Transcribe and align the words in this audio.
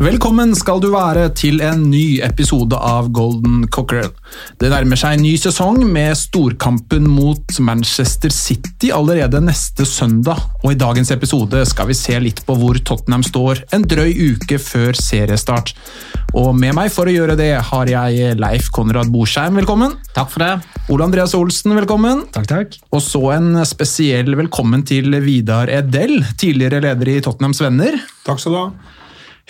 Velkommen 0.00 0.54
skal 0.56 0.78
du 0.80 0.86
være 0.94 1.26
til 1.36 1.58
en 1.60 1.82
ny 1.92 2.22
episode 2.24 2.72
av 2.72 3.10
Golden 3.12 3.66
Cockerel. 3.68 4.08
Det 4.56 4.70
nærmer 4.72 4.96
seg 4.96 5.18
en 5.18 5.24
ny 5.26 5.34
sesong 5.36 5.82
med 5.84 6.16
storkampen 6.16 7.04
mot 7.04 7.58
Manchester 7.60 8.32
City 8.32 8.88
allerede 8.96 9.42
neste 9.44 9.84
søndag, 9.84 10.40
og 10.62 10.72
i 10.72 10.78
dagens 10.80 11.12
episode 11.12 11.60
skal 11.68 11.90
vi 11.90 11.96
se 11.98 12.16
litt 12.16 12.40
på 12.46 12.56
hvor 12.56 12.80
Tottenham 12.80 13.20
står 13.26 13.60
en 13.76 13.84
drøy 13.84 14.14
uke 14.30 14.56
før 14.56 14.96
seriestart. 14.96 15.74
Og 16.32 16.54
med 16.56 16.78
meg 16.78 16.88
for 16.94 17.04
å 17.04 17.12
gjøre 17.12 17.36
det 17.36 17.50
har 17.68 17.90
jeg 17.92 18.38
Leif 18.40 18.70
Konrad 18.72 19.12
Borsheim, 19.12 19.58
velkommen. 19.60 19.98
Takk 20.16 20.32
for 20.32 20.46
det. 20.46 20.78
Ole 20.88 21.10
Andreas 21.10 21.36
Olsen, 21.36 21.74
velkommen. 21.76 22.22
Takk, 22.32 22.48
takk. 22.48 22.78
Og 22.96 23.04
så 23.04 23.20
en 23.34 23.52
spesiell 23.68 24.32
velkommen 24.40 24.80
til 24.88 25.12
Vidar 25.26 25.68
Edel, 25.68 26.22
tidligere 26.40 26.80
leder 26.88 27.12
i 27.12 27.18
Tottenhams 27.28 27.60
Venner. 27.66 28.00
Takk 28.24 28.40
skal 28.40 28.56
du 28.56 28.60
ha. 28.62 28.96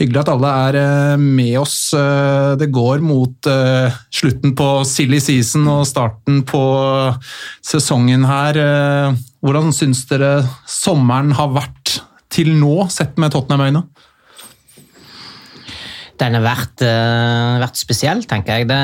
Hyggelig 0.01 0.23
at 0.23 0.31
alle 0.33 0.51
er 0.65 0.77
eh, 0.80 1.21
med 1.21 1.59
oss. 1.61 1.93
Eh, 1.93 2.57
Det 2.61 2.71
går 2.73 3.02
mot 3.05 3.49
eh, 3.51 3.99
slutten 4.09 4.55
på 4.57 4.69
silly 4.88 5.21
season 5.21 5.66
og 5.69 5.85
starten 5.88 6.41
på 6.49 6.63
sesongen 7.61 8.24
her. 8.24 8.57
Hvordan 9.45 9.74
syns 9.77 10.07
dere 10.09 10.39
sommeren 10.69 11.35
har 11.37 11.52
vært 11.52 11.99
til 12.33 12.55
nå, 12.57 12.87
sett 12.93 13.21
med 13.21 13.35
Tottenham-øyne? 13.35 13.85
Den 16.21 16.37
har 16.37 16.45
vært, 16.45 16.83
vært 17.63 17.79
spesiell, 17.80 18.21
tenker 18.29 18.61
jeg. 18.61 18.69
Det, 18.69 18.80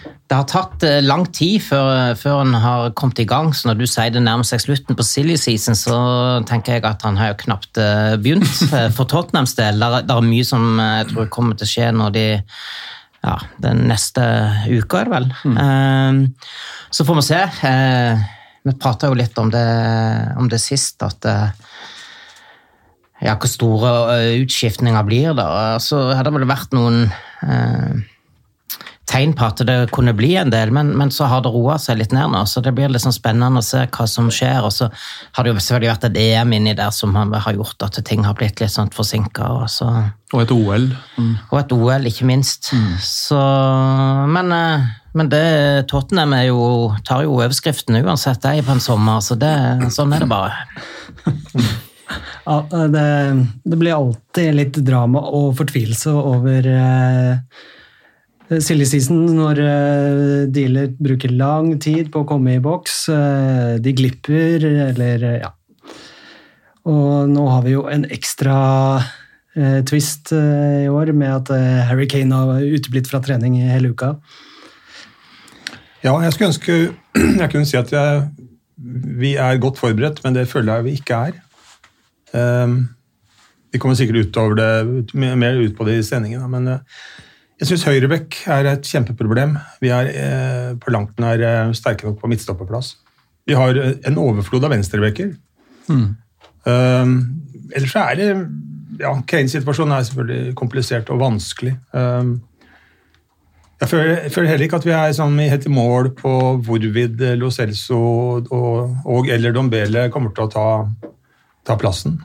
det 0.00 0.36
har 0.38 0.46
tatt 0.48 0.84
eh, 0.88 1.00
lang 1.04 1.26
tid 1.34 1.60
før, 1.60 2.14
før 2.16 2.38
han 2.40 2.54
har 2.62 2.92
kommet 2.96 3.20
i 3.20 3.26
gang, 3.28 3.50
så 3.52 3.68
når 3.68 3.82
du 3.82 3.86
sier 3.90 4.12
det 4.14 4.22
nærmer 4.24 4.46
seg 4.48 4.62
slutten 4.64 4.96
på 4.96 5.04
silly 5.04 5.36
season, 5.36 5.76
så 5.76 5.96
tenker 6.48 6.78
jeg 6.78 6.86
at 6.88 7.04
han 7.04 7.18
har 7.20 7.32
jo 7.34 7.40
knapt 7.44 7.80
eh, 7.82 8.14
begynt 8.22 8.48
eh, 8.72 8.88
for 8.96 9.08
Tottenhams 9.10 9.56
del. 9.58 9.82
Det 9.82 10.08
er- 10.16 10.22
mye 10.24 10.46
som 10.48 10.80
eh, 10.80 10.94
jeg 11.02 11.10
tror 11.12 11.32
kommer 11.34 11.58
til 11.58 11.68
å 11.68 11.72
skje 11.74 11.90
når 11.98 12.14
de 12.16 12.26
ja, 13.22 13.36
den 13.62 13.84
neste 13.86 14.22
uka, 14.66 15.02
er 15.02 15.10
det 15.10 15.12
vel. 15.12 15.26
Mm. 15.46 16.22
så 16.90 17.04
får 17.06 17.18
vi 17.20 17.26
se. 17.28 17.42
Eh, 17.68 18.24
vi 18.66 18.74
prata 18.78 19.10
jo 19.10 19.18
litt 19.18 19.38
om 19.38 19.50
det, 19.52 19.66
om 20.38 20.48
det 20.50 20.58
sist, 20.62 21.02
at 21.06 21.28
eh, 21.30 21.68
ja, 23.22 23.36
hvor 23.36 23.50
store 23.50 23.92
eh, 24.16 24.40
utskiftninger 24.42 25.06
blir 25.06 25.36
det. 25.38 25.46
Så 25.84 26.00
hadde 26.10 26.30
det 26.30 26.40
vel 26.40 26.48
vært 26.50 26.74
noen 26.74 27.04
eh, 27.46 28.02
tegn 29.10 29.32
på 29.36 29.44
at 29.44 29.58
det 29.66 29.76
kunne 29.92 30.12
bli 30.16 30.30
en 30.38 30.50
del, 30.52 30.70
men, 30.72 30.92
men 30.96 31.10
så 31.10 31.26
har 31.28 31.42
det 31.42 31.50
roa 31.52 31.74
seg 31.82 31.98
litt 31.98 32.12
ned 32.14 32.30
nå. 32.32 32.44
Så 32.48 32.62
det 32.64 32.70
blir 32.76 32.92
sånn 33.02 33.12
spennende 33.12 33.58
å 33.60 33.64
se 33.66 33.82
hva 33.90 34.06
som 34.08 34.28
skjer. 34.32 34.60
Og 34.64 34.70
så 34.72 34.86
har 35.34 35.44
det 35.44 35.52
jo 35.52 35.58
selvfølgelig 35.58 35.90
vært 35.90 36.06
et 36.08 36.18
EM 36.22 36.52
inni 36.56 36.74
der 36.78 36.90
som 36.94 37.14
har 37.18 37.32
har 37.46 37.56
gjort 37.58 37.82
at 37.88 37.98
ting 38.06 38.22
har 38.24 38.34
blitt 38.38 38.62
litt 38.62 38.70
sånn 38.72 38.92
forsinka. 38.94 39.48
Og, 39.58 39.68
så- 39.68 40.10
Og 40.32 40.42
et 40.42 40.50
OL. 40.54 40.86
og 41.50 41.58
et 41.58 41.72
OL, 41.72 42.06
ikke 42.08 42.24
minst. 42.30 42.70
Så, 43.02 43.38
men, 44.32 44.52
eh, 44.52 44.86
men 45.14 45.28
det, 45.28 45.88
Tottenham 45.90 46.32
er 46.38 46.46
jo, 46.46 46.94
tar 47.04 47.24
jo 47.26 47.34
overskriften 47.36 47.98
uansett, 48.04 48.40
de 48.40 48.62
på 48.62 48.70
en 48.72 48.80
sommer. 48.80 49.20
Så 49.20 49.36
det, 49.38 49.52
sånn 49.92 50.14
er 50.14 50.20
det 50.24 50.28
bare. 50.28 50.54
Ja, 52.44 52.56
det, 52.90 53.46
det 53.64 53.76
blir 53.78 53.94
alltid 53.94 54.54
litt 54.56 54.74
drama 54.84 55.20
og 55.32 55.54
fortvilelse 55.56 56.10
over 56.12 56.66
eh, 56.66 57.36
silly 58.60 58.84
season 58.88 59.24
når 59.36 59.60
eh, 59.62 60.44
dealer 60.52 60.92
bruker 61.00 61.32
lang 61.32 61.74
tid 61.80 62.10
på 62.12 62.22
å 62.22 62.28
komme 62.28 62.56
i 62.56 62.62
boks. 62.62 62.96
Eh, 63.14 63.72
de 63.82 63.94
glipper, 63.96 64.66
eller 64.90 65.26
eh, 65.28 65.40
ja. 65.44 65.52
Og 66.90 67.30
nå 67.30 67.44
har 67.46 67.62
vi 67.64 67.76
jo 67.76 67.84
en 67.86 68.04
ekstra 68.10 68.56
eh, 69.54 69.80
twist 69.86 70.32
eh, 70.34 70.84
i 70.84 70.90
år 70.90 71.12
med 71.14 71.34
at 71.36 71.52
eh, 71.54 71.82
Harry 71.88 72.08
Kane 72.10 72.34
har 72.34 72.64
uteblitt 72.64 73.10
fra 73.10 73.22
trening 73.22 73.60
hele 73.62 73.92
uka. 73.94 74.16
Ja, 76.02 76.16
jeg 76.24 76.34
skulle 76.34 76.50
ønske 76.50 76.78
jeg 77.42 77.52
kunne 77.52 77.68
si 77.68 77.78
at 77.78 77.92
jeg, 77.94 78.24
vi 79.22 79.36
er 79.38 79.62
godt 79.62 79.78
forberedt, 79.78 80.24
men 80.24 80.34
det 80.34 80.48
føler 80.50 80.80
jeg 80.80 80.88
vi 80.88 80.98
ikke 80.98 81.22
er. 81.28 81.38
Um, 82.32 82.80
vi 83.72 83.80
kommer 83.80 83.96
sikkert 83.96 84.28
utover 84.28 84.56
det, 84.58 85.14
mer 85.14 85.60
ut 85.60 85.76
på 85.76 85.84
det 85.88 85.98
i 86.00 86.04
sendingen, 86.06 86.44
men 86.50 86.68
eh, 86.68 87.04
jeg 87.62 87.68
syns 87.70 87.84
høyrebekk 87.86 88.40
er 88.50 88.66
et 88.72 88.88
kjempeproblem. 88.90 89.54
Vi 89.78 89.92
er 89.94 90.08
eh, 90.10 90.70
på 90.82 90.90
langt 90.90 91.20
nær 91.22 91.38
eh, 91.46 91.68
sterke 91.78 92.08
nok 92.08 92.18
på 92.18 92.30
midtstopperplass. 92.32 92.96
Vi 93.46 93.54
har 93.54 93.78
eh, 93.78 93.92
en 94.08 94.18
overflod 94.18 94.66
av 94.66 94.74
venstrebekker. 94.74 95.28
Um, 96.66 97.14
ellers 97.70 97.94
er 97.98 98.18
det 98.18 98.26
ja, 98.98 99.12
Kanes 99.30 99.54
situasjon 99.54 99.94
er 99.94 100.08
selvfølgelig 100.08 100.56
komplisert 100.58 101.14
og 101.14 101.22
vanskelig. 101.22 101.76
Um, 101.94 102.40
jeg 103.78 103.92
føler, 103.92 104.10
jeg 104.24 104.34
føler 104.34 104.50
heller 104.50 104.66
ikke 104.66 104.82
at 104.82 104.90
vi 104.90 104.98
er 104.98 105.14
sånn 105.14 105.38
helt 105.42 105.66
i 105.66 105.74
mål 105.74 106.12
på 106.18 106.36
hvorvidt 106.66 107.22
Lo 107.38 107.50
Celso 107.54 108.02
og, 108.42 108.52
og 109.06 109.30
eller 109.30 109.54
Dombele 109.54 110.08
kommer 110.10 110.34
til 110.34 110.48
å 110.48 110.50
ta, 110.50 110.68
ta 111.66 111.78
plassen. 111.78 112.18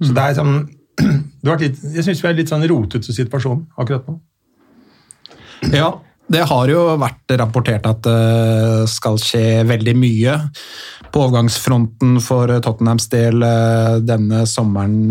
Så 0.00 0.12
det 0.16 0.24
er 0.24 0.36
sånn 0.36 0.58
det 1.44 1.62
litt, 1.64 1.86
Jeg 1.96 2.04
syns 2.04 2.20
vi 2.20 2.28
er 2.28 2.36
litt 2.36 2.52
sånn 2.52 2.68
rotete 2.68 3.16
situasjon 3.16 3.64
akkurat 3.80 4.08
nå. 4.08 4.20
Ja, 5.68 5.92
det 6.30 6.44
har 6.46 6.70
jo 6.70 6.84
vært 7.00 7.32
rapportert 7.40 7.86
at 7.90 8.04
det 8.06 8.88
skal 8.90 9.18
skje 9.20 9.64
veldig 9.66 9.94
mye 9.98 10.36
på 11.10 11.24
overgangsfronten 11.24 12.20
for 12.22 12.52
Tottenhams 12.62 13.08
del 13.10 13.42
eh, 13.42 13.96
denne 14.06 14.44
sommeren. 14.46 15.10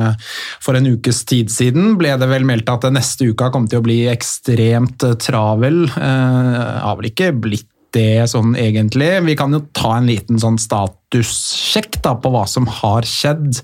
For 0.64 0.80
en 0.80 0.88
ukes 0.88 1.26
tid 1.28 1.52
siden 1.52 1.98
ble 2.00 2.14
det 2.22 2.30
vel 2.32 2.48
meldt 2.48 2.72
at 2.72 2.88
neste 2.96 3.28
uka 3.34 3.50
kom 3.52 3.68
til 3.68 3.82
å 3.82 3.86
bli 3.86 4.00
ekstremt 4.12 5.04
travel. 5.20 5.84
Eh, 5.92 6.62
Har 6.86 6.96
vel 7.02 7.12
ikke 7.12 7.34
blitt 7.36 7.68
det 7.96 8.30
sånn 8.30 8.54
egentlig. 8.56 9.10
Vi 9.26 9.36
kan 9.36 9.52
jo 9.56 9.64
ta 9.76 9.96
en 9.98 10.08
liten 10.08 10.40
sånn 10.40 10.60
statussjekk 10.62 12.00
da, 12.06 12.16
på 12.22 12.32
hva 12.32 12.46
som 12.48 12.70
har 12.80 13.08
skjedd. 13.10 13.60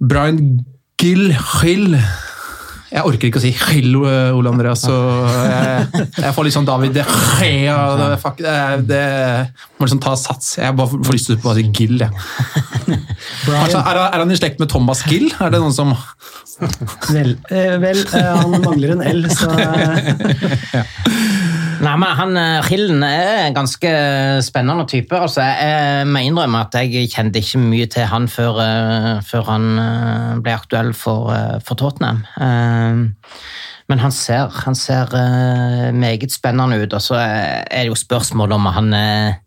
Brian 0.00 0.64
Gill 1.00 1.30
Hill 1.60 1.98
jeg 2.90 3.06
orker 3.06 3.28
ikke 3.28 3.38
å 3.38 3.42
si 3.44 3.52
'hello, 3.54 4.02
Ole 4.36 4.50
Andreas, 4.50 4.82
så 4.82 4.94
jeg, 5.46 6.06
jeg 6.16 6.34
får 6.34 6.46
litt 6.46 6.56
sånn 6.56 6.66
David 6.68 6.96
det, 6.98 7.04
fuck, 8.22 8.40
det, 8.42 8.56
det 8.90 9.04
må 9.78 9.86
liksom 9.86 10.02
ta 10.02 10.16
sats. 10.18 10.56
Jeg 10.58 10.74
bare 10.76 10.90
får 10.90 11.16
lyst 11.16 11.30
til 11.30 11.38
å 11.38 11.54
si 11.56 11.66
Gill, 11.70 12.02
jeg. 12.02 12.10
Kanskje, 13.46 13.78
er, 13.78 14.00
er 14.02 14.18
han 14.18 14.34
i 14.34 14.38
slekt 14.38 14.58
med 14.62 14.70
Thomas 14.72 15.04
Gill? 15.06 15.30
Er 15.38 15.54
det 15.54 15.62
noen 15.62 15.76
som 15.76 15.94
Vel, 17.08 17.38
eh, 17.48 17.76
vel 17.80 18.02
eh, 18.04 18.26
han 18.36 18.52
mangler 18.60 18.92
en 18.92 19.00
L, 19.08 19.22
så 19.32 19.48
eh, 19.56 20.10
Nei, 21.80 21.94
men 21.96 22.10
han, 22.18 22.36
Hillen 22.68 23.00
er 23.06 23.46
en 23.46 23.54
ganske 23.56 23.90
spennende 24.44 24.84
type. 24.90 25.16
Altså, 25.16 25.40
jeg, 25.40 26.04
må 26.12 26.20
innrømme 26.26 26.60
at 26.66 26.76
jeg 26.76 27.08
kjente 27.08 27.40
ikke 27.40 27.62
mye 27.62 27.88
til 27.88 28.04
han 28.10 28.28
før, 28.28 28.60
eh, 28.60 29.14
før 29.24 29.48
han 29.48 29.66
eh, 29.80 30.34
ble 30.44 30.52
aktuell 30.58 30.92
for, 30.92 31.32
eh, 31.32 31.56
for 31.64 31.80
Tottenham. 31.80 32.20
Eh, 32.36 33.30
Men 33.90 33.98
han 33.98 34.12
ser, 34.14 34.52
han 34.64 34.76
ser 34.78 35.10
eh, 35.18 35.88
meget 35.90 36.30
spennende 36.30 36.78
ut, 36.78 36.92
og 36.94 37.02
så 37.02 37.16
er 37.18 37.64
det 37.80 37.88
jo 37.88 37.96
spørsmål 37.98 38.52
om 38.54 38.68
han 38.70 38.92
er 38.94 39.40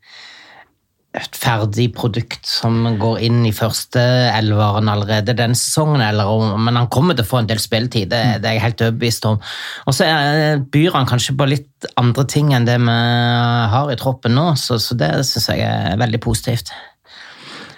et 1.14 1.36
ferdig 1.38 1.92
produkt 1.94 2.48
som 2.50 2.80
går 2.98 3.20
inn 3.28 3.44
i 3.46 3.52
første 3.54 4.02
elveren 4.34 4.88
allerede 4.90 5.36
den 5.38 5.54
sesongen, 5.54 6.02
eller 6.02 6.26
om, 6.26 6.56
men 6.66 6.80
han 6.80 6.88
kommer 6.94 7.14
til 7.14 7.22
å 7.26 7.30
få 7.30 7.42
en 7.44 7.50
del 7.52 7.60
spilletid, 7.62 8.08
det, 8.10 8.22
det 8.42 8.50
er 8.50 8.56
jeg 8.58 8.64
helt 8.64 8.82
overbevist 8.88 9.28
om. 9.30 9.38
Og 9.86 9.94
så 9.94 10.08
er- 10.10 10.64
byr 10.74 10.96
han 10.98 11.06
kanskje 11.10 11.36
på 11.38 11.46
litt 11.52 11.86
andre 12.02 12.26
ting 12.26 12.50
enn 12.58 12.66
det 12.66 12.80
vi 12.82 12.96
har 13.76 13.92
i 13.94 14.00
troppen 14.00 14.34
nå, 14.34 14.48
så, 14.58 14.80
så 14.82 14.98
det 14.98 15.12
syns 15.30 15.52
jeg 15.54 15.62
er 15.68 16.00
veldig 16.02 16.22
positivt. 16.24 16.74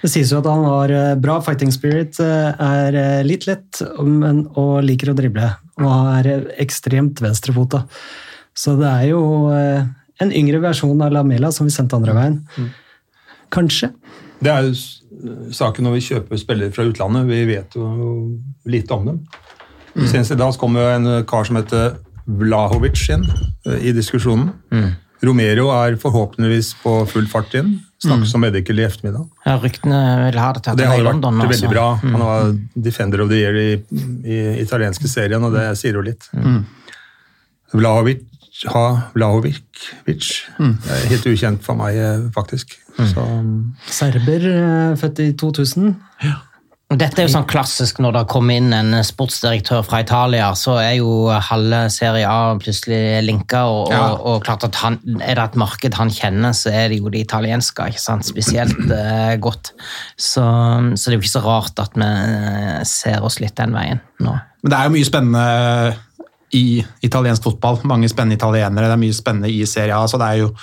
Det 0.05 0.11
sies 0.13 0.31
jo 0.31 0.39
at 0.39 0.47
han 0.47 0.63
har 0.69 0.91
eh, 0.93 1.15
bra 1.19 1.39
fighting 1.41 1.71
spirit, 1.73 2.19
eh, 2.21 2.55
er 2.61 2.95
eh, 3.01 3.23
litt 3.25 3.47
lett, 3.49 3.81
men, 4.05 4.43
og 4.55 4.79
liker 4.85 5.11
å 5.11 5.17
drible. 5.17 5.49
Og 5.81 5.91
er 6.19 6.29
eh, 6.31 6.47
ekstremt 6.61 7.19
venstrefota. 7.25 7.83
Så 8.55 8.77
det 8.79 8.87
er 8.87 9.09
jo 9.09 9.21
eh, 9.51 9.81
en 10.23 10.31
yngre 10.31 10.61
versjon 10.63 11.01
av 11.03 11.11
Lamela 11.15 11.49
som 11.51 11.65
vi 11.67 11.73
sendte 11.73 11.97
andre 11.97 12.13
veien. 12.15 12.37
Kanskje. 13.53 13.92
Det 14.44 14.51
er 14.51 14.68
jo 14.68 15.51
saken 15.56 15.88
når 15.88 15.97
vi 15.97 16.06
kjøper 16.09 16.39
spillere 16.42 16.75
fra 16.75 16.86
utlandet. 16.89 17.27
Vi 17.30 17.45
vet 17.50 17.77
jo 17.77 17.88
lite 18.69 18.97
om 18.97 19.09
dem. 19.12 19.24
Senest 19.95 20.36
i 20.36 20.39
dag 20.39 20.57
kom 20.59 20.75
jo 20.75 20.83
en 20.92 21.24
kar 21.30 21.47
som 21.47 21.59
heter 21.59 21.95
Vlahovic 22.25 23.06
inn 23.13 23.25
eh, 23.68 23.89
i 23.89 23.94
diskusjonen. 23.95 24.51
Romero 25.25 25.69
er 25.74 25.95
forhåpentligvis 25.97 26.74
på 26.83 26.94
full 27.09 27.27
fart 27.31 27.53
inn. 27.57 27.77
Snakkes 28.03 28.33
om 28.36 28.44
Medical 28.44 28.80
i 28.81 28.86
ettermiddag. 28.86 29.25
Ja, 29.45 29.56
ryktene 29.62 30.00
vil 30.27 30.39
ha 30.42 30.51
det 30.53 30.65
til 30.65 30.74
at 30.74 30.80
det 30.80 30.86
i 30.86 30.92
vært 30.92 31.07
London. 31.07 31.39
veldig 31.39 31.56
altså. 31.56 31.71
bra. 31.71 31.86
Han 32.03 32.25
var 32.25 32.51
defender 32.88 33.24
of 33.24 33.31
the 33.31 33.39
year 33.39 33.57
i, 33.57 33.69
i 34.27 34.39
italienske 34.62 35.09
serien, 35.09 35.44
og 35.47 35.56
det 35.56 35.69
sier 35.80 35.97
jo 35.97 36.03
litt. 36.06 36.27
Vlahovic, 37.75 38.25
ha, 38.71 38.86
Vlahovic 39.15 39.88
er 40.06 41.07
helt 41.09 41.30
ukjent 41.31 41.63
for 41.65 41.80
meg, 41.80 41.97
eh, 41.97 42.27
faktisk. 42.36 42.77
Så, 42.95 43.24
Serber, 43.92 44.50
eh, 44.50 44.97
født 45.00 45.19
i 45.25 45.31
2000. 45.38 45.95
Dette 46.95 47.18
er 47.18 47.25
jo 47.25 47.31
sånn 47.33 47.47
klassisk 47.50 47.97
når 48.00 48.13
det 48.13 48.21
kommer 48.30 48.59
inn 48.59 48.69
en 48.77 48.94
sportsdirektør 49.03 49.81
fra 49.83 50.03
Italia, 50.03 50.51
så 50.56 50.75
er 50.77 51.00
jo 51.00 51.31
halve 51.33 51.80
Serie 51.92 52.30
A 52.30 52.53
plutselig 52.62 53.24
linka, 53.25 53.63
og, 53.65 53.89
Ja. 53.92 54.03
og, 54.13 54.21
og 54.30 54.44
klart 54.45 54.63
at 54.68 54.77
han, 54.83 55.00
er 55.18 55.33
det 55.36 55.44
et 55.47 55.57
marked 55.59 55.97
han 55.97 56.13
kjenner, 56.13 56.53
så 56.53 56.69
er 56.69 56.94
det 56.94 57.00
jo 57.01 57.09
det 57.09 57.24
italienske, 57.25 57.89
ikke 57.89 58.03
sant? 58.03 58.30
spesielt 58.30 58.77
eh, 59.01 59.33
godt. 59.42 59.74
Så, 60.15 60.45
så 60.45 61.09
det 61.09 61.15
er 61.15 61.18
jo 61.18 61.24
ikke 61.25 61.33
så 61.33 61.44
rart 61.47 61.81
at 61.81 61.97
vi 61.97 62.06
eh, 62.06 62.83
ser 62.86 63.25
oss 63.25 63.42
litt 63.42 63.57
den 63.57 63.74
veien 63.75 64.00
nå. 64.21 64.38
Men 64.62 64.71
det 64.71 64.77
er 64.77 64.86
jo 64.88 64.94
mye 64.95 65.09
spennende 65.09 65.97
i 66.56 66.65
italiensk 67.03 67.44
fotball. 67.50 67.81
Mange 67.89 68.07
spennende 68.13 68.38
italienere. 68.38 68.88
Det 68.88 68.95
er 68.95 69.01
mye 69.01 69.18
spennende 69.18 69.50
i 69.51 69.65
Serie 69.68 69.97
A, 69.97 70.06
så 70.07 70.21
det 70.21 70.30
er 70.30 70.45
jo 70.45 70.53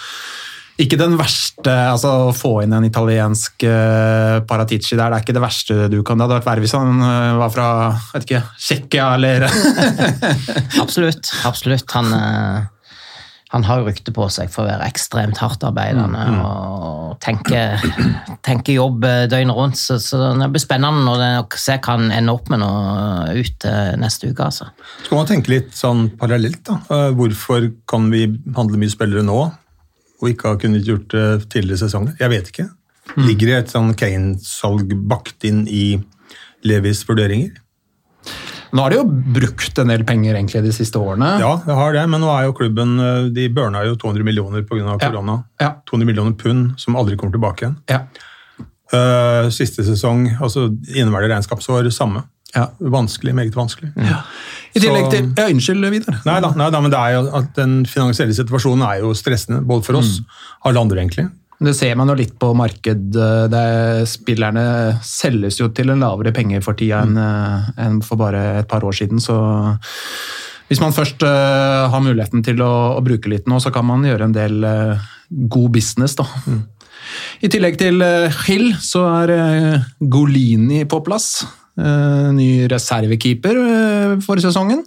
ikke 0.83 0.99
den 1.01 1.17
verste 1.21 1.73
altså 1.93 2.13
Å 2.29 2.35
få 2.37 2.53
inn 2.65 2.75
en 2.77 2.87
italiensk 2.87 3.67
uh, 3.69 4.43
Paratici 4.49 4.97
der, 4.97 5.13
det 5.13 5.19
er 5.19 5.25
ikke 5.25 5.37
det 5.37 5.45
verste 5.45 5.89
du 5.93 6.01
kan 6.07 6.19
Det 6.19 6.27
hadde 6.27 6.39
vært 6.41 6.51
verre 6.51 6.65
hvis 6.65 6.77
han 6.77 7.03
uh, 7.03 7.39
var 7.41 7.55
fra 7.55 7.69
vet 8.13 8.29
ikke, 8.29 8.43
Tsjekkia 8.59 9.09
eller 9.17 9.47
Absolutt. 10.83 11.31
absolutt. 11.47 11.91
Han, 11.95 12.09
uh, 12.13 12.97
han 13.53 13.65
har 13.67 13.81
jo 13.81 13.87
rykte 13.89 14.15
på 14.15 14.27
seg 14.33 14.51
for 14.53 14.65
å 14.65 14.71
være 14.71 14.87
ekstremt 14.89 15.39
hardt 15.43 15.65
arbeidende 15.67 16.23
og 16.43 17.17
tenke, 17.23 17.61
tenke 18.47 18.75
jobb 18.75 19.05
døgnet 19.31 19.57
rundt. 19.57 19.79
Så, 19.79 19.99
så 20.03 20.33
det 20.39 20.49
blir 20.53 20.63
spennende 20.63 21.05
når 21.05 21.21
det, 21.23 21.61
se 21.61 21.77
hva 21.77 21.97
han 21.99 22.09
ender 22.15 22.39
opp 22.39 22.49
med 22.53 22.63
nå 22.65 22.71
ut 23.37 23.67
neste 24.01 24.33
uke. 24.33 24.49
altså. 24.49 24.71
skal 25.05 25.21
man 25.21 25.29
tenke 25.29 25.53
litt 25.53 25.75
sånn 25.77 26.07
parallelt, 26.21 26.63
da. 26.69 27.03
Hvorfor 27.19 27.69
kan 27.89 28.09
vi 28.15 28.25
handle 28.57 28.81
mye 28.81 28.95
spillere 28.95 29.27
nå, 29.27 29.43
og 30.23 30.31
ikke 30.31 30.53
har 30.53 30.63
kunnet 30.63 30.87
gjort 30.87 31.11
det 31.13 31.27
tidligere 31.51 31.83
sesonger? 31.83 32.15
Jeg 32.21 32.33
vet 32.33 32.53
ikke. 32.53 32.69
Ligger 33.19 33.51
det 33.51 33.57
et 33.59 33.73
sånn 33.75 33.91
Kane-salg 33.99 34.95
bakt 35.11 35.45
inn 35.45 35.65
i 35.67 35.99
Levis 36.67 37.03
vurderinger? 37.09 37.59
Nå 38.73 38.85
har 38.87 38.93
de 38.93 39.01
jo 39.03 39.07
brukt 39.37 39.79
en 39.83 39.91
del 39.93 40.05
penger 40.09 40.39
egentlig 40.39 40.63
de 40.65 40.73
siste 40.73 40.97
årene. 40.97 41.35
Ja, 41.43 41.51
det 41.67 41.75
har 41.77 41.93
det, 41.93 42.05
men 42.09 42.23
nå 42.25 42.31
er 42.33 42.47
jo 42.47 42.55
klubben 42.57 42.95
eh, 43.05 43.27
De 43.35 43.49
burna 43.53 43.83
jo 43.85 43.99
200 44.01 44.25
millioner 44.25 44.65
pga. 44.65 44.85
Ja. 44.87 44.95
korona. 45.03 45.43
Ja. 45.61 45.75
200 45.91 46.09
millioner 46.09 46.37
pund 46.41 46.79
som 46.81 46.97
aldri 46.97 47.19
kommer 47.21 47.37
tilbake 47.37 47.67
igjen. 47.67 47.77
Ja. 47.93 48.01
Eh, 48.93 49.51
siste 49.53 49.85
sesong, 49.85 50.25
altså 50.41 50.71
inneværende 50.95 51.35
regnskapsår, 51.35 51.91
samme. 51.93 52.25
Ja. 52.55 52.71
Vanskelig, 52.81 53.35
meget 53.37 53.57
vanskelig. 53.57 53.93
I 54.73 54.81
tillegg 54.81 55.11
til 55.13 55.29
Ja, 55.37 55.47
unnskyld, 55.53 55.87
Vidar. 55.93 56.19
Nei 56.27 56.39
nei 56.41 56.71
da, 56.73 56.81
men 56.81 56.93
det 56.93 56.99
er 56.99 57.15
jo 57.19 57.23
at 57.43 57.53
den 57.59 57.83
finansielle 57.89 58.37
situasjonen 58.37 58.85
er 58.89 59.03
jo 59.05 59.13
stressende, 59.17 59.63
både 59.67 59.87
for 59.87 60.01
oss 60.01 60.19
alle 60.69 60.81
andre, 60.81 61.03
egentlig. 61.03 61.29
Det 61.63 61.75
ser 61.79 61.95
man 61.95 62.11
jo 62.11 62.17
litt 62.19 62.35
på 62.43 62.49
marked. 62.59 63.13
Det 63.53 63.67
spillerne 64.11 64.65
selges 65.07 65.61
jo 65.61 65.69
til 65.71 65.93
en 65.93 66.03
lavere 66.03 66.33
penge 66.35 66.59
for 66.65 66.75
tida 66.79 67.05
enn 67.07 67.19
en 67.21 68.01
for 68.03 68.19
bare 68.19 68.63
et 68.65 68.71
par 68.71 68.83
år 68.83 68.97
siden. 68.99 69.23
Så 69.23 69.37
hvis 70.73 70.81
man 70.81 70.95
først 70.97 71.21
uh, 71.21 71.91
har 71.93 72.01
muligheten 72.01 72.41
til 72.47 72.63
å, 72.65 72.97
å 72.97 73.01
bruke 73.05 73.29
litt 73.29 73.45
nå, 73.51 73.59
så 73.61 73.69
kan 73.75 73.85
man 73.85 74.07
gjøre 74.09 74.31
en 74.31 74.37
del 74.37 74.63
uh, 74.65 75.11
god 75.53 75.69
business, 75.75 76.17
da. 76.17 76.25
I 77.45 77.51
tillegg 77.53 77.77
til 77.77 78.01
uh, 78.01 78.33
Hill, 78.47 78.71
så 78.81 79.03
er 79.19 79.33
eh, 79.35 79.89
Golini 80.01 80.87
på 80.89 81.03
plass. 81.05 81.43
Eh, 81.73 82.27
ny 82.37 82.67
reservekeeper 82.69 83.57
eh, 83.57 84.15
for 84.21 84.41
sesongen. 84.45 84.83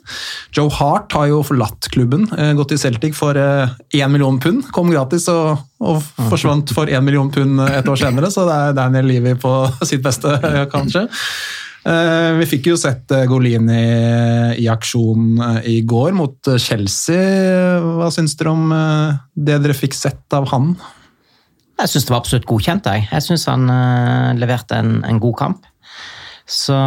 Joe 0.54 0.70
Hart 0.70 1.16
har 1.18 1.32
jo 1.32 1.40
forlatt 1.42 1.88
klubben, 1.90 2.28
eh, 2.38 2.52
gått 2.54 2.76
til 2.76 2.82
Celtic 2.82 3.18
for 3.18 3.34
én 3.34 4.14
million 4.14 4.38
pund. 4.40 4.68
Kom 4.76 4.92
gratis 4.94 5.26
og, 5.34 5.64
og 5.82 6.04
forsvant 6.30 6.70
for 6.78 6.86
én 6.86 7.02
million 7.02 7.32
pund 7.34 7.64
et 7.66 7.90
år 7.90 8.02
senere, 8.04 8.30
så 8.30 8.46
det 8.46 8.58
er 8.58 8.78
Daniel 8.78 9.10
Levy 9.10 9.34
på 9.42 9.56
sitt 9.90 10.06
beste, 10.06 10.38
kanskje. 10.74 11.08
Vi 11.86 12.46
fikk 12.50 12.72
jo 12.72 12.76
sett 12.82 13.12
Golini 13.30 13.82
i 14.58 14.64
aksjon 14.74 15.36
i 15.70 15.76
går 15.86 16.16
mot 16.18 16.50
Chelsea. 16.58 17.76
Hva 17.78 18.08
syns 18.10 18.34
dere 18.40 18.54
om 18.56 18.74
det 19.38 19.60
dere 19.62 19.76
fikk 19.78 19.94
sett 19.94 20.34
av 20.34 20.50
han? 20.50 20.72
Jeg 21.78 21.92
syns 21.92 22.08
det 22.08 22.16
var 22.16 22.24
absolutt 22.24 22.50
godkjent. 22.50 22.90
Jeg, 22.90 23.06
jeg 23.12 23.26
syns 23.28 23.46
han 23.52 23.70
leverte 24.42 24.82
en, 24.82 24.96
en 25.06 25.22
god 25.22 25.38
kamp. 25.44 25.70
Så, 26.46 26.78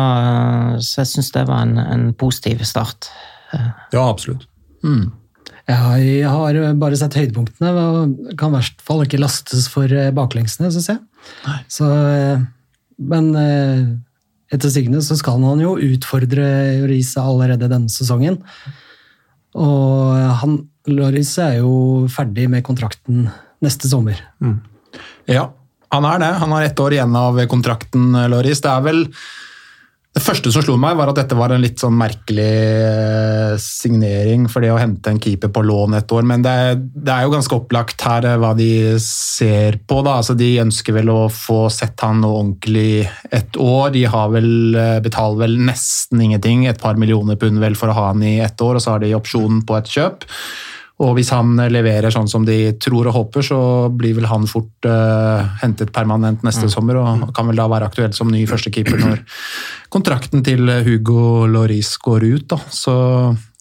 så 0.85 1.01
jeg 1.03 1.11
syns 1.11 1.33
det 1.35 1.47
var 1.49 1.65
en, 1.67 1.79
en 1.83 2.11
positiv 2.19 2.63
start. 2.69 3.11
Ja, 3.53 4.05
absolutt. 4.05 4.47
Ja, 5.69 5.99
jeg 6.01 6.25
har 6.25 6.57
bare 6.81 6.97
sett 6.97 7.17
høydepunktene, 7.19 7.73
og 7.77 8.37
kan 8.41 8.55
i 8.55 8.57
hvert 8.57 8.85
fall 8.85 9.03
ikke 9.05 9.21
lastes 9.21 9.67
for 9.69 9.91
eh, 9.93 10.13
baklengsene, 10.17 10.71
syns 10.73 10.89
jeg. 10.89 11.01
Så, 11.69 11.89
eh, 11.89 12.41
men 13.11 13.29
eh, 13.37 13.83
etter 14.55 14.73
sigende 14.73 15.03
så 15.05 15.19
skal 15.21 15.45
han 15.45 15.61
jo 15.61 15.75
utfordre 15.77 16.47
Lloris 16.79 17.13
allerede 17.21 17.69
denne 17.69 17.93
sesongen. 17.93 18.41
Og 19.59 20.17
han, 20.41 20.57
Lloris 20.89 21.35
er 21.43 21.59
jo 21.61 22.07
ferdig 22.13 22.49
med 22.49 22.65
kontrakten 22.65 23.27
neste 23.65 23.91
sommer. 23.91 24.23
Ja, 25.29 25.51
han 25.95 26.09
er 26.09 26.23
det. 26.23 26.33
Han 26.43 26.55
har 26.57 26.67
ett 26.67 26.81
år 26.81 26.97
igjen 26.97 27.17
av 27.17 27.39
kontrakten, 27.51 28.11
Loris. 28.33 28.63
Det 28.65 28.73
er 28.73 28.85
vel 28.85 29.05
det 30.19 30.25
første 30.25 30.51
som 30.51 30.65
slo 30.65 30.75
meg, 30.81 30.97
var 30.99 31.11
at 31.13 31.19
dette 31.21 31.37
var 31.39 31.53
en 31.55 31.63
litt 31.63 31.79
sånn 31.79 31.95
merkelig 31.95 32.47
eh, 32.49 33.53
signering 33.63 34.49
for 34.51 34.65
det 34.65 34.73
å 34.75 34.79
hente 34.81 35.13
en 35.13 35.21
keeper 35.23 35.53
på 35.55 35.63
lån 35.63 35.95
et 35.99 36.15
år, 36.15 36.25
men 36.27 36.43
det, 36.43 36.55
det 36.97 37.13
er 37.13 37.27
jo 37.27 37.35
ganske 37.37 37.55
opplagt 37.55 38.03
her 38.07 38.27
eh, 38.27 38.39
hva 38.41 38.51
de 38.59 38.71
ser 39.05 39.79
på. 39.87 40.01
da. 40.03 40.17
Altså, 40.19 40.35
de 40.39 40.49
ønsker 40.65 40.97
vel 40.97 41.13
å 41.13 41.29
få 41.31 41.61
sett 41.71 42.03
han 42.03 42.23
noe 42.25 42.41
ordentlig 42.41 43.05
et 43.31 43.61
år. 43.63 43.93
De 43.95 44.07
har 44.11 44.33
vel, 44.35 44.51
eh, 44.81 44.97
betaler 45.05 45.45
vel 45.45 45.59
nesten 45.69 46.25
ingenting, 46.25 46.67
et 46.67 46.83
par 46.83 46.99
millioner 46.99 47.39
pund 47.39 47.63
vel 47.63 47.79
for 47.79 47.93
å 47.93 47.99
ha 48.01 48.09
han 48.11 48.25
i 48.25 48.41
ett 48.43 48.59
år, 48.65 48.79
og 48.79 48.85
så 48.85 48.97
har 48.97 49.05
de 49.05 49.15
opsjonen 49.19 49.63
på 49.69 49.79
et 49.79 49.93
kjøp. 49.93 50.27
Og 50.99 51.13
hvis 51.15 51.31
han 51.31 51.53
leverer 51.71 52.11
sånn 52.11 52.27
som 52.31 52.47
de 52.47 52.73
tror 52.83 53.07
og 53.07 53.15
håper, 53.15 53.45
så 53.47 53.59
blir 53.95 54.17
vel 54.17 54.27
han 54.27 54.49
fort 54.51 54.89
uh, 54.89 55.47
hentet 55.63 55.93
permanent 55.95 56.43
neste 56.47 56.67
sommer, 56.73 56.99
og 56.99 57.29
kan 57.37 57.47
vel 57.47 57.61
da 57.61 57.69
være 57.71 57.87
aktuell 57.87 58.17
som 58.17 58.33
ny 58.33 58.43
førstekeeper 58.51 59.05
når 59.05 59.23
kontrakten 59.95 60.43
til 60.47 60.67
Hugo 60.87 61.47
Loris 61.47 61.95
går 62.03 62.27
ut. 62.27 62.49
Da. 62.51 62.59
Så 62.75 62.97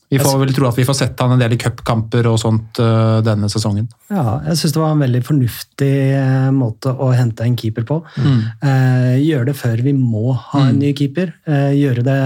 vi 0.09 0.19
får 0.23 0.37
vel 0.39 0.53
tro 0.55 0.69
at 0.69 0.77
vi 0.79 0.85
får 0.87 0.95
sett 0.95 1.19
han 1.19 1.33
en 1.35 1.41
del 1.41 1.57
i 1.57 1.59
cupkamper 1.59 2.29
og 2.31 2.37
sånt 2.39 2.79
uh, 2.79 3.19
denne 3.25 3.49
sesongen. 3.51 3.89
Ja, 4.07 4.39
jeg 4.47 4.61
syns 4.61 4.75
det 4.77 4.81
var 4.81 4.93
en 4.95 5.03
veldig 5.03 5.23
fornuftig 5.27 5.93
uh, 6.15 6.49
måte 6.55 6.93
å 6.95 7.09
hente 7.11 7.43
en 7.43 7.57
keeper 7.59 7.83
på. 7.87 7.99
Eh, 8.17 9.17
gjøre 9.19 9.49
det 9.49 9.57
før 9.59 9.83
vi 9.83 9.93
må 9.97 10.31
ha 10.53 10.67
en 10.69 10.79
ny 10.79 10.93
keeper. 10.95 11.33
Gjøre 11.75 12.05
det 12.07 12.19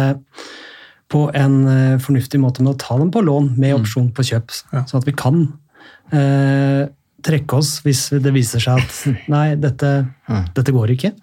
på 1.12 1.26
en 1.36 1.58
eh, 1.68 2.00
fornuftig 2.02 2.40
måte 2.42 2.64
med 2.64 2.76
å 2.76 2.80
ta 2.80 2.98
dem 3.00 3.12
på 3.14 3.24
lån 3.26 3.54
med 3.60 3.76
opsjon 3.76 4.10
på 4.16 4.26
kjøp, 4.32 4.54
sånn 4.72 5.00
at 5.02 5.08
vi 5.08 5.16
kan 5.18 5.44
eh, 6.16 6.88
trekke 7.22 7.58
oss 7.60 7.76
hvis 7.86 8.08
det 8.24 8.34
viser 8.36 8.64
seg 8.64 8.82
at 8.82 9.02
nei, 9.34 9.48
dette, 9.60 9.92
dette 10.56 10.76
går 10.76 10.96
ikke. 10.96 11.14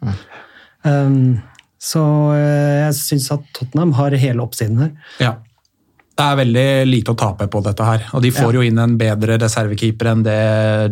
Um, 0.87 1.39
så 1.79 2.03
eh, 2.35 2.85
jeg 2.85 2.97
syns 2.99 3.29
at 3.35 3.45
Tottenham 3.57 3.95
har 3.99 4.17
hele 4.19 4.45
oppsiden 4.45 4.81
her. 4.83 4.95
Ja. 5.23 5.37
Det 6.19 6.25
er 6.27 6.39
veldig 6.41 6.67
lite 6.89 7.13
å 7.15 7.19
tape 7.19 7.47
på 7.47 7.61
dette 7.63 7.85
her. 7.87 8.09
Og 8.19 8.23
de 8.25 8.33
får 8.35 8.57
jo 8.59 8.63
inn 8.67 8.79
en 8.83 8.97
bedre 8.99 9.37
reservekeeper 9.39 10.09
enn 10.11 10.25
det 10.27 10.41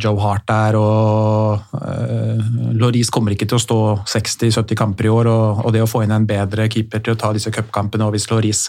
Joe 0.04 0.21
Hart 0.23 0.52
er. 0.54 0.78
og 0.78 1.75
uh, 1.75 2.45
Loris 2.78 3.11
kommer 3.11 3.35
ikke 3.35 3.49
til 3.50 3.59
å 3.59 3.64
stå 3.64 3.78
60-70 4.06 4.78
kamper 4.78 5.09
i 5.09 5.11
år, 5.11 5.26
og, 5.33 5.64
og 5.66 5.75
det 5.75 5.83
å 5.83 5.90
få 5.90 6.04
inn 6.04 6.14
en 6.14 6.28
bedre 6.28 6.68
keeper 6.71 7.02
til 7.02 7.16
å 7.16 7.18
ta 7.18 7.33
disse 7.35 7.50
cupkampene, 7.50 8.06
og 8.06 8.14
hvis 8.14 8.28
Loris 8.30 8.68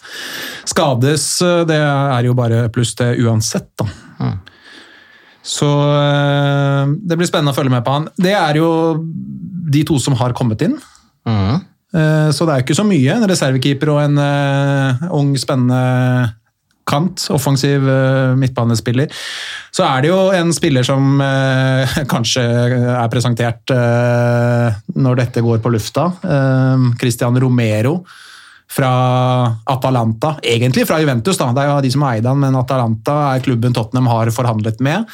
skades, 0.65 1.29
eh, 1.45 1.61
det 1.69 1.77
er 1.77 2.25
jo 2.25 2.33
bare 2.37 2.65
pluss 2.73 2.95
det 2.97 3.13
uansett, 3.21 3.69
da. 3.77 3.89
Så 5.47 5.67
uh, 5.69 6.89
det 6.89 7.15
blir 7.19 7.29
spennende 7.29 7.53
å 7.53 7.57
følge 7.57 7.71
med 7.71 7.85
på 7.85 7.93
han. 7.99 8.09
Det 8.17 8.33
er 8.33 8.57
jo 8.59 8.69
de 9.71 9.85
to 9.87 10.01
som 10.01 10.17
har 10.17 10.33
kommet 10.35 10.65
inn. 10.65 10.75
Mm. 11.27 11.61
Eh, 11.93 12.29
Så 12.35 12.45
det 12.45 12.53
er 12.53 12.59
jo 12.59 12.65
ikke 12.67 12.81
så 12.81 12.87
mye. 12.87 13.15
En 13.15 13.29
reservekeeper 13.29 13.93
og 13.93 14.01
en 14.03 14.19
eh, 14.19 15.07
ung, 15.15 15.31
spennende 15.39 16.33
kant, 16.87 17.27
offensiv 17.35 17.87
eh, 17.89 18.35
midtbanespiller. 18.39 19.11
Så 19.71 19.85
er 19.85 20.05
det 20.05 20.11
jo 20.11 20.19
en 20.35 20.53
spiller 20.55 20.87
som 20.87 21.19
eh, 21.23 21.97
kanskje 22.13 22.45
er 22.93 23.11
presentert 23.13 23.75
eh, 23.75 24.79
når 24.95 25.21
dette 25.23 25.43
går 25.45 25.61
på 25.63 25.73
lufta. 25.73 26.09
Christian 26.99 27.37
Romero 27.39 27.99
fra 28.71 28.89
Atalanta. 29.71 30.33
Egentlig 30.43 30.83
fra 30.87 30.99
Juventus, 30.99 31.37
da. 31.39 31.47
det 31.55 31.63
er 31.63 31.69
jo 31.69 31.83
de 31.85 31.91
som 31.93 32.03
har 32.03 32.17
eid 32.17 32.25
han, 32.27 32.39
men 32.41 32.57
Atalanta 32.59 33.15
er 33.29 33.43
klubben 33.45 33.75
Tottenham 33.75 34.09
har 34.11 34.31
forhandlet 34.35 34.81
med. 34.83 35.07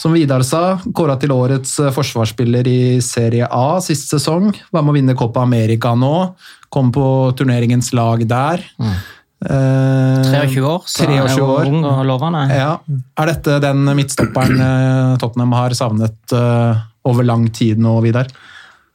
Som 0.00 0.14
Vidar 0.16 0.44
sa, 0.46 0.78
kåra 0.96 1.18
til 1.20 1.34
årets 1.34 1.74
forsvarsspiller 1.94 2.70
i 2.70 2.80
Serie 3.04 3.48
A 3.52 3.82
sist 3.84 4.08
sesong. 4.14 4.54
Var 4.72 4.86
med 4.86 4.94
å 4.94 4.96
vinne 4.96 5.18
Copa 5.18 5.44
America 5.44 5.92
nå. 5.98 6.14
Kom 6.72 6.88
på 6.94 7.04
turneringens 7.36 7.92
lag 7.96 8.24
der. 8.28 8.64
Eh, 9.38 10.22
23 10.32 10.62
år, 10.66 10.82
så 10.90 11.04
23 11.06 11.18
er 11.22 11.36
jo 11.38 11.46
år. 11.46 11.68
ung 11.70 11.84
og 11.86 12.00
lovende. 12.08 12.40
Ja. 12.50 12.72
Er 13.22 13.30
dette 13.30 13.60
den 13.62 13.84
midtstopperen 13.94 14.58
eh, 14.58 15.12
Tottenham 15.22 15.54
har 15.54 15.74
savnet 15.78 16.34
uh, 16.34 16.80
over 17.06 17.26
lang 17.26 17.46
tid 17.54 17.78
nå, 17.78 18.00
Vidar? 18.02 18.26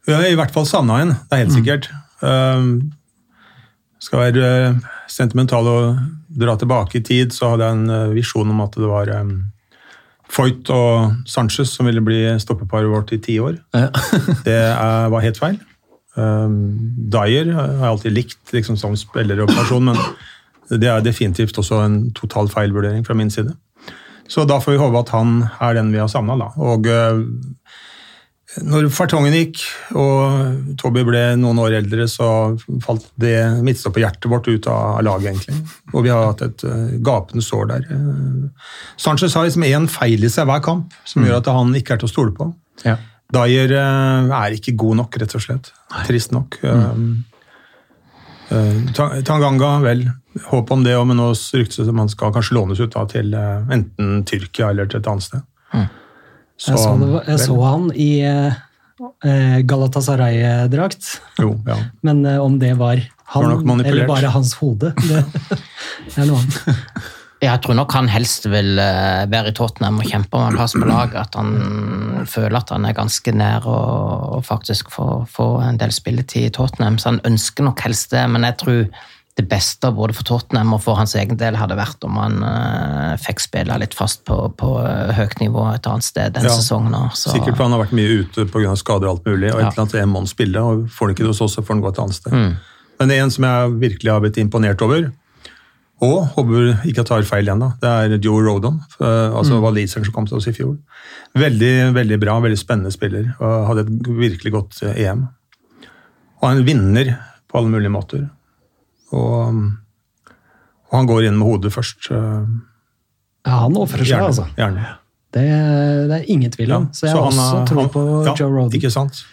Vi 0.04 0.12
har 0.12 0.28
i 0.28 0.36
hvert 0.36 0.52
fall 0.52 0.68
savna 0.68 1.00
en, 1.00 1.16
det 1.16 1.38
er 1.38 1.46
helt 1.46 1.56
sikkert. 1.56 1.88
Um, 2.20 2.92
skal 4.04 4.26
være 4.26 4.52
uh, 4.76 4.84
sentimental 5.08 5.70
og 5.72 6.04
dra 6.28 6.58
tilbake 6.60 7.00
i 7.00 7.06
tid, 7.08 7.32
så 7.32 7.54
hadde 7.54 7.70
jeg 7.70 7.80
en 7.80 7.94
uh, 7.94 8.14
visjon 8.16 8.52
om 8.52 8.64
at 8.66 8.76
det 8.76 8.90
var 8.92 9.14
um, 9.22 9.38
Foyt 10.34 10.68
og 10.76 11.24
Sanchez 11.30 11.72
som 11.72 11.88
ville 11.88 12.04
bli 12.04 12.26
stoppeparet 12.42 12.92
vårt 12.92 13.16
i 13.16 13.22
ti 13.24 13.38
år. 13.40 13.62
det 14.48 14.60
er, 14.60 15.08
var 15.14 15.24
helt 15.24 15.40
feil. 15.40 15.62
Um, 16.16 16.58
Dyer 17.10 17.50
har 17.56 17.72
jeg 17.74 17.90
alltid 17.90 18.16
likt 18.16 18.54
liksom, 18.54 18.78
som 18.78 18.96
spiller 19.00 19.42
og 19.44 19.54
person, 19.54 19.90
men 19.90 20.00
det 20.70 20.90
er 20.90 21.06
definitivt 21.06 21.58
også 21.58 21.82
en 21.84 22.00
total 22.18 22.50
feilvurdering 22.52 23.06
fra 23.06 23.18
min 23.18 23.34
side. 23.34 23.56
Så 24.30 24.46
da 24.48 24.60
får 24.64 24.76
vi 24.76 24.82
håpe 24.82 25.02
at 25.02 25.12
han 25.14 25.42
er 25.62 25.76
den 25.78 25.92
vi 25.94 26.02
har 26.02 26.10
savna, 26.12 26.38
da. 26.40 26.52
Og 26.64 26.88
uh, 26.88 27.24
når 28.62 28.88
fartongen 28.94 29.34
gikk 29.34 29.64
og 29.98 30.76
Toby 30.78 31.02
ble 31.08 31.22
noen 31.42 31.60
år 31.64 31.80
eldre, 31.80 32.06
så 32.12 32.28
falt 32.86 33.08
det 33.20 33.36
midtstopperhjertet 33.66 34.30
vårt 34.30 34.50
ut 34.52 34.70
av 34.70 35.02
laget, 35.06 35.32
egentlig. 35.34 35.58
Og 35.94 36.06
vi 36.06 36.14
har 36.14 36.28
hatt 36.30 36.44
et 36.46 36.66
uh, 36.70 36.94
gapende 37.04 37.46
sår 37.46 37.72
der. 37.74 37.88
Uh, 37.90 38.70
Sanchez 39.02 39.34
har 39.34 39.48
liksom 39.50 39.66
én 39.68 39.90
feil 39.92 40.24
i 40.24 40.32
seg 40.32 40.48
hver 40.50 40.62
kamp, 40.66 40.94
som 41.10 41.26
gjør 41.26 41.42
at 41.42 41.50
han 41.58 41.74
ikke 41.80 41.98
er 41.98 42.04
til 42.04 42.12
å 42.12 42.14
stole 42.14 42.38
på. 42.38 42.52
Ja. 42.86 43.00
Dyer 43.34 43.76
uh, 43.78 44.34
er 44.40 44.58
ikke 44.58 44.76
god 44.80 45.00
nok, 45.04 45.22
rett 45.22 45.38
og 45.38 45.46
slett. 45.46 45.72
Trist 46.08 46.34
nok. 46.36 46.60
Mm. 46.64 47.24
uh, 48.52 49.24
Tanganga, 49.26 49.78
vel, 49.86 50.06
håp 50.50 50.72
om 50.74 50.86
det, 50.86 50.94
og 51.00 51.08
men 51.10 51.20
nå 51.22 51.32
ryktes 51.34 51.82
det 51.82 51.88
som 51.90 52.02
han 52.02 52.12
skal 52.12 52.34
kanskje 52.36 52.58
lånes 52.60 52.84
ut 52.84 52.94
da, 52.94 53.08
til 53.10 53.34
uh, 53.34 53.66
enten 53.74 54.22
Tyrkia 54.30 54.70
eller 54.74 54.90
til 54.92 55.02
et 55.02 55.12
annet 55.12 55.30
sted. 55.30 55.48
Jeg 56.62 56.80
så, 56.80 56.94
det, 57.00 57.10
jeg 57.28 57.42
så 57.42 57.56
han 57.66 57.90
i 57.98 58.12
eh, 58.24 58.60
eh, 59.26 59.58
Galatasaray-drakt, 59.68 61.10
Jo, 61.42 61.56
ja. 61.68 61.80
men 62.08 62.24
eh, 62.30 62.40
om 62.40 62.60
det 62.62 62.76
var 62.80 63.02
han 63.34 63.66
Var 63.66 63.86
eller 63.90 64.08
bare 64.08 64.30
hans 64.30 64.54
hode, 64.62 64.94
det, 65.02 65.24
det 66.06 66.22
er 66.22 66.30
noe 66.30 66.44
annet. 66.44 67.10
Jeg 67.44 67.60
tror 67.64 67.76
nok 67.76 67.92
han 67.98 68.08
helst 68.08 68.46
vil 68.48 68.78
eh, 68.80 69.24
være 69.28 69.52
i 69.52 69.56
Tottenham 69.58 69.98
og 70.00 70.08
kjempe 70.08 70.38
om 70.40 70.46
en 70.48 70.56
plass 70.56 70.76
på 70.78 70.86
laget. 70.88 71.18
At 71.26 71.36
han 71.36 72.24
føler 72.30 72.56
at 72.62 72.72
han 72.72 72.86
er 72.88 72.96
ganske 72.96 73.34
nær 73.36 73.66
å 73.68 74.40
faktisk 74.48 74.94
få, 74.94 75.08
få 75.28 75.48
en 75.66 75.80
del 75.82 75.92
spilletid 75.92 76.48
i 76.48 76.54
Tottenham. 76.56 76.96
Så 77.02 77.12
han 77.12 77.20
ønsker 77.28 77.68
nok 77.68 77.84
helst 77.84 78.16
det, 78.16 78.24
men 78.32 78.48
jeg 78.48 78.58
tror 78.64 78.80
det 79.34 79.48
beste 79.50 79.90
både 79.98 80.14
for 80.14 80.28
Tottenham 80.30 80.76
og 80.76 80.84
for 80.86 80.96
hans 81.00 81.16
egen 81.18 81.40
del 81.42 81.56
hadde 81.58 81.74
vært 81.80 82.06
om 82.06 82.20
han 82.22 82.36
uh, 82.46 83.16
fikk 83.18 83.42
spille 83.42 83.80
litt 83.82 83.96
fast 83.98 84.22
på, 84.30 84.36
på 84.62 84.76
eh, 84.86 85.10
høyt 85.18 85.40
nivå 85.42 85.64
et 85.72 85.88
annet 85.90 86.06
sted 86.06 86.36
den 86.36 86.46
Ja, 86.46 86.54
sesongen. 86.54 86.94
nå. 86.94 87.08
Så- 87.18 87.34
Sikkert 87.34 87.58
for 87.58 87.66
han 87.66 87.74
har 87.74 87.82
vært 87.82 87.96
mye 87.98 88.20
ute 88.22 88.46
pga. 88.46 88.76
skader 88.78 89.10
og 89.10 89.16
alt 89.18 89.26
mulig. 89.26 89.50
og 89.50 89.58
et 89.60 89.66
eller 89.72 89.82
annet 89.88 89.96
en 90.04 90.14
måned 90.14 90.30
spille, 90.30 90.62
og 90.62 90.86
Får 90.94 91.08
han 91.10 91.16
ikke 91.16 91.26
det 91.26 91.34
hos 91.34 91.42
oss, 91.42 91.58
så 91.58 91.66
får 91.66 91.74
han 91.76 91.82
gå 91.82 91.90
et 91.90 92.00
annet 92.06 92.20
sted. 92.22 92.32
Mm. 92.38 92.54
Men 93.02 93.12
en 93.18 93.32
som 93.34 93.44
jeg 93.50 93.74
virkelig 93.82 94.12
har 94.14 94.22
blitt 94.22 94.38
imponert 94.38 94.86
over, 94.86 95.10
og 96.02 96.26
håper 96.36 96.82
ikke 96.86 96.98
jeg 97.04 97.06
tar 97.06 97.22
feil 97.24 97.46
igjen, 97.48 97.60
da. 97.60 97.70
det 97.80 97.90
er 98.18 98.18
Joe 98.26 98.42
Rodon. 98.44 98.80
altså 98.90 99.38
Altså 99.38 99.60
waliseren 99.62 100.04
som 100.06 100.14
kom 100.14 100.26
til 100.28 100.38
oss 100.38 100.48
i 100.48 100.52
fjor. 100.52 100.78
Veldig 101.36 101.94
veldig 101.96 102.20
bra, 102.20 102.40
veldig 102.44 102.58
spennende 102.60 102.92
spiller. 102.92 103.30
og 103.40 103.68
Hadde 103.70 103.86
et 103.86 104.10
virkelig 104.10 104.52
godt 104.52 104.82
eh, 104.84 104.98
EM. 105.06 105.28
Og 106.42 106.50
han 106.50 106.66
vinner 106.66 107.14
på 107.48 107.58
alle 107.62 107.70
mulige 107.72 107.90
måter. 107.94 108.26
Og, 109.14 109.62
og 110.90 110.98
han 110.98 111.08
går 111.08 111.30
inn 111.30 111.38
med 111.40 111.48
hodet 111.48 111.72
først. 111.72 112.10
eh, 112.12 112.44
Ja, 113.46 113.60
han 113.66 113.76
ofrer 113.78 114.04
seg, 114.08 114.22
altså. 114.24 114.46
gjerne. 114.58 114.84
Det, 115.34 115.42
det 116.10 116.18
er 116.20 116.26
ingen 116.30 116.52
tvil 116.52 116.72
om. 116.76 116.90
så 116.94 117.08
jeg 117.08 117.16
har 117.16 117.24
han 117.24 117.32
også 117.40 117.62
er- 117.62 117.66
tro 117.68 117.80
han- 117.80 117.90
på 117.90 118.04
ja, 118.28 118.34
Joe 118.40 118.52
Roden. 118.52 118.76
Ikke 118.78 118.92
sant? 118.92 119.24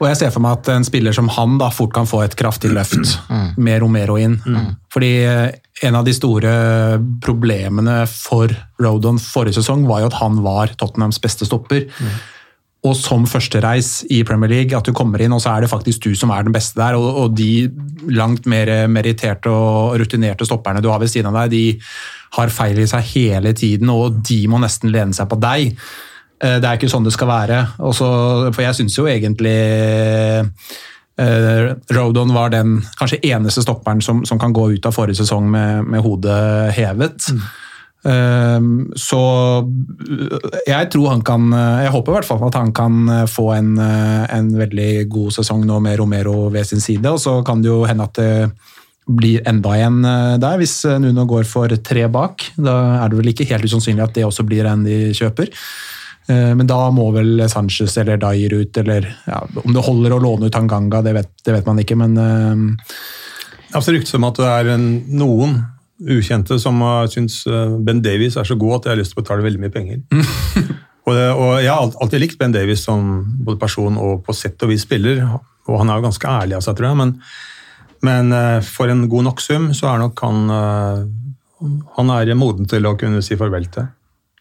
Og 0.00 0.06
jeg 0.08 0.16
ser 0.16 0.32
for 0.32 0.40
meg 0.40 0.56
at 0.56 0.70
en 0.72 0.86
spiller 0.86 1.12
som 1.12 1.28
han 1.28 1.58
da 1.60 1.68
fort 1.74 1.92
kan 1.92 2.08
få 2.08 2.22
et 2.24 2.36
kraftig 2.40 2.72
løft 2.72 3.18
med 3.60 3.82
Romero 3.82 4.16
inn. 4.16 4.38
Fordi 4.92 5.12
eh, 5.28 5.50
en 5.84 5.98
av 5.98 6.06
de 6.06 6.14
store 6.16 6.52
problemene 7.24 8.02
for 8.08 8.52
Rodon 8.80 9.20
forrige 9.20 9.60
sesong 9.60 9.84
var 9.88 10.02
jo 10.02 10.10
at 10.10 10.20
han 10.22 10.40
var 10.44 10.72
Tottenhams 10.80 11.20
beste 11.20 11.48
stopper. 11.48 11.84
Og 12.80 12.96
som 12.96 13.26
førstereis 13.28 14.06
i 14.08 14.22
Premier 14.24 14.48
League, 14.48 14.76
at 14.76 14.88
du 14.88 14.96
kommer 14.96 15.20
inn, 15.20 15.34
og 15.36 15.42
så 15.44 15.52
er 15.52 15.66
det 15.66 15.72
faktisk 15.72 16.06
du 16.06 16.14
som 16.16 16.32
er 16.32 16.46
den 16.46 16.56
beste 16.56 16.80
der. 16.80 16.96
Og, 16.96 17.08
og 17.24 17.36
de 17.36 17.68
langt 18.08 18.48
mer 18.48 18.72
meritterte 18.88 19.52
og 19.52 19.98
rutinerte 20.00 20.48
stopperne 20.48 20.80
du 20.80 20.88
har 20.88 21.02
ved 21.02 21.12
siden 21.12 21.28
av 21.28 21.42
deg, 21.42 21.52
de 21.52 22.38
har 22.38 22.52
feil 22.54 22.80
i 22.80 22.88
seg 22.88 23.04
hele 23.12 23.52
tiden, 23.52 23.92
og 23.92 24.22
de 24.24 24.46
må 24.48 24.62
nesten 24.62 24.92
lene 24.94 25.12
seg 25.12 25.28
på 25.28 25.36
deg. 25.44 25.76
Eh, 26.42 26.58
Det 26.60 26.66
er 26.66 26.78
ikke 26.78 26.90
sånn 26.90 27.04
det 27.06 27.12
skal 27.16 27.28
være. 27.30 27.62
Også, 27.84 28.06
for 28.54 28.64
jeg 28.64 28.78
syns 28.78 28.96
jo 28.98 29.08
egentlig 29.10 29.56
eh, 31.20 31.64
Rodon 31.92 32.32
var 32.32 32.52
den 32.54 32.78
kanskje 32.98 33.20
eneste 33.28 33.64
stopperen 33.64 34.00
som, 34.00 34.24
som 34.24 34.40
kan 34.40 34.54
gå 34.56 34.70
ut 34.76 34.86
av 34.88 34.96
forrige 34.96 35.20
sesong 35.20 35.50
med, 35.52 35.84
med 35.84 36.00
hodet 36.04 36.72
hevet. 36.78 37.28
Eh, 38.08 38.60
så 38.96 39.22
eh, 39.60 40.48
jeg 40.70 40.88
tror 40.94 41.10
han 41.12 41.20
kan 41.20 41.50
Jeg 41.84 41.92
håper 41.92 42.14
i 42.14 42.16
hvert 42.16 42.30
fall 42.30 42.46
at 42.48 42.56
han 42.56 42.72
kan 42.72 43.04
få 43.28 43.50
en, 43.58 43.74
en 43.76 44.52
veldig 44.56 44.92
god 45.12 45.36
sesong 45.36 45.66
nå 45.68 45.80
med 45.84 46.00
Romero 46.00 46.48
ved 46.48 46.64
sin 46.70 46.80
side, 46.80 47.04
og 47.10 47.20
så 47.20 47.42
kan 47.44 47.60
det 47.60 47.68
jo 47.68 47.82
hende 47.84 48.08
at 48.08 48.16
det 48.16 48.32
blir 49.10 49.42
enda 49.48 49.76
en 49.76 50.04
eh, 50.04 50.34
der, 50.40 50.58
hvis 50.60 50.84
Nuno 51.02 51.24
går 51.28 51.44
for 51.48 51.72
tre 51.84 52.08
bak. 52.08 52.48
Da 52.56 52.74
er 53.02 53.10
det 53.10 53.20
vel 53.20 53.32
ikke 53.32 53.48
helt 53.50 53.66
usannsynlig 53.66 54.04
at 54.04 54.14
det 54.16 54.26
også 54.26 54.46
blir 54.46 54.68
en 54.70 54.84
de 54.86 55.10
kjøper. 55.16 55.50
Eh, 56.30 56.52
Men 56.54 56.68
da 56.68 56.78
må 56.94 57.08
vel 57.16 57.48
Sanchez 57.50 57.96
eller 58.00 58.20
Dyer 58.20 58.54
ut, 58.60 58.76
eller 58.82 59.08
ja, 59.26 59.42
om 59.64 59.74
det 59.74 59.84
holder 59.86 60.14
å 60.14 60.22
låne 60.22 60.50
ut 60.50 60.54
Tanganga, 60.54 61.02
det 61.06 61.16
vet, 61.16 61.32
det 61.46 61.56
vet 61.58 61.68
man 61.68 61.82
ikke, 61.82 61.98
men 61.98 62.16
uh... 62.20 62.94
Altså 63.70 63.94
ryktes 63.94 64.16
om 64.18 64.26
at 64.26 64.38
det 64.40 64.48
er 64.50 64.72
en, 64.72 64.86
noen 65.14 65.60
ukjente 66.00 66.56
som 66.58 66.80
uh, 66.82 67.04
syns 67.10 67.42
uh, 67.46 67.76
Ben 67.78 68.00
Davies 68.02 68.38
er 68.40 68.48
så 68.48 68.56
god 68.58 68.80
at 68.80 68.88
jeg 68.88 68.94
har 68.94 69.00
lyst 69.02 69.14
til 69.14 69.20
å 69.20 69.24
betale 69.24 69.46
veldig 69.46 69.62
mye 69.62 69.74
penger. 69.74 70.00
og, 71.06 71.12
det, 71.14 71.28
og 71.34 71.52
Jeg 71.60 71.70
har 71.70 71.94
alltid 72.02 72.24
likt 72.24 72.40
Ben 72.40 72.56
Davies 72.56 72.82
som 72.86 73.12
både 73.44 73.60
person 73.60 73.98
og 74.00 74.24
på 74.26 74.34
sett 74.36 74.60
og 74.66 74.72
vis 74.72 74.86
spiller, 74.88 75.22
og 75.68 75.80
han 75.82 75.90
er 75.90 76.00
jo 76.00 76.08
ganske 76.08 76.34
ærlig 76.34 76.58
av 76.58 76.66
seg, 76.66 76.78
tror 76.78 76.90
jeg. 76.90 77.00
Men, 77.02 77.14
men 78.06 78.34
uh, 78.34 78.58
for 78.66 78.90
en 78.90 79.06
god 79.12 79.30
nok 79.30 79.44
sum, 79.44 79.70
så 79.76 79.92
er 79.92 80.02
nok 80.02 80.24
han 80.26 80.50
uh, 80.50 81.06
Han 81.98 82.10
er 82.14 82.34
moden 82.38 82.66
til 82.66 82.88
å 82.88 82.96
kunne 82.98 83.22
si 83.22 83.36
farvel 83.38 83.68
til. 83.70 83.90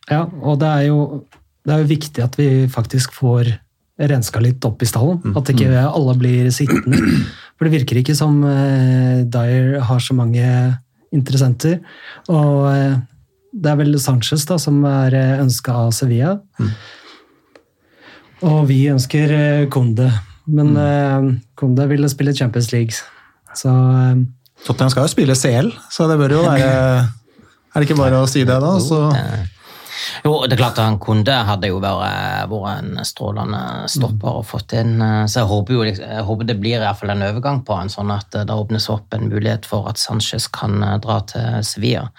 Ja, 0.10 0.24
og 0.26 0.58
det 0.62 0.70
er, 0.72 0.86
jo, 0.88 1.22
det 1.66 1.76
er 1.76 1.82
jo 1.84 1.92
viktig 1.92 2.24
at 2.24 2.38
vi 2.40 2.50
faktisk 2.72 3.14
får 3.18 3.52
renska 4.00 4.40
litt 4.40 4.64
opp 4.64 4.82
i 4.84 4.88
stallen. 4.88 5.20
At 5.36 5.52
ikke 5.52 5.84
alle 5.84 6.16
blir 6.20 6.48
sittende. 6.56 7.02
For 7.58 7.68
det 7.68 7.82
virker 7.82 8.00
ikke 8.00 8.16
som 8.16 8.40
eh, 8.48 9.26
Dyer 9.28 9.82
har 9.84 10.00
så 10.00 10.16
mange 10.16 10.46
interessenter. 11.16 11.82
Og 12.32 12.70
eh, 12.72 12.96
det 13.52 13.72
er 13.74 13.80
vel 13.82 14.00
Sanchez 14.00 14.46
da, 14.48 14.56
som 14.62 14.80
er 14.88 15.18
eh, 15.18 15.36
ønska 15.44 15.76
av 15.84 15.92
Sevilla. 15.98 16.38
Og 18.48 18.64
vi 18.70 18.86
ønsker 18.94 19.36
eh, 19.36 19.68
Konde. 19.74 20.08
Men 20.50 20.74
eh, 20.80 21.30
Konde 21.60 21.88
ville 21.92 22.10
spille 22.12 22.36
Champions 22.38 22.72
League. 22.72 22.96
Så 23.58 23.70
Tottenham 24.64 24.92
skal 24.94 25.08
jo 25.08 25.12
spille 25.12 25.36
CL, 25.36 25.74
så 25.92 26.08
det 26.08 26.20
bør 26.20 26.38
jo 26.38 26.44
være 26.46 26.68
Er 27.70 27.84
det 27.84 27.86
ikke 27.86 28.00
bare 28.00 28.18
å 28.24 28.28
si 28.30 28.42
det, 28.48 28.56
da? 28.64 28.72
Så, 28.82 28.98
Jo, 30.26 30.46
det 30.48 30.54
er 30.54 30.62
klart 30.62 30.78
at 30.80 30.86
han 30.86 31.00
kunne. 31.00 31.36
hadde 31.46 31.68
jo 31.68 31.80
vært, 31.80 32.50
vært 32.52 32.84
en 32.84 33.06
strålende 33.06 33.62
stopper 33.92 34.40
og 34.42 34.46
fått 34.46 34.74
inn 34.74 35.02
eh, 35.02 35.26
Så 35.26 35.40
jeg 35.42 35.48
håper 35.52 35.74
jo 35.74 35.84
liksom- 35.84 36.10
jeg 36.10 36.26
håper 36.26 36.46
det 36.50 36.60
blir 36.60 36.76
i 36.78 36.80
hvert 36.84 36.98
fall 37.00 37.10
en 37.16 37.22
overgang 37.24 37.64
på 37.66 37.76
han, 37.78 37.90
sånn 37.90 38.12
at 38.16 38.36
eh, 38.36 38.44
det 38.44 38.56
åpnes 38.56 38.90
opp 38.90 39.14
en 39.14 39.30
mulighet 39.30 39.66
for 39.66 39.88
at 39.90 39.98
Sanchez 39.98 40.48
kan 40.48 40.82
eh, 40.84 40.98
dra 40.98 41.20
til 41.22 41.64
Sevilla. 41.64 42.10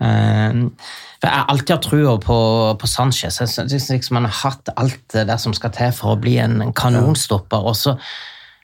For 0.00 1.28
jeg 1.28 1.44
alltid 1.52 1.70
har 1.74 1.82
trua 1.84 2.12
på, 2.22 2.36
på 2.80 2.88
Sanchez. 2.88 3.40
Jeg 3.42 3.48
synes 3.52 3.90
liksom 3.90 4.16
Han 4.16 4.24
har 4.30 4.38
hatt 4.50 4.70
alt 4.80 5.16
det 5.28 5.36
som 5.42 5.52
skal 5.52 5.70
til 5.76 5.92
for 5.92 6.14
å 6.14 6.20
bli 6.20 6.38
en 6.40 6.72
kanonstopper. 6.72 7.60
og 7.66 7.76
så 7.76 7.98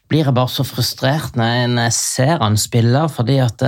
blir 0.09 0.25
jeg 0.25 0.35
bare 0.35 0.49
så 0.49 0.65
frustrert 0.65 1.35
når 1.37 1.77
jeg- 1.77 1.93
ser 1.93 2.39
han 2.39 2.57
spille, 2.57 3.09
fordi 3.11 3.39
at 3.45 3.63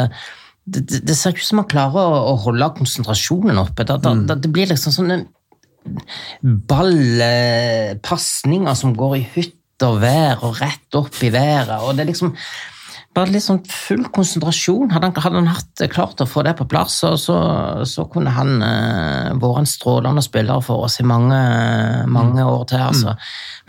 det, 0.74 0.82
det, 0.90 0.98
det 1.08 1.16
ser 1.16 1.30
ikke 1.32 1.44
ut 1.44 1.50
som 1.50 1.60
man 1.62 1.70
klarer 1.70 2.02
å, 2.02 2.06
å 2.32 2.34
holde 2.44 2.74
konsentrasjonen 2.78 3.62
oppe. 3.62 3.82
Da, 3.88 3.94
da, 4.02 4.10
da, 4.28 4.34
det 4.38 4.50
blir 4.52 4.68
liksom 4.70 4.92
sånne 4.94 5.16
ballpasninger 6.68 8.74
som 8.76 8.90
går 8.96 9.12
i 9.18 9.28
hytt 9.36 9.82
og 9.86 9.94
vær 10.02 10.36
og 10.46 10.52
rett 10.60 10.90
opp 10.98 11.16
i 11.22 11.30
været. 11.32 11.78
og 11.80 11.90
det 11.94 12.02
er 12.04 12.10
liksom 12.10 12.30
bare 13.18 13.34
litt 13.34 13.44
sånn 13.44 13.60
full 13.68 14.06
konsentrasjon. 14.14 14.92
Hadde 14.94 15.10
han, 15.10 15.16
hadde 15.24 15.40
han 15.42 15.50
hatt, 15.50 15.82
klart 15.92 16.22
å 16.22 16.28
få 16.28 16.44
det 16.46 16.54
på 16.58 16.66
plass, 16.70 17.00
så, 17.02 17.12
så, 17.20 17.38
så 17.88 18.06
kunne 18.12 18.32
han 18.36 18.62
eh, 18.64 19.34
vært 19.38 19.62
en 19.62 19.70
strålende 19.70 20.24
spiller 20.24 20.62
for 20.64 20.86
oss 20.86 21.00
i 21.02 21.06
mange, 21.06 21.40
mange 22.08 22.46
år 22.46 22.64
til. 22.70 22.84
altså. 22.86 23.16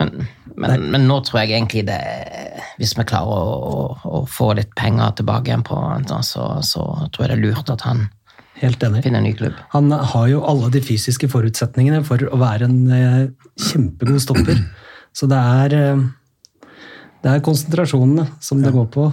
Men, 0.00 0.14
men, 0.54 0.86
men 0.94 1.08
nå 1.10 1.18
tror 1.26 1.42
jeg 1.42 1.52
egentlig 1.54 1.82
det 1.88 1.98
Hvis 2.80 2.94
vi 2.96 3.04
klarer 3.08 3.28
å, 3.36 3.58
å, 3.68 3.82
å 4.20 4.22
få 4.28 4.54
litt 4.56 4.72
penger 4.78 5.12
tilbake 5.18 5.50
igjen 5.52 5.64
på 5.66 5.76
så, 6.24 6.46
så 6.64 6.86
tror 7.12 7.26
jeg 7.26 7.30
det 7.30 7.36
er 7.36 7.44
lurt 7.44 7.72
at 7.72 7.84
han 7.84 8.08
Helt 8.60 8.82
enig. 8.84 9.02
finner 9.04 9.22
en 9.22 9.24
ny 9.24 9.32
klubb. 9.36 9.56
Han 9.72 9.88
har 9.92 10.26
jo 10.28 10.42
alle 10.44 10.68
de 10.74 10.82
fysiske 10.84 11.30
forutsetningene 11.32 12.02
for 12.04 12.20
å 12.28 12.40
være 12.40 12.68
en 12.68 12.80
eh, 12.92 13.22
kjempegod 13.70 14.20
stopper. 14.20 14.58
Så 15.16 15.28
det 15.30 15.38
er, 15.40 15.76
eh, 15.78 16.02
det 17.20 17.30
er 17.32 17.42
konsentrasjonene 17.44 18.26
som 18.40 18.62
det 18.64 18.72
går 18.74 18.86
på. 18.94 19.10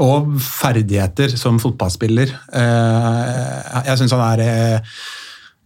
Og 0.00 0.28
ferdigheter 0.40 1.34
som 1.36 1.58
fotballspiller. 1.60 2.30
Eh, 2.56 3.80
Jeg 3.90 3.98
syns 4.00 4.14
han 4.16 4.22
er 4.24 4.42
eh, 4.44 5.00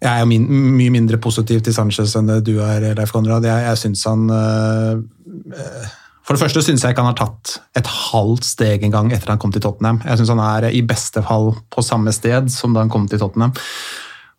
Jeg 0.02 0.20
er 0.20 0.24
min, 0.28 0.46
mye 0.76 0.90
mindre 0.90 1.20
positiv 1.22 1.60
til 1.64 1.74
Sanchez 1.76 2.16
enn 2.18 2.26
det 2.28 2.40
du 2.48 2.56
er, 2.60 2.94
Leif 2.96 3.12
Konrad. 3.14 3.44
Jeg, 3.46 3.66
jeg 3.68 3.78
synes 3.78 4.04
han 4.08 4.24
eh, 4.30 5.92
For 6.24 6.34
det 6.34 6.42
første 6.42 6.64
syns 6.64 6.82
jeg 6.82 6.96
ikke 6.96 7.04
han 7.04 7.12
har 7.12 7.20
tatt 7.20 7.58
et 7.78 7.86
halvt 7.86 8.48
steg 8.48 8.82
engang 8.88 9.12
etter 9.12 9.30
han 9.34 9.38
kom 9.38 9.52
til 9.52 9.62
Tottenham. 9.62 10.00
Jeg 10.04 10.18
syns 10.18 10.32
han 10.34 10.42
er 10.42 10.70
i 10.72 10.82
beste 10.82 11.22
fall 11.22 11.52
på 11.70 11.84
samme 11.84 12.12
sted 12.16 12.50
som 12.52 12.74
da 12.74 12.82
han 12.82 12.92
kom 12.92 13.06
til 13.08 13.20
Tottenham. 13.20 13.54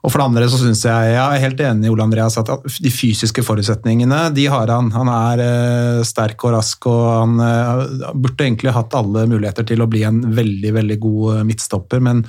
Og 0.05 0.11
for 0.13 0.21
det 0.21 0.25
andre 0.27 0.47
så 0.51 0.59
synes 0.61 0.83
jeg, 0.85 1.13
jeg 1.15 1.17
er 1.17 1.41
helt 1.41 1.61
enig 1.65 1.87
i 1.87 1.91
Ole 1.91 2.05
Andreas, 2.05 2.37
at 2.37 2.51
de 2.77 2.91
fysiske 2.93 3.41
forutsetningene 3.45 4.27
de 4.35 4.43
har 4.53 4.69
han. 4.69 4.91
Han 4.93 5.09
er 5.09 5.41
eh, 5.41 6.01
sterk 6.05 6.43
og 6.45 6.53
rask, 6.53 6.85
og 6.91 7.05
han 7.09 7.39
eh, 7.41 8.11
burde 8.13 8.45
egentlig 8.45 8.75
hatt 8.75 8.93
alle 8.97 9.25
muligheter 9.31 9.65
til 9.65 9.81
å 9.81 9.87
bli 9.89 10.03
en 10.05 10.19
veldig 10.37 10.73
veldig 10.75 10.97
god 11.01 11.23
eh, 11.31 11.45
midtstopper, 11.49 12.03
men 12.05 12.21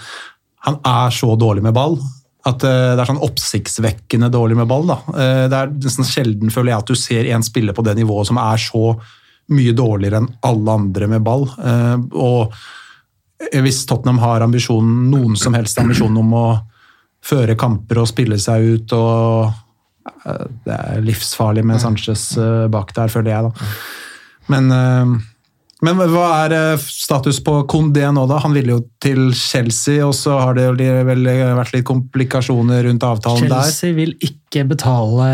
han 0.65 0.79
er 0.89 1.13
så 1.15 1.35
dårlig 1.37 1.67
med 1.67 1.77
ball. 1.77 1.99
At 2.47 2.63
Det 2.63 2.71
er 2.71 3.09
sånn 3.09 3.23
oppsiktsvekkende 3.27 4.31
dårlig 4.31 4.57
med 4.57 4.69
ball. 4.71 4.85
Da. 4.87 4.97
Det 5.51 5.57
er 5.59 5.71
nesten 5.83 6.07
sjelden 6.07 6.53
føler 6.55 6.73
jeg 6.73 6.79
at 6.79 6.91
du 6.93 6.99
ser 6.99 7.29
en 7.35 7.43
spiller 7.43 7.75
på 7.75 7.83
det 7.83 7.97
nivået 7.99 8.29
som 8.29 8.39
er 8.39 8.61
så 8.63 8.93
mye 9.51 9.75
dårligere 9.75 10.21
enn 10.23 10.29
alle 10.47 10.77
andre 10.79 11.09
med 11.11 11.25
ball. 11.27 11.49
Og 12.15 12.55
hvis 13.51 13.81
Tottenham 13.91 14.23
har 14.23 14.47
ambisjonen, 14.47 15.09
noen 15.11 15.35
som 15.39 15.59
helst 15.59 15.83
ambisjon 15.83 16.23
om 16.23 16.37
å 16.39 16.47
føre 17.27 17.57
kamper 17.59 17.99
og 18.03 18.09
spille 18.11 18.39
seg 18.39 18.67
ut 18.77 18.93
og 18.97 19.49
eh, 20.27 20.45
Det 20.67 20.75
er 20.77 21.01
livsfarlig 21.07 21.65
med 21.67 21.81
Sanchez 21.83 22.29
eh, 22.39 22.67
bak 22.73 22.93
der, 22.97 23.11
føler 23.13 23.33
jeg, 23.35 23.49
da. 23.49 23.71
Men, 24.53 24.71
eh, 24.71 25.17
men 25.87 25.99
hva 26.13 26.27
er 26.47 26.79
status 26.81 27.41
på 27.45 27.59
Condé 27.69 28.07
nå, 28.15 28.23
da? 28.31 28.39
Han 28.45 28.55
ville 28.57 28.77
jo 28.77 28.85
til 29.03 29.29
Chelsea, 29.37 30.01
og 30.07 30.15
så 30.17 30.39
har 30.41 30.55
det 30.57 30.71
vel 30.79 31.27
vært 31.59 31.75
litt 31.75 31.85
komplikasjoner 31.89 32.87
rundt 32.89 33.05
avtalen 33.05 33.51
der. 33.51 33.67
Chelsea 33.67 33.93
vil 33.99 34.15
ikke 34.25 34.65
betale 34.71 35.29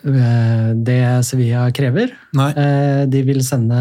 det 0.00 1.00
Sevilla 1.28 1.66
krever. 1.76 2.14
Nei. 2.38 2.50
Eh, 2.56 3.02
De 3.12 3.20
vil 3.28 3.42
sende. 3.44 3.80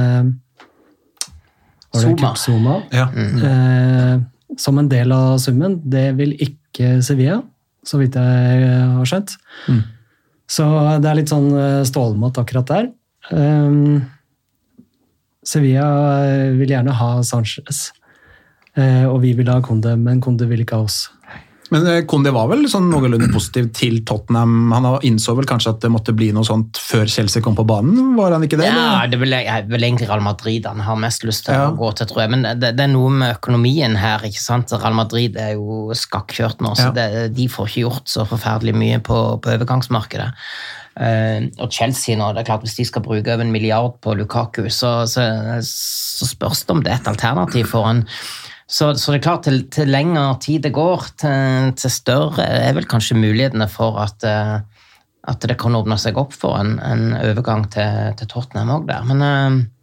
Zuma 1.95 2.83
Ja. 2.91 3.07
Mm. 3.15 4.25
som 4.57 4.77
en 4.77 4.89
del 4.89 5.11
av 5.11 5.37
summen. 5.39 5.79
Det 5.89 6.11
vil 6.17 6.33
ikke 6.35 6.58
Sevilla, 7.05 7.41
så 7.85 7.99
vidt 8.01 8.15
jeg 8.19 8.69
har 8.95 9.09
skjønt. 9.09 9.35
Mm. 9.67 9.81
Så 10.49 10.65
det 11.03 11.09
er 11.09 11.17
litt 11.19 11.31
sånn 11.31 11.51
stålmatt 11.85 12.39
akkurat 12.41 12.69
der. 12.71 12.87
Um, 13.29 13.99
Sevilla 15.45 15.87
eh, 16.25 16.51
vil 16.57 16.73
gjerne 16.73 16.93
ha 16.99 17.09
Sanchez, 17.25 17.89
uh, 18.77 19.05
og 19.09 19.21
vi 19.23 19.33
vil 19.37 19.49
ha 19.51 19.59
Konde, 19.65 19.95
men 19.99 20.21
Konde 20.23 20.49
vil 20.49 20.63
ikke 20.65 20.79
ha 20.79 20.87
oss. 20.87 21.07
Men 21.69 21.85
eh, 21.87 21.99
Kondi 22.09 22.31
var 22.33 22.47
vel 22.49 22.63
sånn 22.71 22.87
noenlunde 22.89 23.29
positiv 23.33 23.67
til 23.77 23.99
Tottenham. 24.07 24.71
Han 24.73 24.87
innså 25.05 25.35
vel 25.37 25.47
kanskje 25.49 25.75
at 25.75 25.83
det 25.83 25.91
måtte 25.93 26.15
bli 26.17 26.31
noe 26.35 26.47
sånt 26.47 26.79
før 26.81 27.09
Chelsea 27.11 27.43
kom 27.45 27.57
på 27.57 27.65
banen? 27.69 28.15
Var 28.17 28.33
han 28.35 28.45
ikke 28.47 28.57
det? 28.61 28.71
Ja, 28.71 29.05
det 29.09 29.19
er 29.19 29.23
vel, 29.23 29.35
vel 29.69 29.85
egentlig 29.85 30.09
Real 30.09 30.25
Madrid 30.25 30.65
han 30.69 30.81
har 30.85 30.97
mest 31.01 31.25
lyst 31.27 31.45
til 31.45 31.53
Ja. 31.57 31.67
å 31.69 31.77
gå 31.77 31.91
til, 31.99 32.09
tror 32.09 32.23
jeg. 32.25 32.33
Men 32.33 32.47
det, 32.61 32.73
det 32.77 32.87
er 32.87 32.91
noe 32.93 33.13
med 33.13 33.37
økonomien 33.37 33.95
her. 33.99 34.25
ikke 34.25 34.41
sant? 34.41 34.73
Real 34.73 34.97
Madrid 34.97 35.37
er 35.37 35.53
jo 35.59 35.93
skakkjørt 35.93 36.65
nå, 36.65 36.73
så 36.79 36.89
Ja. 36.89 36.97
det, 36.97 37.07
de 37.37 37.47
får 37.51 37.69
ikke 37.69 37.85
gjort 37.85 38.09
så 38.09 38.25
forferdelig 38.29 38.75
mye 38.75 38.99
på, 39.05 39.21
på 39.43 39.55
overgangsmarkedet. 39.55 40.33
Uh, 40.99 41.45
og 41.63 41.71
Chelsea 41.71 42.17
nå, 42.19 42.33
det 42.35 42.41
er 42.41 42.47
klart 42.49 42.65
hvis 42.65 42.75
de 42.75 42.83
skal 42.83 43.03
bruke 43.05 43.29
over 43.31 43.45
en 43.45 43.53
milliard 43.53 43.93
på 44.03 44.17
Lukaku, 44.19 44.65
så, 44.73 45.05
så, 45.07 45.23
så 45.63 46.27
spørs 46.27 46.65
det 46.65 46.73
om 46.75 46.81
det 46.83 46.91
er 46.91 46.99
et 46.99 47.07
alternativ 47.13 47.69
for 47.71 47.87
han. 47.87 48.01
Så, 48.69 48.91
så 49.01 49.11
det 49.11 49.19
er 49.19 49.25
klart, 49.25 49.47
til, 49.47 49.63
til 49.73 49.89
lengre 49.89 50.27
tid 50.43 50.67
det 50.67 50.75
går, 50.75 51.07
til, 51.17 51.71
til 51.79 51.93
større 51.93 52.45
er 52.45 52.75
vel 52.77 52.85
kanskje 52.89 53.17
mulighetene 53.17 53.65
for 53.71 53.97
at 54.03 54.27
eh, 54.27 54.59
at 55.27 55.43
det 55.45 55.57
kan 55.59 55.75
åpne 55.75 55.97
seg 55.99 56.17
opp 56.17 56.31
for 56.33 56.57
en, 56.57 56.77
en 56.79 57.11
overgang 57.17 57.65
til, 57.73 58.13
til 58.17 58.29
Tottenham 58.31 58.71
òg 58.77 58.85
der. 58.87 59.03
Men 59.09 59.23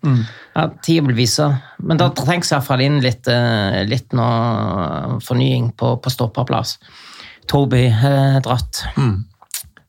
mm. 0.02 0.22
ja, 0.56 0.64
tida 0.82 1.04
vil 1.06 1.18
vise. 1.18 1.48
Men 1.84 2.00
da 2.00 2.08
trengs 2.16 2.50
iallfall 2.52 2.82
inn 2.86 2.98
litt, 3.04 3.28
eh, 3.30 3.82
litt 3.88 4.16
noe 4.16 5.20
fornying 5.24 5.70
på, 5.78 5.92
på 6.02 6.12
stopperplass. 6.12 6.76
Toby 7.50 7.84
har 7.94 8.40
dratt 8.46 8.82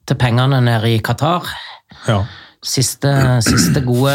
til 0.07 0.19
pengene 0.19 0.59
nede 0.67 0.91
i 0.93 0.99
Qatar. 1.03 1.47
Ja. 2.09 2.21
Siste, 2.61 3.11
siste 3.45 3.81
gode 3.85 4.13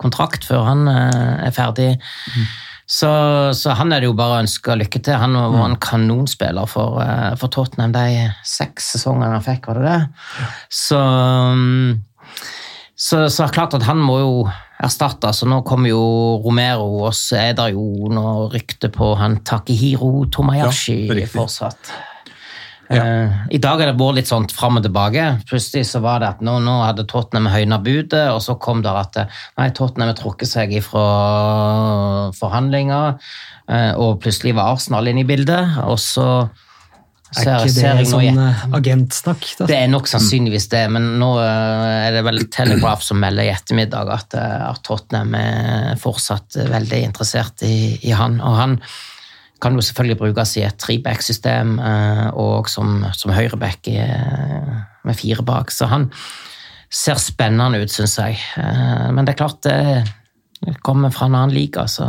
kontrakt 0.00 0.48
før 0.48 0.66
han 0.72 0.88
eh, 0.90 1.46
er 1.46 1.54
ferdig. 1.54 1.92
Så, 2.86 3.08
så 3.58 3.74
han 3.74 3.90
er 3.90 4.02
det 4.02 4.06
jo 4.06 4.14
bare 4.14 4.36
å 4.36 4.42
ønske 4.44 4.76
lykke 4.78 5.00
til. 5.02 5.18
Han 5.18 5.34
var 5.34 5.64
en 5.66 5.78
kanonspiller 5.82 6.68
for, 6.70 7.00
eh, 7.02 7.32
for 7.40 7.50
Tottenham 7.50 7.94
de 7.96 8.28
seks 8.46 8.92
sesongene 8.94 9.34
han 9.34 9.42
fikk, 9.42 9.66
var 9.66 9.80
det 9.80 9.88
det? 9.90 10.46
Så, 10.70 11.00
mm, 11.00 11.98
så, 12.94 13.24
så 13.26 13.44
er 13.44 13.56
klart 13.58 13.74
at 13.74 13.88
han 13.88 13.98
må 13.98 14.20
jo 14.22 14.32
erstatte. 14.86 15.32
Så 15.34 15.48
nå 15.50 15.62
kommer 15.66 15.90
jo 15.90 16.04
Romero, 16.44 16.86
og 17.08 17.14
så 17.16 17.40
er 17.48 17.56
det 17.58 17.72
jo 17.74 18.10
noe 18.12 18.46
rykte 18.54 18.92
på 18.94 19.14
han 19.18 19.40
Takehiro 19.46 20.28
Tomayashi 20.30 21.00
Ja, 21.08 21.18
riktig. 21.18 21.32
Fortsatt. 22.88 23.06
Eh, 23.06 23.54
I 23.56 23.60
dag 23.62 23.80
har 23.80 23.90
det 23.90 23.96
vært 23.98 24.18
litt 24.20 24.30
sånn 24.30 24.48
fram 24.52 24.78
og 24.80 24.84
tilbake. 24.86 25.24
Plutselig 25.48 25.86
så 25.90 26.02
var 26.04 26.22
det 26.22 26.32
at 26.34 26.44
nå, 26.44 26.58
nå 26.64 26.76
hadde 26.84 27.06
Tottenham 27.10 27.50
høyna 27.52 27.80
budet, 27.82 28.28
og 28.32 28.42
så 28.44 28.56
kom 28.62 28.84
det 28.84 28.92
at 28.92 29.18
eh, 29.22 29.40
nei, 29.58 29.70
Tottenham 29.76 30.12
har 30.12 30.18
trukket 30.18 30.50
seg 30.50 30.76
ifra 30.76 31.06
forhandlinger, 32.36 33.18
eh, 33.70 33.90
og 33.94 34.20
plutselig 34.22 34.54
var 34.56 34.76
Arsenal 34.76 35.10
inne 35.10 35.24
i 35.24 35.28
bildet, 35.28 35.82
og 35.86 35.98
så 36.02 36.28
Er 37.36 37.66
ikke 37.66 37.72
det 37.74 37.82
jeg 37.82 38.06
sånn 38.08 38.38
eh, 38.38 38.62
agentsnakk? 38.78 39.48
Da? 39.58 39.66
det 39.68 39.80
er 39.80 39.90
nok 39.90 40.06
sannsynligvis 40.08 40.68
det, 40.72 40.84
men 40.94 41.16
nå 41.20 41.32
er 41.42 42.14
det 42.14 42.22
vel 42.26 42.46
Telegraph 42.54 43.02
som 43.04 43.18
melder 43.20 43.48
i 43.48 43.52
ettermiddag 43.52 44.14
at, 44.14 44.38
at 44.38 44.80
Tottenham 44.86 45.34
er 45.38 45.98
fortsatt 46.00 46.60
veldig 46.70 47.02
interessert 47.10 47.66
i, 47.66 47.98
i 48.06 48.14
han. 48.14 48.38
Og 48.40 48.56
han 48.62 48.80
kan 49.62 49.74
jo 49.78 49.80
selvfølgelig 49.84 50.18
brukes 50.20 50.56
i 50.60 50.64
et 50.66 50.76
treback-system 50.82 51.78
eh, 51.80 52.26
og 52.36 52.68
som, 52.68 53.04
som 53.16 53.32
høyreback 53.32 53.88
eh, 53.88 54.74
med 55.06 55.16
fire 55.16 55.44
bak, 55.46 55.70
så 55.72 55.88
han 55.88 56.10
ser 56.92 57.18
spennende 57.18 57.80
ut, 57.82 57.90
syns 57.92 58.18
jeg. 58.20 58.36
Eh, 58.60 59.06
Men 59.16 59.24
det 59.26 59.34
er 59.34 59.40
klart, 59.40 59.62
det 59.64 60.76
kommer 60.86 61.10
fra 61.14 61.26
en 61.30 61.34
annen 61.38 61.54
liga, 61.56 61.86
så 61.90 62.06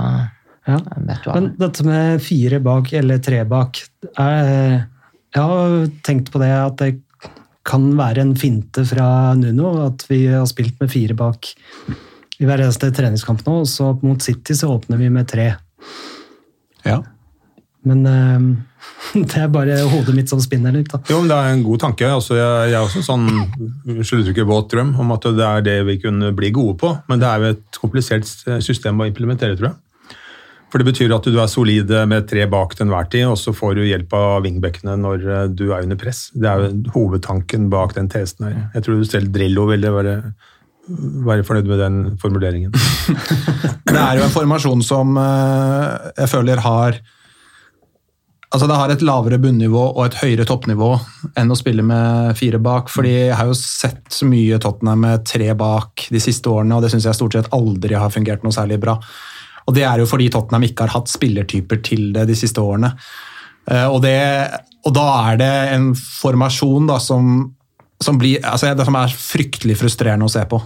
Ja. 0.68 0.78
vet 0.98 1.24
du 1.24 1.32
Men 1.34 1.56
dette 1.58 1.84
med 1.88 2.22
fire 2.22 2.60
bak 2.60 2.92
eller 2.94 3.18
tre 3.24 3.44
bak 3.46 3.78
Jeg, 4.04 4.84
Jeg 5.36 5.44
har 5.44 5.88
tenkt 6.04 6.32
på 6.32 6.40
det 6.40 6.52
at 6.52 6.76
det 6.78 7.02
kan 7.68 7.90
være 7.98 8.22
en 8.22 8.36
finte 8.36 8.84
fra 8.88 9.34
Nuno. 9.36 9.86
At 9.88 10.06
vi 10.10 10.26
har 10.28 10.46
spilt 10.48 10.80
med 10.80 10.90
fire 10.92 11.14
bak 11.20 11.48
i 12.40 12.46
hver 12.48 12.62
eneste 12.64 12.92
treningskamp 12.96 13.44
nå. 13.46 13.58
Og 13.62 13.68
så 13.68 13.90
mot 14.04 14.22
City 14.24 14.54
så 14.56 14.70
åpner 14.72 14.98
vi 14.98 15.10
med 15.12 15.28
tre. 15.28 15.50
Ja. 16.86 17.02
Men 17.88 18.04
eh, 18.12 18.46
det 19.32 19.42
er 19.42 19.50
bare 19.54 19.80
hodet 19.92 20.16
mitt 20.18 20.32
som 20.32 20.42
spinner 20.44 20.76
litt. 20.76 20.92
da. 20.92 21.02
Jo, 21.10 21.22
men 21.24 21.32
Det 21.32 21.40
er 21.40 21.56
en 21.56 21.66
god 21.66 21.84
tanke. 21.86 22.12
Altså, 22.20 22.38
jeg, 22.38 22.72
jeg 22.74 22.78
har 22.78 22.88
også 22.88 23.06
sånn 23.08 24.46
våt 24.48 24.72
drøm 24.74 24.96
om 25.02 25.16
at 25.16 25.28
det 25.38 25.50
er 25.50 25.66
det 25.66 25.80
vi 25.90 26.00
kunne 26.04 26.32
bli 26.36 26.54
gode 26.56 26.78
på. 26.82 26.94
Men 27.10 27.24
det 27.24 27.32
er 27.32 27.44
jo 27.44 27.58
et 27.58 27.82
komplisert 27.82 28.30
system 28.64 29.02
å 29.02 29.10
implementere, 29.10 29.58
tror 29.58 29.72
jeg. 29.72 29.82
For 30.68 30.82
det 30.82 30.90
betyr 30.90 31.14
at 31.16 31.24
du 31.24 31.38
er 31.40 31.48
solid 31.48 31.92
med 32.12 32.28
tre 32.28 32.44
bak 32.52 32.76
til 32.76 32.88
enhver 32.88 33.08
tid, 33.12 33.24
og 33.30 33.38
så 33.40 33.54
får 33.56 33.78
du 33.78 33.86
hjelp 33.88 34.12
av 34.18 34.44
vingbekkene 34.44 34.98
når 35.00 35.24
eh, 35.24 35.46
du 35.48 35.70
er 35.70 35.86
under 35.86 36.00
press. 36.00 36.28
Det 36.36 36.50
er 36.50 36.66
jo 36.66 36.94
hovedtanken 36.96 37.70
bak 37.72 37.96
den 37.96 38.12
tesen 38.12 38.50
her. 38.50 38.58
Jeg 38.76 38.88
tror 38.88 39.04
selv 39.08 39.32
Drillo 39.36 39.68
ville 39.72 39.94
være 39.96 40.16
være 41.28 41.44
fornøyd 41.44 41.68
med 41.68 41.82
den 41.82 41.96
formuleringen. 42.22 42.72
Det 43.88 44.00
er 44.00 44.20
jo 44.20 44.24
en 44.24 44.32
formasjon 44.32 44.84
som 44.86 45.18
eh, 45.20 46.12
jeg 46.18 46.32
føler 46.32 46.62
har 46.64 47.00
Altså 48.48 48.68
Det 48.70 48.76
har 48.80 48.92
et 48.94 49.02
lavere 49.04 49.38
bunnivå 49.44 49.82
og 49.90 50.06
et 50.06 50.18
høyere 50.22 50.46
toppnivå 50.48 50.94
enn 51.36 51.50
å 51.52 51.58
spille 51.60 51.84
med 51.84 52.38
fire 52.40 52.62
bak. 52.64 52.88
fordi 52.90 53.12
Jeg 53.28 53.36
har 53.36 53.50
jo 53.50 53.58
sett 53.60 54.06
så 54.14 54.28
mye 54.30 54.60
Tottenham 54.64 55.02
med 55.04 55.26
tre 55.28 55.50
bak 55.54 56.06
de 56.10 56.22
siste 56.24 56.48
årene, 56.48 56.78
og 56.78 56.86
det 56.86 56.94
syns 56.94 57.10
jeg 57.10 57.18
stort 57.18 57.36
sett 57.36 57.50
aldri 57.52 57.98
har 58.00 58.14
fungert 58.14 58.46
noe 58.48 58.56
særlig 58.56 58.80
bra. 58.80 58.96
Og 59.68 59.76
Det 59.76 59.84
er 59.84 60.00
jo 60.00 60.08
fordi 60.08 60.30
Tottenham 60.32 60.64
ikke 60.64 60.88
har 60.88 60.96
hatt 60.96 61.12
spillertyper 61.12 61.84
til 61.84 62.14
det 62.16 62.24
de 62.30 62.36
siste 62.40 62.64
årene. 62.64 62.94
Eh, 63.70 63.84
Og, 63.92 64.02
det, 64.02 64.16
og 64.86 64.94
da 64.96 65.08
er 65.34 65.38
det 65.44 65.54
en 65.76 65.92
formasjon 65.94 66.88
da 66.88 67.00
som, 67.04 67.52
som, 68.00 68.18
blir, 68.18 68.40
altså 68.48 68.72
det 68.74 68.86
som 68.88 68.96
er 68.96 69.12
fryktelig 69.12 69.76
frustrerende 69.76 70.24
å 70.24 70.32
se 70.32 70.46
på. 70.48 70.62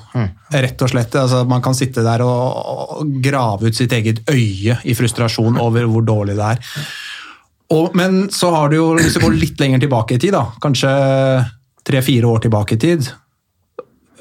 Rett 0.53 0.81
og 0.85 0.93
slett. 0.93 1.15
Altså 1.17 1.47
man 1.49 1.65
kan 1.65 1.73
sitte 1.73 2.05
der 2.05 2.21
og, 2.21 3.01
og 3.01 3.15
grave 3.25 3.71
ut 3.71 3.75
sitt 3.75 3.91
eget 3.97 4.21
øye 4.29 4.77
i 4.85 4.93
frustrasjon 4.93 5.57
over 5.57 5.89
hvor 5.89 6.05
dårlig 6.05 6.37
det 6.37 6.51
er. 6.53 6.77
Og, 7.71 7.95
men 7.95 8.25
så 8.33 8.51
har 8.51 8.71
du 8.71 8.77
jo, 8.77 8.87
hvis 8.99 9.15
du 9.15 9.23
går 9.23 9.37
litt 9.39 9.59
lenger 9.61 9.81
tilbake 9.83 10.17
i 10.17 10.21
tid, 10.21 10.35
da, 10.35 10.47
kanskje 10.63 10.91
tre-fire 11.87 12.27
år 12.29 12.43
tilbake 12.43 12.75
i 12.75 12.81
tid 12.81 13.07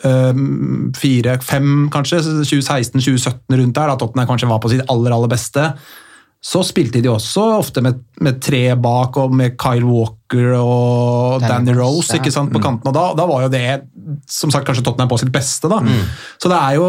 um, 0.04 0.92
Fire, 0.96 1.36
fem 1.44 1.88
kanskje, 1.92 2.22
2016-2017 2.46 3.58
rundt 3.60 3.76
der, 3.76 3.90
da 3.90 3.98
Tottenham 3.98 4.30
kanskje 4.30 4.50
var 4.50 4.62
på 4.62 4.70
sitt 4.72 4.84
aller, 4.92 5.14
aller 5.16 5.32
beste. 5.32 5.66
Så 6.40 6.62
spilte 6.64 7.02
de 7.04 7.10
også 7.12 7.42
ofte 7.58 7.82
med, 7.84 7.98
med 8.24 8.38
tre 8.40 8.62
bak 8.80 9.16
og 9.20 9.34
med 9.36 9.58
Kyle 9.60 9.84
Walker 9.84 10.54
og 10.56 11.42
Danny 11.42 11.68
Danny 11.68 11.74
Rose, 11.76 12.16
ikke 12.16 12.32
sant, 12.32 12.48
på 12.54 12.62
kanten. 12.64 12.88
Og 12.88 12.94
da, 12.96 13.02
da 13.18 13.26
var 13.28 13.42
jo 13.44 13.50
det 13.52 13.64
som 14.30 14.48
sagt 14.50 14.64
kanskje 14.64 14.82
Tottenham 14.86 15.10
på 15.10 15.18
sitt 15.20 15.32
beste. 15.34 15.68
da. 15.68 15.82
Så 16.40 16.48
det 16.48 16.56
er 16.56 16.78
jo, 16.78 16.86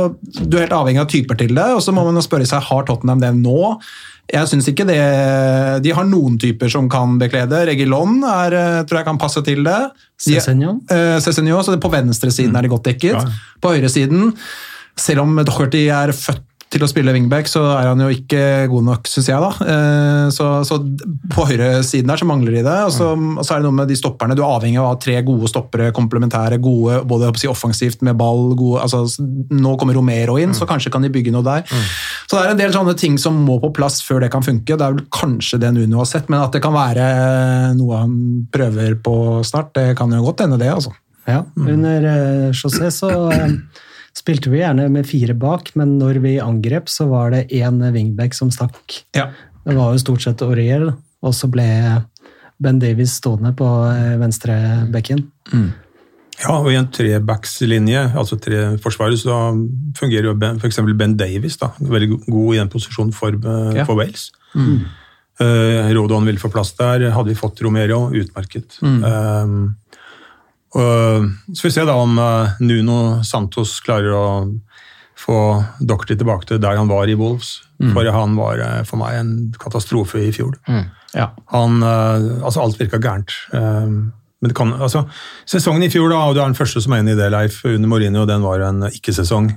du 0.47 0.55
er 0.55 0.63
helt 0.65 0.77
avhengig 0.77 1.01
av 1.03 1.09
typer 1.11 1.35
til 1.41 1.51
det, 1.57 1.67
og 1.75 1.83
så 1.83 1.91
må 1.91 2.05
man 2.07 2.15
jo 2.15 2.23
spørre 2.23 2.47
seg 2.47 2.63
har 2.69 2.87
Tottenham 2.87 3.19
det 3.19 3.33
nå. 3.41 3.75
Jeg 4.31 4.47
synes 4.47 4.69
ikke 4.71 4.85
det 4.87 4.99
De 5.83 5.91
har 5.97 6.05
noen 6.07 6.37
typer 6.39 6.71
som 6.71 6.87
kan 6.87 7.17
beklede. 7.19 7.65
Regilon 7.67 8.21
er, 8.23 8.55
eh, 8.55 8.83
tror 8.87 9.01
jeg 9.01 9.07
kan 9.09 9.19
passe 9.19 9.43
til 9.43 9.65
det. 9.67 9.79
De- 10.25 10.37
Cézinho? 10.37 10.77
Eh, 10.87 11.17
Cézinho, 11.19 11.59
så 11.59 11.75
det 11.75 11.81
på 11.83 11.91
venstresiden 11.91 12.55
er 12.55 12.61
de 12.63 12.71
godt 12.71 12.87
dekket. 12.87 13.19
Ja. 13.19 13.25
På 13.59 13.75
høyresiden, 13.75 14.31
selv 14.95 15.25
om 15.25 15.35
Docherty 15.43 15.89
er 15.91 16.15
født 16.15 16.45
til 16.71 16.83
å 16.85 16.87
spille 16.87 17.11
wingback, 17.11 17.49
så 17.51 17.61
er 17.75 17.89
han 17.89 17.99
jo 17.99 18.07
ikke 18.13 18.41
god 18.71 18.85
nok, 18.87 19.09
syns 19.11 19.27
jeg. 19.27 19.41
da. 19.43 19.49
Eh, 19.73 20.27
Så, 20.31 20.45
så 20.63 20.77
på 21.33 21.43
høyresiden 21.49 22.07
der 22.07 22.19
så 22.21 22.27
mangler 22.29 22.55
de 22.55 22.61
det. 22.63 22.75
Og 22.87 22.93
så, 22.95 23.09
og 23.11 23.41
så 23.43 23.55
er 23.57 23.59
det 23.59 23.65
noe 23.67 23.75
med 23.81 23.89
de 23.91 23.97
stopperne. 23.99 24.37
Du 24.37 24.43
er 24.45 24.53
avhengig 24.55 24.79
av 24.79 24.85
å 24.87 24.91
ha 24.93 24.99
tre 25.01 25.17
gode 25.27 25.49
stoppere, 25.51 25.89
komplementære, 25.95 26.61
gode 26.63 27.01
både 27.09 27.33
si, 27.41 27.49
offensivt 27.51 28.01
med 28.07 28.15
ball. 28.19 28.53
Gode, 28.55 28.85
altså, 28.85 29.03
nå 29.51 29.73
kommer 29.81 29.97
Romero 29.99 30.37
inn, 30.39 30.55
så 30.55 30.67
kanskje 30.69 30.93
kan 30.95 31.03
de 31.03 31.11
bygge 31.11 31.33
noe 31.35 31.43
der. 31.43 31.67
Så 31.67 32.37
det 32.37 32.45
er 32.45 32.53
en 32.55 32.61
del 32.63 32.71
sånne 32.75 32.95
ting 32.95 33.19
som 33.19 33.35
må 33.43 33.59
på 33.59 33.73
plass 33.75 33.99
før 34.07 34.23
det 34.23 34.31
kan 34.31 34.45
funke. 34.45 34.77
Det 34.79 34.87
er 34.87 34.95
vel 34.95 35.05
kanskje 35.11 35.59
det 35.59 35.73
Nuno 35.75 35.99
har 36.05 36.07
sett, 36.09 36.31
men 36.31 36.39
at 36.45 36.55
det 36.55 36.63
kan 36.63 36.73
være 36.77 37.11
noe 37.75 37.99
han 38.05 38.17
prøver 38.53 38.95
på 39.03 39.15
snart, 39.47 39.73
det 39.75 39.97
kan 39.99 40.11
jo 40.15 40.23
godt 40.29 40.45
hende, 40.45 40.57
det. 40.61 40.71
altså. 40.71 40.95
Ja, 41.27 41.43
under 41.59 42.07
eh, 42.15 42.47
José 42.55 42.87
så 42.95 43.11
eh, 43.35 43.51
spilte 44.21 44.51
vi 44.53 44.61
gjerne 44.61 44.85
med 44.93 45.07
fire 45.09 45.33
bak, 45.37 45.73
men 45.79 45.97
når 45.99 46.21
vi 46.23 46.35
angrep, 46.43 46.89
så 46.91 47.07
var 47.09 47.33
det 47.33 47.47
én 47.57 47.81
wingback 47.95 48.35
som 48.37 48.51
stakk. 48.53 49.01
Ja. 49.17 49.29
Det 49.65 49.75
var 49.77 49.93
jo 49.93 50.01
stort 50.01 50.23
sett 50.25 50.41
Aurier, 50.45 50.87
og 51.21 51.33
så 51.37 51.49
ble 51.51 51.65
Ben 52.61 52.79
Davies 52.81 53.15
stående 53.17 53.53
på 53.57 53.67
eh, 53.89 54.15
venstre 54.21 54.55
bekken. 54.93 55.23
Ja, 56.41 56.55
og 56.57 56.71
i 56.71 56.77
en 56.79 56.87
trebackslinje, 56.93 58.07
altså 58.17 58.37
tre 58.41 58.77
forsvarere, 58.81 59.17
så 59.19 59.35
fungerer 59.97 60.29
jo 60.31 60.35
f.eks. 60.61 60.79
Ben 60.97 61.17
Davies 61.19 61.57
da, 61.61 61.71
veldig 61.81 62.21
god 62.25 62.55
i 62.55 62.59
den 62.61 62.71
posisjonen 62.73 63.13
for, 63.13 63.33
eh, 63.37 63.81
Ja. 63.81 63.85
for 63.85 63.97
Wales. 63.99 64.29
Eh, 65.41 65.91
Rodon 65.97 66.25
ville 66.25 66.41
få 66.41 66.51
plass 66.53 66.73
der. 66.77 67.09
Hadde 67.13 67.29
vi 67.33 67.37
fått 67.37 67.61
Romero, 67.65 68.09
utmerket. 68.13 68.77
Mm. 68.81 69.03
og, 69.03 69.53
så 70.73 71.57
får 71.61 71.67
vi 71.67 71.71
se 71.75 71.83
da 71.87 71.95
om 71.99 72.17
eh, 72.19 72.61
Nuno 72.63 73.23
Santos 73.27 73.79
klarer 73.83 74.13
å 74.15 74.25
få 75.21 75.37
Docherty 75.83 76.15
tilbake 76.17 76.47
til 76.49 76.61
der 76.63 76.79
han 76.79 76.87
var 76.89 77.09
i 77.11 77.17
Wolves. 77.19 77.59
For 77.93 78.05
han 78.13 78.35
var 78.37 78.59
eh, 78.61 78.81
for 78.87 79.01
meg 79.01 79.17
en 79.19 79.31
katastrofe 79.59 80.21
i 80.21 80.31
fjor. 80.33 80.55
Ja. 81.17 81.31
Han, 81.51 81.81
eh, 81.83 82.43
altså 82.45 82.61
alt 82.63 82.79
virka 82.79 82.99
gærent. 83.01 83.33
Eh, 83.53 83.87
Men 84.41 84.49
det 84.49 84.55
kan, 84.57 84.71
altså, 84.81 85.03
sesongen 85.45 85.83
i 85.85 85.89
fjor, 85.93 86.09
da, 86.09 86.23
og 86.25 86.33
du 86.33 86.39
er 86.41 86.47
den 86.49 86.57
første 86.57 86.81
som 86.81 86.93
er 86.95 87.03
inne 87.03 87.11
i 87.13 87.17
det, 87.19 87.27
Leif, 87.29 87.59
under 87.65 87.87
Mourinho, 87.91 88.23
den 88.25 88.41
var 88.41 88.63
en 88.65 88.87
ikke-sesong. 88.87 89.51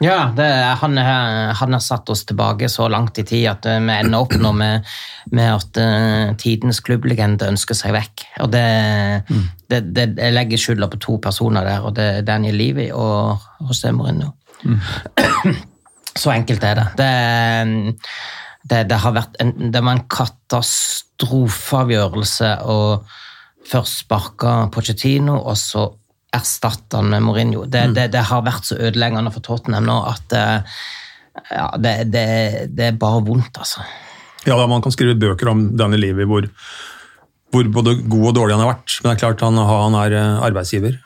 Ja, 0.00 0.30
det, 0.36 0.44
han, 0.80 0.96
har- 1.02 1.54
han 1.58 1.72
har 1.74 1.80
satt 1.82 2.06
oss 2.12 2.20
tilbake 2.28 2.68
så 2.70 2.86
langt 2.88 3.18
i 3.18 3.24
tid 3.26 3.48
at 3.50 3.66
eh, 3.66 3.80
vi 3.82 3.90
ender 3.96 4.18
opp 4.22 4.34
nå 4.38 4.52
med, 4.54 4.84
med 5.34 5.48
at 5.56 5.76
uh, 5.82 6.34
tidens 6.38 6.78
klubblegende 6.86 7.48
ønsker 7.50 7.74
seg 7.74 7.90
vekk. 7.96 8.22
Og 8.44 8.48
det, 8.54 8.62
det, 9.68 9.80
det 9.96 10.04
Jeg 10.20 10.32
legger 10.36 10.58
skylda 10.62 10.86
på 10.92 10.98
to 11.02 11.16
personer 11.24 11.62
der, 11.66 11.80
og 11.82 11.90
det 11.98 12.06
er 12.20 12.26
Daniel 12.28 12.54
Levy 12.60 12.86
og 12.94 13.42
José 13.66 13.90
Mourinho. 13.96 14.30
så 16.22 16.28
enkelt 16.34 16.62
er 16.66 16.74
det. 16.78 16.86
Det, 16.98 17.12
det, 18.70 18.80
det 18.90 18.98
har 19.02 19.12
vært 19.18 19.34
en, 19.42 19.50
det 19.72 19.80
var 19.82 19.92
en 19.98 20.06
katastrofeavgjørelse 20.10 22.50
å 22.70 22.78
først 23.68 23.94
sparke 24.06 24.50
Pochettino, 24.72 25.34
og 25.42 25.56
så 25.60 25.82
erstatte 26.34 26.98
han 26.98 27.08
med 27.12 27.24
Mourinho. 27.24 27.64
Det, 27.64 27.86
det, 27.96 28.08
det 28.12 28.26
har 28.28 28.44
vært 28.46 28.68
så 28.68 28.76
ødeleggende 28.76 29.32
for 29.32 29.44
Tottenham 29.44 29.86
nå 29.88 29.96
at 30.10 30.34
eh, 30.36 30.76
ja, 31.54 31.68
det, 31.80 31.94
det, 32.12 32.26
det 32.76 32.90
er 32.90 33.00
bare 33.00 33.22
vondt, 33.24 33.60
altså. 33.60 33.84
Ja, 34.44 34.56
da, 34.56 34.66
Man 34.70 34.82
kan 34.84 34.94
skrive 34.94 35.16
bøker 35.18 35.50
om 35.52 35.68
denne 35.78 35.98
Levy 36.00 36.26
hvor, 36.28 36.46
hvor 37.52 37.70
både 37.74 37.96
god 38.04 38.30
og 38.30 38.36
dårlig 38.36 38.56
han 38.56 38.64
har 38.66 38.74
vært. 38.74 38.98
Men 39.00 39.10
det 39.10 39.16
er 39.16 39.22
klart 39.24 39.46
han, 39.46 39.60
han 39.70 39.96
er 40.02 40.18
eh, 40.18 40.44
arbeidsgiver, 40.50 41.00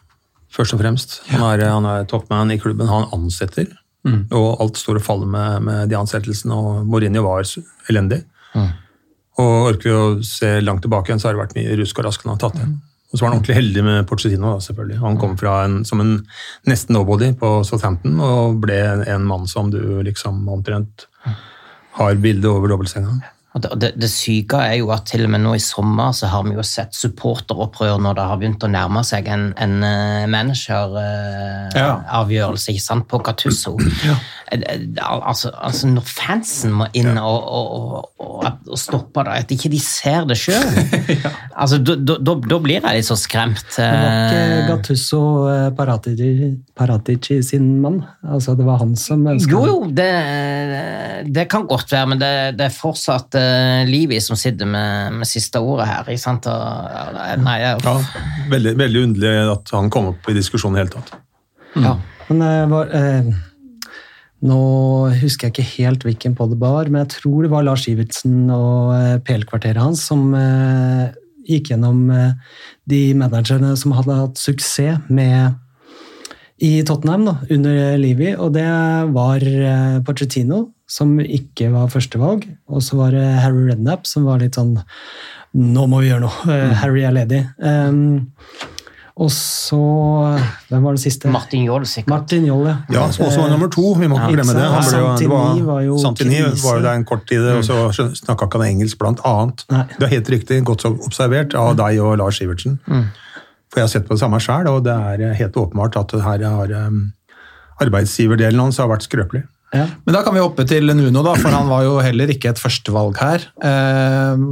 først 0.52 0.76
og 0.76 0.82
fremst. 0.82 1.20
Han 1.30 1.46
er, 1.52 1.66
han 1.70 1.88
er 1.88 2.08
toppman 2.10 2.54
i 2.54 2.60
klubben. 2.62 2.90
Han 2.90 3.08
ansetter. 3.14 3.70
Og 4.02 4.58
alt 4.58 4.80
står 4.80 4.98
og 4.98 5.04
faller 5.06 5.28
med, 5.30 5.62
med 5.62 5.90
de 5.92 5.94
ansettelsene. 5.94 6.56
Og 6.58 6.86
Mourinho 6.90 7.22
var 7.22 7.44
elendig. 7.44 7.62
elendig. 7.92 8.24
Og 9.40 9.68
orker 9.70 9.88
vi 9.88 9.94
å 9.94 10.06
se 10.26 10.56
langt 10.60 10.82
tilbake 10.84 11.08
igjen, 11.08 11.22
så 11.22 11.30
har 11.30 11.36
det 11.36 11.44
vært 11.44 11.54
mye 11.56 11.76
rusk 11.80 12.00
og 12.00 12.08
rask 12.08 12.24
han 12.26 12.34
har 12.34 12.40
tatt 12.42 12.58
igjen. 12.58 12.74
Og 13.12 13.18
så 13.18 13.24
var 13.24 13.30
han 13.30 13.38
ordentlig 13.38 13.58
heldig 13.58 13.82
med 13.84 14.06
Pochettino. 14.08 14.46
Da, 14.54 14.60
selvfølgelig. 14.64 14.98
Han 15.02 15.18
kom 15.20 15.34
fra 15.40 15.52
en, 15.66 15.74
som 15.84 16.00
en 16.00 16.12
nesten 16.68 16.94
nobody 16.96 17.28
på 17.36 17.48
Southampton 17.68 18.14
og 18.24 18.40
ble 18.64 18.78
en, 19.04 19.24
mann 19.28 19.44
som 19.50 19.70
du 19.72 19.80
liksom 20.06 20.34
omtrent 20.48 21.06
har 21.98 22.14
bilde 22.24 22.48
over 22.48 22.68
dobbeltsenga. 22.72 23.10
Og 23.52 23.60
det, 23.60 23.70
det, 23.82 23.90
det 24.00 24.08
syke 24.08 24.56
er 24.64 24.78
jo 24.80 24.88
at 24.94 25.04
til 25.10 25.26
og 25.26 25.30
med 25.34 25.42
nå 25.44 25.50
i 25.58 25.60
sommer 25.60 26.08
så 26.16 26.24
har 26.32 26.42
vi 26.46 26.54
jo 26.56 26.62
sett 26.64 26.96
supporteropprør 26.96 27.96
når 28.00 28.12
det 28.16 28.24
har 28.30 28.38
begynt 28.40 28.64
å 28.64 28.72
nærme 28.72 29.02
seg 29.04 29.28
en, 29.28 29.52
en 29.60 29.74
eh, 29.84 30.24
manageravgjørelse 30.32 32.72
Ja. 32.72 32.80
sant, 32.80 33.04
på 33.10 33.20
Gattusso. 33.20 33.76
Eh, 33.76 34.08
eh, 34.08 34.16
Altså, 34.52 35.50
altså 35.54 35.88
når 35.88 36.04
fansen 36.08 36.72
må 36.76 36.86
inn 36.98 37.16
og, 37.16 37.46
og, 37.46 38.08
og, 38.20 38.46
og 38.68 38.78
stoppe 38.80 39.22
det, 39.24 39.36
at 39.44 39.52
ikke 39.54 39.70
de 39.72 39.78
ser 39.80 40.26
det 40.28 40.36
sjøl. 40.40 40.66
altså, 41.62 41.78
da- 41.80 41.96
da 41.96 42.16
da- 42.20 42.38
da 42.52 42.58
blir 42.64 42.80
jeg 42.82 42.98
litt 42.98 43.08
så 43.08 43.16
skremt. 43.16 43.62
Det 43.76 43.86
var 43.86 44.08
ikke 44.26 44.42
eh. 44.42 44.66
Gattusso 44.68 45.20
eh, 45.48 45.68
Paratici, 45.78 46.50
Paratici 46.76 47.38
sin 47.46 47.70
mann. 47.80 48.00
Altså, 48.28 48.54
det 48.58 48.66
var 48.66 48.80
han 48.82 48.96
som 48.98 49.24
ønska 49.30 49.50
Jo, 49.52 49.62
jo, 49.70 49.78
det, 49.94 50.10
det 51.32 51.46
kan 51.52 51.66
godt 51.70 51.92
være, 51.92 52.10
men 52.12 52.20
det, 52.20 52.32
det 52.58 52.66
er 52.68 52.74
fortsatt 52.76 53.36
uh, 53.38 53.82
Livi 53.88 54.20
som 54.24 54.36
sitter 54.38 54.68
med, 54.68 55.18
med 55.20 55.28
siste 55.28 55.60
ordet 55.62 55.88
her. 55.90 56.08
Ikke 56.12 56.24
sant? 56.26 56.48
Og, 56.50 57.18
nei, 57.46 57.58
jeg, 57.62 57.80
Ja, 57.86 57.96
veldig, 58.52 58.74
veldig 58.80 59.04
underlig 59.08 59.34
at 59.56 59.74
han 59.76 59.90
kom 59.92 60.12
opp 60.12 60.28
i 60.32 60.36
diskusjonen 60.36 60.76
i 60.78 60.82
det 60.82 60.88
hele 60.88 60.98
tatt. 60.98 61.14
ja. 61.86 61.96
Men 62.28 62.38
uh, 62.46 62.68
var 62.70 62.92
eh, 62.96 63.32
Nå 64.42 64.60
husker 65.20 65.48
jeg 65.48 65.54
ikke 65.54 65.72
helt 65.76 66.04
hvilken 66.06 66.34
på 66.34 66.48
det 66.50 66.58
var, 66.58 66.88
men 66.90 67.04
jeg 67.04 67.14
tror 67.20 67.44
det 67.44 67.50
var 67.52 67.66
Lars 67.66 67.86
Ivertsen 67.90 68.50
og 68.50 68.90
eh, 68.96 69.18
PL-kvarteret 69.22 69.78
hans 69.78 70.02
som 70.08 70.32
eh, 70.34 71.12
gikk 71.46 71.70
gjennom 71.70 72.08
eh, 72.10 72.56
de 72.90 73.02
managerne 73.18 73.70
som 73.78 73.94
hadde 73.94 74.18
hatt 74.18 74.42
suksess 74.42 75.06
med 75.12 75.54
i 76.62 76.76
Tottenham 76.86 77.26
da, 77.26 77.36
under 77.54 77.96
Livi, 77.98 78.32
og 78.38 78.52
det 78.54 78.66
var 79.14 79.42
Pochettino, 80.06 80.68
som 80.86 81.16
ikke 81.18 81.72
var 81.72 81.90
førstevalg, 81.90 82.44
og 82.70 82.84
så 82.86 83.00
var 83.00 83.16
det 83.16 83.24
Harry 83.42 83.64
Rednap, 83.70 84.06
som 84.06 84.28
var 84.28 84.42
litt 84.42 84.58
sånn 84.58 84.76
Nå 85.52 85.82
må 85.90 85.98
vi 86.00 86.06
gjøre 86.08 86.22
noe. 86.22 86.44
Mm. 86.48 86.70
Harry 86.80 87.02
er 87.04 87.12
ledig. 87.12 87.40
Um, 87.60 88.22
og 89.16 89.28
så 89.34 89.78
Hvem 90.70 90.82
var 90.86 90.96
det 90.96 91.02
siste? 91.02 91.28
Martin 91.32 91.64
Joll, 91.66 91.84
sikkert. 91.86 92.08
Martin 92.08 92.46
Joll, 92.48 92.64
ja. 92.70 92.76
Ja, 92.94 93.02
som 93.12 93.26
også 93.26 93.42
var 93.42 93.50
nummer 93.52 93.68
to. 93.72 93.84
Vi 94.00 94.08
må 94.08 94.16
ikke 94.16 94.30
Ja, 94.30 94.36
glemme 94.38 94.54
det. 94.56 94.68
Han 94.72 94.86
ble 94.88 95.00
jo, 95.02 95.10
det 95.20 95.28
var, 95.30 95.60
var 95.68 95.82
jo 95.84 95.98
Santini 96.00 96.38
krise. 96.40 96.62
var 96.64 96.78
jo 96.78 96.84
der 96.86 97.00
en 97.00 97.04
kort 97.04 97.26
tid, 97.28 97.44
og 97.52 97.64
så 97.66 98.08
snakka 98.16 98.48
ikke 98.48 98.62
han 98.62 98.70
engelsk, 98.72 98.98
blant 99.02 99.20
annet. 99.28 99.64
Nei. 99.70 99.84
Det 99.98 100.06
er 100.08 100.14
helt 100.16 100.30
riktig, 100.36 100.62
godt 100.64 100.86
så 100.86 100.94
observert 100.96 101.54
av 101.58 101.74
deg 101.76 102.00
og 102.00 102.16
Lars 102.22 102.40
Ivertsen. 102.40 102.78
For 102.88 103.80
jeg 103.80 103.86
har 103.88 103.92
sett 103.92 104.08
på 104.08 104.16
det 104.16 104.20
samme 104.24 104.40
sjøl, 104.40 104.66
og 104.68 104.82
det 104.84 104.92
er 104.96 105.34
helt 105.38 105.56
åpenbart 105.56 105.96
at 106.00 106.12
her 106.24 106.42
har, 106.48 106.72
um, 106.88 107.02
arbeidsgiverdelen 107.80 108.60
hans 108.60 108.80
har 108.80 108.88
vært 108.90 109.06
skrøpelig. 109.08 109.44
Ja. 109.72 109.86
Men 110.04 110.12
da 110.16 110.20
kan 110.24 110.34
vi 110.36 110.40
hoppe 110.44 110.66
til 110.68 110.84
Nuno, 110.92 111.22
da, 111.24 111.32
for 111.40 111.48
han 111.54 111.68
var 111.70 111.84
jo 111.86 111.94
heller 112.04 112.28
ikke 112.34 112.50
et 112.52 112.60
førstevalg 112.60 113.16
her. 113.22 113.46
Eh, 113.64 114.42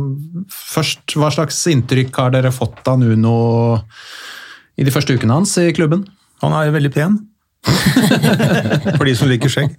først, 0.49 1.13
Hva 1.13 1.29
slags 1.35 1.59
inntrykk 1.69 2.17
har 2.17 2.33
dere 2.33 2.53
fått 2.57 2.81
av 2.89 2.97
Nuno 3.03 3.35
i 4.79 4.87
de 4.87 4.93
første 4.95 5.15
ukene 5.17 5.41
hans 5.41 5.57
i 5.61 5.73
klubben? 5.77 6.07
Han 6.45 6.55
er 6.57 6.69
jo 6.69 6.77
veldig 6.77 6.93
pen. 6.95 7.19
For 8.97 9.05
de 9.05 9.15
som 9.19 9.29
liker 9.29 9.53
skjegg. 9.53 9.75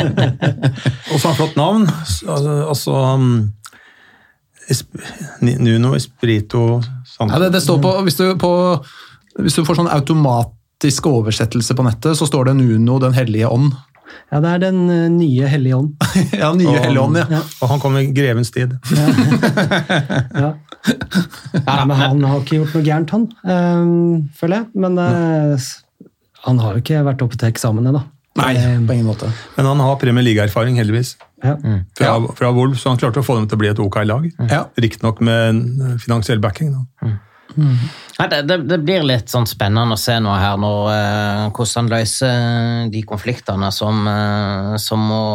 Og 1.10 1.18
så 1.18 1.24
har 1.24 1.32
han 1.32 1.38
flott 1.38 1.56
navn. 1.58 1.86
Altså, 1.88 2.52
altså 2.68 2.92
um, 3.16 3.32
Nuno 5.42 5.94
Espirito 5.96 6.82
Santo. 7.04 7.32
Ja, 7.34 7.42
det, 7.42 7.52
det 7.56 7.62
står 7.64 7.80
på 7.82 7.94
hvis, 8.06 8.18
du 8.18 8.36
på 8.40 8.52
hvis 9.42 9.58
du 9.58 9.64
får 9.66 9.80
sånn 9.80 9.90
automatisk 9.92 11.08
oversettelse 11.10 11.76
på 11.76 11.86
nettet, 11.86 12.18
så 12.18 12.28
står 12.28 12.50
det 12.50 12.58
Nuno 12.60 13.00
den 13.02 13.16
hellige 13.16 13.50
ånd. 13.50 13.74
Ja, 14.30 14.40
det 14.42 14.50
er 14.52 14.62
den 14.66 14.80
eh, 14.90 15.06
nye 15.12 15.48
hellige 15.50 15.76
ånd. 15.78 16.06
ja, 16.42 16.50
nye 16.56 16.78
hellige 16.84 17.02
ånd, 17.02 17.18
ja. 17.22 17.40
Og 17.62 17.70
han 17.72 17.82
kom 17.82 17.98
i 18.00 18.06
grevens 18.16 18.52
tid. 18.54 18.76
Ja. 20.36 20.52
Nei, 20.86 21.80
men 21.88 21.96
han 21.98 22.20
har 22.22 22.42
ikke 22.44 22.60
gjort 22.60 22.74
noe 22.76 22.84
gærent, 22.86 23.10
han, 23.14 23.24
eh, 23.42 23.88
føler 24.38 24.60
jeg. 24.60 24.68
Men 24.84 25.00
eh, 25.02 25.70
han 26.46 26.60
har 26.62 26.76
jo 26.76 26.84
ikke 26.84 27.00
vært 27.08 27.24
oppe 27.26 27.38
til 27.40 27.50
eksamen 27.50 27.88
ennå. 27.90 28.04
Nei, 28.36 28.52
Eh, 28.60 28.76
på 28.86 28.92
ingen 28.92 29.08
måte. 29.08 29.30
Men 29.56 29.66
han 29.70 29.80
har 29.80 29.96
Premier 29.98 30.22
League-erfaring, 30.26 30.76
heldigvis. 30.78 31.14
Ja. 31.42 31.56
Fra, 31.96 32.10
fra 32.36 32.50
Wolf, 32.54 32.78
så 32.80 32.92
han 32.92 33.00
klarte 33.00 33.22
å 33.22 33.26
få 33.26 33.38
dem 33.38 33.46
til 33.48 33.56
å 33.56 33.62
bli 33.62 33.70
et 33.72 33.80
ok 33.82 33.96
lag. 34.04 34.26
Ja. 34.50 34.66
Riktignok 34.76 35.22
med 35.24 35.98
finansiell 36.04 36.42
backing. 36.44 36.74
Da. 36.76 37.14
Nei, 37.56 38.28
det, 38.32 38.42
det, 38.48 38.56
det 38.68 38.78
blir 38.84 39.04
litt 39.06 39.32
sånn 39.32 39.48
spennende 39.48 39.96
å 39.96 40.00
se 40.00 40.16
nå 40.22 40.32
her 40.36 40.56
når, 40.60 40.80
eh, 40.92 41.42
hvordan 41.56 41.82
han 41.82 41.92
løser 41.92 42.88
de 42.92 43.02
konfliktene 43.08 43.70
som, 43.74 44.00
eh, 44.08 44.72
som 44.80 45.04
må, 45.10 45.26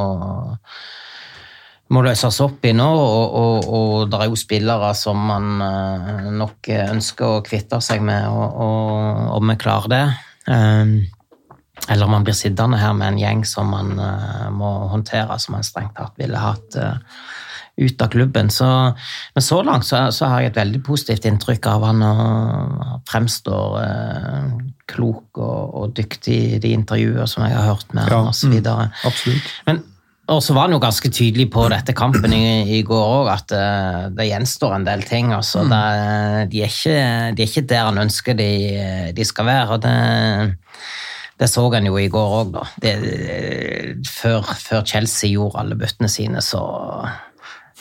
må 1.94 2.04
løses 2.06 2.42
opp 2.46 2.66
i 2.66 2.74
nå. 2.78 2.90
Og, 2.90 3.38
og, 3.42 3.72
og 3.78 4.12
det 4.12 4.20
er 4.22 4.32
jo 4.32 4.42
spillere 4.42 4.92
som 4.98 5.24
man 5.30 5.66
eh, 5.66 6.30
nok 6.42 6.74
ønsker 6.82 7.38
å 7.38 7.46
kvitte 7.46 7.82
seg 7.86 8.04
med, 8.06 8.30
og, 8.30 9.34
om 9.38 9.54
vi 9.54 9.60
klarer 9.62 9.96
det. 9.96 10.06
Um, 10.50 10.96
eller 11.90 12.08
man 12.08 12.24
blir 12.24 12.36
sittende 12.38 12.78
her 12.78 12.94
med 12.94 13.14
en 13.14 13.20
gjeng 13.20 13.46
som 13.48 13.72
man 13.74 13.96
eh, 14.00 14.50
må 14.54 14.70
håndtere, 14.92 15.38
som 15.42 15.56
man 15.58 15.66
strengt 15.66 15.96
tatt 15.98 16.18
ville 16.22 16.38
hatt 16.38 16.78
eh, 16.78 17.00
ut 17.82 18.02
av 18.02 18.12
klubben. 18.13 18.50
Så, 18.54 18.67
men 19.36 19.46
så 19.46 19.62
langt 19.65 19.88
så, 19.88 20.04
så 20.13 20.30
har 20.32 20.44
jeg 20.44 20.54
et 20.54 20.62
veldig 20.62 20.82
positivt 20.86 21.28
inntrykk 21.30 21.70
av 21.74 21.86
han 21.89 22.04
og 22.06 23.08
fremstår 23.10 23.78
eh, 23.84 24.50
klok 24.91 25.39
og, 25.41 25.78
og 25.82 25.96
dyktig 25.98 26.39
i 26.58 26.60
de 26.63 26.76
intervjuer 26.78 27.30
som 27.30 27.46
jeg 27.48 27.58
har 27.58 27.72
hørt 27.74 27.96
med 27.98 28.12
Ja, 28.12 28.22
han 28.28 28.38
så 28.38 28.52
videre. 28.52 28.91
Absolutt. 29.08 29.56
Men 29.70 29.84
og 30.32 30.39
så 30.39 30.54
var 30.56 30.70
han 30.70 30.76
jo 30.76 30.80
ganske 30.80 31.10
tydelig 31.12 31.50
på 31.52 31.65
dette 31.72 31.91
kampen 31.98 32.32
i, 32.32 32.78
i 32.78 32.82
går 32.88 33.08
òg, 33.17 33.30
at 33.34 33.54
eh, 33.58 34.04
det 34.15 34.30
gjenstår 34.30 34.78
en 34.78 34.86
del 34.88 35.04
ting. 35.04 35.34
Altså, 35.36 35.65
det, 35.67 35.82
de, 36.54 36.62
er 36.63 36.72
ikke, 36.72 37.00
de 37.36 37.44
er 37.44 37.50
ikke 37.50 37.67
der 37.67 37.89
han 37.89 38.00
ønsker 38.06 38.38
de, 38.39 38.52
de 39.17 39.26
skal 39.28 39.50
være. 39.50 39.76
og 39.76 39.82
det, 39.84 39.96
det 41.41 41.50
så 41.50 41.65
han 41.74 41.89
jo 41.89 41.98
i 41.98 42.08
går 42.13 42.38
òg, 42.38 42.54
da. 42.54 42.63
Det, 42.84 42.94
før, 44.08 44.46
før 44.62 44.86
Chelsea 44.88 45.34
gjorde 45.34 45.65
alle 45.65 45.80
bøttene 45.80 46.10
sine, 46.12 46.44
så, 46.46 46.62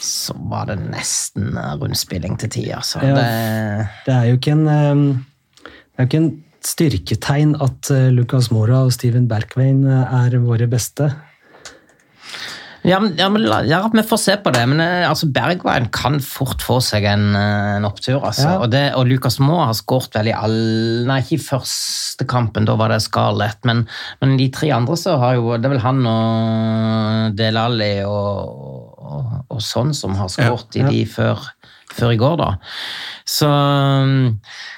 så 0.01 0.35
var 0.51 0.69
det 0.71 0.79
nesten 0.83 1.53
rundspilling 1.81 2.37
til 2.41 2.49
tider. 2.57 2.79
Altså. 2.81 3.01
Ja. 3.05 3.15
det, 3.15 3.89
Det 4.07 4.15
er 4.15 4.29
jo 4.29 4.39
ikke 4.39 4.55
en, 4.57 4.67
eh, 4.67 5.03
det 5.65 5.99
er 5.99 6.09
ikke 6.09 6.23
en 6.23 6.31
styrketegn 6.65 7.57
at 7.61 7.89
eh, 7.93 8.09
Lucas 8.13 8.51
Mora 8.53 8.85
og 8.85 8.93
Steven 8.95 9.27
Berkvein 9.29 9.83
eh, 9.87 10.15
er 10.25 10.41
våre 10.43 10.69
beste. 10.69 11.11
Ja, 12.81 12.97
men, 12.97 13.13
ja, 13.13 13.27
men 13.29 13.43
ja, 13.69 13.83
vi 13.93 14.01
får 14.09 14.17
se 14.17 14.35
på 14.41 14.53
det. 14.53 14.63
Men 14.69 14.81
eh, 14.81 15.07
altså, 15.09 15.29
Bergveien 15.33 15.89
kan 15.93 16.17
fort 16.25 16.63
få 16.65 16.79
seg 16.85 17.05
en, 17.09 17.27
en 17.37 17.85
opptur. 17.85 18.19
Altså. 18.19 18.47
Ja. 18.47 18.55
Og, 18.61 18.71
det, 18.73 18.83
og 18.97 19.09
Lucas 19.09 19.37
Moore 19.41 19.69
har 19.69 19.77
skåret 19.77 20.17
vel 20.17 20.31
i 20.31 20.37
all 20.37 20.57
Nei, 21.09 21.19
ikke 21.23 21.37
i 21.37 21.43
første 21.43 22.25
kampen, 22.29 22.65
da 22.69 22.77
var 22.79 22.93
det 22.93 23.01
Scarlett. 23.05 23.61
Men, 23.69 23.85
men 24.21 24.37
de 24.41 24.49
tre 24.53 24.71
andre 24.73 24.97
så 24.97 25.17
har 25.21 25.37
jo 25.37 25.57
Det 25.57 25.69
er 25.69 25.75
vel 25.75 25.85
han 25.85 26.01
og 26.09 27.37
Del 27.37 27.61
Alli 27.61 27.93
og, 28.05 28.90
og, 29.01 29.33
og 29.51 29.63
sånn 29.65 29.93
som 29.97 30.15
har 30.19 30.29
skåret 30.31 30.77
i 30.79 30.85
de 30.87 31.01
før, 31.09 31.41
før 31.91 32.13
i 32.13 32.19
går, 32.21 32.37
da. 32.41 32.51
Så, 33.25 33.49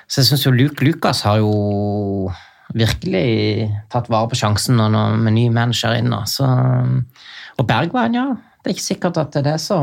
så 0.08 0.22
jeg 0.22 0.30
syns 0.30 0.48
jo 0.48 0.56
Luke 0.56 0.86
Lucas 0.86 1.24
har 1.28 1.42
jo 1.44 2.32
virkelig 2.74 3.70
tatt 3.94 4.10
vare 4.10 4.32
på 4.32 4.40
sjansen 4.40 4.80
nå 4.80 5.04
med 5.20 5.36
ny 5.36 5.48
manager 5.54 5.96
inn. 6.00 6.14
Så, 6.30 6.48
og 6.48 7.70
Bergveien, 7.70 8.18
ja. 8.18 8.28
Det 8.64 8.72
er 8.72 8.78
ikke 8.78 8.86
sikkert 8.86 9.20
at 9.20 9.36
det 9.44 9.58
er 9.58 9.60
så, 9.60 9.78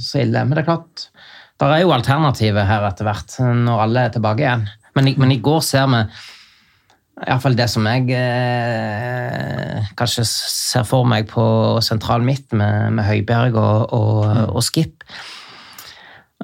så 0.00 0.22
ille. 0.22 0.40
Men 0.46 0.56
det 0.56 0.64
er 0.64 0.70
klart, 0.70 1.08
der 1.60 1.74
er 1.74 1.82
jo 1.84 1.92
alternativet 1.94 2.64
her 2.66 2.86
etter 2.88 3.06
hvert, 3.06 3.36
når 3.38 3.82
alle 3.84 4.06
er 4.06 4.14
tilbake 4.14 4.42
igjen. 4.42 4.64
Men, 4.96 5.10
men 5.20 5.34
i 5.34 5.42
går 5.44 5.60
ser 5.66 5.90
vi 5.92 6.00
Iallfall 7.22 7.54
det 7.54 7.68
som 7.70 7.86
jeg 7.86 8.10
eh, 8.18 9.90
kanskje 9.94 10.24
ser 10.26 10.86
for 10.88 11.06
meg 11.06 11.28
på 11.30 11.44
sentral 11.84 12.24
midt 12.26 12.50
med, 12.58 12.96
med 12.96 13.06
Høiberg 13.06 13.54
og, 13.54 13.94
og, 13.94 14.24
og 14.50 14.64
Skip. 14.66 15.06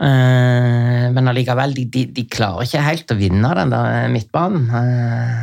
Eh, 0.01 1.09
men 1.11 1.33
allikevel, 1.33 1.75
de, 1.75 1.89
de, 1.91 2.07
de 2.15 2.27
klarer 2.31 2.69
ikke 2.69 2.87
helt 2.87 3.11
å 3.11 3.19
vinne 3.19 3.51
den 3.59 3.75
der 3.75 4.07
midtbanen. 4.15 4.71
Eh, 4.79 5.43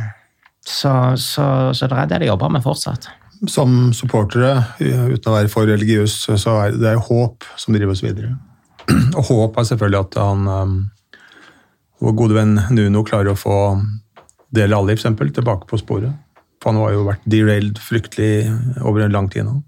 så, 0.64 0.94
så, 1.20 1.46
så 1.76 1.88
det 1.88 2.00
er 2.00 2.10
det 2.10 2.22
de 2.24 2.32
jobber 2.32 2.52
med 2.56 2.64
fortsatt. 2.64 3.10
Som 3.46 3.92
supportere, 3.94 4.56
uten 4.80 5.30
å 5.30 5.36
være 5.36 5.52
for 5.52 5.68
religiøs, 5.68 6.24
så 6.40 6.56
er 6.64 6.74
det 6.74 6.94
er 6.94 7.04
håp 7.04 7.46
som 7.60 7.76
driver 7.76 7.94
oss 7.94 8.02
videre. 8.02 8.32
Og 9.12 9.28
håp 9.28 9.60
er 9.60 9.68
selvfølgelig 9.68 10.00
at 10.00 10.18
han 10.18 10.48
um, 10.48 10.78
vår 12.02 12.14
gode 12.18 12.36
venn 12.38 12.56
Nuno 12.74 13.04
klarer 13.06 13.34
å 13.34 13.38
få 13.38 13.58
Del 14.54 14.74
Alli 14.74 14.94
eksempel, 14.96 15.30
tilbake 15.34 15.68
på 15.68 15.80
sporet. 15.80 16.14
For 16.58 16.72
han 16.72 16.80
har 16.82 16.94
jo 16.94 17.06
vært 17.06 17.26
derailed 17.30 17.78
fryktelig 17.82 18.48
over 18.82 19.04
en 19.04 19.14
lang 19.14 19.28
tid 19.30 19.46
nå. 19.46 19.60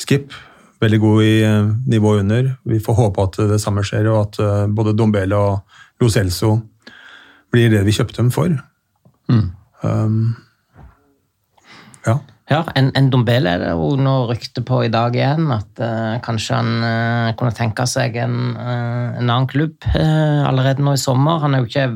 Skip, 0.00 0.34
veldig 0.82 1.00
god 1.02 1.24
i 1.24 1.34
eh, 1.46 1.72
nivået 1.90 2.24
under. 2.24 2.54
Vi 2.66 2.80
får 2.82 2.98
håpe 2.98 3.26
at 3.28 3.40
det 3.52 3.60
samme 3.62 3.84
skjer, 3.86 4.08
og 4.10 4.20
at 4.24 4.40
eh, 4.42 4.62
både 4.74 4.96
Dombele 4.98 5.38
og 5.38 5.82
Lo 6.02 6.10
Celso 6.10 6.56
blir 7.54 7.70
det 7.70 7.84
vi 7.86 7.94
kjøpte 7.94 8.18
dem 8.18 8.32
for. 8.34 8.50
Um, 9.30 10.34
ja. 12.04 12.18
Ja, 12.50 12.60
en, 12.76 12.90
en 12.98 13.10
Dombele 13.12 13.54
er 13.54 13.62
det 13.62 13.70
jo 13.70 13.94
noe 13.96 14.26
rykte 14.32 14.64
på 14.66 14.82
i 14.84 14.90
dag 14.92 15.14
igjen, 15.16 15.46
at 15.54 15.80
uh, 15.80 16.16
kanskje 16.24 16.58
han 16.58 16.72
uh, 16.82 17.30
kunne 17.38 17.54
tenke 17.56 17.86
seg 17.88 18.18
en, 18.20 18.34
uh, 18.58 19.14
en 19.14 19.30
annen 19.30 19.48
klubb 19.48 19.86
allerede 19.94 20.84
nå 20.84 20.96
i 20.96 21.00
sommer. 21.00 21.40
Han 21.44 21.54
er 21.54 21.62
jo 21.62 21.70
ikke 21.70 21.86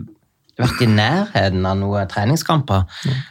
vært 0.59 0.83
i 0.85 0.91
nærheten 0.91 1.67
av 1.69 1.79
noen 1.81 2.11
treningskamper, 2.11 2.85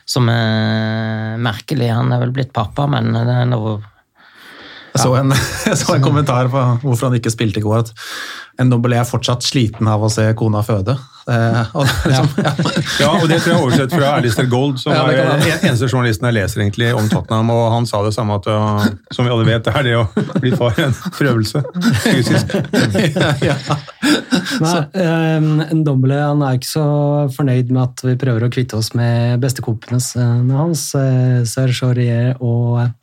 som 0.08 0.30
er 0.32 1.38
merkelig. 1.44 1.92
Han 1.94 2.14
er 2.16 2.24
vel 2.24 2.34
blitt 2.36 2.54
pappa, 2.56 2.88
men 2.92 3.12
det 3.18 3.36
er 3.36 3.50
noe 3.52 3.78
Jeg 4.98 5.04
så, 5.06 5.14
en, 5.20 5.36
jeg 5.70 5.78
så 5.78 5.94
en 5.98 6.06
kommentar 6.06 6.50
på 6.50 6.64
hvorfor 6.82 7.12
han 7.12 7.20
ikke 7.20 7.34
spilte 7.34 7.62
i 7.62 7.66
går. 7.66 7.86
at 7.86 7.94
En 8.58 8.72
Ndombele 8.72 8.98
er 8.98 9.06
fortsatt 9.06 9.46
sliten 9.46 9.86
av 9.88 10.02
å 10.02 10.10
se 10.10 10.26
kona 10.38 10.64
føde. 10.66 10.98
Eh, 11.28 11.76
og, 11.76 11.84
liksom, 12.08 12.30
ja. 12.40 12.54
Ja, 13.04 13.10
og 13.20 13.28
det 13.30 13.42
tror 13.44 13.52
jeg 13.52 13.58
er 13.58 13.66
oversett 13.66 13.94
fra 13.94 14.14
Alistair 14.16 14.48
Gold, 14.50 14.80
som 14.82 14.96
Ja, 14.96 15.04
er 15.12 15.34
den 15.44 15.66
eneste 15.68 15.90
journalisten 15.92 16.30
jeg 16.30 16.38
leser 16.40 16.64
egentlig 16.64 16.90
om 16.96 17.10
Tottenham, 17.12 17.52
og 17.54 17.66
han 17.76 17.86
sa 17.90 18.02
det 18.06 18.14
samme, 18.16 18.40
at 18.40 18.48
uh, 18.50 18.88
som 19.14 19.28
vi 19.28 19.34
alle 19.36 19.46
vet, 19.46 19.68
det 19.68 19.76
er 19.76 19.86
det 19.86 19.96
å 20.00 20.06
bli 20.40 20.54
far 20.58 20.80
en 20.88 20.96
prøvelse 21.20 21.62
fysisk. 22.06 22.56
ja. 23.46 23.58
Nei, 24.64 24.78
eh, 25.04 25.50
Ndombele 25.76 26.22
han 26.24 26.46
er 26.48 26.58
ikke 26.58 26.72
så 26.72 26.88
fornøyd 27.36 27.74
med 27.74 27.84
at 27.84 28.06
vi 28.08 28.16
prøver 28.20 28.48
å 28.48 28.54
kvitte 28.54 28.80
oss 28.80 28.94
med 28.98 29.42
bestekompisene 29.44 30.56
hans, 30.58 30.90
uh, 30.98 31.44
Serge 31.48 31.92
Aurier 31.92 32.34
og 32.40 32.80
eh, 32.86 32.96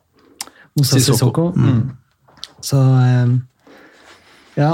Moussa 0.75 0.99
Sissoko. 0.99 1.49
Mm. 1.55 1.91
Så 2.65 2.79
eh, 2.81 3.27
ja, 4.57 4.71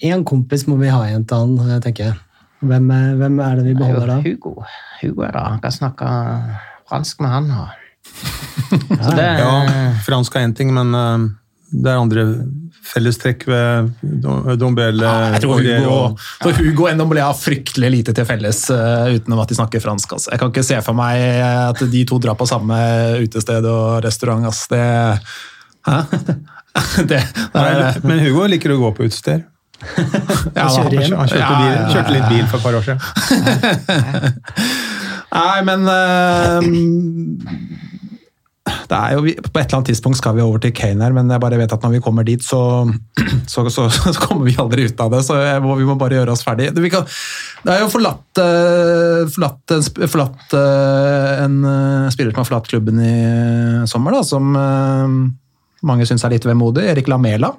én 0.00 0.24
kompis 0.24 0.66
må 0.68 0.76
vi 0.80 0.90
ha 0.92 1.00
igjen 1.08 1.24
til 1.28 1.36
han, 1.44 1.70
eh, 1.70 1.80
tenker 1.82 2.10
jeg. 2.10 2.14
Hvem, 2.60 2.90
er- 2.90 3.14
hvem 3.20 3.38
er 3.40 3.56
det 3.56 3.64
vi 3.64 3.70
er 3.74 3.78
beholder 3.78 4.06
da? 4.06 4.16
Hugo. 4.24 4.54
Hugo 5.02 5.22
er 5.22 5.32
det. 5.36 5.42
Han 5.46 5.60
kan 5.62 5.72
snakke 5.72 6.08
fransk 6.90 7.20
med 7.22 7.30
han. 7.30 7.46
Ja. 7.54 7.66
Så 9.02 9.14
det, 9.16 9.26
Ja, 9.38 9.52
fransk 10.06 10.34
er 10.36 10.46
én 10.48 10.54
ting, 10.56 10.72
men 10.74 10.94
uh, 10.94 11.28
det 11.70 11.90
er 11.92 11.98
andre 12.00 12.24
fellestrekk 12.88 13.42
ved 13.48 13.90
Dom- 14.02 14.78
ja, 14.78 15.32
Jeg 15.34 15.40
tror 15.42 15.60
Hugo, 15.60 15.90
og- 15.92 16.18
så 16.42 16.52
Hugo 16.56 16.86
og 16.88 16.94
Ndombele 16.96 17.20
har 17.26 17.34
fryktelig 17.36 17.90
lite 17.90 18.12
til 18.16 18.24
felles 18.24 18.70
uh, 18.70 19.08
utenom 19.14 19.40
at 19.42 19.48
de 19.48 19.54
snakker 19.58 19.80
fransk. 19.84 20.12
Altså. 20.12 20.30
Jeg 20.32 20.38
kan 20.40 20.48
ikke 20.52 20.64
se 20.64 20.80
for 20.86 20.94
meg 20.96 21.20
at 21.42 21.82
de 21.92 22.04
to 22.08 22.18
drar 22.18 22.34
på 22.38 22.46
samme 22.48 22.74
utested 23.24 23.64
og 23.68 24.02
restaurant. 24.04 24.44
Altså. 24.48 24.66
Det, 24.72 24.84
hæ? 25.88 26.00
det, 26.16 26.36
det 27.10 27.22
Nei, 27.54 27.68
er, 27.74 28.00
men 28.04 28.18
Hugo 28.24 28.46
liker 28.48 28.72
å 28.72 28.80
gå 28.80 28.90
på 28.96 29.04
utesteder. 29.08 29.44
ja, 30.56 30.64
han- 30.66 30.90
hjem. 30.90 31.14
Han 31.14 31.28
kjørte, 31.28 31.54
bil, 31.54 31.68
ja, 31.68 31.74
ja. 31.74 31.88
kjørte 31.92 32.12
litt 32.16 32.28
bil 32.32 32.46
for 32.50 32.58
et 32.58 32.64
par 32.64 32.74
år 32.74 32.82
siden. 32.88 32.98
Nei, 35.38 35.58
men 35.68 35.80
eh, 35.92 36.56
er 36.58 36.62
jo, 38.68 39.22
På 39.48 39.60
et 39.60 39.66
eller 39.66 39.78
annet 39.78 39.90
tidspunkt 39.90 40.18
skal 40.20 40.36
vi 40.36 40.44
over 40.44 40.62
til 40.62 40.72
Kane 40.76 41.04
her, 41.04 41.14
men 41.16 41.30
jeg 41.30 41.42
bare 41.42 41.58
vet 41.60 41.72
at 41.74 41.84
når 41.84 41.96
vi 41.96 42.02
kommer 42.04 42.26
dit, 42.26 42.42
så, 42.44 42.60
så, 43.52 43.64
så, 43.72 43.88
så 43.90 44.14
kommer 44.20 44.48
vi 44.48 44.56
aldri 44.60 44.86
ut 44.88 45.02
av 45.04 45.12
det. 45.14 45.22
Så 45.26 45.36
må, 45.64 45.76
vi 45.80 45.88
må 45.88 45.96
bare 46.00 46.20
gjøre 46.20 46.34
oss 46.34 46.44
ferdig. 46.46 46.70
Det, 46.74 46.84
vi 46.84 46.92
kan, 46.92 47.08
det 47.64 47.74
er 47.74 47.82
jo 47.84 47.90
forlatt, 47.92 48.42
eh, 48.44 49.24
forlatt, 49.34 49.74
en 49.76 50.08
forlatt 50.12 50.56
eh, 50.58 51.34
en 51.44 51.58
eh, 51.72 52.08
spiller 52.14 52.32
som 52.32 52.42
har 52.42 52.48
forlatt 52.52 52.70
klubben 52.70 53.02
i 53.02 53.18
sommer, 53.90 54.18
da, 54.18 54.22
som 54.26 54.56
mange 55.88 56.08
syns 56.08 56.24
er 56.26 56.34
litt 56.34 56.48
vemodig. 56.48 56.86
Erik 56.90 57.10
Lamela. 57.10 57.52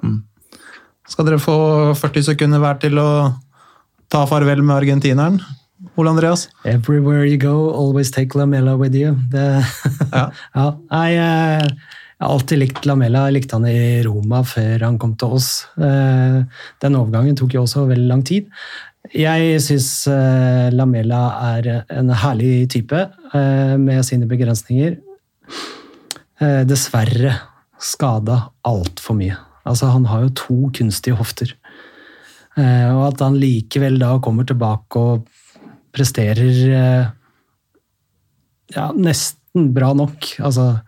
Skal 1.10 1.26
dere 1.26 1.42
få 1.42 1.56
40 1.98 2.28
sekunder 2.32 2.62
hver 2.62 2.82
til 2.82 3.00
å 3.00 3.08
ta 4.10 4.26
farvel 4.30 4.62
med 4.62 4.76
argentineren? 4.76 5.40
Ole 5.96 6.10
Andreas? 6.10 6.48
Everywhere 6.64 7.24
you 7.26 7.38
go, 7.38 7.70
always 7.72 8.10
take 8.10 8.34
Lamella 8.38 8.76
with 8.78 8.94
you. 8.94 9.14
Det, 9.30 9.64
Ja. 10.12 10.26
ja. 10.54 10.66
Nei, 10.90 11.08
eh, 11.16 11.64
jeg 12.20 12.26
har 12.26 12.34
alltid 12.34 12.58
likt 12.60 12.84
Lamella. 12.86 13.26
Jeg 13.30 13.38
likte 13.38 13.56
han 13.56 13.64
i 13.70 14.02
Roma 14.04 14.42
før 14.44 14.82
han 14.84 14.98
kom 15.00 15.14
til 15.16 15.36
oss. 15.38 15.50
Eh, 15.80 16.42
Den 16.84 16.96
overgangen 16.98 17.36
tok 17.38 17.54
jo 17.56 17.62
også 17.64 17.86
veldig 17.88 18.08
lang 18.10 18.24
tid. 18.28 18.50
Jeg 19.16 19.56
syns 19.64 20.04
Lamella 20.76 21.20
er 21.56 21.70
en 21.96 22.10
herlig 22.12 22.66
type 22.74 22.98
eh, 23.32 23.76
med 23.80 24.04
sine 24.04 24.28
begrensninger. 24.28 24.98
Eh, 26.40 26.60
Dessverre 26.68 27.32
skada 27.80 28.50
altfor 28.68 29.16
mye. 29.16 29.38
Altså, 29.64 29.88
han 29.94 30.04
har 30.10 30.26
jo 30.26 30.34
to 30.36 30.58
kunstige 30.76 31.16
hofter. 31.16 31.54
Eh, 32.60 32.90
Og 32.92 33.06
at 33.14 33.24
han 33.24 33.40
likevel 33.40 33.96
da 34.00 34.18
kommer 34.20 34.44
tilbake 34.44 35.00
og 35.00 35.24
presterer 35.94 36.60
eh, 36.70 37.06
ja, 38.76 38.90
nesten 38.94 39.72
bra 39.74 39.92
nok. 39.98 40.28
Altså, 40.46 40.80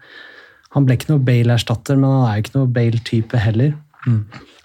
han 0.73 0.87
ble 0.87 0.97
ikke 0.97 1.11
noe 1.13 1.25
Bale-erstatter, 1.27 1.99
men 1.99 2.11
han 2.11 2.27
er 2.29 2.37
jo 2.39 2.45
ikke 2.45 2.59
noe 2.59 2.73
Bale-type 2.77 3.41
heller. 3.43 3.75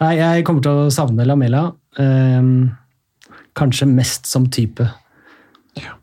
Nei, 0.02 0.13
jeg 0.19 0.45
kommer 0.45 0.65
til 0.65 0.84
å 0.86 0.93
savne 0.93 1.26
Lamela. 1.28 1.71
eh, 1.97 2.52
kanskje 3.58 3.89
mest 3.89 4.30
som 4.30 4.45
type. 4.54 4.86
Ja, 5.78 5.97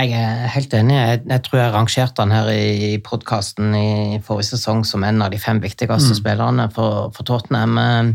jeg 0.00 0.12
er 0.16 0.46
helt 0.54 0.72
enig. 0.74 0.94
Jeg, 0.96 1.22
jeg 1.28 1.42
tror 1.44 1.58
jeg 1.60 1.72
rangerte 1.74 2.24
han 2.24 2.32
her 2.32 2.48
i 2.52 2.96
podkasten 3.04 3.74
i 3.76 4.20
forrige 4.24 4.54
sesong 4.54 4.84
som 4.88 5.04
en 5.04 5.20
av 5.24 5.32
de 5.32 5.40
fem 5.40 5.60
viktigste 5.60 6.16
spillerne 6.16 6.68
for, 6.72 7.10
for 7.16 7.28
Tottenham. 7.28 8.14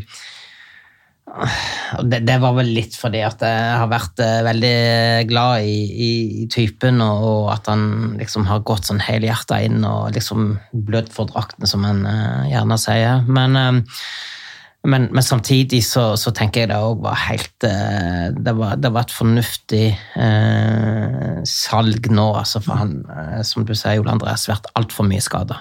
Eh, 1.32 1.60
Det, 2.04 2.22
det 2.24 2.38
var 2.40 2.54
vel 2.56 2.70
litt 2.72 2.96
fordi 2.96 3.20
at 3.28 3.42
jeg 3.44 3.78
har 3.82 3.90
vært 3.92 4.20
eh, 4.24 4.42
veldig 4.48 4.76
glad 5.28 5.68
i, 5.68 5.80
i, 5.92 6.12
i 6.44 6.46
typen, 6.52 7.02
og, 7.04 7.24
og 7.28 7.48
at 7.56 7.68
han 7.72 8.16
liksom 8.20 8.48
har 8.48 8.64
gått 8.68 8.88
sånn 8.88 9.02
helhjerta 9.04 9.60
inn 9.66 9.84
og 9.88 10.14
liksom 10.16 10.54
blødd 10.72 11.12
for 11.12 11.32
drakten, 11.32 11.68
som 11.68 11.84
en 11.88 12.06
uh, 12.08 12.48
gjerne 12.48 12.78
sier. 12.80 13.26
Men 13.28 13.60
uh, 13.60 13.82
men, 14.84 15.10
men 15.14 15.22
samtidig 15.22 15.84
så, 15.86 16.16
så 16.18 16.32
tenker 16.34 16.64
jeg 16.64 16.72
det 16.72 16.80
òg 16.82 17.04
var 17.04 17.20
helt 17.28 17.66
uh, 17.68 18.34
det 18.34 18.54
var, 18.58 18.80
det 18.82 18.90
var 18.90 19.06
et 19.06 19.14
fornuftig 19.14 19.84
eh, 20.18 21.42
salg 21.46 22.10
nå, 22.10 22.26
altså, 22.40 22.64
for 22.66 22.80
han, 22.80 22.96
eh, 23.06 23.44
som 23.46 23.66
du 23.68 23.76
sier, 23.78 24.02
Ole 24.02 24.16
Andreas, 24.16 24.48
vært 24.50 24.72
altfor 24.80 25.06
mye 25.06 25.22
skada. 25.22 25.60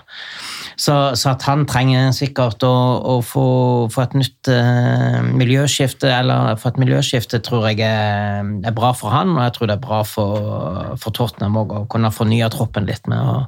Så, 0.81 0.95
så 1.21 1.35
at 1.35 1.45
han 1.45 1.67
trenger 1.69 2.09
sikkert 2.17 2.65
å, 2.65 2.73
å 3.05 3.15
få, 3.21 3.45
få 3.93 4.05
et 4.07 4.15
nytt 4.17 4.49
uh, 4.49 5.19
miljøskifte, 5.29 6.09
eller 6.09 6.57
få 6.61 6.71
et 6.71 6.81
miljøskifte, 6.81 7.43
tror 7.45 7.67
jeg 7.69 7.83
er, 7.85 8.49
er 8.65 8.77
bra 8.77 8.95
for 8.97 9.13
han, 9.13 9.35
og 9.37 9.45
jeg 9.45 9.57
tror 9.59 9.69
det 9.69 9.77
er 9.77 9.85
bra 9.85 10.01
for, 10.09 10.95
for 11.03 11.17
Tottenham 11.17 11.59
òg, 11.61 11.77
å 11.83 11.89
kunne 11.93 12.13
fornye 12.15 12.49
troppen 12.55 12.89
litt 12.89 13.11
med 13.13 13.21
å, 13.21 13.43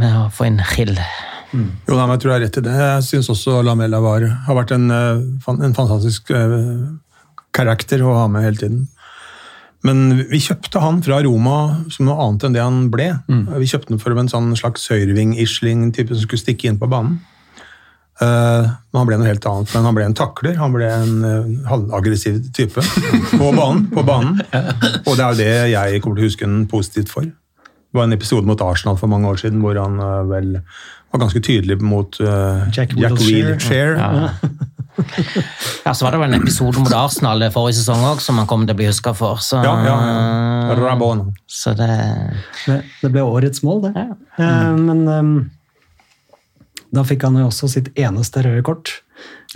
med 0.00 0.22
å 0.22 0.28
få 0.32 0.48
inn 0.48 0.62
Hill. 0.72 0.96
Jo, 1.52 1.96
nei, 1.96 2.04
men 2.04 2.14
jeg 2.16 2.22
tror 2.22 2.32
jeg 2.32 2.36
har 2.36 2.44
rett 2.44 2.58
i 2.60 2.64
det. 2.66 2.76
Jeg 2.76 3.04
syns 3.06 3.30
også 3.32 3.60
Lamella 3.64 4.00
var, 4.04 4.24
har 4.46 4.58
vært 4.58 4.74
en, 4.76 4.90
eh, 4.92 5.52
en 5.54 5.76
fantastisk 5.76 6.32
eh, 6.36 6.56
karakter 7.56 8.04
å 8.04 8.16
ha 8.18 8.26
med 8.32 8.44
hele 8.44 8.60
tiden. 8.60 8.82
Men 9.86 10.26
vi 10.30 10.40
kjøpte 10.42 10.80
han 10.82 11.02
fra 11.06 11.20
Roma 11.22 11.58
som 11.94 12.08
noe 12.08 12.18
annet 12.24 12.46
enn 12.48 12.56
det 12.56 12.62
han 12.64 12.78
ble. 12.90 13.12
Vi 13.62 13.68
kjøpte 13.70 13.94
han 13.94 14.02
for 14.02 14.18
en 14.18 14.30
sånn 14.30 14.50
slags 14.58 14.88
høyreving-isling-type 14.90 16.10
som 16.10 16.24
skulle 16.24 16.42
stikke 16.42 16.70
inn 16.70 16.80
på 16.80 16.90
banen. 16.90 17.20
Uh, 18.18 18.66
men 18.90 18.98
han 18.98 19.06
ble 19.06 19.16
noe 19.20 19.28
helt 19.30 19.44
annet. 19.46 19.70
Men 19.76 19.84
han 19.86 19.94
ble 19.94 20.06
en 20.08 20.16
takler. 20.18 20.56
Han 20.58 20.74
ble 20.74 20.88
en 20.90 21.18
uh, 21.22 21.50
halvaggressiv 21.70 22.40
type 22.56 22.82
på 22.82 23.52
banen. 23.54 23.84
På 23.94 24.02
banen. 24.06 24.40
Og 25.06 25.12
det 25.14 25.22
er 25.22 25.28
jo 25.28 25.38
det 25.38 25.52
jeg 25.74 26.02
kommer 26.02 26.18
til 26.18 26.24
å 26.24 26.30
huske 26.32 26.48
han 26.48 26.64
positivt 26.70 27.12
for. 27.14 27.28
Det 27.28 27.96
var 27.96 28.08
en 28.08 28.16
episode 28.18 28.50
mot 28.50 28.60
Arsenal 28.66 28.98
for 29.00 29.10
mange 29.10 29.30
år 29.30 29.38
siden 29.40 29.62
hvor 29.62 29.78
han 29.78 30.02
uh, 30.02 30.26
vel 30.28 30.56
var 31.08 31.22
ganske 31.22 31.40
tydelig 31.40 31.78
mot 31.80 32.18
Jack 32.20 32.98
Jack 32.98 33.22
Wilshere. 33.22 33.54
Wilshere. 33.54 34.74
Ja, 35.86 35.92
så 35.94 36.04
var 36.04 36.12
det 36.14 36.20
vel 36.20 36.34
en 36.34 36.42
episode 36.42 36.80
mot 36.82 36.92
Arsenal 36.92 37.42
forrige 37.54 37.78
sesong 37.80 38.02
òg 38.10 38.20
som 38.24 38.38
han 38.40 38.48
kom 38.50 38.66
til 38.66 38.74
å 38.74 38.78
bli 38.80 38.88
huska 38.90 39.14
for. 39.16 39.40
Så, 39.44 39.60
Ja, 39.64 39.74
ja, 39.86 39.94
ja. 40.04 40.74
Rabona. 40.78 41.30
så 41.46 41.72
det 41.78 41.88
Det, 42.66 42.82
det 43.02 43.10
ble 43.14 43.22
årets 43.24 43.62
mål, 43.64 43.86
det. 43.88 44.06
Eh, 44.38 44.74
Men 44.76 45.08
um, 45.08 45.32
da 46.92 47.04
fikk 47.04 47.24
han 47.28 47.36
jo 47.40 47.46
også 47.48 47.68
sitt 47.72 47.88
eneste 47.98 48.42
røde 48.44 48.62
kort 48.66 48.98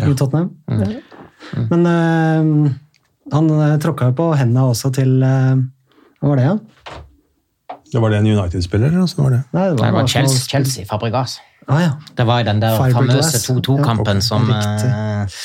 i 0.01 0.15
Tottenham. 0.15 0.51
Men 1.69 1.87
uh, 1.87 2.73
han 3.33 3.51
uh, 3.51 3.77
tråkka 3.83 4.11
jo 4.11 4.17
på 4.23 4.31
hendene 4.39 4.69
også 4.73 4.91
til 4.95 5.19
uh, 5.23 5.57
Hva 6.23 6.33
var 6.33 6.41
det, 6.41 6.45
ja? 6.49 6.57
Det 7.93 8.01
var 8.01 8.09
det 8.13 8.23
en 8.23 8.27
United-spiller? 8.33 8.89
eller 8.89 9.17
var 9.21 9.31
det? 9.35 9.43
Nei, 9.53 9.65
Det 9.69 9.81
var 9.81 9.89
Arsenal- 10.03 10.09
Chelsea, 10.09 10.47
Chelsea 10.49 10.85
Fabregas. 10.89 11.41
Ah, 11.71 11.81
ja. 11.81 11.91
Det 12.19 12.27
var 12.27 12.43
i 12.43 12.47
den 12.47 12.63
der 12.63 12.79
famøse 12.79 13.39
2-2-kampen 13.45 14.19
Ja, 14.19 14.25
som 14.27 14.49
riktig. 14.51 14.89
eh, 14.91 15.37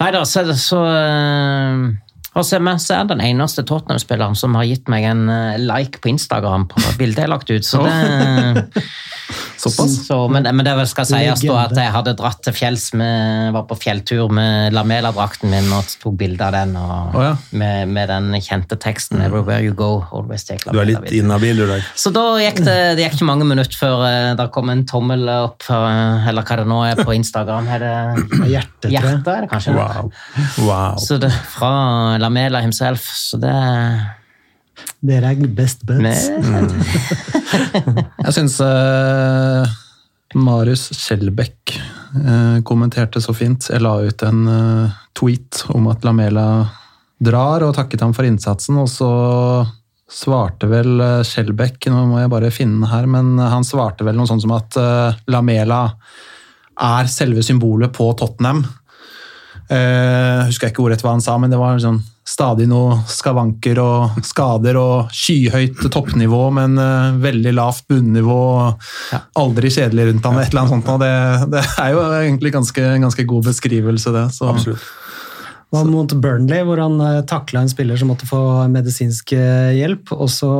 Nei 0.00 0.10
da, 0.14 0.24
så, 0.26 0.42
så 0.58 0.80
uh, 0.82 1.92
og 2.34 2.42
så 2.42 2.58
er 2.58 3.06
den 3.06 3.22
eneste 3.22 3.62
Tottenham-spilleren 3.62 4.34
som 4.34 4.56
har 4.58 4.66
gitt 4.66 4.90
meg 4.90 5.06
en 5.06 5.28
eh, 5.30 5.60
like 5.62 6.00
på 6.02 6.10
Instagram 6.10 6.66
på 6.66 6.82
bildet 6.98 7.22
jeg 7.22 7.28
har 7.28 7.30
lagt 7.30 7.50
ut. 7.50 7.66
Så 7.66 7.82
det, 7.86 8.82
Såpass? 9.64 9.96
så, 10.06 10.18
men, 10.28 10.46
men 10.56 10.66
det 10.66 10.74
skal 10.90 11.08
sies 11.08 11.42
da 11.44 11.56
at 11.64 11.76
jeg 11.78 11.92
hadde 11.94 12.14
dratt 12.18 12.42
til 12.44 12.54
fjells 12.56 12.90
med, 12.98 13.52
var 13.56 13.64
på 13.70 13.78
fjelltur 13.80 14.32
med 14.34 14.74
Lamela-drakten 14.76 15.52
min 15.52 15.70
og 15.74 15.88
tok 16.02 16.18
bilde 16.20 16.44
av 16.44 16.54
den. 16.56 16.74
Og, 16.80 17.16
oh, 17.16 17.24
ja. 17.24 17.34
med, 17.56 17.92
med 17.94 18.10
den 18.12 18.30
kjente 18.44 18.78
teksten 18.80 19.22
'Everywhere 19.24 19.64
you 19.64 19.74
go, 19.76 20.04
always 20.12 20.44
take 20.44 20.68
Du 20.70 20.80
er 20.80 20.90
litt 20.90 21.12
inhabil, 21.14 21.62
du 21.62 21.66
da. 21.70 21.78
Så 21.96 22.12
da 22.14 22.26
gikk 22.42 22.60
det, 22.64 22.78
det 22.98 23.06
gikk 23.06 23.18
ikke 23.18 23.30
mange 23.30 23.48
minutter 23.48 23.78
før 23.78 24.04
uh, 24.04 24.32
det 24.38 24.48
kom 24.54 24.72
en 24.72 24.84
tommel 24.88 25.28
opp, 25.32 25.64
uh, 25.70 26.28
eller 26.28 26.44
hva 26.44 26.60
det 26.60 26.66
nå 26.68 26.80
er 26.90 27.00
på 27.00 27.16
Instagram. 27.16 27.70
Er 27.76 27.84
det 27.84 27.94
Hjerte, 28.54 28.90
hjertet, 28.92 29.30
er 29.30 29.46
det 29.46 29.50
kanskje? 29.52 29.76
Wow. 29.78 30.10
wow. 30.66 30.98
Så 31.00 31.18
det 31.22 31.32
fra 31.54 31.72
Lamela 32.20 32.60
himself, 32.64 33.08
så 33.14 33.40
det 33.40 33.54
Dere 35.04 35.34
er 35.34 35.48
best 35.52 35.84
buds. 35.86 36.00
med, 36.00 36.16
Jeg 38.24 38.32
syns 38.38 38.54
uh, 38.64 39.68
Marius 40.40 40.86
Skjelbæk 40.96 41.74
uh, 41.76 42.60
kommenterte 42.64 43.20
så 43.20 43.34
fint. 43.36 43.68
Jeg 43.68 43.84
la 43.84 43.98
ut 44.00 44.24
en 44.24 44.46
uh, 44.48 44.94
tweet 45.12 45.60
om 45.74 45.90
at 45.92 46.06
Lamela 46.08 46.46
drar, 47.20 47.66
og 47.66 47.74
takket 47.76 48.00
ham 48.00 48.14
for 48.16 48.24
innsatsen. 48.24 48.78
Og 48.80 48.88
så 48.88 49.10
svarte 50.08 50.70
vel 50.70 51.02
Skjelbæk, 51.26 51.90
nå 51.92 52.06
må 52.08 52.22
jeg 52.22 52.32
bare 52.32 52.52
finne 52.54 52.80
den 52.80 52.90
her, 52.90 53.08
men 53.10 53.36
han 53.40 53.66
svarte 53.66 54.06
vel 54.06 54.16
noe 54.16 54.28
sånt 54.30 54.44
som 54.44 54.52
at 54.54 54.76
eh, 54.78 55.16
Lamela 55.32 55.80
er 56.74 57.08
selve 57.10 57.42
symbolet 57.42 57.92
på 57.94 58.10
Tottenham. 58.18 58.62
Uh, 59.64 60.44
husker 60.44 60.68
jeg 60.68 60.74
ikke 60.74 60.84
ordrett 60.84 61.02
hva 61.02 61.14
han 61.14 61.24
sa, 61.24 61.38
men 61.40 61.52
det 61.52 61.58
var 61.58 61.80
sånn 61.80 62.02
stadig 62.24 62.64
noe 62.70 62.96
skavanker 63.10 63.78
og 63.82 64.24
skader 64.24 64.78
og 64.80 65.12
skyhøyt 65.14 65.82
toppnivå, 65.92 66.42
men 66.56 66.78
uh, 66.80 67.16
veldig 67.20 67.52
lavt 67.56 67.84
bunnivå. 67.92 68.40
Ja. 69.12 69.20
Aldri 69.40 69.70
kjedelig 69.74 70.08
rundt 70.08 70.28
han, 70.28 70.40
et 70.40 70.48
eller 70.48 70.64
annet 70.64 70.74
sånt. 70.74 70.92
Og 70.94 71.02
det, 71.04 71.12
det 71.52 71.64
er 71.82 71.92
jo 71.92 72.04
egentlig 72.22 72.54
ganske, 72.56 72.86
ganske 73.04 73.26
god 73.28 73.50
beskrivelse, 73.50 74.14
det. 74.16 74.24
Så. 74.38 74.48
Absolutt. 74.54 74.88
Hva 75.74 75.82
mot 75.88 76.16
Burnley, 76.22 76.64
hvor 76.64 76.80
han 76.80 76.96
uh, 77.02 77.20
takla 77.28 77.64
en 77.64 77.72
spiller 77.72 78.00
som 78.00 78.08
måtte 78.12 78.28
få 78.30 78.40
medisinsk 78.72 79.34
eh, 79.36 79.74
hjelp, 79.76 80.14
og 80.16 80.30
så 80.32 80.52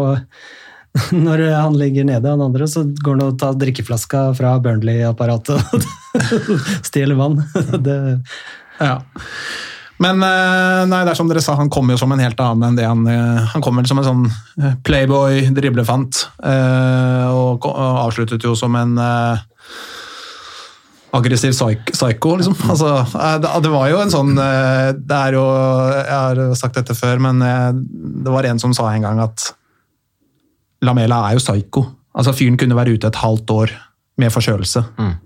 når 1.27 1.49
han 1.55 1.79
ligger 1.81 2.05
nede, 2.07 2.29
han 2.29 2.45
andre, 2.45 2.69
så 2.69 2.85
går 2.85 3.17
han 3.17 3.29
og 3.31 3.39
tar 3.41 3.57
drikkeflaska 3.61 4.27
fra 4.37 4.59
Burnley-apparatet 4.63 5.65
og 5.65 5.87
stjeler 6.91 7.17
vann. 7.19 7.41
det, 7.87 8.01
Ja. 8.83 8.99
Men 10.03 10.23
eh, 10.27 10.83
nei, 10.91 11.03
det 11.07 11.13
er 11.13 11.19
som 11.19 11.29
dere 11.31 11.43
sa, 11.45 11.55
han 11.59 11.71
kommer 11.73 11.95
jo 11.95 12.01
som 12.03 12.13
en 12.15 12.23
helt 12.23 12.41
annen 12.43 12.73
enn 12.73 12.79
det 12.79 12.87
han 12.89 13.05
Han 13.07 13.51
Han 13.53 13.63
kommer 13.63 13.87
som 13.87 14.01
en 14.03 14.09
sånn 14.09 14.25
eh, 14.59 14.75
playboy, 14.87 15.45
driblefant, 15.55 16.25
eh, 16.43 17.27
og, 17.31 17.69
avsluttet 17.69 18.43
jo 18.43 18.57
som 18.59 18.75
en 18.79 18.99
eh, 18.99 19.45
aggressiv 21.15 21.55
psycho, 21.55 22.37
liksom. 22.37 22.57
Altså, 22.73 22.91
eh, 23.15 23.37
det, 23.63 23.73
var 23.73 23.91
jo 23.93 24.01
en 24.03 24.13
sånn 24.13 24.35
eh, 24.39 24.91
Det 24.99 25.19
er 25.19 25.39
jo 25.39 25.45
Jeg 26.01 26.15
har 26.15 26.43
sagt 26.59 26.81
dette 26.81 26.97
før, 26.99 27.23
men 27.29 27.43
eh, 27.45 27.71
det 28.25 28.35
var 28.35 28.51
en 28.51 28.63
som 28.63 28.75
sa 28.77 28.91
en 28.93 29.07
gang 29.07 29.23
at 29.23 29.53
Lamela 30.85 31.23
er 31.31 31.39
jo 31.39 31.41
psycho. 31.41 31.87
Altså 32.13 32.35
Fyren 32.37 32.59
kunne 32.61 32.77
være 32.77 32.93
ute 32.99 33.09
et 33.09 33.23
halvt 33.23 33.53
år 33.55 33.71
med 34.21 34.31
forkjølelse. 34.31 34.83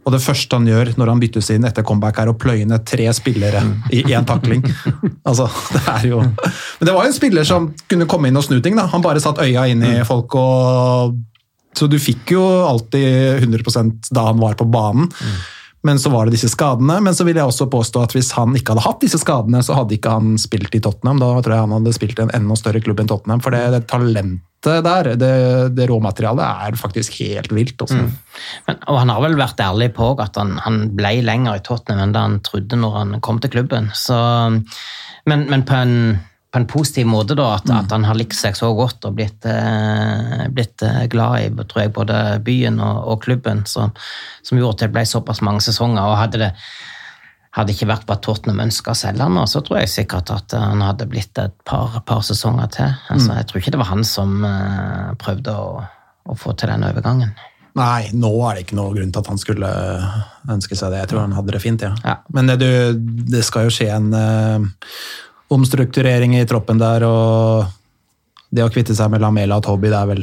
Og 0.06 0.14
det 0.14 0.20
første 0.24 0.56
han 0.56 0.68
gjør 0.68 0.94
når 0.96 1.10
han 1.12 1.20
byttes 1.20 1.50
inn 1.52 1.66
etter 1.68 1.84
comeback, 1.86 2.20
er 2.22 2.30
å 2.32 2.36
pløye 2.40 2.64
ned 2.68 2.86
tre 2.88 3.08
spillere 3.16 3.60
i 3.92 4.00
én 4.08 4.26
takling. 4.28 4.64
altså, 5.28 5.48
det 5.74 5.82
er 5.92 6.06
jo 6.08 6.22
Men 6.24 6.88
det 6.88 6.94
var 6.94 7.04
jo 7.04 7.12
en 7.12 7.18
spiller 7.18 7.48
som 7.48 7.68
kunne 7.90 8.08
komme 8.08 8.30
inn 8.30 8.40
og 8.40 8.46
snu 8.46 8.58
ting. 8.64 8.78
da. 8.78 8.86
Han 8.92 9.04
bare 9.04 9.20
satt 9.20 9.42
øya 9.44 9.66
inn 9.68 9.84
i 9.84 9.98
folk 10.08 10.38
og 10.40 11.18
Så 11.76 11.86
du 11.86 11.98
fikk 12.00 12.32
jo 12.32 12.42
alltid 12.66 13.44
100% 13.44 14.08
da 14.10 14.24
han 14.30 14.40
var 14.40 14.56
på 14.58 14.66
banen. 14.66 15.12
Men 15.86 15.98
så 15.98 16.10
var 16.10 16.26
det 16.26 16.34
disse 16.34 16.50
skadene. 16.50 16.98
Men 17.04 17.14
så 17.14 17.26
vil 17.26 17.38
jeg 17.38 17.46
også 17.46 17.68
påstå 17.70 18.02
at 18.02 18.14
hvis 18.16 18.32
han 18.36 18.56
ikke 18.58 18.74
hadde 18.74 18.86
hatt 18.88 19.02
disse 19.04 19.20
skadene, 19.22 19.62
så 19.64 19.76
hadde 19.78 19.94
ikke 19.94 20.14
han 20.16 20.34
spilt 20.40 20.74
i 20.74 20.82
Tottenham. 20.82 21.20
Da 21.22 21.30
tror 21.38 21.54
jeg 21.54 21.66
han 21.66 21.74
hadde 21.76 21.94
spilt 21.96 22.18
i 22.18 22.24
en 22.26 22.34
enda 22.34 22.58
større 22.58 22.82
klubb 22.84 23.02
enn 23.02 23.10
Tottenham. 23.10 23.42
For 23.44 23.54
det, 23.54 23.62
det 23.76 23.84
talentet 23.90 24.44
der, 24.84 25.12
det, 25.14 25.34
det 25.78 25.86
råmaterialet, 25.86 26.66
er 26.66 26.78
faktisk 26.80 27.20
helt 27.22 27.52
vilt. 27.54 27.78
Også. 27.86 28.00
Men, 28.66 28.80
og 28.90 29.02
han 29.04 29.12
har 29.14 29.22
vel 29.22 29.38
vært 29.38 29.62
ærlig 29.62 29.92
på 29.96 30.10
at 30.18 30.40
han, 30.40 30.56
han 30.64 30.80
ble 30.98 31.20
lenger 31.22 31.60
i 31.60 31.66
Tottenham 31.66 32.08
enn 32.08 32.16
det 32.16 32.24
han 32.26 32.40
trodde 32.46 32.80
når 32.80 32.96
han 32.98 33.20
kom 33.22 33.38
til 33.42 33.54
klubben. 33.54 33.92
Så, 33.94 34.18
men, 35.30 35.46
men 35.46 35.62
på, 35.68 35.78
en, 35.78 36.18
på 36.48 36.58
en 36.58 36.66
positiv 36.66 37.06
måte, 37.06 37.36
da, 37.36 37.50
at, 37.58 37.68
at 37.70 37.90
han 37.92 38.06
har 38.08 38.16
likt 38.16 38.36
seg 38.36 38.56
så 38.56 38.70
godt 38.76 39.04
og 39.04 39.18
blitt, 39.18 39.44
eh, 39.44 40.46
blitt 40.54 40.84
eh, 40.86 41.02
glad 41.12 41.42
i 41.44 41.66
tror 41.68 41.82
jeg, 41.82 41.92
både 41.96 42.20
byen 42.44 42.80
og, 42.80 43.02
og 43.12 43.24
klubben, 43.26 43.66
som, 43.68 43.92
som 44.42 44.60
gjorde 44.60 44.78
at 44.78 44.86
det 44.86 44.94
ble 44.94 45.04
såpass 45.08 45.42
mange 45.44 45.64
sesonger. 45.66 46.00
og 46.04 46.16
hadde 46.22 46.46
det 46.46 46.54
hadde 47.58 47.74
ikke 47.74 47.88
vært 47.90 48.06
på 48.06 48.14
at 48.14 48.22
Tottenham 48.22 48.60
ønska 48.68 48.92
å 48.92 48.98
selge 48.98 49.24
han, 49.24 49.38
så 49.50 49.62
tror 49.64 49.80
jeg 49.80 49.90
sikkert 49.90 50.30
at 50.30 50.54
han 50.54 50.82
hadde 50.84 51.08
blitt 51.10 51.38
et 51.42 51.54
par, 51.66 52.00
par 52.06 52.24
sesonger 52.26 52.68
til. 52.74 52.96
Altså, 53.10 53.34
Jeg 53.34 53.48
tror 53.48 53.60
ikke 53.60 53.74
det 53.74 53.80
var 53.82 53.92
han 53.92 54.04
som 54.06 54.44
eh, 54.46 55.14
prøvde 55.20 55.54
å, 55.54 55.70
å 56.28 56.36
få 56.38 56.54
til 56.54 56.70
den 56.72 56.86
overgangen. 56.86 57.32
Nei, 57.78 58.10
nå 58.16 58.30
er 58.48 58.56
det 58.56 58.66
ikke 58.66 58.78
noe 58.78 58.94
grunn 58.94 59.10
til 59.14 59.22
at 59.22 59.30
han 59.30 59.40
skulle 59.40 59.70
ønske 60.50 60.76
seg 60.78 60.92
det. 60.92 61.02
Jeg 61.02 61.10
tror 61.12 61.24
han 61.26 61.34
hadde 61.36 61.54
det 61.54 61.62
fint, 61.62 61.84
ja. 61.84 61.92
Ja. 62.04 62.16
Men 62.34 62.50
det, 62.50 62.58
du, 62.62 62.70
det 63.30 63.44
skal 63.46 63.68
jo 63.68 63.74
skje 63.74 63.90
en 63.94 64.08
eh, 64.16 64.86
omstrukturering 65.54 66.36
i 66.38 66.46
troppen 66.48 66.80
der, 66.80 67.04
og 67.08 67.74
det 68.48 68.64
å 68.64 68.70
kvitte 68.72 68.94
seg 68.96 69.10
med 69.12 69.20
Lamela 69.20 69.58
og 69.58 69.66
Toby, 69.66 69.90
det 69.92 69.98
er 69.98 70.08
vel 70.08 70.22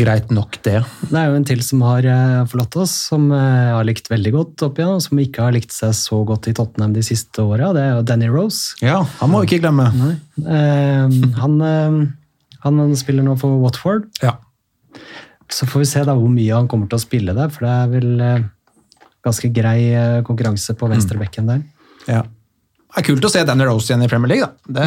greit 0.00 0.30
nok, 0.32 0.56
det. 0.64 0.78
Det 1.10 1.18
er 1.20 1.28
jo 1.28 1.36
en 1.36 1.46
til 1.46 1.60
som 1.64 1.82
har 1.84 2.06
eh, 2.08 2.38
forlatt 2.48 2.78
oss, 2.80 2.94
som 3.10 3.26
jeg 3.34 3.74
har 3.76 3.84
likt 3.84 4.08
veldig 4.12 4.32
godt 4.34 4.64
opp 4.66 4.80
igjen, 4.80 4.94
og 4.96 5.04
som 5.04 5.20
ikke 5.20 5.44
har 5.44 5.56
likt 5.56 5.74
seg 5.76 5.92
så 5.98 6.22
godt 6.28 6.48
i 6.48 6.54
Tottenham 6.56 6.94
de 6.96 7.04
siste 7.04 7.44
åra. 7.44 7.74
Det 7.76 7.82
er 7.84 7.92
jo 7.98 8.06
Danny 8.08 8.30
Rose. 8.32 8.78
Ja, 8.84 9.02
han 9.20 9.32
må 9.32 9.42
vi 9.42 9.50
ikke 9.52 9.66
glemme. 9.66 9.90
Eh, 10.40 11.18
han, 11.42 11.58
eh, 11.68 12.00
han 12.64 12.96
spiller 13.00 13.26
nå 13.26 13.36
for 13.40 13.60
Watford. 13.60 14.08
Ja. 14.24 14.38
Så 15.52 15.68
får 15.68 15.84
vi 15.84 15.90
se 15.90 16.04
da 16.08 16.16
hvor 16.16 16.32
mye 16.32 16.56
han 16.56 16.70
kommer 16.70 16.88
til 16.88 16.96
å 16.96 17.04
spille 17.04 17.36
der, 17.36 17.52
for 17.52 17.66
det 17.68 17.74
er 17.74 17.92
vel 17.92 18.24
eh, 18.24 18.46
ganske 19.24 19.52
grei 19.52 19.78
eh, 19.92 20.22
konkurranse 20.24 20.76
på 20.80 20.88
venstrebekken 20.90 21.52
der. 21.52 21.68
ja. 22.08 22.24
Det 22.94 23.02
er 23.02 23.06
kult 23.08 23.24
å 23.26 23.30
se 23.32 23.42
Danny 23.42 23.66
Rose 23.66 23.90
igjen 23.90 24.04
i 24.06 24.08
Premier 24.10 24.30
League, 24.30 24.46
da. 24.46 24.74
Det, 24.78 24.84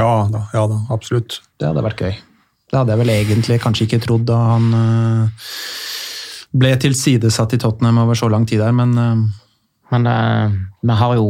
Ja 0.00 0.10
da, 0.30 0.40
ja 0.56 0.64
da, 0.70 0.80
absolutt. 0.90 1.38
det 1.62 1.68
hadde 1.70 1.84
vært 1.86 2.02
gøy. 2.02 2.16
Det 2.72 2.80
hadde 2.80 2.94
jeg 2.94 3.00
vel 3.04 3.12
egentlig 3.14 3.58
kanskje 3.62 3.86
ikke 3.86 4.00
trodd 4.02 4.24
da 4.26 4.38
han 4.48 4.66
uh, 4.74 5.44
ble 6.58 6.72
tilsidesatt 6.82 7.54
i 7.54 7.60
Tottenham 7.62 8.00
over 8.02 8.18
så 8.18 8.26
lang 8.32 8.48
tid 8.50 8.64
der, 8.64 8.74
men 8.74 8.98
uh, 8.98 9.40
Men 9.92 10.06
uh, 10.10 10.50
vi 10.82 10.94
har 10.98 11.14
jo, 11.14 11.26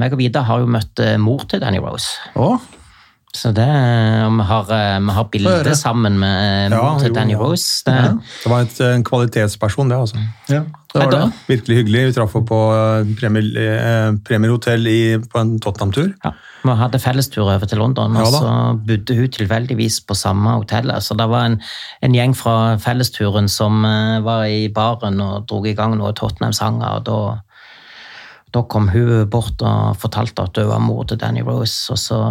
meg 0.00 0.16
og 0.16 0.18
Vidar 0.18 0.42
har 0.48 0.64
jo 0.64 0.66
møtt 0.66 0.98
mor 1.22 1.44
til 1.46 1.60
Danny 1.62 1.78
Rose. 1.78 2.16
å, 2.34 2.56
Så 3.36 3.50
det, 3.52 3.66
og 4.24 4.32
vi 4.38 4.44
har, 4.48 4.70
eh, 4.72 5.00
vi 5.04 5.12
har 5.14 5.24
bilde 5.30 5.74
sammen 5.76 6.16
med 6.18 6.72
eh, 6.72 6.76
mor 6.76 6.94
Ja, 6.94 6.98
til 6.98 7.14
Danny. 7.14 7.34
Rose. 7.36 7.82
Det, 7.86 7.94
Det 8.44 8.50
var 8.50 8.60
et, 8.64 8.80
en 8.80 9.04
kvalitetsperson, 9.04 9.90
det. 9.90 9.98
altså. 9.98 10.16
Ja. 10.48 10.62
det 10.94 11.02
var 11.02 11.10
det. 11.12 11.32
Virkelig 11.46 11.76
hyggelig. 11.76 12.06
Vi 12.06 12.12
traff 12.16 12.32
henne 12.34 12.46
på 12.48 12.60
premierhotell 13.20 14.22
Premier, 14.24 14.48
eh, 14.48 14.54
Hotel 14.54 15.28
på 15.28 15.38
en 15.42 15.58
Tottenham-tur. 15.60 16.14
Ja, 16.24 16.30
Vi 16.64 16.74
hadde 16.80 16.98
fellestur 16.98 17.42
over 17.44 17.66
til 17.66 17.78
London, 17.78 18.14
Ja 18.16 18.22
og 18.24 18.32
så 18.32 18.52
bodde 18.88 19.14
hun 19.18 19.28
tilfeldigvis 19.28 20.00
på 20.08 20.14
samme 20.16 20.50
hotellet. 20.56 21.02
Så 21.04 21.14
det 21.14 21.28
var 21.28 21.44
en, 21.46 21.60
en 22.02 22.14
gjeng 22.16 22.34
fra 22.34 22.76
fellesturen 22.80 23.48
som 23.48 23.84
eh, 23.84 24.20
var 24.24 24.46
i 24.48 24.68
baren 24.72 25.20
og 25.20 25.46
dro 25.46 25.60
i 25.66 25.74
gang 25.74 25.94
noen 26.00 26.14
Tottenham-sanger. 26.16 26.96
og 26.96 27.04
da, 27.04 27.18
da 28.54 28.62
kom 28.62 28.88
hun 28.88 29.28
bort 29.28 29.60
og 29.62 29.96
fortalte 30.00 30.42
at 30.48 30.56
hun 30.56 30.72
var 30.72 30.80
mor 30.80 31.04
til 31.04 31.18
Danny 31.20 31.44
Rose, 31.44 31.92
og 31.92 31.98
så 31.98 32.22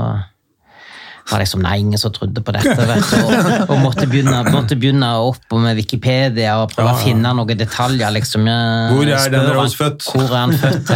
var 1.31 1.41
liksom 1.41 1.63
nei, 1.63 1.77
ingen 1.83 1.99
som 1.99 2.13
trodde 2.15 2.41
på 2.43 2.53
dette. 2.55 2.75
Vet 2.87 3.13
og, 3.17 3.71
og 3.73 3.81
måtte, 3.83 4.07
begynne, 4.09 4.39
måtte 4.53 4.77
begynne 4.79 5.09
opp 5.27 5.55
med 5.55 5.75
Wikipedia 5.79 6.57
og 6.61 6.71
prøve 6.71 6.93
Ja, 6.93 6.95
å 6.95 7.01
finne 7.03 7.33
noen 7.35 7.59
detaljer. 7.59 8.13
liksom. 8.15 8.47
Hvor 8.47 9.11
er 9.11 9.33
den 9.33 9.49
Rose 9.57 9.77
født? 9.79 10.07
Hvor 10.13 10.27
er 10.29 10.37
han 10.37 10.55
født? 10.55 10.93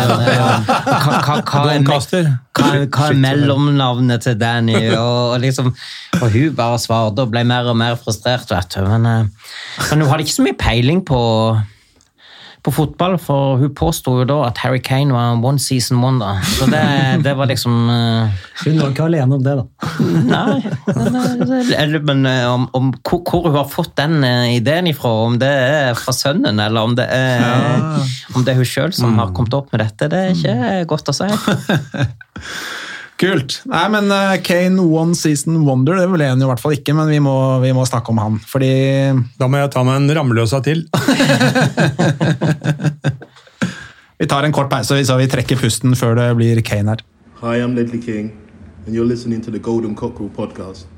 Hva, 1.02 1.18
hva, 1.26 1.36
hva, 1.48 1.62
er, 1.74 2.88
hva, 2.92 3.08
er 3.10 3.18
mellomnavnet 3.20 4.24
til 4.26 4.38
Danny? 4.40 4.78
Og, 4.96 5.38
liksom, 5.44 5.72
og 6.20 6.26
hun 6.34 6.56
bare 6.58 6.80
svarte 6.82 7.26
og 7.26 7.32
ble 7.34 7.44
mer 7.48 7.70
og 7.72 7.78
mer 7.80 7.98
frustrert, 8.00 8.50
vet. 8.52 8.78
Men, 8.88 9.08
eh, 9.08 9.54
men 9.90 10.04
hun 10.04 10.12
hadde 10.12 10.26
ikke 10.26 10.38
så 10.38 10.46
mye 10.48 10.60
peiling 10.60 11.04
på, 11.08 11.22
på 12.62 12.72
fotball, 12.74 13.16
for 13.22 13.58
hun 13.62 13.72
påsto 13.78 14.14
jo 14.20 14.26
da 14.30 14.38
at 14.48 14.60
Harry 14.62 14.82
Kane 14.84 15.14
var 15.16 15.40
one 15.42 15.60
season 15.60 16.02
wonder. 16.04 16.42
Så 16.46 16.68
det, 16.70 16.82
det 17.26 17.34
var 17.38 17.50
liksom 17.50 17.90
uh... 17.90 18.44
Hun 18.66 18.78
var 18.78 18.92
ikke 18.94 19.08
alene 19.08 19.40
om 19.40 19.46
det, 19.46 19.56
da. 19.58 19.66
Nei. 20.36 20.60
Men, 20.92 21.18
eh, 21.18 21.72
eller, 21.82 22.06
men 22.06 22.26
eh, 22.30 22.46
om, 22.50 22.68
om 22.78 22.92
hvor, 23.00 23.24
hvor 23.26 23.48
hun 23.50 23.58
har 23.58 23.72
fått 23.72 23.96
den 23.98 24.22
ideen 24.24 24.92
ifra, 24.92 25.14
om 25.26 25.40
det 25.42 25.50
er 25.50 25.98
fra 25.98 26.14
sønnen, 26.16 26.62
eller 26.62 26.92
om 26.92 26.96
det 27.00 27.08
er, 27.10 27.82
om 28.36 28.46
det 28.46 28.54
er 28.54 28.62
hun 28.62 28.70
sjøl 28.70 28.94
som 28.96 29.18
har 29.18 29.34
kommet 29.34 29.58
opp 29.58 29.74
med 29.74 29.82
dette, 29.86 30.12
det 30.12 30.22
er 30.22 30.38
ikke 30.38 30.86
godt 30.94 31.12
å 31.14 31.18
si. 31.18 31.30
Kult. 33.22 33.60
Nei, 33.70 33.84
men 33.94 34.10
eh, 34.10 34.40
Kane 34.42 34.82
One 34.82 35.14
Season 35.14 35.60
Wonder, 35.68 35.94
det 36.00 36.08
ble 36.10 36.26
han 36.32 36.42
i 36.42 36.48
hvert 36.50 36.62
fall 36.62 36.74
ikke, 36.74 36.96
men 36.98 37.06
vi 37.12 37.20
må, 37.22 37.34
vi 37.62 37.70
må 37.78 37.84
snakke 37.86 38.10
om 38.10 38.22
han. 38.22 38.40
Fordi 38.50 38.72
Da 39.38 39.46
må 39.46 39.62
jeg 39.62 39.70
ta 39.76 39.84
meg 39.86 40.00
en 40.00 40.10
ramløsa 40.18 40.58
til. 40.66 40.82
vi 44.22 44.30
tar 44.32 44.48
en 44.48 44.56
kort 44.56 44.72
pause, 44.74 44.98
så 45.06 45.20
vi 45.22 45.30
trekker 45.30 45.62
pusten 45.62 45.94
før 46.00 46.18
det 46.18 46.28
blir 46.40 46.64
Kane 46.66 46.96
her. 46.96 47.06
Hi, 47.44 47.62
I'm 47.62 47.78
Ledley 47.78 48.02
King, 48.02 48.34
and 48.88 48.98
you're 48.98 49.06
listening 49.06 49.46
to 49.46 49.54
the 49.54 49.62
Golden 49.62 49.94
Cockerel 49.94 50.34
podcast. 50.34 50.90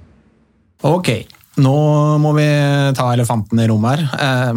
Ok, 0.84 1.28
nå 1.60 1.76
må 2.24 2.32
vi 2.40 2.48
ta 2.96 3.12
elefanten 3.12 3.60
i 3.60 3.68
rommet 3.68 4.00
her. 4.00 4.08
Uh, 4.16 4.56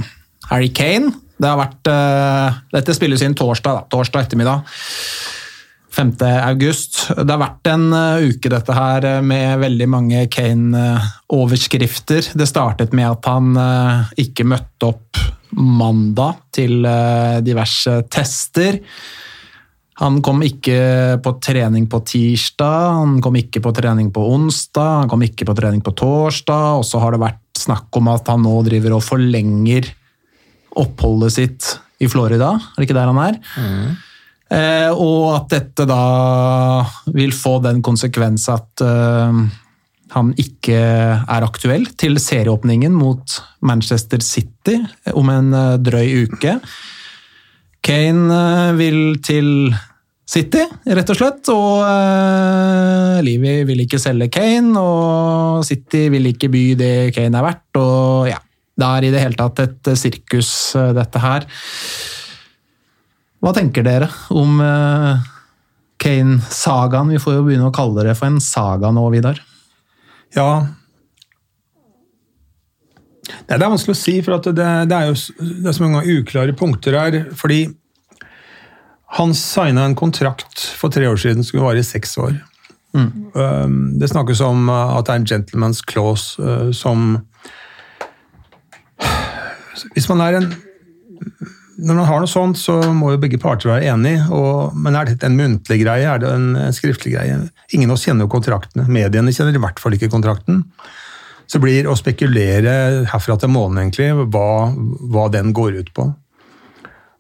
Harry 0.53 0.71
Kane. 0.71 1.11
Det 1.37 1.51
har 1.51 1.59
vært, 1.59 1.83
uh, 1.91 2.63
dette 2.79 2.95
spilles 2.95 3.27
inn 3.27 3.35
torsdag, 3.37 3.83
da, 3.83 3.89
torsdag 3.91 4.29
ettermiddag. 4.29 4.63
5. 5.97 6.13
august. 6.45 6.99
Det 7.17 7.31
har 7.31 7.41
vært 7.41 7.69
en 7.73 7.87
eh, 7.97 8.27
uke 8.31 8.51
dette 8.53 8.75
her 8.77 9.05
eh, 9.09 9.23
med 9.25 9.63
veldig 9.63 9.87
mange 9.89 10.25
Kane-overskrifter. 10.33 12.33
Det 12.37 12.49
startet 12.49 12.93
med 12.97 13.09
at 13.15 13.29
han 13.31 13.57
eh, 13.61 14.11
ikke 14.27 14.45
møtte 14.49 14.91
opp 14.93 15.23
mandag 15.57 16.43
til 16.53 16.85
diverse 17.47 17.93
tester. 18.13 18.77
Han 20.03 20.19
kom 20.21 20.43
ikke 20.45 21.17
på 21.25 21.33
trening 21.41 21.87
på 21.89 22.03
tirsdag, 22.05 22.99
han 22.99 23.15
kom 23.25 23.39
ikke 23.41 23.63
på 23.65 23.73
trening 23.79 24.11
på 24.13 24.25
onsdag, 24.35 24.91
han 25.01 25.09
kom 25.09 25.25
ikke 25.25 25.47
på 25.49 25.55
trening 25.57 25.81
på 25.87 25.95
torsdag, 25.97 26.83
og 26.83 26.85
så 26.85 27.01
har 27.01 27.15
det 27.15 27.23
vært 27.23 27.41
snakk 27.57 27.89
om 27.97 28.11
at 28.13 28.29
han 28.29 28.45
nå 28.45 28.59
driver 28.67 28.99
og 28.99 29.07
forlenger 29.07 29.89
oppholdet 30.77 31.37
sitt 31.39 31.71
i 32.05 32.11
Florida. 32.13 32.51
Er 32.59 32.77
det 32.77 32.91
ikke 32.91 32.99
der 32.99 33.15
han 33.15 33.23
er? 33.23 33.41
Eh, 33.63 34.05
og 34.47 35.23
at 35.35 35.49
dette 35.51 35.87
da 35.91 36.03
vil 37.11 37.33
få 37.35 37.57
den 37.65 37.81
konsekvens 37.83 38.45
at 38.53 38.85
eh, 38.85 39.41
han 40.15 40.31
ikke 40.39 40.77
er 40.79 41.47
aktuell 41.47 41.89
til 41.99 42.21
serieåpningen 42.23 42.95
mot 42.95 43.41
Manchester 43.67 44.23
City 44.23 44.79
om 45.13 45.33
en 45.33 45.51
eh, 45.57 45.75
drøy 45.83 46.27
uke. 46.27 46.57
Kane 47.87 48.39
eh, 48.39 48.73
vil 48.79 49.01
til 49.27 49.51
City, 50.27 50.65
rett 50.91 51.11
og 51.13 51.19
slett, 51.19 51.51
og 51.55 51.85
eh, 51.87 53.21
Livi 53.27 53.61
vil 53.69 53.85
ikke 53.85 54.01
selge 54.03 54.31
Kane, 54.35 54.75
og 54.75 55.63
City 55.67 56.07
vil 56.11 56.33
ikke 56.33 56.51
by 56.51 56.65
det 56.79 56.95
Kane 57.15 57.39
er 57.39 57.47
verdt, 57.47 57.79
og 57.79 58.31
ja, 58.31 58.41
det 58.77 58.89
er 58.89 59.07
i 59.07 59.13
det 59.15 59.23
hele 59.23 59.39
tatt 59.39 59.63
et 59.63 59.93
eh, 59.93 59.99
sirkus, 59.99 60.51
eh, 60.79 60.93
dette 60.97 61.23
her. 61.23 61.47
Hva 63.47 63.53
tenker 63.55 63.85
dere 63.87 64.09
om 64.35 64.57
eh, 64.59 65.27
Kane-sagaen? 66.03 67.13
Vi 67.15 67.21
får 67.23 67.37
jo 67.37 67.45
begynne 67.47 67.69
å 67.69 67.75
kalle 67.75 68.03
det 68.09 68.17
for 68.19 68.27
en 68.27 68.41
saga 68.43 68.91
nå, 68.91 69.05
Vidar. 69.15 69.39
Ja 70.35 70.67
Det 73.47 73.55
er 73.55 73.63
vanskelig 73.63 73.95
å 73.95 74.01
si, 74.01 74.17
for 74.27 74.41
at 74.41 74.51
det, 74.51 74.67
det 74.91 74.99
er 74.99 75.13
jo 75.13 75.15
det 75.63 75.71
er 75.71 75.79
så 75.79 75.87
mange 75.87 76.03
uklare 76.11 76.57
punkter 76.59 76.99
her. 76.99 77.21
Fordi 77.39 77.61
han 79.15 79.39
signa 79.39 79.87
en 79.87 79.95
kontrakt 79.95 80.67
for 80.75 80.91
tre 80.91 81.07
år 81.07 81.23
siden 81.23 81.47
som 81.47 81.53
skulle 81.53 81.69
vare 81.69 81.87
i 81.87 81.87
seks 81.87 82.19
år. 82.19 82.35
Um, 82.99 83.95
Det 84.01 84.11
snakkes 84.11 84.43
om 84.43 84.67
uh, 84.73 84.99
at 84.99 85.07
det 85.07 85.15
er 85.15 85.23
en 85.23 85.31
gentleman's 85.37 85.87
clause 85.87 86.43
uh, 86.43 86.73
som 86.75 87.21
Hvis 89.95 90.09
man 90.11 90.25
er 90.25 90.41
en 90.41 90.55
Når 91.77 91.99
man 91.99 92.09
har 92.09 92.23
noe 92.23 92.31
sånt, 92.31 92.57
så 92.57 92.79
må 92.97 93.13
jo 93.13 93.21
begge 93.21 93.41
parter 93.41 93.69
være 93.75 93.91
enige. 93.93 94.25
Og, 94.33 94.77
men 94.81 94.97
er 94.97 95.11
dette 95.11 95.29
en 95.29 95.37
muntlig 95.37 95.83
greie? 95.83 96.09
Er 96.09 96.23
det 96.23 96.31
en 96.33 96.55
skriftlig 96.73 97.13
greie? 97.17 97.41
Ingen 97.77 97.93
av 97.93 97.99
oss 97.99 98.07
kjenner 98.09 98.25
jo 98.25 98.33
kontraktene. 98.33 98.87
Mediene 98.89 99.35
kjenner 99.35 99.57
i 99.57 99.61
hvert 99.61 99.83
fall 99.83 99.97
ikke 99.97 100.11
kontrakten. 100.13 100.65
Så 101.47 101.61
blir 101.63 101.87
å 101.87 101.97
spekulere 101.99 103.05
herfra 103.13 103.37
til 103.39 103.53
månen, 103.53 103.85
egentlig, 103.85 104.09
hva, 104.33 104.73
hva 105.13 105.29
den 105.31 105.53
går 105.55 105.83
ut 105.83 105.93
på. 105.95 106.09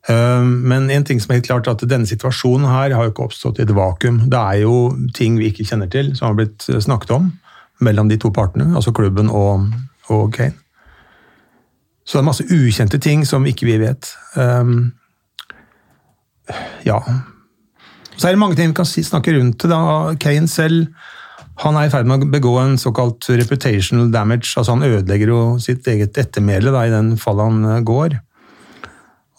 Eh, 0.08 0.42
men 0.42 0.90
en 0.90 1.06
ting 1.06 1.20
som 1.22 1.32
er 1.32 1.40
helt 1.40 1.50
klart 1.50 1.70
at 1.70 1.84
denne 1.86 2.08
situasjonen 2.08 2.68
her 2.70 2.96
har 2.96 3.06
jo 3.06 3.12
ikke 3.12 3.28
oppstått 3.28 3.60
i 3.60 3.66
et 3.66 3.74
vakuum. 3.76 4.24
Det 4.32 4.40
er 4.40 4.62
jo 4.64 4.76
ting 5.14 5.38
vi 5.38 5.52
ikke 5.52 5.68
kjenner 5.68 5.90
til, 5.92 6.14
som 6.18 6.30
har 6.30 6.40
blitt 6.40 6.66
snakket 6.66 7.18
om 7.18 7.34
mellom 7.84 8.08
de 8.08 8.16
to 8.16 8.30
partene, 8.32 8.70
altså 8.72 8.94
klubben 8.96 9.28
og, 9.28 9.68
og 10.08 10.30
Kane. 10.32 10.56
Så 12.06 12.16
det 12.16 12.22
er 12.22 12.28
masse 12.28 12.46
ukjente 12.46 13.00
ting 13.02 13.24
som 13.26 13.46
ikke 13.48 13.66
vi 13.66 13.80
vet. 13.82 14.08
Um, 14.38 14.92
ja. 16.86 17.00
Så 18.16 18.28
er 18.28 18.36
det 18.36 18.40
mange 18.40 18.56
ting 18.56 18.70
vi 18.70 18.78
kan 18.78 18.86
snakke 18.86 19.34
rundt 19.34 19.66
det. 19.66 19.80
Kane 20.22 20.48
selv 20.48 20.86
han 21.64 21.76
er 21.78 21.88
i 21.88 21.92
ferd 21.92 22.08
med 22.08 22.24
å 22.26 22.28
begå 22.28 22.52
en 22.60 22.76
såkalt 22.80 23.24
reputational 23.32 24.10
damage. 24.12 24.52
altså 24.56 24.74
Han 24.74 24.84
ødelegger 24.84 25.32
jo 25.32 25.40
sitt 25.62 25.86
eget 25.88 26.18
ettermæle 26.20 26.72
i 26.82 26.92
den 26.92 27.14
fallet 27.20 27.48
han 27.48 27.70
eh, 27.70 27.84
går. 27.86 28.18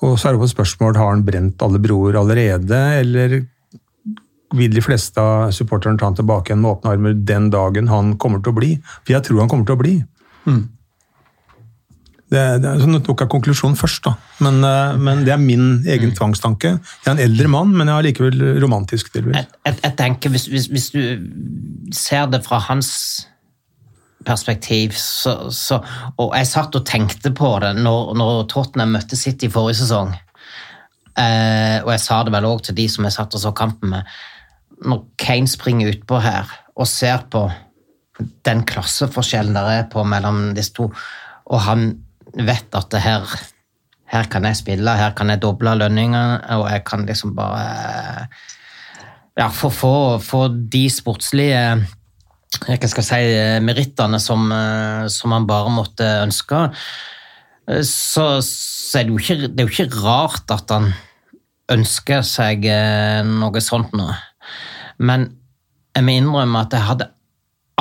Og 0.05 0.17
så 0.17 0.29
er 0.29 0.35
det 0.35 0.41
på 0.41 0.49
spørsmål 0.49 0.97
har 0.97 1.11
han 1.13 1.25
brent 1.25 1.61
alle 1.65 1.81
broer 1.81 2.17
allerede, 2.19 2.79
eller 3.01 3.37
vil 4.57 4.73
de 4.73 4.81
fleste 4.81 5.21
av 5.21 5.51
supporterne 5.53 5.97
ta 5.99 6.09
han 6.09 6.17
tilbake 6.17 6.51
igjen 6.51 6.61
med 6.63 6.71
åpne 6.71 6.93
armer 6.93 7.15
den 7.17 7.49
dagen 7.53 7.89
han 7.91 8.15
kommer 8.21 8.41
til 8.41 8.53
å 8.53 8.57
bli? 8.59 8.71
For 9.03 9.13
jeg 9.13 9.25
tror 9.27 9.41
han 9.43 9.51
kommer 9.51 9.69
til 9.69 9.77
å 9.77 9.81
bli. 9.81 9.95
Mm. 10.47 10.61
Det, 12.27 12.41
det 12.59 12.67
er, 12.67 12.81
nå 12.91 12.99
tok 13.05 13.23
jeg 13.23 13.31
konklusjonen 13.31 13.77
først, 13.79 14.01
da. 14.03 14.17
Men, 14.43 14.59
eh, 14.67 14.97
men, 14.99 15.23
det 15.23 15.31
er 15.31 15.39
min 15.39 15.85
egen 15.87 16.11
mm. 16.11 16.17
tvangstanke. 16.17 16.73
Jeg 16.75 17.07
er 17.07 17.15
en 17.15 17.23
eldre 17.23 17.51
mann, 17.51 17.71
men 17.71 17.87
jeg 17.87 17.95
er 17.95 18.07
likevel 18.09 18.45
romantisk. 18.63 19.13
Jeg, 19.15 19.31
jeg, 19.31 19.77
jeg, 19.79 19.93
tenker, 19.99 20.33
hvis, 20.33 20.49
hvis, 20.51 20.67
hvis, 20.73 20.89
du 20.91 21.93
ser 21.95 22.27
det 22.33 22.43
fra 22.43 22.59
hans 22.67 22.91
perspektiv, 24.27 24.91
så, 24.99 25.47
så, 25.55 25.79
Og 26.17 26.33
jeg 26.35 26.49
satt 26.49 26.75
og 26.75 26.85
tenkte 26.85 27.31
på 27.31 27.53
det 27.63 27.77
når, 27.79 28.11
når 28.19 28.41
Tottenham 28.51 28.97
møtte 28.97 29.15
City 29.15 29.47
i 29.47 29.53
forrige 29.53 29.85
sesong. 29.85 30.11
Eh, 31.17 31.77
og 31.85 31.93
jeg 31.93 32.01
sa 32.03 32.19
det 32.25 32.33
vel 32.35 32.45
òg 32.49 32.65
til 32.65 32.75
de 32.77 32.89
som 32.91 33.07
jeg 33.07 33.15
satt 33.15 33.37
og 33.37 33.41
så 33.41 33.53
kampen 33.55 33.95
med. 33.95 34.17
Når 34.85 35.05
Kane 35.17 35.49
springer 35.49 35.95
utpå 35.95 36.19
her 36.21 36.51
og 36.75 36.89
ser 36.91 37.23
på 37.31 37.47
den 38.45 38.65
klasseforskjellen 38.67 39.55
der 39.55 39.71
er 39.71 39.87
på 39.89 40.03
mellom 40.05 40.51
disse 40.57 40.75
to, 40.77 40.91
og 41.47 41.63
han 41.65 41.89
vet 42.45 42.75
at 42.77 42.89
det 42.93 43.01
her, 43.01 43.25
her 44.13 44.29
kan 44.31 44.45
jeg 44.49 44.59
spille, 44.59 44.97
her 44.99 45.15
kan 45.17 45.31
jeg 45.33 45.41
doble 45.43 45.73
lønningene, 45.79 46.41
og 46.57 46.67
jeg 46.71 46.83
kan 46.87 47.05
liksom 47.07 47.35
bare 47.37 48.27
ja, 49.37 49.47
få, 49.53 49.69
få, 49.69 49.93
få 50.23 50.47
de 50.49 50.87
sportslige 50.91 51.61
jeg 52.67 52.89
skal 52.89 53.03
si, 53.03 53.17
merittene 53.61 54.19
som, 54.23 54.47
som 55.11 55.33
man 55.33 55.45
bare 55.49 55.71
måtte 55.73 56.05
ønske, 56.23 56.61
så, 57.83 58.25
så 58.41 59.01
er 59.01 59.09
det, 59.09 59.11
jo 59.11 59.19
ikke, 59.19 59.49
det 59.51 59.59
er 59.61 59.67
jo 59.67 59.73
ikke 59.75 60.01
rart 60.05 60.53
at 60.55 60.71
han 60.71 60.93
ønsker 61.73 62.23
seg 62.25 62.65
eh, 62.71 63.21
noe 63.27 63.61
sånt 63.63 63.91
nå. 63.97 64.07
Men 65.03 65.27
jeg 65.95 66.05
må 66.05 66.15
innrømme 66.15 66.63
at 66.63 66.75
jeg 66.75 66.87
hadde 66.87 67.09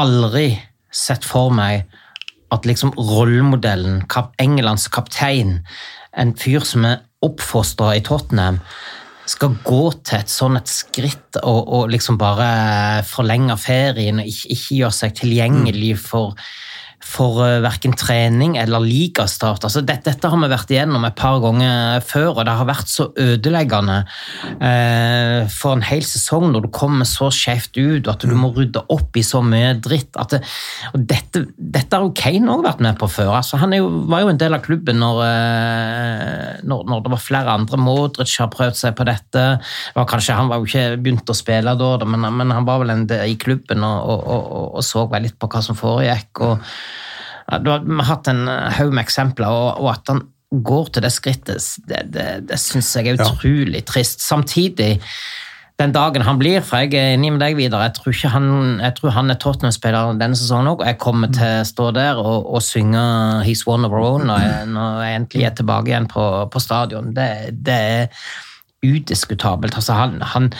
aldri 0.00 0.48
sett 0.92 1.24
for 1.26 1.54
meg 1.54 1.86
at 2.54 2.66
liksom 2.68 2.92
rollemodellen, 2.98 4.04
kap, 4.10 4.34
Englands 4.42 4.88
kaptein, 4.92 5.60
en 6.16 6.34
fyr 6.38 6.64
som 6.66 6.86
er 6.88 7.02
oppfostra 7.24 7.94
i 7.96 8.04
Tottenham, 8.04 8.60
skal 9.26 9.56
gå 9.66 9.82
til 10.06 10.20
et 10.20 10.30
sånn 10.30 10.58
et 10.58 10.70
skritt 10.70 11.38
og, 11.42 11.66
og 11.66 11.90
liksom 11.90 12.18
bare 12.20 13.02
forlenge 13.08 13.56
ferien 13.58 14.22
og 14.22 14.30
ikke, 14.30 14.52
ikke 14.54 14.78
gjøre 14.78 14.98
seg 15.00 15.16
tilgjengelig 15.18 15.96
for 16.04 16.36
for 17.06 17.40
uh, 17.44 17.60
verken 17.64 17.94
trening 17.96 18.56
eller 18.60 18.82
ligastart. 18.84 19.64
Altså, 19.64 19.82
dette, 19.86 20.10
dette, 20.10 20.30
har 20.30 20.40
vi 20.42 20.50
vært 20.50 20.72
igjennom 20.72 21.06
et 21.06 21.16
par 21.16 21.38
ganger 21.42 22.02
før, 22.04 22.32
og 22.34 22.42
det 22.48 22.56
har 22.58 22.68
vært 22.68 22.90
så 22.90 23.08
ødeleggende 23.20 23.98
eh, 24.60 25.46
for 25.52 25.76
en 25.76 25.84
hel 25.86 26.04
sesong 26.06 26.48
når 26.52 26.66
du 26.66 26.70
kommer 26.74 27.08
så 27.08 27.28
skjevt 27.32 27.78
ut 27.78 28.06
og 28.06 28.12
at 28.12 28.26
du 28.26 28.34
må 28.36 28.50
rydde 28.54 28.82
opp 28.92 29.16
i 29.16 29.24
så 29.26 29.42
mye 29.44 29.74
dritt. 29.82 30.16
Det, 30.30 30.40
og 30.92 31.06
dette, 31.08 31.44
dette, 31.56 31.94
har 31.94 32.04
jo 32.04 32.14
Kane 32.16 32.52
òg 32.52 32.64
vært 32.66 32.82
med 32.84 32.98
på 33.00 33.08
før. 33.10 33.32
Altså, 33.38 33.60
han 33.62 33.74
jo, 33.76 33.88
var 34.10 34.24
jo 34.24 34.32
en 34.32 34.40
del 34.40 34.56
av 34.56 34.64
klubben 34.66 35.00
når, 35.02 35.22
uh, 35.22 36.52
når, 36.66 36.84
når, 36.90 37.06
det 37.06 37.14
var 37.14 37.24
flere 37.24 37.56
andre. 37.60 37.80
Modric 37.80 38.36
har 38.42 38.52
prøvd 38.52 38.80
seg 38.82 38.98
på 38.98 39.06
dette. 39.08 39.46
Var 39.96 40.10
kanskje, 40.10 40.36
han 40.38 40.50
var 40.52 40.60
jo 40.60 40.68
ikke 40.68 41.00
begynt 41.00 41.32
å 41.32 41.36
spille 41.36 41.76
da, 41.78 41.92
men, 42.04 42.28
men 42.40 42.54
han 42.54 42.68
var 42.68 42.82
vel 42.82 42.94
en 42.94 43.06
del 43.08 43.32
i 43.32 43.38
klubben 43.40 43.84
og, 43.86 44.12
og, 44.12 44.28
og, 44.36 44.70
og 44.80 44.86
så 44.86 45.06
litt 45.22 45.38
på 45.40 45.48
hva 45.50 45.62
som 45.64 45.78
foregikk. 45.78 46.44
og 46.44 46.62
du 47.62 47.70
har, 47.70 47.84
hatt 48.08 48.30
en 48.30 48.46
eh, 48.50 48.78
haug 48.78 48.94
med 48.94 49.04
eksempler, 49.06 49.46
og, 49.46 49.82
og, 49.82 49.90
at 49.94 50.12
han 50.12 50.22
går 50.66 50.92
til 50.94 51.04
det 51.04 51.12
skrittet, 51.14 51.72
det, 51.90 52.04
det, 52.14 52.28
det 52.50 52.58
syns 52.60 52.92
jeg 52.96 53.12
er 53.12 53.20
utrolig 53.20 53.82
ja. 53.82 53.86
trist. 53.86 54.22
Samtidig, 54.24 54.96
den 55.76 55.92
dagen 55.92 56.24
han 56.24 56.38
blir, 56.40 56.62
for 56.64 56.80
jeg 56.80 56.96
er 56.96 57.14
enig 57.16 57.34
med 57.34 57.42
deg 57.42 57.58
videre, 57.58 57.84
jeg 57.88 57.96
tror, 57.98 58.14
ikke 58.14 58.32
han, 58.32 58.48
jeg 58.80 58.96
tror 58.96 59.14
han 59.18 59.32
er 59.32 59.38
Tottenham-spiller 59.42 60.16
denne 60.22 60.38
sesongen 60.38 60.70
òg, 60.72 60.80
og 60.80 60.88
jeg 60.88 61.00
kommer 61.02 61.32
til 61.34 61.60
å 61.60 61.68
stå 61.68 61.90
der 61.98 62.20
og, 62.22 62.48
og 62.48 62.64
synge 62.64 63.02
He's 63.44 63.66
One 63.68 63.84
of 63.86 63.94
Our 63.94 64.06
Own 64.14 64.26
når 64.30 64.44
jeg, 64.46 64.66
når 64.72 65.00
jeg 65.04 65.20
endelig 65.20 65.48
er 65.50 65.56
tilbake 65.60 65.92
igjen 65.92 66.10
på, 66.10 66.26
på 66.52 66.62
stadion. 66.62 67.12
Det, 67.16 67.30
det, 67.66 67.80
er 68.00 68.30
udiskutabelt. 68.86 69.76
Altså, 69.76 69.96
han, 69.98 70.20
han 70.22 70.50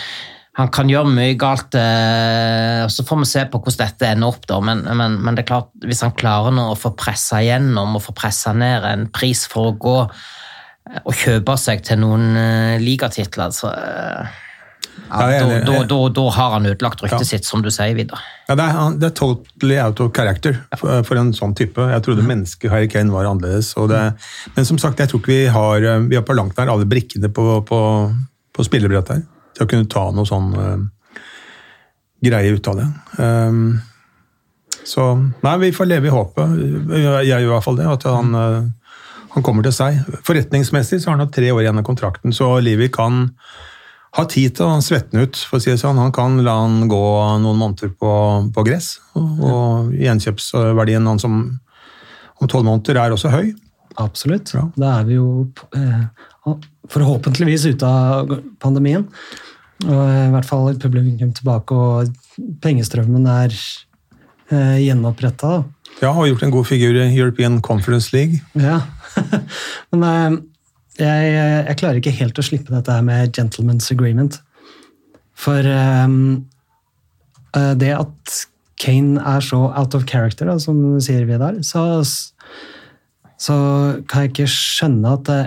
han 0.57 0.71
kan 0.73 0.89
gjøre 0.89 1.13
mye 1.13 1.35
galt. 1.39 1.77
Eh, 1.77 2.85
og 2.87 2.93
Så 2.93 3.05
får 3.05 3.21
vi 3.21 3.29
se 3.29 3.45
på 3.53 3.61
hvordan 3.61 3.83
dette 3.83 4.09
ender 4.09 4.33
opp, 4.33 4.47
da. 4.49 4.61
Men, 4.65 4.87
men, 4.97 5.19
men 5.21 5.37
det 5.37 5.45
er 5.45 5.51
klart, 5.53 5.69
hvis 5.85 6.01
han 6.07 6.17
klarer 6.17 6.55
nå 6.55 6.71
å 6.73 6.79
få 6.81 6.95
pressa 6.97 7.43
gjennom 7.45 7.99
og 7.99 8.05
få 8.07 8.17
pressa 8.17 8.55
ned 8.57 8.89
en 8.89 9.07
pris 9.13 9.45
for 9.53 9.73
å 9.73 9.77
gå 9.77 9.99
eh, 10.07 11.03
og 11.03 11.13
kjøpe 11.13 11.59
seg 11.61 11.85
til 11.85 12.01
noen 12.01 12.33
uh, 12.39 12.81
ligatitler, 12.81 13.53
så 13.53 13.69
uh, 13.69 14.43
ja, 15.11 15.27
da, 15.45 15.61
da, 15.61 15.83
da, 15.85 15.99
da, 16.17 16.25
har 16.39 16.57
han 16.57 16.71
ødelagt 16.71 17.05
ryktet 17.05 17.27
ja. 17.27 17.29
sitt, 17.35 17.45
som 17.45 17.61
du 17.61 17.69
sier, 17.69 17.93
Vidar. 17.99 18.23
Ja, 18.49 18.57
det 18.57 18.65
er, 18.65 18.97
det 18.97 19.11
er 19.11 19.15
totally 19.19 19.77
out 19.83 20.01
of 20.01 20.15
character 20.17 20.57
for, 20.73 21.05
for, 21.05 21.21
en 21.21 21.35
sånn 21.37 21.53
type. 21.59 21.85
Jeg 21.93 22.07
trodde 22.07 22.25
mm. 22.25 22.33
mennesket 22.33 22.73
Harry 22.73 22.89
Kane 22.89 23.13
var 23.13 23.29
annerledes. 23.29 23.75
Det, 23.93 24.03
men 24.57 24.73
som 24.73 24.81
sagt, 24.81 25.05
jeg 25.05 25.13
tror 25.13 25.21
ikke 25.21 25.35
vi 25.35 25.47
har, 25.53 25.91
vi 26.09 26.17
har 26.17 26.25
på 26.27 26.39
langt 26.39 26.57
nær 26.57 26.73
alle 26.73 26.89
brikkene 26.89 27.29
på, 27.29 27.61
på, 27.69 27.81
på 28.57 28.71
spillebrettet 28.71 29.19
her 29.19 29.33
til 29.57 29.65
å 29.65 29.71
kunne 29.71 29.89
ta 29.91 30.07
noe 30.15 30.29
sånn 30.29 30.51
uh, 30.55 31.21
greie 32.25 32.55
ut 32.57 32.71
av 32.71 32.81
det. 32.81 32.89
Um, 33.19 33.61
så 34.87 35.09
nei, 35.17 35.55
vi 35.65 35.73
får 35.75 35.89
leve 35.91 36.11
i 36.11 36.15
håpet. 36.15 36.59
Jeg 36.95 37.29
gjør 37.31 37.47
i 37.47 37.49
hvert 37.51 37.65
fall 37.65 37.79
det. 37.81 37.87
At 37.91 38.05
han, 38.07 38.35
uh, 38.37 38.99
han 39.35 39.47
kommer 39.47 39.67
til 39.67 39.75
seg. 39.75 40.03
Forretningsmessig 40.27 41.01
så 41.01 41.11
har 41.11 41.19
han 41.19 41.27
hatt 41.27 41.35
tre 41.37 41.51
år 41.55 41.65
igjen 41.65 41.81
av 41.81 41.87
kontrakten, 41.89 42.37
så 42.37 42.57
Livi 42.63 42.91
kan 42.93 43.27
ha 44.17 44.25
tid 44.31 44.55
til 44.57 44.71
å 44.71 44.81
svette 44.85 45.21
ut, 45.21 45.37
for 45.45 45.59
å 45.59 45.63
si 45.63 45.73
det 45.73 45.81
sånn. 45.83 45.99
Han 46.01 46.15
kan 46.15 46.39
la 46.45 46.55
han 46.63 46.87
gå 46.89 47.05
noen 47.43 47.61
måneder 47.61 47.93
på, 48.01 48.13
på 48.55 48.65
gress. 48.65 48.95
Og, 49.19 49.43
og 49.45 49.95
gjenkjøpsverdien 49.97 51.09
han 51.11 51.21
om, 51.29 51.41
om 52.41 52.51
tolv 52.53 52.69
måneder 52.69 53.03
er 53.03 53.17
også 53.17 53.33
høy. 53.35 53.51
Absolutt. 54.01 54.53
Ja. 54.57 54.67
Da 54.77 54.99
er 55.01 55.09
vi 55.09 55.17
jo 55.19 55.29
eh, 55.77 56.57
forhåpentligvis 56.93 57.67
ute 57.75 57.89
av 57.89 58.33
pandemien. 58.63 59.07
Og 59.85 60.03
I 60.09 60.31
hvert 60.33 60.49
fall 60.49 60.71
et 60.71 60.81
publikum 60.81 61.33
tilbake, 61.37 61.77
og 61.77 62.49
pengestrømmen 62.65 63.27
er 63.29 63.53
eh, 63.53 64.79
gjenoppretta. 64.87 65.59
Ja, 66.01 66.13
har 66.17 66.29
gjort 66.31 66.45
en 66.47 66.55
god 66.55 66.69
figur 66.69 66.97
i 66.97 67.07
European 67.13 67.61
Conference 67.65 68.15
League. 68.17 68.41
Ja, 68.57 68.81
Men 69.93 70.07
eh, 70.09 70.39
jeg, 70.97 71.33
jeg, 71.37 71.77
klarer 71.81 72.01
ikke 72.01 72.17
helt 72.17 72.41
å 72.41 72.45
slippe 72.45 72.73
dette 72.73 72.93
her 72.93 73.05
med 73.05 73.37
gentleman's 73.37 73.91
agreement. 73.93 74.41
For 75.37 75.61
eh, 75.61 76.17
det 77.77 77.93
at 77.97 78.39
Kane 78.81 79.21
er 79.25 79.45
så 79.45 79.61
out 79.73 79.95
of 79.97 80.09
character, 80.09 80.49
da, 80.49 80.57
som 80.61 80.99
sier 81.05 81.25
vi 81.29 81.37
der, 81.41 81.61
så, 81.65 82.01
så 83.41 83.57
kan 84.09 84.25
jeg 84.25 84.33
ikke 84.33 84.49
skjønne 84.53 85.15
at 85.17 85.29
det, 85.29 85.41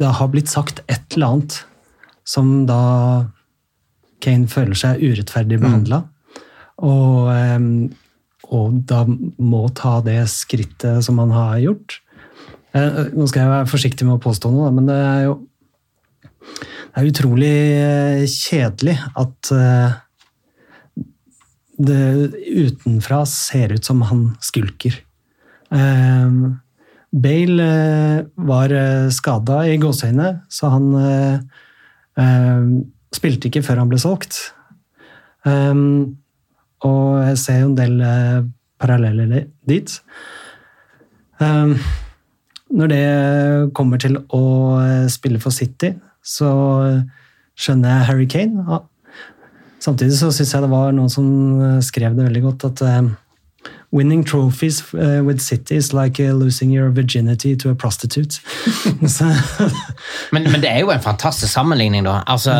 det 0.00 0.16
har 0.20 0.32
blitt 0.32 0.52
sagt 0.52 0.82
et 0.92 1.16
eller 1.16 1.36
annet 1.36 1.60
som 2.28 2.66
da 2.68 2.82
Kane 4.22 4.48
føler 4.50 4.78
seg 4.78 5.02
urettferdig 5.02 5.58
behandla. 5.62 6.04
Mm. 6.04 6.12
Og, 6.82 7.28
og, 8.48 8.78
da 8.88 9.02
må 9.06 9.66
ta 9.76 9.98
det 10.06 10.20
skrittet 10.30 11.04
som 11.06 11.20
han 11.22 11.34
har 11.34 11.58
gjort. 11.62 11.98
Eh, 12.72 13.12
nå 13.12 13.26
skal 13.28 13.44
jeg 13.44 13.52
være 13.52 13.68
forsiktig 13.70 14.06
med 14.08 14.16
å 14.16 14.22
påstå 14.22 14.52
noe, 14.52 14.70
men 14.72 14.88
det 14.88 14.96
er 14.96 15.26
jo 15.28 15.40
det 16.92 17.00
er 17.00 17.08
utrolig 17.08 17.56
eh, 17.80 18.22
kjedelig 18.28 18.96
at 19.20 19.52
eh, 19.56 19.94
det 21.82 22.02
utenfra 22.52 23.22
ser 23.28 23.72
ut 23.76 23.84
som 23.86 24.02
han 24.06 24.26
skulker. 24.44 24.98
Bale 27.12 27.70
var 28.36 28.74
skada 29.10 29.62
i 29.66 29.78
gåseøynene, 29.80 30.44
så 30.52 30.68
han 30.74 30.86
spilte 33.14 33.48
ikke 33.48 33.64
før 33.66 33.82
han 33.82 33.90
ble 33.90 34.00
solgt. 34.02 34.38
Um, 35.44 36.18
og 36.86 37.22
jeg 37.28 37.40
ser 37.42 37.60
jo 37.62 37.70
en 37.70 37.78
del 37.78 37.98
uh, 38.02 38.44
paralleller 38.82 39.46
dit. 39.68 39.96
Um, 41.42 41.76
når 42.72 42.88
det 42.88 43.04
kommer 43.76 44.00
til 44.00 44.16
å 44.32 44.44
eh, 44.80 45.08
spille 45.12 45.40
for 45.42 45.52
City, 45.52 45.90
så 46.24 46.48
skjønner 47.58 47.92
jeg 47.92 48.08
Harry 48.08 48.28
Kane. 48.30 48.64
Ja. 48.64 48.78
Samtidig 49.82 50.14
så 50.16 50.30
syns 50.32 50.54
jeg 50.54 50.64
det 50.64 50.70
var 50.72 50.94
noen 50.94 51.10
som 51.12 51.26
eh, 51.58 51.80
skrev 51.84 52.16
det 52.16 52.28
veldig 52.28 52.42
godt, 52.46 52.66
at 52.70 52.82
eh, 52.86 53.10
Winning 53.92 54.24
trophies 54.24 54.94
uh, 54.94 55.22
with 55.22 55.40
City 55.40 55.76
is 55.76 55.92
like 55.92 56.18
uh, 56.18 56.32
losing 56.32 56.70
your 56.70 56.90
virginity 56.90 57.56
to 57.56 57.70
a 57.70 57.74
prostitute. 57.74 58.40
Men, 60.32 60.42
men 60.42 60.60
det 60.60 60.70
er 60.70 60.78
jo 60.78 60.90
en 60.90 61.00
fantastisk 61.00 61.52
sammenligning, 61.52 62.04
da. 62.04 62.22
Altså, 62.26 62.50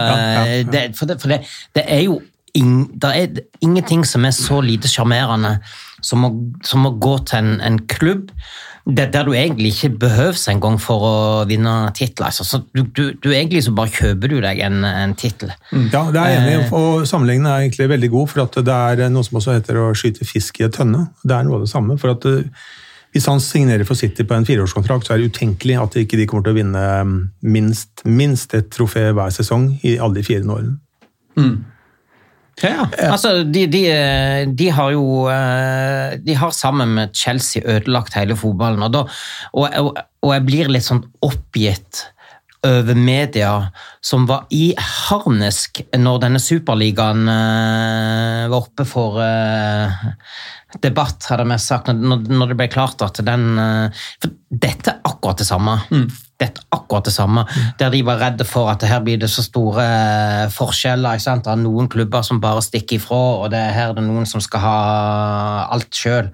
Det, 0.73 0.97
for 0.97 1.07
det, 1.07 1.21
for 1.21 1.29
det, 1.29 1.41
det 1.75 1.85
er 1.87 2.01
jo 2.01 2.21
ing, 2.55 3.05
er 3.05 3.27
ingenting 3.61 4.07
som 4.07 4.25
er 4.25 4.31
så 4.31 4.61
lite 4.61 4.89
sjarmerende 4.89 5.59
som, 6.03 6.27
å- 6.29 6.67
som 6.67 6.87
å 6.89 6.93
gå 7.03 7.15
til 7.31 7.39
en, 7.39 7.55
en 7.65 7.79
klubb 7.91 8.31
der, 8.85 9.07
der 9.15 9.23
du 9.29 9.31
egentlig 9.39 9.71
ikke 9.77 9.93
behøves 10.03 10.49
engang 10.51 10.75
for 10.83 11.05
å 11.07 11.15
vinne 11.47 11.73
titler. 11.95 12.33
Altså, 12.33 12.43
så 12.49 12.59
du, 12.75 12.81
du, 12.91 13.13
du 13.23 13.29
egentlig 13.31 13.63
så 13.63 13.71
bare 13.79 13.93
kjøper 13.95 14.33
du 14.33 14.41
deg 14.43 14.59
en, 14.67 14.81
en 14.89 15.15
tittel. 15.15 15.53
Ja, 15.95 16.05
det 16.11 16.19
er 16.19 16.33
jeg 16.33 16.41
enig 16.43 16.55
i, 16.57 16.69
og 16.75 17.05
sammenligningen 17.07 17.47
er 17.53 17.63
egentlig 17.69 17.87
veldig 17.95 18.11
god, 18.17 18.33
for 18.33 18.43
at 18.49 18.59
det 18.67 18.79
er 19.07 19.13
noe 19.15 19.23
som 19.29 19.39
også 19.39 19.55
heter 19.55 19.79
å 19.85 19.91
skyte 19.95 20.27
fisk 20.27 20.59
i 20.59 20.67
et 20.67 20.75
tønne. 20.75 21.05
Det 21.23 21.37
er 21.37 21.47
noe 21.47 21.61
av 21.61 21.67
det 21.69 21.71
samme. 21.71 21.95
for 22.03 22.17
at 22.17 22.27
eh, 22.27 22.43
Hvis 23.15 23.29
han 23.31 23.39
signerer 23.45 23.87
for 23.87 23.95
City 23.95 24.25
på 24.27 24.35
en 24.35 24.47
fireårskontrakt, 24.49 25.07
så 25.07 25.15
er 25.15 25.23
det 25.23 25.31
utenkelig 25.31 25.79
at 25.79 26.01
ikke 26.03 26.19
de 26.19 26.27
kommer 26.27 26.47
til 26.49 26.57
å 26.57 26.59
vinne 26.59 26.85
mm, 27.07 27.17
minst, 27.55 28.03
minst 28.09 28.55
et 28.59 28.71
trofé 28.75 29.13
hver 29.15 29.31
sesong 29.31 29.77
i 29.87 29.95
alle 30.03 30.19
de 30.19 30.27
fire 30.27 30.43
årene. 30.49 30.79
Ja, 32.61 32.85
altså 33.09 33.43
de, 33.49 33.65
de, 33.67 33.83
de 34.55 34.69
har 34.77 34.91
jo 34.93 35.25
eh, 35.33 36.19
De 36.21 36.35
har 36.37 36.53
sammen 36.55 36.93
med 36.99 37.15
Chelsea 37.17 37.63
ødelagt 37.65 38.15
hele 38.19 38.37
fotballen. 38.39 38.85
Og, 38.85 38.93
da, 38.93 39.05
og, 39.57 39.79
og, 39.81 40.03
og 40.23 40.35
jeg 40.37 40.47
blir 40.47 40.71
litt 40.71 40.87
sånn 40.87 41.03
oppgitt 41.25 42.05
over 42.67 42.95
media 42.95 43.73
som 44.01 44.27
var 44.27 44.47
i 44.55 44.73
harnisk 44.79 45.83
når 45.99 46.21
denne 46.23 46.41
superligaen 46.43 47.27
eh, 47.31 48.51
var 48.51 48.59
oppe 48.61 48.87
for 48.87 49.19
eh, 49.23 50.05
debatt, 50.83 51.27
hadde 51.29 51.47
jeg 51.51 51.65
sagt, 51.65 51.91
når, 51.93 52.53
det 52.53 52.59
ble 52.61 52.69
klart 52.73 53.03
at 53.05 53.19
den 53.27 53.59
eh, 53.59 54.05
For 54.23 54.35
dette 54.63 54.95
er 54.95 55.01
akkurat 55.09 55.43
det 55.43 55.49
samme. 55.49 55.75
Dette 56.39 56.63
er 56.63 56.77
akkurat 56.77 57.09
det 57.09 57.15
samme. 57.15 57.45
Der 57.81 57.93
de 57.95 58.03
var 58.07 58.21
redde 58.21 58.47
for 58.47 58.71
at 58.71 58.85
her 58.87 59.03
blir 59.05 59.19
det 59.19 59.31
så 59.33 59.45
store 59.47 59.87
forskjeller. 60.53 61.17
Ikke 61.17 61.25
sant? 61.25 61.47
Det 61.47 61.55
er 61.55 61.63
noen 61.63 61.91
klubber 61.91 62.23
som 62.27 62.41
bare 62.43 62.63
stikker 62.63 63.01
ifra, 63.01 63.23
og 63.43 63.51
det 63.55 63.63
er 63.63 63.75
her 63.75 63.97
det 63.97 64.05
er 64.05 64.11
noen 64.11 64.29
som 64.29 64.45
skal 64.45 64.63
ha 64.67 64.77
alt 65.73 65.91
sjøl. 65.97 66.31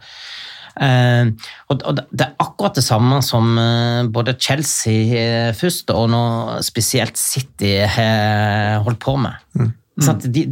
Eh, 0.78 1.30
og, 1.72 1.82
det 2.10 2.24
er 2.24 2.36
akkurat 2.42 2.78
det 2.78 2.84
samme 2.86 3.20
som 3.24 3.58
eh, 3.58 4.08
både 4.14 4.36
Chelsea 4.38 5.18
eh, 5.18 5.50
først, 5.56 5.90
og 5.94 6.10
nå 6.12 6.22
spesielt 6.66 7.18
City 7.18 7.74
har 7.82 8.84
holdt 8.86 9.02
på 9.02 9.16
med. 9.20 9.72
Sant? 10.04 10.28
De, 10.34 10.46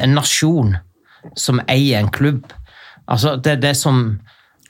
en 0.00 0.16
nasjon 0.16 0.76
som 1.36 1.60
eier 1.68 2.00
en 2.00 2.12
klubb. 2.12 2.48
Altså, 3.10 3.36
det 3.36 3.58
er 3.58 3.64
det 3.68 3.74
som 3.76 4.20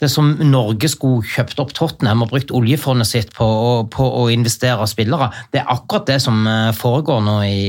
det 0.01 0.09
som 0.12 0.32
Norge 0.48 0.88
skulle 0.90 1.26
kjøpt 1.28 1.61
opp 1.62 1.74
Tottenham 1.76 2.24
og 2.24 2.32
brukt 2.32 2.53
oljefondet 2.57 3.09
sitt 3.11 3.32
på, 3.36 3.48
på 3.92 4.07
å 4.22 4.26
investere 4.32 4.86
spillere. 4.90 5.30
Det 5.53 5.62
er 5.62 5.72
akkurat 5.72 6.09
det 6.09 6.18
som 6.24 6.40
eh, 6.48 6.70
foregår 6.76 7.20
nå 7.26 7.36
i, 7.46 7.64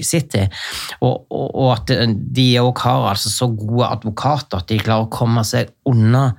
i 0.00 0.02
City. 0.06 0.44
Og, 1.00 1.28
og, 1.30 1.46
og 1.48 1.70
at 1.76 1.94
de 2.10 2.48
òg 2.62 2.82
har 2.86 3.12
altså 3.12 3.32
så 3.32 3.50
gode 3.52 3.90
advokater 3.92 4.62
at 4.62 4.70
de 4.72 4.80
klarer 4.82 5.06
å 5.06 5.12
komme 5.12 5.46
seg 5.46 5.70
unna 5.88 6.32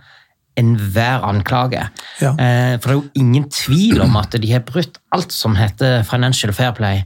enhver 0.60 1.24
anklage. 1.26 1.88
Ja. 2.22 2.34
Eh, 2.38 2.76
for 2.78 2.90
det 2.90 2.94
er 2.94 3.00
jo 3.00 3.24
ingen 3.24 3.48
tvil 3.50 4.04
om 4.06 4.18
at 4.20 4.36
de 4.38 4.52
har 4.52 4.66
brutt 4.68 5.00
alt 5.14 5.34
som 5.34 5.56
heter 5.58 6.04
financial 6.08 6.54
fair 6.54 6.74
play. 6.78 7.04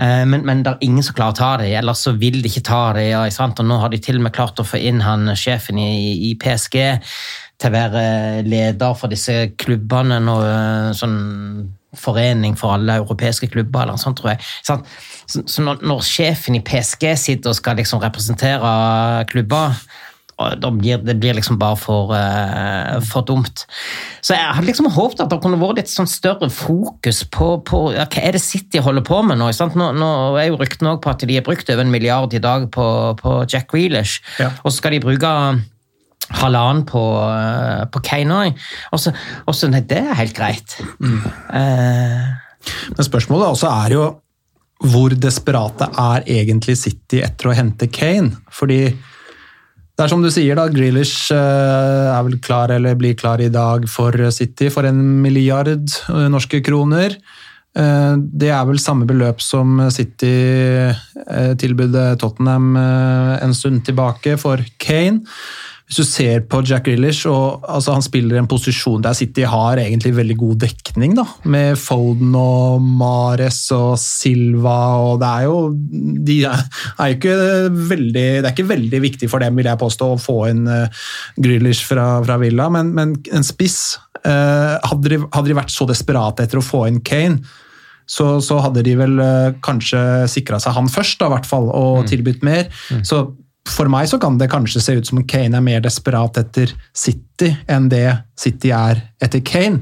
Eh, 0.00 0.24
men, 0.28 0.44
men 0.46 0.64
det 0.64 0.74
er 0.74 0.84
ingen 0.86 1.04
som 1.04 1.16
klarer 1.16 1.36
å 1.36 1.38
ta 1.38 1.52
det, 1.62 1.70
ellers 1.78 2.04
så 2.04 2.14
vil 2.20 2.40
de 2.42 2.50
ikke 2.50 2.66
ta 2.68 2.82
det. 2.96 3.08
Ja, 3.10 3.24
ikke 3.24 3.38
sant? 3.38 3.62
Og 3.62 3.68
nå 3.68 3.78
har 3.80 3.92
de 3.92 4.02
til 4.02 4.20
og 4.20 4.26
med 4.26 4.36
klart 4.36 4.60
å 4.60 4.66
få 4.68 4.80
inn 4.80 5.00
han 5.04 5.32
sjefen 5.38 5.80
i, 5.80 5.94
i 6.30 6.34
PSG 6.40 6.76
til 7.60 7.70
å 7.70 7.74
være 7.74 8.04
leder 8.48 8.98
for 8.98 9.12
disse 9.12 9.54
klubbene. 9.60 10.20
Nå, 10.24 10.36
eh, 10.44 10.92
sånn 10.98 11.18
forening 11.94 12.56
for 12.58 12.74
alle 12.74 12.98
europeiske 13.00 13.48
klubber, 13.52 13.84
eller 13.84 13.94
noe 13.94 14.02
sånt, 14.02 14.18
tror 14.18 14.34
jeg. 14.34 14.42
Så, 14.66 14.80
så 15.30 15.64
når, 15.64 15.84
når 15.86 16.02
sjefen 16.06 16.58
i 16.58 16.64
PSG 16.66 17.06
sitter 17.20 17.52
og 17.52 17.58
skal 17.58 17.78
liksom 17.78 18.02
representere 18.02 18.72
klubber, 19.30 19.78
da 20.60 20.70
blir, 20.74 20.98
det 21.06 21.14
blir 21.22 21.36
liksom 21.38 21.58
bare 21.60 21.76
for, 21.78 22.10
uh, 22.14 22.96
for 23.06 23.22
dumt. 23.28 23.64
Så 24.24 24.34
jeg 24.34 24.54
hadde 24.56 24.66
liksom 24.68 24.88
håpet 24.94 25.22
at 25.24 25.30
det 25.30 25.38
kunne 25.44 25.60
vært 25.60 25.78
litt 25.82 25.92
sånn 25.92 26.10
større 26.10 26.48
fokus 26.50 27.22
på, 27.34 27.52
på 27.66 27.82
ja, 27.94 28.06
hva 28.10 28.24
er 28.26 28.34
det 28.38 28.42
City 28.42 28.82
holder 28.82 29.04
på 29.06 29.20
med 29.26 29.38
nå. 29.40 29.50
Nå, 29.78 29.90
nå 30.00 30.08
er 30.40 30.48
jo 30.50 30.58
ryktene 30.60 30.96
på 31.02 31.12
at 31.12 31.22
de 31.22 31.38
har 31.38 31.46
brukt 31.46 31.70
over 31.70 31.84
en 31.84 31.92
milliard 31.94 32.34
i 32.34 32.42
dag 32.42 32.66
på, 32.74 32.86
på 33.20 33.36
Jack 33.50 33.70
Grealish, 33.72 34.20
Ja. 34.42 34.50
og 34.64 34.72
så 34.72 34.78
skal 34.80 34.96
de 34.96 35.04
bruke 35.04 35.30
halvannen 36.34 36.84
på, 36.88 37.00
uh, 37.20 37.84
på 37.92 38.00
Kane 38.06 38.40
òg. 38.48 38.60
Og 38.94 39.00
så 39.04 39.12
Nei, 39.70 39.82
det 39.86 40.00
er 40.02 40.18
helt 40.18 40.36
greit. 40.36 40.76
Eh, 41.52 42.28
Men 42.96 43.06
spørsmålet 43.06 43.54
også 43.54 43.68
er 43.84 43.94
jo 43.96 44.04
hvor 44.84 45.14
desperate 45.16 45.86
er 46.00 46.24
egentlig 46.28 46.74
City 46.76 47.20
etter 47.24 47.48
å 47.48 47.54
hente 47.56 47.86
Kane? 47.92 48.34
Fordi 48.52 48.80
det 49.94 50.02
er 50.02 50.10
som 50.10 50.22
du 50.24 50.30
sier, 50.32 50.58
da, 50.58 50.66
Grealish 50.74 51.30
eh, 51.30 52.08
er 52.10 52.22
vel 52.26 52.40
klar 52.42 52.72
eller 52.74 52.96
blir 52.98 53.14
klar 53.14 53.38
i 53.38 53.50
dag 53.52 53.86
for 53.90 54.16
City 54.34 54.66
for 54.74 54.88
en 54.88 54.98
milliard 55.22 55.70
eh, 55.70 56.24
norske 56.32 56.58
kroner. 56.66 57.14
Eh, 57.78 58.14
Det 58.18 58.50
er 58.50 58.64
vel 58.66 58.80
samme 58.82 59.06
beløp 59.06 59.42
som 59.42 59.78
City 59.94 60.34
tilbød 61.62 61.94
Tottenham 62.18 62.74
en 62.76 63.54
stund 63.54 63.84
tilbake 63.86 64.34
for 64.38 64.58
Kane. 64.82 65.22
Hvis 65.84 65.98
du 66.00 66.08
ser 66.08 66.44
på 66.48 66.62
Jack 66.64 66.86
Grealish, 66.86 67.26
og 67.28 67.60
altså, 67.68 67.92
han 67.92 68.04
spiller 68.04 68.38
en 68.40 68.48
posisjon 68.48 69.02
der 69.04 69.12
City 69.18 69.44
har 69.44 69.76
egentlig 69.82 70.14
veldig 70.16 70.36
god 70.40 70.62
dekning, 70.62 71.12
da, 71.18 71.26
med 71.44 71.76
Foden 71.76 72.32
og 72.40 72.80
Mares 72.80 73.58
og 73.76 73.98
Silva, 74.00 74.78
og 75.04 75.20
det 75.20 75.28
er 75.28 75.44
jo 75.44 75.58
de 76.24 76.38
er, 76.48 76.64
jo 77.10 77.18
ikke 77.18 77.36
veldig, 77.92 78.24
Det 78.40 78.48
er 78.48 78.54
ikke 78.54 78.68
veldig 78.70 79.02
viktig 79.04 79.28
for 79.28 79.44
dem, 79.44 79.60
vil 79.60 79.68
jeg 79.68 79.82
påstå, 79.84 80.08
å 80.14 80.22
få 80.24 80.38
inn 80.54 80.64
uh, 80.64 81.04
Grealish 81.36 81.84
fra, 81.84 82.08
fra 82.24 82.40
Villa, 82.40 82.70
men, 82.72 82.96
men 82.96 83.14
en 83.36 83.44
spiss 83.44 83.98
uh, 84.24 84.80
hadde, 84.88 85.12
de, 85.12 85.20
hadde 85.36 85.52
de 85.52 85.60
vært 85.60 85.76
så 85.76 85.84
desperate 85.90 86.48
etter 86.48 86.62
å 86.62 86.64
få 86.64 86.86
inn 86.88 87.04
Kane, 87.04 87.44
så, 88.08 88.38
så 88.44 88.56
hadde 88.64 88.88
de 88.88 88.96
vel 88.96 89.20
uh, 89.20 89.52
kanskje 89.64 90.00
sikra 90.32 90.56
seg 90.64 90.78
han 90.80 90.88
først, 90.88 91.20
da, 91.20 91.28
hvert 91.36 91.48
fall, 91.48 91.68
og 91.68 92.06
tilbudt 92.08 92.40
mer. 92.46 92.70
Så 93.04 93.26
for 93.70 93.88
meg 93.88 94.08
så 94.10 94.18
kan 94.20 94.36
det 94.38 94.50
kanskje 94.52 94.82
se 94.82 94.96
ut 94.98 95.08
som 95.08 95.22
Kane 95.28 95.56
er 95.56 95.64
mer 95.64 95.80
desperat 95.84 96.36
etter 96.40 96.72
City 96.92 97.48
enn 97.70 97.88
det 97.92 98.06
City 98.38 98.72
er 98.76 99.00
etter 99.24 99.40
Kane. 99.46 99.80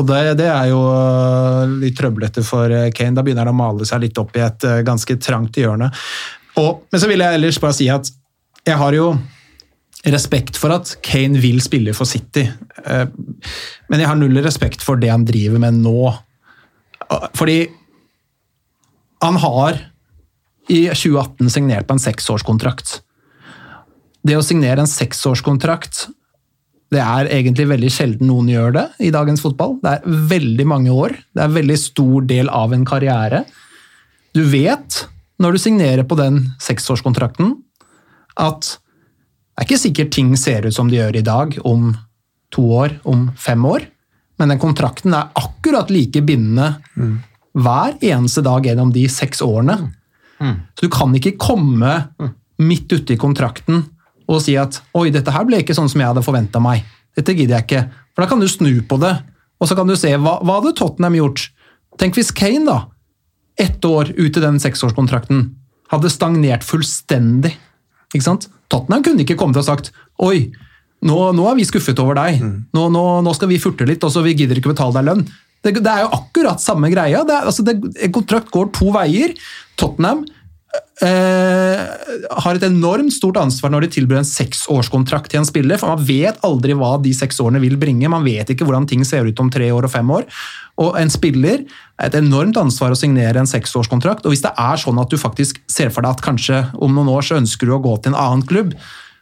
Og 0.00 0.06
det, 0.08 0.20
det 0.40 0.48
er 0.48 0.70
jo 0.70 0.80
øh, 0.88 1.74
litt 1.82 1.98
trøblete 1.98 2.42
for 2.46 2.72
øh, 2.72 2.88
Kane. 2.96 3.14
Da 3.16 3.24
begynner 3.24 3.46
han 3.46 3.52
å 3.52 3.58
male 3.58 3.86
seg 3.86 4.02
litt 4.02 4.18
opp 4.18 4.32
i 4.38 4.42
et 4.42 4.64
øh, 4.66 4.80
ganske 4.86 5.16
trangt 5.22 5.60
hjørne. 5.60 5.90
Og, 6.60 6.86
men 6.90 7.02
så 7.02 7.10
vil 7.10 7.22
jeg 7.22 7.38
ellers 7.38 7.60
bare 7.62 7.76
si 7.76 7.86
at 7.92 8.10
jeg 8.66 8.78
har 8.80 8.96
jo 8.96 9.12
respekt 10.10 10.56
for 10.56 10.72
at 10.74 10.94
Kane 11.04 11.40
vil 11.42 11.60
spille 11.62 11.92
for 11.96 12.08
City, 12.08 12.46
eh, 12.86 13.04
men 13.92 14.00
jeg 14.00 14.08
har 14.08 14.18
null 14.18 14.40
respekt 14.42 14.82
for 14.84 15.00
det 15.00 15.12
han 15.12 15.26
driver 15.28 15.60
med 15.60 15.82
nå. 15.84 16.08
Fordi 17.36 17.60
han 19.20 19.36
har 19.42 19.84
i 20.70 20.84
2018 20.88 21.52
signert 21.52 21.88
på 21.88 21.96
en 21.96 22.02
seksårskontrakt. 22.02 23.00
Det 24.26 24.36
å 24.36 24.44
signere 24.44 24.84
en 24.84 24.90
seksårskontrakt 24.90 26.08
det 26.90 26.98
er 26.98 27.28
egentlig 27.30 27.68
veldig 27.70 27.90
sjelden 27.94 28.26
noen 28.26 28.48
gjør 28.50 28.72
det 28.74 28.84
i 29.06 29.12
dagens 29.14 29.42
fotball. 29.44 29.76
Det 29.82 29.92
er 29.92 30.20
veldig 30.32 30.66
mange 30.66 30.90
år. 30.90 31.14
Det 31.30 31.42
er 31.42 31.46
en 31.46 31.58
veldig 31.60 31.78
stor 31.78 32.26
del 32.26 32.50
av 32.50 32.74
en 32.74 32.86
karriere. 32.86 33.44
Du 34.34 34.42
vet, 34.50 35.04
når 35.38 35.54
du 35.54 35.60
signerer 35.62 36.06
på 36.06 36.18
den 36.18 36.42
seksårskontrakten, 36.62 37.54
at 38.42 38.72
det 38.74 39.62
er 39.62 39.68
ikke 39.68 39.84
sikkert 39.84 40.12
ting 40.16 40.32
ser 40.40 40.66
ut 40.66 40.74
som 40.74 40.90
de 40.90 40.98
gjør 40.98 41.20
i 41.20 41.24
dag 41.26 41.54
om 41.68 41.92
to 42.50 42.64
år, 42.74 42.96
om 43.06 43.28
fem 43.38 43.62
år, 43.68 43.84
men 44.40 44.50
den 44.50 44.58
kontrakten 44.62 45.14
er 45.14 45.30
akkurat 45.38 45.92
like 45.92 46.22
bindende 46.26 46.72
hver 47.52 47.98
eneste 48.00 48.42
dag 48.42 48.66
gjennom 48.66 48.90
de 48.94 49.04
seks 49.12 49.44
årene. 49.44 49.76
Så 50.40 50.88
du 50.88 50.90
kan 50.90 51.12
ikke 51.14 51.36
komme 51.38 51.92
midt 52.58 52.90
ute 52.90 53.14
i 53.14 53.20
kontrakten 53.20 53.84
og 54.30 54.42
si 54.44 54.54
at 54.60 54.78
oi, 54.96 55.08
dette 55.14 55.32
her 55.34 55.46
ble 55.48 55.62
ikke 55.62 55.74
sånn 55.76 55.90
som 55.90 56.02
jeg 56.02 56.12
hadde 56.12 56.24
forventa 56.24 56.62
meg. 56.62 56.84
Dette 57.18 57.34
gidder 57.34 57.58
jeg 57.58 57.66
ikke. 57.66 57.82
For 58.14 58.24
da 58.24 58.30
kan 58.30 58.42
du 58.42 58.46
snu 58.50 58.72
på 58.86 58.98
det, 59.02 59.14
og 59.60 59.68
så 59.68 59.76
kan 59.76 59.90
du 59.90 59.96
se 59.98 60.12
hva, 60.14 60.38
hva 60.44 60.60
hadde 60.60 60.76
Tottenham 60.78 61.18
gjort? 61.18 61.48
Tenk 62.00 62.16
hvis 62.16 62.32
Kane, 62.36 62.64
da, 62.68 62.78
ett 63.60 63.84
år 63.84 64.14
ut 64.16 64.38
i 64.38 64.44
den 64.44 64.60
seksårskontrakten, 64.62 65.50
hadde 65.90 66.12
stagnert 66.12 66.64
fullstendig. 66.64 67.56
Ikke 68.14 68.26
sant? 68.26 68.48
Tottenham 68.70 69.04
kunne 69.06 69.26
ikke 69.26 69.38
kommet 69.38 69.58
og 69.60 69.66
sagt 69.66 69.90
Oi, 70.22 70.50
nå, 71.06 71.16
nå 71.34 71.44
er 71.48 71.56
vi 71.58 71.66
skuffet 71.66 72.00
over 72.02 72.18
deg. 72.18 72.42
Nå, 72.76 72.88
nå, 72.92 73.04
nå 73.24 73.36
skal 73.36 73.50
vi 73.50 73.60
furte 73.62 73.86
litt, 73.88 74.04
og 74.04 74.12
så 74.14 74.22
vi 74.24 74.36
gidder 74.36 74.60
ikke 74.60 74.74
betale 74.74 74.98
deg 74.98 75.08
lønn. 75.08 75.24
Det, 75.60 75.74
det 75.80 75.92
er 75.92 76.04
jo 76.04 76.12
akkurat 76.16 76.62
samme 76.62 76.88
greia. 76.92 77.22
Det 77.28 77.36
er, 77.36 77.48
altså 77.48 77.64
det, 77.66 77.76
en 77.80 78.12
kontrakt 78.14 78.52
går 78.52 78.70
to 78.76 78.92
veier. 78.94 79.34
Tottenham 79.80 80.22
har 81.00 82.58
et 82.58 82.64
enormt 82.66 83.12
stort 83.14 83.38
ansvar 83.40 83.72
når 83.72 83.86
de 83.86 83.92
tilbyr 83.96 84.18
en 84.20 84.28
seksårskontrakt 84.28 85.30
til 85.32 85.40
en 85.40 85.48
spiller, 85.48 85.80
for 85.80 85.94
man 85.94 86.04
vet 86.04 86.40
aldri 86.46 86.76
hva 86.76 86.92
de 87.02 87.12
seks 87.16 87.40
årene 87.42 87.62
vil 87.62 87.78
bringe. 87.80 88.10
Man 88.12 88.26
vet 88.26 88.52
ikke 88.52 88.68
hvordan 88.68 88.88
ting 88.90 89.04
ser 89.08 89.26
ut 89.26 89.40
om 89.40 89.50
tre 89.52 89.70
år 89.72 89.88
og 89.88 89.94
fem 89.94 90.12
år. 90.12 90.28
Og 90.80 90.96
en 91.00 91.12
spiller 91.12 91.64
er 91.64 92.08
et 92.08 92.18
enormt 92.20 92.58
ansvar 92.60 92.92
å 92.92 92.98
signere 92.98 93.40
en 93.40 93.48
seksårskontrakt. 93.48 94.26
Og 94.26 94.34
hvis 94.34 94.44
det 94.44 94.52
er 94.52 94.80
sånn 94.80 95.00
at 95.00 95.12
du 95.12 95.18
faktisk 95.20 95.62
ser 95.70 95.92
for 95.94 96.04
deg 96.04 96.18
at 96.18 96.24
kanskje 96.24 96.64
om 96.78 96.94
noen 96.96 97.10
år 97.12 97.26
så 97.26 97.40
ønsker 97.40 97.68
du 97.68 97.76
å 97.76 97.82
gå 97.84 97.96
til 97.98 98.12
en 98.12 98.20
annen 98.20 98.44
klubb, 98.46 98.76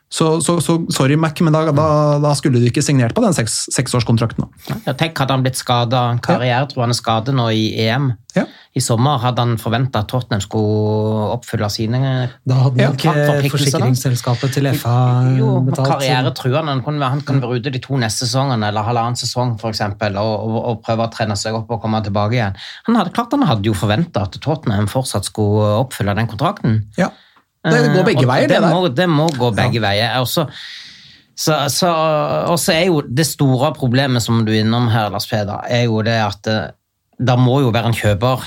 så, 0.09 0.39
så, 0.41 0.57
så 0.65 0.79
sorry, 0.95 1.19
Mac, 1.21 1.37
men 1.45 1.53
da, 1.53 1.67
da, 1.69 1.89
da, 2.23 2.31
skulle 2.37 2.63
du 2.63 2.71
ikke 2.71 2.85
signert 2.85 3.13
på 3.17 3.21
den 3.21 3.35
seks, 3.37 3.67
seksårskontrakten. 3.75 4.47
Ja, 4.87 4.95
tenk, 4.97 5.19
hadde 5.21 5.37
han 5.37 5.45
blitt 5.45 5.61
skada, 5.61 6.01
karrieretruende 6.25 6.97
skade 6.97 7.35
nå 7.37 7.51
i 7.53 7.67
EM. 7.85 8.15
Ja. 8.37 8.47
I 8.77 8.81
sommer 8.85 9.17
hadde 9.23 9.41
han 9.43 9.55
forventa 9.59 10.03
at 10.05 10.09
Tottenham 10.13 10.43
skulle 10.45 11.29
oppfylle 11.33 11.69
sine 11.73 12.01
Da 12.47 12.55
hadde 12.67 12.83
Ja, 12.83 12.91
nok 12.93 13.05
eh, 13.05 13.15
forpliktelsene. 13.31 13.51
forsikringsselskapet 13.55 14.53
til 14.55 14.69
FA 14.77 14.95
Jo, 15.39 15.55
betalt. 15.65 15.89
karrieretruende. 15.95 16.75
Han 16.77 16.83
kan, 16.85 17.01
han 17.03 17.21
kan 17.27 17.41
være 17.43 17.59
ute 17.63 17.73
de 17.75 17.81
to 17.83 17.97
neste 17.97 18.27
sesongene, 18.29 18.69
eller 18.69 18.83
halvannen 18.87 19.17
sesong 19.17 19.57
for 19.61 19.73
eksempel, 19.73 20.17
og, 20.21 20.35
og, 20.49 20.59
og 20.73 20.83
prøve 20.85 21.07
å 21.09 21.13
trene 21.15 21.37
seg 21.37 21.57
opp 21.59 21.71
og 21.75 21.81
komme 21.83 22.03
tilbake 22.05 22.37
igjen. 22.39 22.57
Han 22.87 23.01
hadde, 23.01 23.15
klart 23.17 23.33
han 23.35 23.47
hadde 23.49 23.67
jo 23.67 23.75
forventa 23.75 24.27
at 24.29 24.39
Tottenham 24.45 24.87
fortsatt 24.87 25.25
skulle 25.27 25.73
oppfylle 25.81 26.15
den 26.15 26.29
kontrakten. 26.31 26.83
Ja. 27.01 27.09
Det 27.65 27.81
går 27.97 28.05
begge 28.07 28.23
Eh, 28.23 28.29
veier, 28.31 28.47
det 28.49 28.61
det 28.61 28.63
der. 28.63 28.75
Må, 28.75 28.89
det 28.95 29.09
må 29.11 29.27
gå 29.35 29.51
begge 29.57 29.81
veier. 29.83 30.15
Også, 30.23 30.45
så, 31.39 31.57
så 31.71 32.73
er 32.73 32.85
jo 32.89 33.01
det 33.03 33.27
store 33.27 33.73
problemet 33.77 34.23
som 34.25 34.45
du 34.47 34.53
er 34.53 34.63
innom 34.63 34.89
her, 34.93 35.11
Lars 35.11 35.27
Peder, 35.27 35.65
er 35.69 35.85
jo 35.89 36.01
det 36.07 36.17
at 36.23 36.47
eh, 36.51 36.69
det 37.19 37.37
må 37.41 37.61
jo 37.65 37.75
være 37.75 37.91
en 37.91 37.99
kjøper 37.99 38.47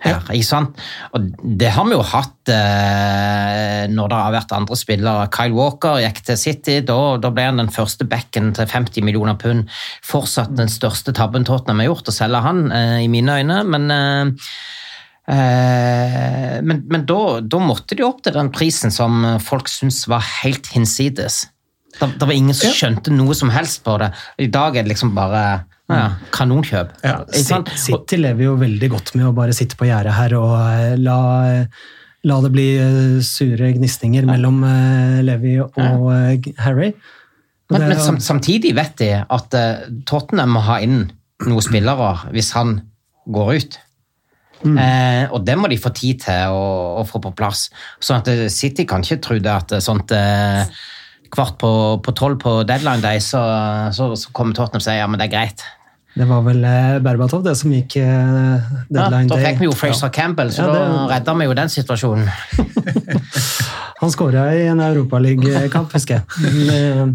her, 0.00 0.22
ikke 0.32 0.46
sant? 0.46 0.80
Og 1.12 1.26
det 1.60 1.72
har 1.74 1.84
vi 1.84 1.92
jo 1.92 2.04
hatt 2.08 2.52
eh, 2.54 3.84
når 3.92 4.10
det 4.12 4.20
har 4.22 4.34
vært 4.34 4.54
andre 4.56 4.78
spillere. 4.80 5.28
Kyle 5.34 5.56
Walker 5.56 6.00
gikk 6.00 6.22
til 6.24 6.40
City, 6.40 6.78
da, 6.88 6.98
da 7.20 7.32
ble 7.34 7.46
han 7.50 7.60
den 7.60 7.72
første 7.74 8.08
backen 8.08 8.54
til 8.56 8.68
50 8.70 9.04
millioner 9.04 9.36
pund. 9.40 9.68
Fortsatt 10.06 10.56
den 10.56 10.72
største 10.72 11.12
tabben 11.16 11.44
Tottenham 11.44 11.84
har 11.84 11.92
gjort, 11.92 12.08
å 12.08 12.16
selge 12.16 12.44
han, 12.46 12.66
eh, 12.72 12.98
i 13.04 13.10
mine 13.12 13.40
øyne, 13.42 13.62
men 13.68 13.90
eh, 13.96 14.52
Eh, 15.30 16.58
men 16.66 16.80
men 16.90 17.04
da, 17.06 17.38
da 17.44 17.60
måtte 17.62 17.94
de 17.94 18.02
opp 18.02 18.22
til 18.24 18.34
den 18.34 18.50
prisen 18.54 18.90
som 18.90 19.22
folk 19.44 19.68
syntes 19.70 20.08
var 20.10 20.24
helt 20.40 20.70
hinsides. 20.74 21.44
Det 22.00 22.24
var 22.24 22.34
ingen 22.34 22.56
som 22.56 22.72
skjønte 22.74 23.12
noe 23.14 23.36
som 23.36 23.52
helst 23.52 23.84
på 23.86 23.96
det. 24.00 24.10
I 24.40 24.48
dag 24.50 24.76
er 24.76 24.86
det 24.86 24.94
liksom 24.94 25.12
bare 25.14 25.66
ja, 25.92 26.08
kanonkjøp. 26.34 26.92
Ja? 27.04 27.14
City 27.32 28.18
lever 28.20 28.48
jo 28.48 28.56
veldig 28.60 28.90
godt 28.92 29.14
med 29.16 29.28
å 29.28 29.34
bare 29.36 29.54
sitte 29.56 29.78
på 29.78 29.88
gjerdet 29.88 30.16
her 30.16 30.36
og 30.38 30.54
eh, 30.58 30.94
la, 31.00 31.20
la 32.28 32.40
det 32.44 32.52
bli 32.54 32.68
eh, 32.80 33.16
sure 33.26 33.72
gnisninger 33.76 34.28
mellom 34.28 34.62
eh, 34.66 35.20
Levi 35.26 35.56
og 35.62 36.10
Harry. 36.62 36.92
Men, 37.70 37.86
men 37.86 38.00
sam, 38.02 38.18
samtidig 38.22 38.74
vet 38.74 38.96
de 38.98 39.12
at 39.22 39.54
Tottenham 40.08 40.56
må 40.56 40.64
ha 40.66 40.80
inn 40.82 41.04
noen 41.46 41.64
spillere 41.64 42.16
hvis 42.34 42.50
han 42.56 42.80
går 43.30 43.54
ut. 43.60 43.78
Eh, 44.60 45.24
og 45.32 45.44
det 45.46 45.56
må 45.56 45.70
de 45.72 45.78
få 45.80 45.92
tid 45.96 46.20
til 46.26 46.52
å, 46.52 46.64
å 47.00 47.04
få 47.08 47.20
på 47.24 47.32
plass. 47.36 47.68
Sånn 48.02 48.20
at 48.20 48.50
City 48.52 48.84
kan 48.88 49.04
ikke 49.04 49.20
tro 49.24 49.38
det 49.40 49.52
at 49.52 49.76
sånt 49.84 50.12
eh, 50.12 50.66
kvart 51.32 51.56
på, 51.62 51.72
på 52.04 52.14
tolv 52.18 52.40
på 52.42 52.54
deadline 52.68 53.02
day, 53.04 53.22
så, 53.24 53.40
så, 53.96 54.10
så 54.18 54.32
kommer 54.36 54.56
Tottenham 54.56 54.82
og 54.82 54.86
sier 54.86 55.00
ja, 55.00 55.08
men 55.10 55.20
det 55.20 55.30
er 55.30 55.36
greit. 55.36 55.64
Det 56.16 56.26
var 56.26 56.42
vel 56.42 56.64
eh, 56.66 56.98
Berbatov 57.04 57.44
det 57.44 57.52
som 57.56 57.70
gikk 57.70 57.94
deadline 57.94 59.28
Ja, 59.28 59.36
da 59.36 59.36
fikk 59.44 59.60
vi 59.62 59.68
jo 59.68 59.74
Fraser 59.78 60.10
Campbell, 60.14 60.50
så 60.50 60.64
Ja, 60.66 60.72
det- 60.74 60.80
da 60.90 61.06
redda 61.14 61.34
vi 61.38 61.44
jo 61.46 61.54
den 61.54 61.68
situasjonen. 61.68 62.28
Han 64.00 64.10
skåra 64.10 64.46
i 64.56 64.66
en 64.66 64.80
Europaligakamp, 64.80 65.92
husker 65.92 66.20
jeg. 66.20 66.24
Men, 66.40 66.70
eh, 66.70 67.06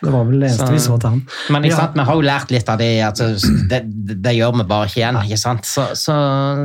Det 0.00 0.08
var 0.14 0.24
vel 0.24 0.40
det 0.40 0.48
eneste 0.48 0.66
Så- 0.66 0.72
vi 0.72 0.78
så 0.78 0.98
til 1.00 1.10
han. 1.10 1.26
Men 1.50 1.64
Ja. 1.64 1.76
sant, 1.76 1.94
vi 1.94 2.00
har 2.00 2.14
jo 2.14 2.22
lært 2.22 2.50
litt 2.50 2.68
av 2.70 2.78
det, 2.78 3.02
at 3.02 3.16
det, 3.68 4.22
det, 4.22 4.32
gjør 4.34 4.56
vi 4.56 4.64
bare 4.64 4.86
ikke 4.86 4.96
igjen. 5.02 5.16
ikke 5.26 5.38
sant? 5.38 5.64
Så, 5.64 5.82
så, 5.94 6.14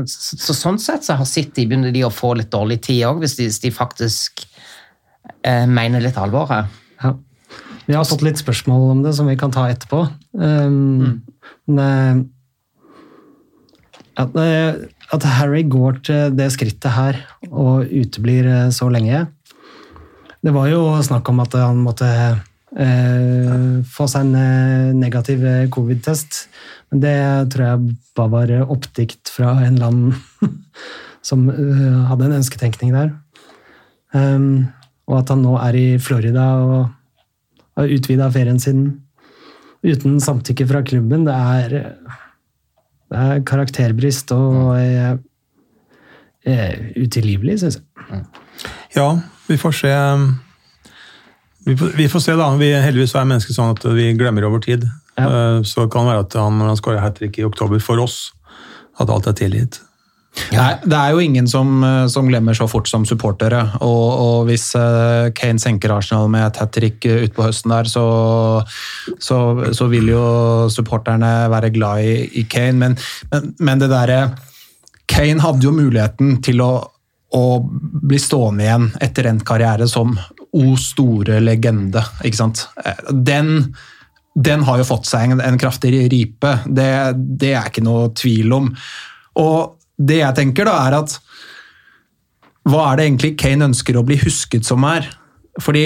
så, 0.08 0.38
så 0.40 0.54
sånn 0.56 0.80
sett 0.80 1.04
så 1.04 1.18
har 1.18 1.26
City 1.26 1.66
begynner 1.66 1.92
de 1.92 2.04
å 2.04 2.10
få 2.10 2.34
litt 2.38 2.50
dårlig 2.50 2.82
tid 2.82 3.04
òg, 3.04 3.20
hvis, 3.20 3.36
hvis 3.36 3.60
de 3.60 3.72
faktisk 3.72 4.46
eh, 5.44 5.66
mener 5.68 6.00
litt 6.00 6.16
alvor 6.16 6.48
her. 6.48 6.68
Ja. 7.04 7.14
Vi 7.88 7.94
har 7.94 8.06
fått 8.06 8.22
litt 8.24 8.38
spørsmål 8.40 8.92
om 8.92 9.04
det 9.04 9.14
som 9.14 9.28
vi 9.28 9.36
kan 9.36 9.52
ta 9.52 9.68
etterpå. 9.68 10.10
Um, 10.34 11.22
men, 11.68 11.80
eh, 11.80 12.24
at, 14.16 14.36
eh, 14.40 14.88
at 15.12 15.28
Harry 15.38 15.64
går 15.68 16.00
til 16.08 16.36
det 16.38 16.48
skrittet 16.56 16.94
her 16.96 17.20
og 17.52 17.90
uteblir 17.92 18.48
eh, 18.48 18.70
så 18.72 18.88
lenge 18.92 19.26
Det 20.46 20.54
var 20.56 20.70
jo 20.70 20.84
snakk 21.04 21.30
om 21.30 21.42
at 21.44 21.58
han 21.58 21.82
måtte 21.84 22.08
eh, 22.78 23.82
få 23.96 24.08
seg 24.12 24.28
en 24.28 25.00
negativ 25.00 25.42
covid-test, 25.74 26.46
men 26.92 27.02
det 27.02 27.18
tror 27.54 27.66
jeg 27.66 27.96
bare 28.16 28.34
var 28.36 28.74
oppdikt 28.76 29.32
fra 29.34 29.56
en 29.66 29.80
eller 29.80 29.90
annen 29.90 30.52
som 31.30 31.48
hadde 31.50 32.28
en 32.28 32.38
ønsketenkning 32.38 32.94
der. 32.94 33.10
Um, 34.14 34.68
og 35.10 35.24
at 35.24 35.32
han 35.34 35.42
nå 35.42 35.56
er 35.58 35.78
i 35.80 35.88
Florida 35.98 36.44
og 36.62 36.78
har 37.76 37.96
utvida 37.98 38.30
ferien 38.32 38.62
sin 38.62 38.86
uten 39.86 40.20
samtykke 40.24 40.68
fra 40.70 40.82
klubben, 40.86 41.26
det 41.28 41.36
er, 41.36 41.76
det 43.12 43.22
er 43.22 43.44
karakterbrist 43.48 44.32
og 44.36 44.74
er, 44.80 45.20
er 46.46 46.82
utilgivelig, 46.98 47.60
syns 47.64 47.80
jeg. 47.80 48.24
Ja, 48.96 49.08
vi 49.50 49.58
får 49.62 49.78
se. 49.82 49.94
Vi 51.66 51.74
får, 51.78 51.96
vi 51.98 52.06
får 52.12 52.22
se, 52.22 52.36
da. 52.38 52.52
Vi, 52.60 52.70
heldigvis 52.78 53.16
er 53.18 53.26
mennesker 53.30 53.56
sånn 53.58 53.74
at 53.74 53.86
vi 53.98 54.12
glemmer 54.18 54.46
over 54.48 54.62
tid. 54.64 54.86
Ja. 55.18 55.26
Eh, 55.26 55.60
Så 55.66 55.88
kan 55.90 56.06
det 56.06 56.14
være 56.14 56.26
at 56.28 56.38
han, 56.38 56.60
når 56.60 56.74
han 56.74 56.80
skårer 56.80 57.02
hat 57.04 57.18
trick 57.20 57.40
i 57.42 57.46
oktober 57.48 57.82
for 57.82 58.02
oss, 58.04 58.34
at 59.02 59.10
alt 59.10 59.28
er 59.28 59.38
tilgitt. 59.38 59.82
Nei, 60.56 60.72
det 60.84 60.98
er 60.98 61.14
jo 61.16 61.22
ingen 61.24 61.48
som, 61.50 61.84
eh, 61.84 62.08
som 62.12 62.28
glemmer 62.30 62.56
så 62.58 62.68
fort 62.70 62.90
som 62.90 63.06
supportere. 63.08 63.62
Og, 63.86 64.06
og 64.26 64.50
hvis 64.50 64.68
eh, 64.80 65.32
Kane 65.36 65.62
senker 65.62 65.94
Arsenal 65.96 66.30
med 66.32 66.48
et 66.48 66.60
hat 66.62 66.74
trick 66.76 67.08
utpå 67.08 67.48
høsten 67.48 67.74
der, 67.74 67.90
så, 67.90 68.06
så, 69.20 69.40
så 69.76 69.88
vil 69.92 70.12
jo 70.12 70.26
supporterne 70.74 71.32
være 71.52 71.72
glad 71.76 72.04
i, 72.04 72.18
i 72.42 72.46
Kane. 72.52 72.78
Men, 72.82 73.00
men, 73.32 73.50
men 73.60 73.84
det 73.84 73.92
derre 73.94 74.20
Kane 75.12 75.44
hadde 75.44 75.68
jo 75.68 75.74
muligheten 75.76 76.40
til 76.46 76.64
å, 76.66 76.72
å 77.36 77.46
bli 77.66 78.20
stående 78.22 78.66
igjen 78.66 78.88
etter 79.06 79.32
endt 79.32 79.48
karriere 79.48 79.90
som 79.92 80.16
O 80.56 80.78
store 80.80 81.42
legende, 81.44 82.04
ikke 82.24 82.44
sant. 82.44 82.68
Eh, 82.84 83.04
Den 83.12 83.76
den 84.36 84.66
har 84.68 84.82
jo 84.82 84.84
fått 84.84 85.08
seg 85.08 85.32
en, 85.32 85.40
en 85.40 85.56
kraftig 85.56 85.94
ripe. 86.12 86.50
Det, 86.68 86.90
det 87.40 87.54
er 87.56 87.70
ikke 87.70 87.86
noe 87.86 88.10
tvil 88.20 88.52
om. 88.52 88.66
Og 89.40 89.75
det 89.98 90.20
jeg 90.22 90.38
tenker, 90.40 90.68
da, 90.68 90.80
er 90.88 91.00
at 91.04 91.20
hva 92.66 92.90
er 92.90 92.98
det 92.98 93.08
egentlig 93.08 93.36
Kane 93.38 93.70
ønsker 93.70 93.98
å 93.98 94.04
bli 94.06 94.18
husket 94.24 94.66
som 94.68 94.84
her? 94.88 95.08
Fordi 95.62 95.86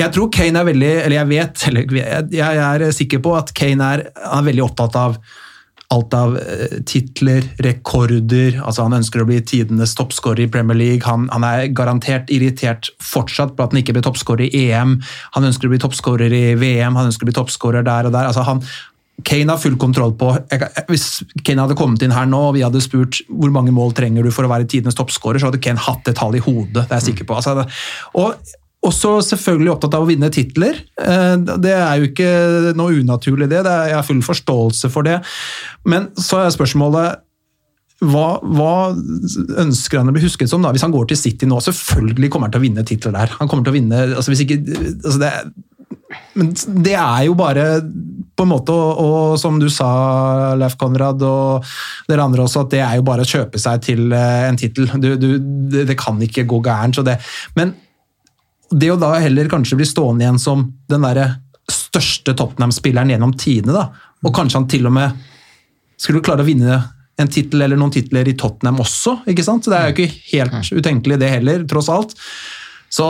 jeg 0.00 0.14
tror 0.14 0.30
Kane 0.32 0.58
er 0.58 0.66
veldig 0.66 0.92
Eller 1.04 1.16
jeg 1.18 1.28
vet, 1.30 1.62
eller 1.68 1.96
jeg, 2.32 2.60
er 2.66 2.84
sikker 2.96 3.22
på 3.22 3.36
at 3.38 3.52
Kane 3.56 3.94
er, 3.94 4.06
er 4.16 4.46
veldig 4.48 4.64
opptatt 4.70 4.98
av 4.98 5.18
alt 5.92 6.14
av 6.16 6.36
eh, 6.40 6.78
titler, 6.88 7.44
rekorder 7.60 8.56
altså 8.62 8.86
Han 8.86 8.96
ønsker 8.96 9.20
å 9.20 9.26
bli 9.28 9.42
tidenes 9.44 9.92
toppskårer 9.98 10.46
i 10.46 10.50
Premier 10.52 10.78
League. 10.78 11.04
Han, 11.04 11.26
han 11.32 11.44
er 11.44 11.66
garantert 11.76 12.32
irritert 12.32 12.88
fortsatt 13.04 13.52
på 13.56 13.66
at 13.66 13.74
han 13.74 13.82
ikke 13.82 13.98
blir 13.98 14.06
toppskårer 14.06 14.48
i 14.48 14.70
EM. 14.70 14.94
Han 15.36 15.48
ønsker 15.50 15.68
å 15.68 15.74
bli 15.74 15.82
toppskårer 15.82 16.32
i 16.32 16.46
VM, 16.56 16.96
han 16.96 17.10
ønsker 17.10 17.26
å 17.26 17.30
bli 17.30 17.36
toppskårer 17.36 17.84
der 17.84 18.08
og 18.08 18.16
der. 18.16 18.30
altså 18.30 18.46
han 18.48 18.64
Kane 19.26 19.52
har 19.52 19.60
full 19.60 19.76
kontroll 19.80 20.14
på 20.18 20.30
Hvis 20.88 21.22
Kane 21.46 21.64
hadde 21.64 21.76
kommet 21.78 22.02
inn 22.04 22.14
her 22.14 22.26
nå 22.28 22.40
og 22.48 22.56
vi 22.56 22.64
hadde 22.64 22.82
spurt 22.84 23.20
hvor 23.28 23.52
mange 23.54 23.74
mål 23.74 23.94
trenger 23.96 24.26
du 24.26 24.32
for 24.34 24.48
å 24.48 24.52
være 24.52 24.68
tidenes 24.70 24.98
toppskårer, 24.98 25.40
så 25.42 25.50
hadde 25.50 25.62
Kane 25.62 25.80
hatt 25.82 26.08
et 26.10 26.18
tall 26.18 26.36
i 26.38 26.42
hodet. 26.42 26.82
det 26.82 26.88
er 26.88 27.00
jeg 27.00 27.12
sikker 27.12 27.28
på. 27.28 27.38
Altså, 27.38 27.66
og 28.18 28.52
også 28.82 29.16
selvfølgelig 29.28 29.70
opptatt 29.76 29.94
av 29.94 30.04
å 30.04 30.08
vinne 30.10 30.30
titler. 30.34 30.80
Eh, 30.98 31.36
Det 31.38 31.74
er 31.76 32.00
jo 32.00 32.08
ikke 32.10 32.30
noe 32.78 32.98
unaturlig, 32.98 33.48
det. 33.48 33.62
det 33.62 33.72
er, 33.72 33.92
jeg 33.92 34.00
har 34.00 34.08
full 34.08 34.22
forståelse 34.26 34.90
for 34.90 35.06
det. 35.06 35.20
Men 35.86 36.10
så 36.18 36.42
er 36.42 36.54
spørsmålet 36.54 37.22
hva, 38.02 38.40
hva 38.42 38.74
ønsker 39.62 40.00
han 40.00 40.10
å 40.10 40.14
bli 40.14 40.24
husket 40.24 40.50
som 40.50 40.64
da, 40.64 40.72
hvis 40.74 40.82
han 40.82 40.94
går 40.94 41.12
til 41.12 41.20
City 41.20 41.46
nå? 41.46 41.60
Selvfølgelig 41.62 42.32
kommer 42.32 42.50
han 42.50 42.56
til 42.56 42.62
å 42.62 42.66
vinne 42.66 42.86
titler 42.86 43.14
der. 43.14 43.36
Han 43.38 43.50
kommer 43.50 43.62
til 43.66 43.74
å 43.74 43.78
vinne 43.78 44.00
altså 44.16 44.32
hvis 44.32 44.42
ikke, 44.42 44.58
altså 45.04 45.20
det, 45.22 45.30
Men 46.34 46.50
det 46.82 46.96
er 46.98 47.28
jo 47.28 47.36
bare 47.38 47.68
på 48.36 48.46
en 48.46 48.48
måte, 48.52 48.72
og, 48.72 49.00
og 49.04 49.38
som 49.40 49.58
du 49.60 49.66
sa, 49.70 50.54
Leif 50.58 50.76
Konrad, 50.80 51.20
og 51.26 51.66
dere 52.08 52.24
andre 52.24 52.46
også, 52.46 52.62
at 52.64 52.70
det 52.72 52.80
er 52.80 52.96
jo 52.96 53.04
bare 53.06 53.26
å 53.26 53.28
kjøpe 53.28 53.60
seg 53.60 53.82
til 53.84 54.12
eh, 54.16 54.46
en 54.48 54.56
tittel. 54.60 54.88
Du- 55.00 55.16
du- 55.20 55.38
Det, 55.72 55.86
det 55.88 55.96
kan 56.00 56.18
ikke 56.24 56.46
gå 56.48 56.62
gærent. 56.64 56.94
så 56.96 57.04
det. 57.04 57.18
Men 57.56 57.74
det 58.72 58.88
å 58.92 58.96
da 59.00 59.12
heller 59.20 59.48
kanskje 59.52 59.76
bli 59.76 59.84
stående 59.88 60.24
igjen 60.24 60.38
som 60.40 60.64
den 60.88 61.02
derre 61.04 61.26
største 61.70 62.32
Tottenham-spilleren 62.36 63.10
gjennom 63.12 63.34
tidene, 63.36 63.72
da, 63.76 63.88
og 64.24 64.34
kanskje 64.34 64.58
han 64.60 64.68
til 64.68 64.86
og 64.88 64.92
med 64.96 65.12
skulle 66.00 66.22
klare 66.24 66.42
å 66.42 66.48
vinne 66.48 66.80
en 67.20 67.28
tittel 67.28 67.60
eller 67.62 67.76
noen 67.76 67.92
titler 67.92 68.26
i 68.28 68.34
Tottenham 68.34 68.80
også, 68.82 69.18
ikke 69.28 69.44
sant? 69.44 69.64
Så 69.64 69.70
det 69.70 69.78
er 69.78 69.90
jo 69.90 69.94
ikke 69.94 70.14
helt 70.32 70.72
utenkelig 70.72 71.18
det 71.20 71.28
heller, 71.30 71.64
tross 71.68 71.90
alt. 71.92 72.14
Så 72.92 73.06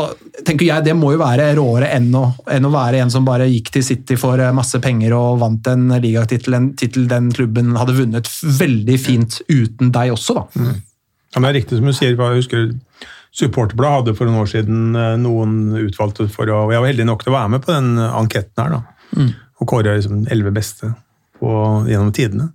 tenker 0.47 0.68
jeg 0.68 0.87
det 0.87 0.95
må 0.95 1.11
jo 1.16 1.18
være 1.18 1.49
råere 1.59 1.89
enn 1.97 2.12
å, 2.14 2.22
enn 2.55 2.68
å 2.68 2.70
være 2.70 3.01
en 3.03 3.11
som 3.11 3.26
bare 3.26 3.49
gikk 3.51 3.72
til 3.74 3.83
City 3.87 4.14
for 4.20 4.39
eh, 4.39 4.55
masse 4.55 4.78
penger 4.83 5.14
og 5.16 5.41
vant 5.43 5.66
en 5.72 5.89
ligatittel, 6.03 6.55
en 6.55 6.70
tittel 6.78 7.09
den 7.11 7.33
klubben 7.35 7.74
hadde 7.74 7.97
vunnet 7.99 8.30
veldig 8.61 8.99
fint 9.03 9.41
uten 9.51 9.91
deg 9.95 10.14
også, 10.14 10.39
da. 10.39 10.47
Ja, 11.33 11.41
men 11.41 11.49
det 11.49 11.51
er 11.51 11.59
riktig 11.59 11.80
som 11.80 11.89
du 11.89 11.97
sier. 11.97 12.14
Jeg 12.14 12.43
husker 12.43 12.70
Supporterbladet 13.33 14.12
hadde 14.12 14.12
for 14.18 14.28
noen 14.28 14.43
år 14.45 14.51
siden 14.51 14.97
eh, 14.99 15.14
noen 15.20 15.61
utvalgte 15.80 16.28
for 16.30 16.51
å 16.53 16.66
og 16.66 16.74
Jeg 16.74 16.85
var 16.85 16.91
heldig 16.93 17.07
nok 17.09 17.24
til 17.24 17.33
å 17.33 17.39
være 17.39 17.53
med 17.55 17.64
på 17.64 17.72
den 17.72 17.95
anketten 18.05 18.62
her. 18.62 18.74
da. 18.76 19.30
Og 19.62 19.70
kåre 19.70 19.97
liksom 19.97 20.26
elleve 20.28 20.53
beste 20.55 20.91
på, 21.41 21.53
gjennom 21.89 22.12
tidene. 22.14 22.51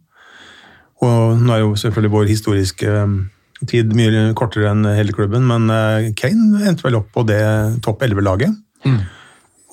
Og 1.04 1.42
nå 1.42 1.54
er 1.54 1.64
jo 1.64 1.74
selvfølgelig 1.78 2.14
vår 2.14 2.32
historiske 2.32 2.94
eh, 2.94 3.18
tid 3.66 3.94
mye 3.98 4.32
kortere 4.38 4.70
enn 4.72 4.86
hele 4.86 5.16
klubben, 5.16 5.48
men 5.50 5.72
eh, 5.74 6.10
Kane 6.18 6.62
endte 6.68 6.86
vel 6.86 7.00
opp 7.00 7.10
på 7.16 7.26
det 7.28 7.42
topp 7.86 8.06
elleve-laget. 8.06 8.54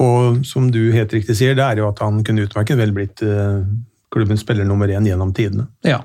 Og 0.03 0.41
som 0.47 0.71
du 0.75 0.89
helt 0.95 1.13
riktig 1.15 1.37
sier, 1.39 1.55
det 1.55 1.65
er 1.67 1.83
jo 1.83 1.91
at 1.91 2.01
han 2.03 2.23
kunne 2.27 2.47
utmerket 2.47 2.79
vel 2.81 2.95
blitt 2.97 3.23
eh, 3.23 3.61
klubbens 4.15 4.43
spiller 4.43 4.67
nummer 4.67 4.91
én 4.91 5.07
gjennom 5.07 5.35
tidene. 5.37 5.69
Ja. 5.87 6.01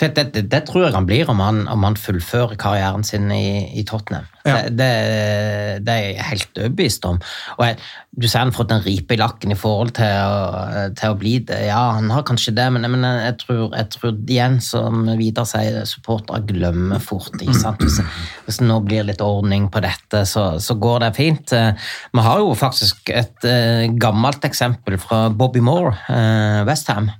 Det, 0.00 0.08
det, 0.16 0.44
det, 0.48 0.60
tror 0.68 0.86
jeg 0.86 0.94
han 0.94 1.06
blir 1.08 1.28
om 1.30 1.40
han, 1.42 1.64
om 1.68 1.84
han 1.84 1.98
fullfører 2.00 2.56
karrieren 2.60 3.04
sin 3.04 3.28
i, 3.32 3.70
i 3.76 3.84
Tottenham. 3.86 4.26
Ja. 4.44 4.56
Det, 4.68 4.88
det, 5.84 5.92
er 5.92 6.02
jeg 6.02 6.26
helt 6.28 6.58
overbevist 6.60 7.06
om. 7.08 7.18
Og 7.56 7.62
jeg, 7.64 7.78
du 8.12 8.26
ser 8.28 8.42
han 8.42 8.52
har 8.52 8.56
fått 8.58 8.74
en 8.74 8.84
ripe 8.84 9.16
i 9.16 9.20
lakken 9.20 9.54
i 9.54 9.58
forhold 9.58 9.94
til 9.96 10.12
å, 10.20 10.90
til 10.96 11.14
å 11.14 11.18
bli 11.20 11.34
det. 11.48 11.62
Ja, 11.68 11.96
han 11.96 12.12
har 12.12 12.26
kanskje 12.28 12.54
det, 12.56 12.66
men, 12.74 12.86
men 12.92 13.06
jeg, 13.08 13.38
tror, 13.44 13.64
jeg 13.72 13.90
tror 13.96 14.14
igjen, 14.20 14.60
som 14.64 15.08
Vidar 15.20 15.48
sier, 15.48 15.80
supportere 15.88 16.44
glemmer 16.48 17.02
fort. 17.04 17.32
Hvis, 17.40 18.00
hvis 18.44 18.60
det 18.60 18.68
nå 18.68 18.78
blir 18.84 19.08
litt 19.08 19.24
ordning 19.24 19.70
på 19.72 19.84
dette, 19.84 20.24
så, 20.28 20.54
så 20.60 20.76
går 20.80 21.06
det 21.06 21.12
fint. 21.18 21.56
Vi 22.12 22.28
har 22.28 22.44
jo 22.44 22.54
faktisk 22.58 23.12
et 23.12 23.48
eh, 23.48 23.88
gammelt 24.00 24.44
eksempel 24.44 25.00
fra 25.00 25.26
Bobby 25.32 25.64
Moore, 25.64 25.96
eh, 26.12 26.64
Westham 26.68 27.12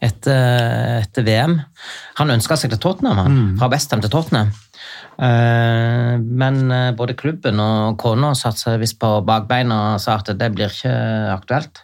etter, 0.00 1.02
etter 1.02 1.24
VM. 1.26 1.56
Han 2.20 2.30
ønska 2.36 2.56
seg 2.56 2.70
til 2.74 2.80
Tottenham, 2.82 3.18
han. 3.24 3.38
Fra 3.58 3.68
Westham 3.72 4.00
til 4.04 4.12
Tottenham. 4.12 4.52
Eh, 5.18 6.14
men 6.22 6.70
eh, 6.70 6.92
både 6.94 7.16
klubben 7.18 7.58
og 7.62 7.96
kona 7.98 8.30
satte 8.38 8.62
seg 8.62 8.78
visst 8.82 8.98
på 9.02 9.16
bakbeina 9.26 9.78
og 9.96 10.02
sa 10.02 10.14
at 10.20 10.30
det 10.38 10.50
blir 10.54 10.70
ikke 10.70 10.92
aktuelt. 11.34 11.82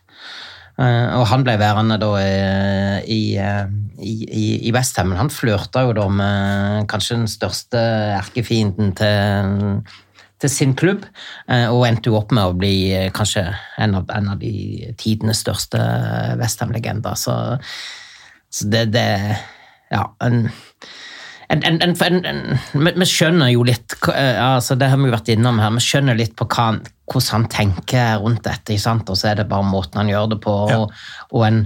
Eh, 0.79 1.11
og 1.19 1.27
han 1.31 1.43
ble 1.47 1.57
værende 1.59 1.99
da 2.03 2.13
i, 2.23 3.11
i, 3.11 3.21
i, 3.99 4.47
i- 4.69 4.73
Westham, 4.75 5.11
men 5.11 5.19
han 5.25 5.31
flørta 5.35 5.83
jo 5.89 5.93
da 5.99 6.07
med 6.11 6.89
kanskje 6.91 7.19
den 7.21 7.31
største 7.31 7.83
erkefienden 8.21 8.95
til 8.99 9.83
til 10.45 10.51
sin 10.51 10.73
klubb, 10.77 11.05
og 11.49 11.85
endte 11.87 12.11
jo 12.11 12.17
opp 12.19 12.33
med 12.35 12.51
å 12.51 12.57
bli 12.59 12.73
kanskje 13.17 13.45
en 13.81 13.95
av, 13.97 14.11
en 14.13 14.27
av 14.35 14.41
de 14.43 14.91
tidenes 15.01 15.39
største 15.41 15.79
Westham-legender. 16.37 17.15
Så, 17.17 17.33
så 18.55 18.71
det, 18.71 18.85
det 18.95 19.09
Ja. 19.93 20.05
En, 20.25 20.49
en, 21.51 21.81
en, 21.85 22.39
vi, 22.73 23.07
skjønner 23.07 23.51
jo 23.53 23.63
litt 23.69 23.95
eh, 24.11 24.39
altså 24.41 24.75
Det 24.81 24.89
har 24.91 24.97
vi 24.99 25.11
jo 25.11 25.15
vært 25.15 25.29
innom 25.35 25.59
her. 25.61 25.75
Vi 25.77 25.83
skjønner 25.85 26.17
litt 26.19 26.33
på 26.39 26.47
hva, 26.49 26.71
han- 26.71 26.81
hvordan 27.11 27.31
han 27.35 27.49
tenker 27.53 28.23
rundt 28.23 28.47
dette, 28.47 28.79
sant? 28.81 29.11
og 29.13 29.19
så 29.21 29.29
er 29.31 29.43
det 29.43 29.49
bare 29.51 29.67
måten 29.69 30.01
han 30.01 30.09
gjør 30.09 30.31
det 30.33 30.41
på. 30.47 30.55
Og, 30.79 30.95
og 31.37 31.45
en 31.47 31.61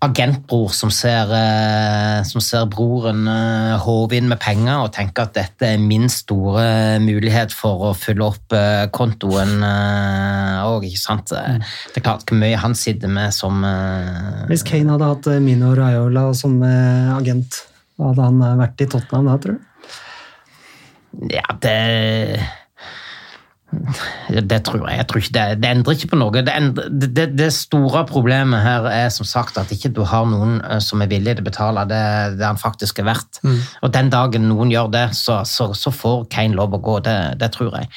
agentbror 0.00 0.70
som 0.70 0.90
ser, 0.94 1.30
eh, 1.34 2.22
som 2.22 2.42
ser 2.44 2.68
broren 2.70 3.26
eh, 3.26 3.74
håve 3.82 4.18
inn 4.18 4.28
med 4.30 4.38
penger 4.38 4.84
og 4.84 4.92
tenker 4.94 5.26
at 5.26 5.34
dette 5.34 5.72
er 5.72 5.82
min 5.82 6.06
store 6.12 7.00
mulighet 7.02 7.54
for 7.54 7.88
å 7.88 7.94
fylle 7.98 8.28
opp 8.28 8.54
eh, 8.54 8.86
kontoen 8.94 9.58
òg, 9.58 10.86
ikke 10.86 11.02
sant. 11.02 11.32
Det 11.34 11.98
er 11.98 12.04
klart 12.04 12.28
hvor 12.28 12.38
mye 12.38 12.60
han 12.62 12.76
sitter 12.78 13.10
med 13.10 13.34
som 13.34 13.64
eh, 13.66 14.44
Hvis 14.50 14.66
Kane 14.66 14.94
hadde 14.94 15.10
hatt 15.10 15.30
eh, 15.32 15.42
Mino 15.42 15.72
Raiola 15.74 16.28
som 16.36 16.60
eh, 16.62 17.10
agent, 17.16 17.64
hadde 17.98 18.28
han 18.30 18.38
eh, 18.44 18.56
vært 18.62 18.86
i 18.86 18.90
Tottenham 18.94 19.32
da, 19.32 19.38
tror 19.42 19.58
du? 19.58 19.66
Ja, 21.32 21.46
det 21.58 21.76
det 23.68 24.62
tror 24.64 24.86
jeg. 24.86 24.96
jeg 24.96 25.06
tror 25.08 25.20
ikke 25.20 25.34
det, 25.34 25.44
det 25.60 25.70
endrer 25.70 25.96
ikke 25.98 26.10
på 26.12 26.18
noe. 26.18 26.32
Det, 26.40 26.52
endrer, 26.56 26.88
det, 26.88 27.26
det, 27.36 27.48
store 27.52 28.04
problemet 28.08 28.64
her 28.64 28.88
er 28.88 29.10
som 29.12 29.28
sagt 29.28 29.58
at 29.60 29.72
ikke 29.74 29.90
du 29.92 30.00
har 30.08 30.24
noen 30.28 30.56
eh, 30.64 30.80
som 30.84 31.02
er 31.04 31.10
villig 31.10 31.36
til 31.36 31.44
å 31.44 31.48
betale 31.50 31.84
det, 31.90 32.04
det 32.40 32.46
han 32.46 32.60
faktisk 32.60 33.02
er 33.02 33.10
verdt. 33.10 33.42
Og 33.84 33.92
den 33.92 34.08
dagen 34.14 34.48
noen 34.48 34.72
gjør 34.72 34.88
det, 34.94 35.04
så, 35.18 35.42
så, 35.44 35.70
så 35.76 35.92
får 35.92 36.24
Kane 36.32 36.56
lov 36.56 36.78
å 36.78 36.80
gå. 36.80 36.96
Det, 37.04 37.18
det 37.42 37.50
tror 37.58 37.76
jeg. 37.76 37.92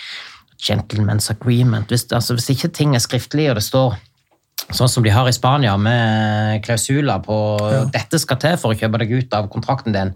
Gentlemen's 0.61 1.32
agreement. 1.32 1.88
Hvis, 1.89 2.05
altså, 2.11 2.36
hvis 2.36 2.51
ikke 2.53 2.74
ting 2.76 2.95
er 2.95 3.03
skriftlig 3.03 3.47
og 3.49 3.57
det 3.61 3.65
står 3.65 3.95
sånn 4.72 4.91
som 4.91 5.03
de 5.03 5.11
har 5.11 5.28
i 5.28 5.34
Spania, 5.36 5.74
med 5.80 6.61
klausuler 6.67 7.24
på 7.24 7.38
dette 7.91 8.19
skal 8.22 8.39
til 8.43 8.59
for 8.59 8.76
å 8.76 8.78
kjøpe 8.78 9.01
deg 9.01 9.15
ut 9.17 9.34
av 9.39 9.49
kontrakten 9.51 9.95
din, 9.95 10.13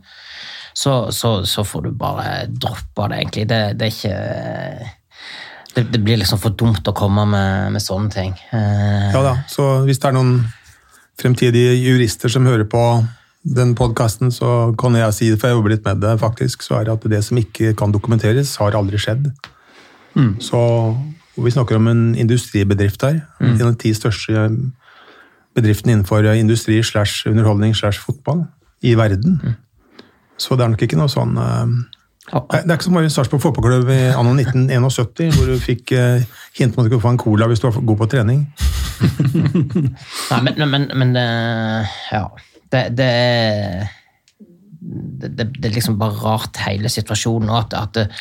så, 0.75 1.07
så, 1.15 1.37
så 1.47 1.63
får 1.63 1.87
du 1.87 1.91
bare 1.95 2.45
droppe 2.51 3.07
det, 3.09 3.23
egentlig. 3.23 3.47
Det, 3.49 3.59
det 3.79 3.87
er 3.87 3.95
ikke 3.95 4.93
det, 5.75 5.87
det 5.91 6.01
blir 6.03 6.19
liksom 6.21 6.39
for 6.41 6.55
dumt 6.57 6.87
å 6.87 6.93
komme 6.95 7.25
med, 7.29 7.73
med 7.75 7.83
sånne 7.83 8.11
ting. 8.13 8.35
Eh, 8.55 9.11
Ja 9.13 9.21
da, 9.25 9.35
så 9.51 9.85
hvis 9.87 9.99
det 10.01 10.09
er 10.09 10.17
noen 10.17 10.37
fremtidige 11.19 11.75
jurister 11.77 12.31
som 12.31 12.47
hører 12.47 12.67
på 12.67 12.83
den 13.45 13.75
podkasten, 13.77 14.31
så 14.33 14.73
kan 14.79 14.95
jeg 14.97 15.13
si 15.13 15.27
det, 15.29 15.39
for 15.39 15.51
jeg 15.51 15.59
jobber 15.59 15.75
litt 15.75 15.85
med 15.85 16.01
det 16.01 16.15
faktisk, 16.19 16.63
så 16.65 16.79
er 16.79 16.87
det 16.87 16.95
at 16.95 17.09
det 17.11 17.21
som 17.27 17.37
ikke 17.37 17.75
kan 17.77 17.93
dokumenteres, 17.93 18.55
har 18.57 18.75
aldri 18.75 18.97
skjedd. 18.97 19.29
Så 20.41 20.63
og 21.35 21.43
vi 21.43 21.51
snakker 21.51 21.75
om 21.75 21.87
en 21.91 22.03
industribedrift 22.15 23.01
her. 23.03 23.21
En 23.43 23.59
av 23.59 23.73
de 23.73 23.79
ti 23.81 23.91
største 23.95 24.47
bedriftene 25.55 25.95
innenfor 25.95 26.27
industri 26.35 26.81
slash 26.83 27.27
underholdning 27.27 27.75
slash 27.75 27.99
fotball 27.99 28.45
i 28.83 28.95
verden. 28.95 29.41
Så 30.39 30.55
det 30.55 30.65
er 30.65 30.71
nok 30.71 30.83
ikke 30.83 30.99
noe 30.99 31.11
sånn 31.11 31.35
eh, 31.39 31.75
Det 32.25 32.61
er 32.63 32.73
ikke 32.73 32.87
som 32.87 32.95
bare 32.97 33.09
Sarpsborg 33.13 33.41
fotballklubb 33.43 33.89
i 33.93 33.99
anno 34.17 34.31
1971, 34.33 35.35
hvor 35.37 35.45
du 35.51 35.59
fikk 35.61 35.91
eh, 35.93 36.23
hint 36.57 36.73
om 36.73 36.81
at 36.81 36.87
du 36.89 36.95
kunne 36.95 37.03
få 37.03 37.11
en 37.13 37.19
cola 37.21 37.45
hvis 37.51 37.61
du 37.61 37.67
var 37.69 37.77
god 37.85 37.99
på 38.01 38.07
trening. 38.15 38.39
Nei, 40.31 40.39
men, 40.47 40.63
men, 40.71 40.87
men 40.97 41.13
det 41.15 41.25
ja. 42.11 42.23
Det, 42.73 42.81
det, 42.97 43.05
er- 43.05 43.85
det, 45.21 45.29
det, 45.37 45.45
det 45.59 45.69
er 45.69 45.75
liksom 45.77 45.99
bare 46.01 46.17
rart, 46.23 46.57
hele 46.65 46.89
situasjonen. 46.89 47.49
Og 47.53 47.59
at, 47.61 47.73
at, 47.77 47.97
at 48.01 48.11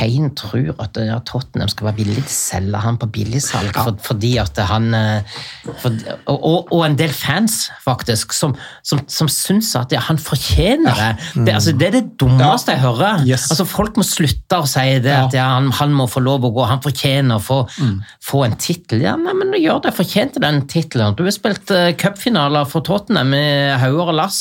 Kane 0.00 0.30
tror 0.38 0.72
at 0.80 0.96
Tottenham 1.28 1.68
skal 1.70 1.90
være 1.90 1.98
villig 2.00 2.22
til 2.22 2.30
å 2.30 2.36
selge 2.36 2.80
han 2.80 2.98
på 3.00 3.08
billigsalg 3.12 3.74
for, 3.76 3.96
fordi 4.04 4.32
at 4.40 4.56
han 4.70 4.88
eh, 4.96 5.40
for, 5.82 5.96
og, 6.30 6.70
og, 6.70 6.80
en 6.86 6.96
del 6.98 7.12
fans, 7.14 7.68
faktisk, 7.84 8.32
som, 8.36 8.54
som, 8.86 9.02
som 9.10 9.28
syns 9.30 9.72
at 9.78 9.92
ja, 9.94 10.00
han 10.06 10.20
fortjener 10.20 10.96
det. 10.96 11.10
Det, 11.34 11.54
altså, 11.54 11.74
det 11.76 11.88
er 11.90 11.96
det 11.98 12.04
dummeste 12.20 12.74
jeg 12.74 12.82
hører. 12.84 13.24
Yes. 13.28 13.48
Altså, 13.52 13.66
folk 13.68 13.98
må 14.00 14.06
slutte 14.06 14.60
å 14.62 14.68
si 14.68 14.86
det, 15.04 15.14
at 15.26 15.36
ja, 15.36 15.50
han, 15.56 15.70
han 15.76 15.94
må 15.96 16.08
få 16.10 16.22
lov 16.24 16.46
å 16.48 16.52
gå, 16.54 16.64
han 16.70 16.82
fortjener 16.84 17.36
å 17.36 17.44
få, 17.44 17.60
få 18.24 18.44
en 18.46 18.56
tittel. 18.60 19.04
Ja, 19.04 19.16
nei, 19.20 19.34
men 19.36 19.54
gjør 19.58 19.82
det, 19.84 19.94
fortjente 19.96 20.42
den 20.42 20.62
tittelen. 20.70 21.16
Du 21.18 21.24
har 21.26 21.34
spilt 21.36 21.72
uh, 21.74 21.90
cupfinaler 22.00 22.68
for 22.70 22.86
Tottenham 22.86 23.34
med 23.34 23.76
hauger 23.82 24.14
og 24.14 24.18
lass, 24.22 24.40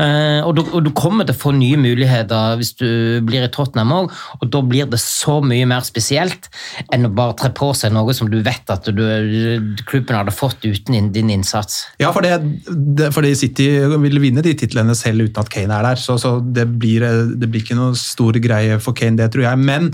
uh, 0.00 0.42
og, 0.44 0.54
du, 0.58 0.64
og 0.66 0.82
du 0.88 0.92
kommer 0.96 1.28
til 1.28 1.36
å 1.36 1.42
få 1.46 1.54
nye 1.56 1.78
muligheter 1.80 2.58
hvis 2.58 2.74
du 2.80 2.88
blir 3.28 3.46
i 3.46 3.52
Tottenham 3.52 3.94
òg, 3.94 4.12
og 4.40 4.50
da 4.52 4.64
blir 4.64 4.87
det 4.92 5.00
så 5.02 5.38
mye 5.44 5.66
mer 5.68 5.84
spesielt 5.86 6.48
enn 6.94 7.08
å 7.08 7.12
bare 7.14 7.36
tre 7.38 7.50
på 7.54 7.70
seg 7.76 7.94
noe 7.94 8.14
som 8.16 8.30
du 8.30 8.38
vet 8.44 8.72
at 8.72 8.88
du, 8.94 9.04
klubben 9.88 10.18
hadde 10.18 10.34
fått 10.34 10.64
uten 10.66 11.12
din 11.14 11.32
innsats. 11.32 11.84
Ja, 12.02 12.12
for 12.14 12.24
det, 12.24 13.10
fordi 13.14 13.34
City 13.38 13.68
vil 14.04 14.22
vinne 14.22 14.44
de 14.44 14.54
titlene 14.58 14.96
selv 14.98 15.28
uten 15.28 15.44
at 15.44 15.52
Kane 15.52 15.74
er 15.74 15.90
der. 15.90 16.02
Så, 16.02 16.18
så 16.20 16.38
det, 16.40 16.66
blir, 16.80 17.06
det 17.34 17.48
blir 17.48 17.64
ikke 17.64 17.78
noe 17.78 17.96
stor 17.98 18.36
greie 18.42 18.80
for 18.82 18.96
Kane, 18.96 19.18
det 19.20 19.32
tror 19.34 19.48
jeg. 19.50 19.64
Men 19.68 19.92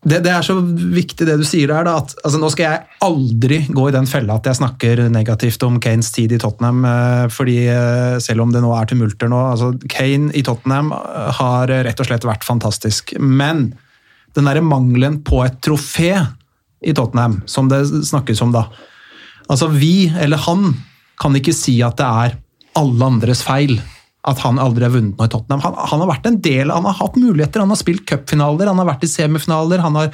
det, 0.00 0.22
det 0.24 0.30
er 0.32 0.44
så 0.44 0.54
viktig 0.64 1.26
det 1.28 1.36
du 1.36 1.44
sier 1.44 1.68
der, 1.68 1.84
da, 1.84 1.98
at 2.00 2.14
altså, 2.24 2.38
nå 2.40 2.48
skal 2.52 2.64
jeg 2.64 3.00
aldri 3.04 3.58
gå 3.68 3.82
i 3.90 3.92
den 3.92 4.08
fella 4.08 4.38
at 4.40 4.48
jeg 4.48 4.56
snakker 4.56 5.02
negativt 5.12 5.60
om 5.66 5.76
Kanes 5.82 6.08
tid 6.16 6.32
i 6.32 6.38
Tottenham. 6.40 6.86
eh, 6.88 7.26
fordi 7.28 7.58
eh, 7.68 8.16
selv 8.24 8.46
om 8.46 8.54
det 8.54 8.62
nå 8.64 8.72
er 8.76 8.88
tumulter 8.88 9.28
nå 9.28 9.40
altså 9.50 9.74
Kane 9.92 10.32
i 10.32 10.44
Tottenham 10.46 10.94
eh, 10.96 11.30
har 11.36 11.72
rett 11.84 12.00
og 12.00 12.08
slett 12.08 12.24
vært 12.24 12.48
fantastisk. 12.48 13.12
Men 13.20 13.74
den 14.38 14.48
derre 14.48 14.64
mangelen 14.64 15.20
på 15.26 15.42
et 15.44 15.60
trofé 15.60 16.14
i 16.80 16.96
Tottenham, 16.96 17.42
som 17.50 17.68
det 17.68 17.84
snakkes 17.90 18.40
om 18.46 18.56
da 18.56 18.68
Altså 19.50 19.66
vi, 19.66 20.06
eller 20.14 20.38
han, 20.38 20.68
kan 21.18 21.34
ikke 21.34 21.52
si 21.52 21.72
at 21.82 21.96
det 21.98 22.06
er 22.06 22.36
alle 22.78 23.06
andres 23.10 23.40
feil 23.42 23.80
at 24.28 24.40
han 24.44 24.60
aldri 24.60 24.84
har 24.84 24.92
vunnet 24.92 25.16
noe 25.16 25.28
i 25.28 25.32
Tottenham. 25.32 25.62
Han, 25.64 25.76
han 25.92 26.02
har 26.02 26.10
vært 26.10 26.28
en 26.28 26.38
del, 26.44 26.72
han 26.74 26.86
har 26.88 26.98
hatt 26.98 27.16
muligheter, 27.16 27.62
han 27.62 27.72
har 27.72 27.80
spilt 27.80 28.04
cupfinaler, 28.08 28.68
han 28.68 28.80
har 28.82 28.88
vært 28.90 29.06
i 29.06 29.10
semifinaler, 29.10 29.80
han 29.80 29.96
har 29.96 30.10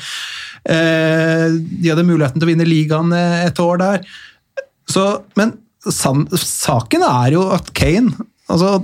eh, 0.71 1.49
De 1.51 1.91
hadde 1.91 2.07
muligheten 2.07 2.39
til 2.39 2.47
å 2.47 2.53
vinne 2.53 2.69
ligaen 2.69 3.15
eh, 3.17 3.47
et 3.49 3.63
år 3.63 3.83
der. 3.83 4.07
Så, 4.87 5.09
men 5.39 5.57
san, 5.91 6.27
saken 6.31 7.03
er 7.07 7.35
jo 7.35 7.49
at 7.55 7.73
Kane 7.77 8.15
altså, 8.47 8.77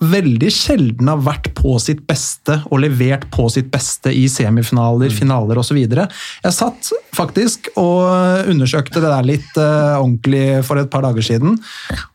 veldig 0.00 0.48
sjelden 0.52 1.10
har 1.10 1.20
vært 1.20 1.50
på 1.58 1.74
sitt 1.82 2.00
beste 2.08 2.56
og 2.70 2.80
levert 2.80 3.26
på 3.32 3.46
sitt 3.52 3.68
beste 3.72 4.12
i 4.16 4.24
semifinaler, 4.32 5.12
finaler 5.12 5.60
osv. 5.60 5.76
Jeg 5.76 6.56
satt 6.56 6.92
faktisk 7.16 7.68
og 7.74 8.48
undersøkte 8.48 9.02
det 9.02 9.10
der 9.10 9.28
litt 9.28 9.58
uh, 9.60 10.00
ordentlig 10.00 10.62
for 10.66 10.80
et 10.80 10.88
par 10.92 11.04
dager 11.04 11.26
siden. 11.26 11.58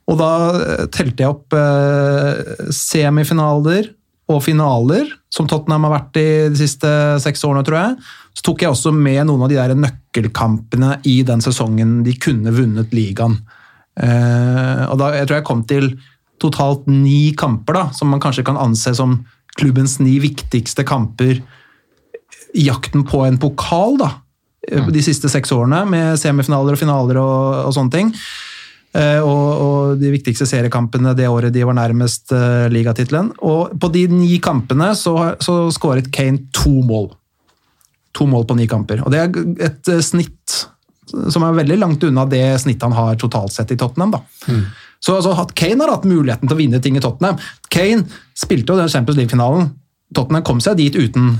Og 0.09 0.17
da 0.21 0.31
eh, 0.53 0.88
telte 0.93 1.25
jeg 1.25 1.33
opp 1.33 1.53
uh, 1.57 2.69
semifinaler 2.73 3.91
og 4.33 4.41
finaler, 4.41 5.11
som 5.33 5.45
Tottenham 5.49 5.86
har 5.86 5.95
vært 5.99 6.17
i 6.17 6.29
de 6.49 6.57
siste 6.57 6.89
seks 7.21 7.45
årene, 7.45 7.61
tror 7.65 7.77
jeg. 7.77 8.07
Så 8.33 8.47
tok 8.47 8.65
jeg 8.65 8.73
også 8.73 8.93
med 8.93 9.21
noen 9.29 9.45
av 9.45 9.51
de 9.51 9.59
der 9.59 9.75
nøkkelkampene 9.77 10.97
i 11.05 11.19
den 11.27 11.45
sesongen 11.45 11.99
de 12.05 12.17
kunne 12.17 12.53
vunnet 12.55 12.93
ligaen. 12.97 13.38
Uh, 13.95 14.89
og 14.89 14.97
da, 14.99 15.13
Jeg 15.21 15.29
tror 15.29 15.38
jeg 15.38 15.47
kom 15.47 15.61
til 15.69 15.93
totalt 16.41 16.88
ni 16.91 17.33
kamper, 17.38 17.77
da, 17.77 17.86
som 17.95 18.11
man 18.11 18.21
kanskje 18.23 18.45
kan 18.47 18.59
anse 18.59 18.95
som 18.97 19.19
klubbens 19.55 19.99
ni 20.03 20.17
viktigste 20.19 20.83
kamper 20.88 21.39
i 22.55 22.65
jakten 22.67 23.05
på 23.07 23.23
en 23.25 23.39
pokal 23.39 23.97
da, 23.99 24.11
de 24.65 25.03
siste 25.03 25.29
seks 25.31 25.53
årene, 25.55 25.83
med 25.88 26.19
semifinaler 26.19 26.75
og 26.75 26.81
finaler 26.81 27.19
og, 27.21 27.65
og 27.69 27.73
sånne 27.75 27.93
ting. 27.93 28.11
Eh, 28.95 29.19
og, 29.19 29.47
og, 29.59 29.97
de 29.99 30.11
viktigste 30.13 30.47
seriekampene 30.47 31.11
det 31.17 31.27
året 31.27 31.53
de 31.53 31.65
var 31.67 31.75
nærmest 31.75 32.31
uh, 32.31 32.67
ligatittelen. 32.71 33.33
Og 33.43 33.75
på 33.79 33.89
de 33.91 34.05
ni 34.11 34.39
kampene 34.43 34.93
så, 34.95 35.36
så 35.43 35.65
skåret 35.75 36.07
Kane 36.15 36.47
to 36.55 36.71
mål. 36.86 37.09
To 38.15 38.27
mål 38.31 38.47
på 38.47 38.55
ni 38.55 38.69
kamper. 38.71 39.03
Og 39.03 39.11
det 39.11 39.19
er 39.21 39.67
et 39.67 39.91
snitt 40.05 40.61
som 41.11 41.43
er 41.45 41.59
veldig 41.59 41.77
langt 41.77 42.03
unna 42.07 42.23
det 42.29 42.43
snittet 42.63 42.88
han 42.88 42.95
har 42.95 43.19
totalt 43.19 43.53
sett 43.53 43.73
i 43.75 43.77
Tottenham. 43.79 44.15
da. 44.15 44.21
Mm. 44.47 44.63
Så 45.04 45.18
altså, 45.18 45.36
Kane 45.58 45.82
har 45.84 45.93
hatt 45.98 46.08
muligheten 46.10 46.50
til 46.50 46.56
å 46.56 46.60
vinne 46.60 46.82
ting 46.84 46.98
i 46.98 47.04
Tottenham. 47.04 47.39
Kane 47.74 48.06
spilte 48.38 48.74
jo 48.74 48.80
den 48.80 48.91
Champions 48.91 49.20
League-finalen. 49.20 49.70
Tottenham 50.16 50.46
kom 50.48 50.62
seg 50.64 50.80
dit 50.80 50.96
uten, 50.96 51.36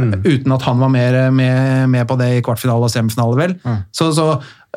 mm. 0.00 0.14
uten 0.24 0.54
at 0.56 0.64
han 0.66 0.80
var 0.82 0.92
mer 0.92 1.18
med, 1.34 1.90
med, 1.92 2.06
på 2.10 2.18
det 2.20 2.30
i 2.36 2.44
kvartfinale 2.44 2.88
og 2.88 2.92
semifinale, 2.92 3.38
vel. 3.38 3.58
Mm. 3.64 3.82
Så, 3.94 4.10
så, 4.16 4.30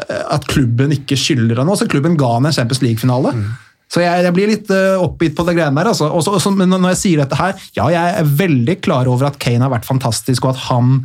eh, 0.04 0.26
at 0.36 0.46
klubben 0.50 0.94
ikke 0.96 1.18
skylder 1.20 1.62
han 1.62 1.72
Så 1.78 1.90
Klubben 1.90 2.18
ga 2.20 2.36
han 2.36 2.50
en 2.50 2.56
Champions 2.56 2.84
League-finale. 2.86 3.34
Mm. 3.38 3.48
Så 3.88 4.04
jeg, 4.04 4.24
jeg, 4.26 4.36
blir 4.36 4.50
litt 4.52 4.72
uh, 4.74 5.00
oppgitt 5.00 5.36
på 5.38 5.46
det 5.48 5.56
greiene 5.56 5.80
der. 5.80 5.94
Altså. 5.94 6.10
Også, 6.12 6.36
også, 6.36 6.52
men 6.60 6.74
når 6.74 6.92
jeg 6.92 7.02
sier 7.02 7.24
dette 7.24 7.40
her, 7.40 7.56
ja, 7.78 7.88
jeg 7.94 8.16
er 8.20 8.32
veldig 8.44 8.80
klar 8.84 9.08
over 9.08 9.30
at 9.30 9.40
Kane 9.40 9.64
har 9.64 9.72
vært 9.72 9.88
fantastisk, 9.88 10.44
og 10.44 10.56
at 10.56 10.66
han 10.68 10.98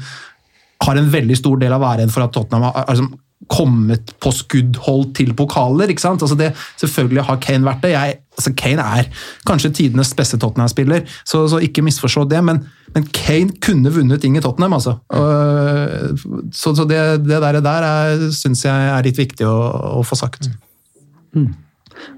har 0.83 0.99
en 0.99 1.13
veldig 1.13 1.37
stor 1.39 1.61
del 1.63 1.75
av 1.77 1.85
æren 1.93 2.11
for 2.11 2.27
at 2.27 2.35
Tottenham 2.35 2.67
har, 2.67 2.89
altså, 2.91 3.07
kommet 3.51 4.13
på 4.23 4.31
skuddhold 4.35 5.13
til 5.17 5.33
pokaler. 5.37 5.91
ikke 5.91 6.03
sant? 6.03 6.23
Altså 6.23 6.37
det, 6.39 6.53
selvfølgelig 6.81 7.25
har 7.27 7.41
Kane 7.43 7.67
vært 7.67 7.83
det. 7.85 7.93
Jeg, 7.95 8.19
altså 8.37 8.53
Kane 8.59 8.85
er 8.99 9.09
kanskje 9.49 9.73
tidenes 9.79 10.13
beste 10.19 10.39
Tottenham-spiller, 10.39 11.05
så, 11.25 11.45
så, 11.51 11.59
ikke 11.63 11.83
misforstå 11.83 12.25
det. 12.31 12.43
Men, 12.45 12.63
men, 12.95 13.09
Kane 13.15 13.57
kunne 13.65 13.93
vunnet 13.95 14.23
ting 14.23 14.37
i 14.39 14.45
Tottenham, 14.45 14.77
altså. 14.79 14.97
Og, 15.09 16.23
så, 16.55 16.75
så, 16.75 16.87
det, 16.89 17.03
det 17.27 17.43
der, 17.43 17.61
der 17.65 18.31
syns 18.37 18.65
jeg 18.69 18.89
er 18.95 19.05
litt 19.07 19.19
viktig 19.19 19.49
å, 19.49 19.59
å 20.01 20.07
få 20.07 20.19
sagt. 20.19 20.51
Mm. 21.35 21.53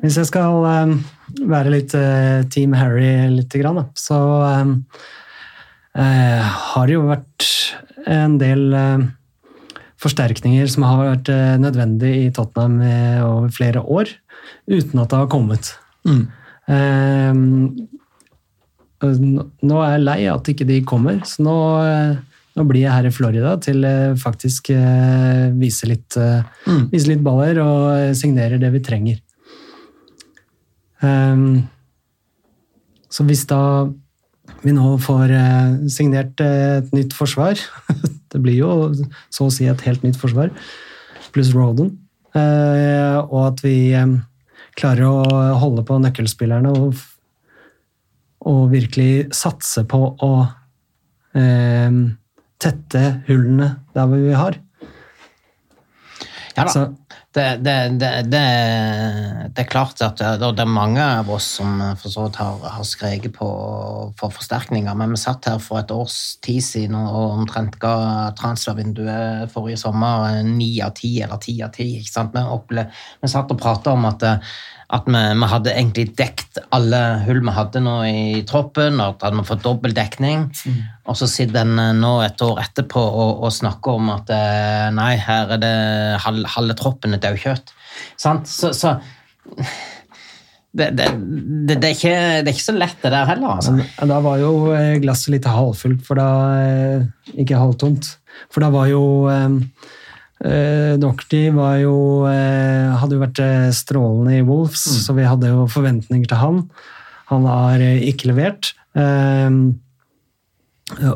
Hvis 0.02 0.16
jeg 0.20 0.28
skal 0.30 0.64
um, 0.64 0.94
være 1.50 1.72
litt 1.74 1.96
uh, 1.98 2.44
Team 2.52 2.76
Harry 2.78 3.28
lite 3.32 3.60
grann, 3.62 3.84
så 3.98 4.20
har 5.94 6.88
det 6.88 6.94
jo 6.96 7.04
vært 7.06 7.44
en 8.10 8.32
del 8.40 8.64
forsterkninger 10.04 10.68
som 10.70 10.86
har 10.86 11.00
vært 11.00 11.32
eh, 11.32 11.56
nødvendig 11.60 12.12
i 12.26 12.30
Tottenham 12.34 12.78
over 13.24 13.50
flere 13.54 13.82
år, 13.82 14.12
uten 14.70 15.02
at 15.02 15.10
det 15.10 15.20
har 15.22 15.32
kommet. 15.32 15.74
Mm. 16.04 16.24
Um, 16.64 17.50
nå 19.04 19.80
er 19.84 19.96
jeg 19.96 20.04
lei 20.04 20.20
at 20.32 20.48
ikke 20.48 20.66
de 20.68 20.78
kommer, 20.88 21.18
så 21.28 21.44
nå, 21.44 21.56
nå 22.56 22.64
blir 22.68 22.86
jeg 22.86 22.94
her 22.94 23.08
i 23.08 23.12
Florida 23.12 23.52
til 23.60 23.84
faktisk 24.20 24.70
uh, 24.72 25.52
vise 25.60 25.88
litt, 25.90 26.16
mm. 26.16 26.86
vise 26.92 27.10
litt 27.10 27.24
baller 27.24 27.60
og 27.64 28.16
signerer 28.16 28.62
det 28.62 28.72
vi 28.72 28.84
trenger. 28.84 29.20
Um, 31.04 31.66
så 33.12 33.26
hvis 33.28 33.44
da 33.50 33.60
vi 34.64 34.72
nå 34.72 34.94
får 35.04 35.32
signert 35.92 36.40
et 36.40 36.88
nytt 36.96 37.12
forsvar 37.16 37.60
Det 38.34 38.42
blir 38.42 38.58
jo 38.58 38.70
så 39.30 39.46
å 39.46 39.54
si 39.54 39.68
et 39.70 39.84
helt 39.86 40.02
nytt 40.02 40.18
forsvar, 40.18 40.50
pluss 41.34 41.52
Roden. 41.54 41.92
Eh, 42.34 43.18
og 43.22 43.40
at 43.52 43.62
vi 43.62 43.94
eh, 43.94 44.16
klarer 44.78 45.06
å 45.06 45.54
holde 45.62 45.84
på 45.86 46.00
nøkkelspillerne 46.02 46.72
og, 46.74 46.98
og 48.50 48.66
virkelig 48.74 49.28
satse 49.36 49.84
på 49.86 50.02
å 50.18 50.32
eh, 51.38 52.00
tette 52.64 53.04
hullene 53.28 53.70
der 53.94 54.10
vi 54.10 54.34
har. 54.34 54.58
Ja 56.54 56.66
da. 56.66 56.70
Så, 56.70 56.84
det, 57.34 57.56
det, 57.66 57.98
det, 57.98 58.10
det, 58.30 59.62
er 59.64 59.66
klart 59.66 59.98
at 60.06 60.20
det, 60.38 60.62
er 60.62 60.70
mange 60.70 61.02
av 61.02 61.30
oss 61.34 61.48
som 61.58 61.80
for 61.98 62.12
så 62.12 62.26
vidt 62.28 62.38
har, 62.38 62.60
har 62.76 62.86
skreket 62.86 63.34
på 63.34 63.48
for 64.18 64.34
forsterkninger, 64.34 64.94
men 64.94 65.14
vi 65.14 65.18
satt 65.18 65.48
her 65.50 65.58
for 65.62 65.80
et 65.80 65.90
års 65.90 66.36
tid 66.44 66.62
siden 66.62 66.94
og 67.00 67.40
omtrent 67.40 67.74
ga 67.82 67.96
transfervinduet 68.38 69.50
forrige 69.50 69.82
sommer 69.82 70.44
ni 70.46 70.76
av 70.84 70.94
ti 70.98 71.16
eller 71.26 71.42
ti 71.42 71.56
av 71.66 71.74
ti. 71.74 71.88
Vi, 71.98 73.28
satt 73.34 73.50
og 73.50 73.60
prata 73.60 73.96
om 73.98 74.06
at 74.12 74.22
at 74.94 75.08
vi, 75.08 75.20
vi, 75.40 75.46
hadde 75.50 75.72
egentlig 75.72 76.04
dekt 76.18 76.60
alle 76.74 77.00
hull 77.24 77.40
vi 77.44 77.54
hadde 77.56 77.82
nå 77.82 77.94
i 78.06 78.42
troppen, 78.46 79.00
og 79.02 79.24
at 79.24 79.34
vi 79.34 79.46
fått 79.48 79.64
dobbel 79.64 79.94
dekning. 79.96 80.46
Mm. 80.54 80.76
Og 81.10 81.18
så 81.18 81.28
sitter 81.30 81.64
en 81.64 81.80
eh, 81.82 81.96
nå 81.98 82.12
et 82.24 82.44
år 82.44 82.62
etterpå 82.62 83.02
og, 83.02 83.42
og 83.44 83.54
snakker 83.54 83.98
om 83.98 84.12
at 84.14 84.30
eh, 84.34 84.86
nei, 84.94 85.14
her 85.20 85.56
er 85.56 85.62
det 85.62 85.74
halve, 86.24 86.46
halve 86.54 86.78
troppen 86.78 87.16
er 87.16 87.22
daukjøtt. 87.24 87.74
Sant? 88.20 88.50
Så, 88.50 88.70
så 88.76 88.96
det, 90.74 90.90
det, 90.98 91.10
det, 91.10 91.76
det, 91.76 91.90
er 91.90 91.96
ikke, 91.96 92.14
det, 92.14 92.48
er 92.48 92.54
ikke, 92.54 92.68
så 92.68 92.76
lett, 92.78 92.98
det 93.02 93.14
der 93.14 93.28
heller. 93.30 93.58
Altså. 93.58 94.06
Da 94.10 94.20
var 94.24 94.38
jo 94.42 94.54
eh, 94.76 94.94
glasset 95.02 95.34
litt 95.34 95.50
halvfullt, 95.50 96.06
for 96.06 96.22
da 96.22 96.30
Ikke 97.34 97.58
halvtomt. 97.58 98.14
For 98.50 98.62
da 98.62 98.70
var 98.74 98.88
jo 98.90 99.04
Eh, 100.44 100.94
Doherty 101.00 101.48
var 101.56 101.78
jo, 101.80 102.26
eh, 102.28 102.92
hadde 103.00 103.16
jo 103.16 103.22
vært 103.22 103.40
eh, 103.40 103.70
strålende 103.72 104.36
i 104.36 104.44
Wolves, 104.44 104.84
mm. 104.84 104.98
så 105.06 105.16
vi 105.16 105.24
hadde 105.24 105.48
jo 105.48 105.64
forventninger 105.72 106.28
til 106.28 106.40
han. 106.40 106.58
Han 107.30 107.46
har 107.48 107.80
ikke 107.80 108.28
levert. 108.28 108.74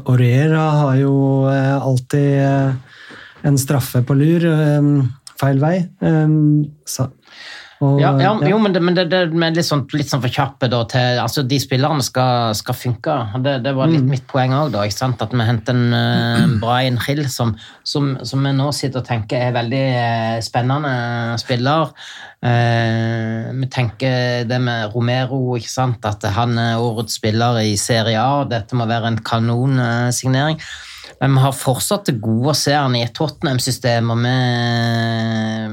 Orera 0.09 0.63
har 0.81 0.95
jo 0.97 1.45
alltid 1.45 2.41
en 3.45 3.59
straffe 3.61 4.01
på 4.09 4.17
lur. 4.17 4.47
Feil 5.39 5.61
vei. 5.61 5.75
Så 6.89 7.11
og, 7.79 8.01
ja, 8.03 8.11
ja, 8.19 8.33
jo, 8.51 8.57
men 8.59 8.73
det, 8.75 8.81
men 8.83 8.97
det, 8.97 9.05
det 9.13 9.21
med 9.39 9.55
litt 9.55 9.67
sånn, 9.69 9.85
litt 9.95 10.11
sånn 10.11 10.23
for 10.25 10.35
kjappe 10.35 10.67
da, 10.71 10.81
til 10.91 11.21
altså 11.23 11.45
De 11.47 11.61
spillerne 11.63 12.03
skal, 12.03 12.51
skal 12.59 12.75
funke. 12.75 13.15
Det, 13.45 13.53
det, 13.63 13.75
var 13.79 13.93
litt 13.93 14.03
mm. 14.03 14.09
mitt 14.11 14.27
poeng 14.31 14.57
òg, 14.57 14.75
At 14.75 15.23
vi 15.31 15.47
henter 15.47 15.77
en 15.77 15.95
uh, 15.95 16.57
Brian 16.59 16.99
Hill, 17.07 17.23
som, 17.31 17.55
som, 17.87 18.17
som, 18.27 18.43
vi 18.43 18.55
nå 18.57 18.73
sitter 18.75 18.99
og 18.99 19.07
tenker 19.07 19.47
er 19.47 19.55
veldig 19.55 19.85
uh, 19.95 20.41
spennende 20.43 20.93
spiller. 21.39 21.95
Uh, 22.43 23.55
vi 23.63 23.71
tenker 23.71 24.43
det 24.51 24.59
med 24.63 24.91
Romero, 24.97 25.41
ikke 25.55 25.71
sant? 25.71 26.03
at 26.09 26.27
han 26.35 26.59
er 26.59 26.83
årets 26.83 27.21
spiller 27.21 27.63
i 27.63 27.77
Serie 27.79 28.19
A. 28.19 28.43
Dette 28.51 28.75
må 28.75 28.91
være 28.91 29.15
en 29.15 29.23
kanonsignering. 29.23 30.59
Men 31.19 31.35
vi 31.35 31.43
har 31.43 31.55
fortsatt 31.57 32.07
det 32.07 32.21
gode 32.23 32.55
seerne 32.55 33.01
i 33.01 33.05
et 33.07 33.15
Tottenham-system 33.17 34.13
og 34.15 34.21
med, 34.23 35.18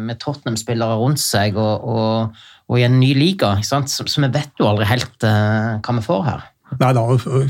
med 0.05 0.19
Tottenham-spillere 0.21 0.97
rundt 0.99 1.21
seg 1.21 1.57
og, 1.59 1.85
og, 1.85 2.41
og, 2.69 2.79
i 2.79 2.85
en 2.87 2.99
ny 3.01 3.13
liga. 3.17 3.55
Så, 3.65 3.81
så, 3.89 4.21
vi 4.21 4.31
vet 4.33 4.53
jo 4.61 4.69
aldri 4.69 4.87
helt 4.89 5.27
uh, 5.27 5.77
hva 5.79 5.97
vi 5.99 6.05
får 6.05 6.27
her. 6.29 6.49
Nei 6.79 6.91
da, 6.97 7.03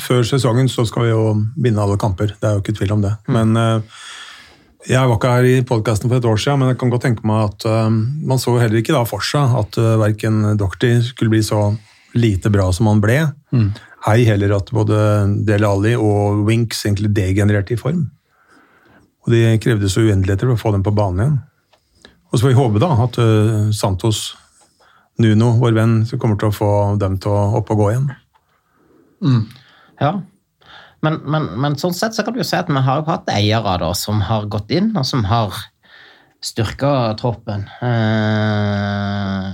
før 0.03 0.25
sesongen 0.27 0.67
så 0.69 0.83
skal 0.85 1.07
vi 1.07 1.13
jo 1.13 1.23
vinne 1.55 1.81
alle 1.81 1.97
kamper. 2.01 2.35
Det 2.35 2.49
er 2.49 2.57
jo 2.57 2.63
ikke 2.63 2.75
tvil 2.77 2.97
om 2.97 3.05
det. 3.05 3.15
Mm. 3.29 3.37
Men 3.37 3.57
uh, 3.59 4.05
jeg 4.85 5.09
var 5.09 5.17
ikke 5.17 5.33
her 5.33 5.49
i 5.49 5.65
podkasten 5.65 6.11
for 6.11 6.19
et 6.19 6.29
år 6.29 6.39
siden, 6.41 6.61
men 6.61 6.73
jeg 6.73 6.79
kan 6.81 6.91
godt 6.93 7.07
tenke 7.07 7.25
meg 7.27 7.47
at 7.47 7.67
uh, 7.69 7.89
man 7.89 8.41
så 8.41 8.53
heller 8.59 8.81
ikke 8.81 8.95
da 8.95 9.05
for 9.07 9.23
seg 9.25 9.55
at 9.61 9.79
uh, 9.81 9.95
verken 10.01 10.43
Doctor 10.59 10.99
skulle 11.07 11.33
bli 11.33 11.43
så 11.45 11.71
lite 12.15 12.51
bra 12.53 12.69
som 12.75 12.91
han 12.91 13.01
ble. 13.03 13.21
Mm. 13.55 13.71
Ei 14.11 14.27
heller 14.27 14.53
at 14.59 14.69
både 14.75 14.97
Del 15.47 15.65
Ali 15.65 15.95
og 15.97 16.45
Winks 16.47 16.85
egentlig 16.85 17.11
degenererte 17.17 17.73
i 17.73 17.79
form. 17.79 18.05
Og 19.25 19.33
de 19.33 19.57
krevde 19.61 19.89
så 19.89 20.03
uendeligheter 20.05 20.45
for 20.51 20.55
å 20.55 20.61
få 20.61 20.73
dem 20.75 20.85
på 20.85 20.93
banen 20.95 21.23
igjen. 21.23 21.37
Og 22.31 22.37
så 22.37 22.45
får 22.45 22.51
vi 22.51 22.59
håpe 22.59 22.81
da 22.83 22.91
at 23.05 23.19
eh, 23.21 23.69
Santos 23.75 24.33
Nuno, 25.21 25.53
vår 25.61 25.75
venn, 25.77 25.99
kommer 26.19 26.35
til 26.39 26.49
å 26.51 26.55
få 26.55 26.71
dem 26.99 27.15
til 27.23 27.31
å 27.31 27.59
opp 27.61 27.69
og 27.71 27.79
gå 27.79 27.91
igjen. 27.93 28.09
Ja. 30.01 30.11
Men, 31.05 31.21
men, 31.23 31.45
men 31.61 31.77
sånn 31.79 31.95
sett 31.95 32.17
så 32.17 32.25
kan 32.25 32.35
du 32.35 32.41
jo 32.41 32.47
si 32.47 32.57
at 32.57 32.67
vi 32.71 32.81
har 32.83 32.99
jo 32.99 33.07
hatt 33.07 33.31
eiere 33.31 33.77
da, 33.79 33.93
som 33.95 34.19
har 34.27 34.49
gått 34.51 34.73
inn, 34.75 34.91
og 34.97 35.07
som 35.07 35.23
har 35.29 35.55
styrka 36.45 37.15
troppen 37.19 37.63
eh, 37.81 39.47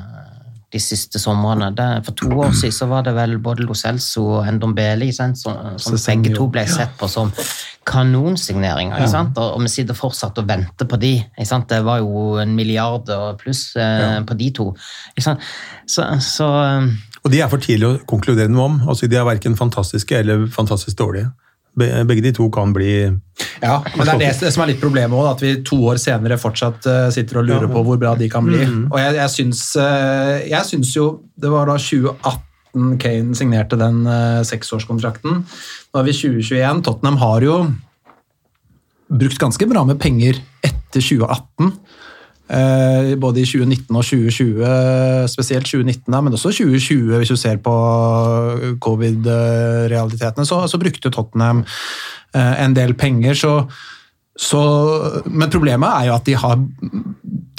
de 0.72 0.80
siste 0.80 1.20
somrene. 1.20 1.72
Det, 1.76 1.88
for 2.06 2.18
to 2.18 2.30
år 2.46 2.54
siden 2.56 2.76
så 2.76 2.88
var 2.92 3.04
det 3.08 3.14
vel 3.16 3.38
både 3.44 3.66
Lo 3.68 3.76
Celso 3.76 4.24
og 4.38 4.48
Endombele 4.48 5.10
som, 5.14 5.34
som 5.36 5.98
begge 5.98 6.34
to 6.36 6.48
ble 6.52 6.64
sett 6.70 6.94
på 7.00 7.10
som 7.12 7.32
kanonsigneringer. 7.88 9.08
sant? 9.10 9.38
Og, 9.38 9.58
og 9.58 9.66
vi 9.66 9.72
sitter 9.74 9.98
fortsatt 9.98 10.40
og 10.40 10.48
venter 10.48 10.88
på 10.88 11.00
de. 11.02 11.14
Det 11.36 11.82
var 11.86 12.02
jo 12.04 12.38
en 12.42 12.56
milliard 12.56 13.10
pluss 13.42 13.76
eh, 13.76 14.20
på 14.28 14.38
de 14.40 14.52
to. 14.56 14.72
Så, 15.20 15.36
så 16.24 16.50
eh, 16.64 16.92
Og 17.24 17.32
de 17.34 17.42
er 17.42 17.52
for 17.52 17.62
tidlig 17.62 17.88
å 17.88 17.98
konkludere 18.08 18.52
noe 18.52 18.70
om. 18.70 18.82
Altså, 18.88 19.10
de 19.12 19.20
er 19.20 19.28
verken 19.28 19.58
fantastiske 19.60 20.24
eller 20.24 20.48
fantastisk 20.52 20.98
dårlige. 20.98 21.32
Be- 21.78 22.04
Begge 22.08 22.24
de 22.26 22.32
to 22.36 22.50
kan 22.52 22.74
bli 22.76 22.92
Ja, 23.62 23.78
men 23.96 24.06
det 24.08 24.14
er 24.28 24.40
det, 24.42 24.52
som 24.52 24.64
er 24.66 24.74
litt 24.74 24.82
problemet 24.82 25.16
òg, 25.16 25.30
at 25.32 25.44
vi 25.44 25.54
to 25.64 25.78
år 25.88 26.00
senere 26.02 26.38
fortsatt 26.42 26.86
eh, 26.90 27.08
sitter 27.16 27.40
og 27.42 27.48
lurer 27.48 27.72
på 27.72 27.84
hvor 27.88 28.00
bra 28.02 28.12
de 28.20 28.28
kan 28.32 28.44
bli. 28.48 28.60
Og 28.90 28.98
jeg, 29.00 29.16
jeg, 29.16 29.30
syns, 29.38 29.62
eh, 29.80 30.50
jeg 30.52 30.68
syns 30.68 30.92
jo 30.98 31.06
Det 31.40 31.52
var 31.54 31.70
da 31.72 31.78
2018 31.80 32.98
Kane 33.02 33.36
signerte 33.36 33.80
den 33.80 34.04
eh, 34.08 34.42
seksårskontrakten. 34.48 35.42
Nå 35.44 36.00
er 36.00 36.06
vi 36.08 36.14
2021. 36.16 36.84
Tottenham 36.88 37.18
har 37.24 37.44
jo 37.48 37.56
brukt 39.12 39.40
ganske 39.42 39.68
bra 39.68 39.84
med 39.88 40.00
penger 40.00 40.40
etter 40.64 41.04
2018. 41.04 41.74
Eh, 42.52 43.14
både 43.16 43.40
i 43.40 43.46
2019 43.48 43.96
og 43.96 44.04
2020, 44.04 45.28
spesielt 45.32 45.70
2019, 45.70 46.12
men 46.12 46.34
også 46.36 46.52
2020, 46.52 47.14
hvis 47.22 47.32
du 47.32 47.40
ser 47.40 47.62
på 47.64 47.76
covid-realitetene, 48.84 50.46
så, 50.48 50.66
så 50.68 50.80
brukte 50.82 51.14
Tottenham 51.14 51.64
eh, 52.36 52.64
en 52.66 52.76
del 52.76 52.94
penger. 53.00 53.38
Så, 53.40 53.54
så, 54.36 54.62
men 55.32 55.54
problemet 55.54 55.96
er 55.96 56.10
jo 56.10 56.18
at 56.18 56.28
de 56.28 56.36
har 56.44 56.60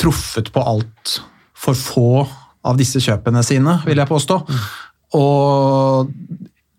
truffet 0.02 0.52
på 0.52 0.64
alt 0.74 1.16
for 1.56 1.78
få 1.78 2.26
av 2.68 2.76
disse 2.76 3.00
kjøpene 3.00 3.40
sine, 3.46 3.78
vil 3.86 4.02
jeg 4.02 4.10
påstå. 4.10 4.38
Og 5.16 6.12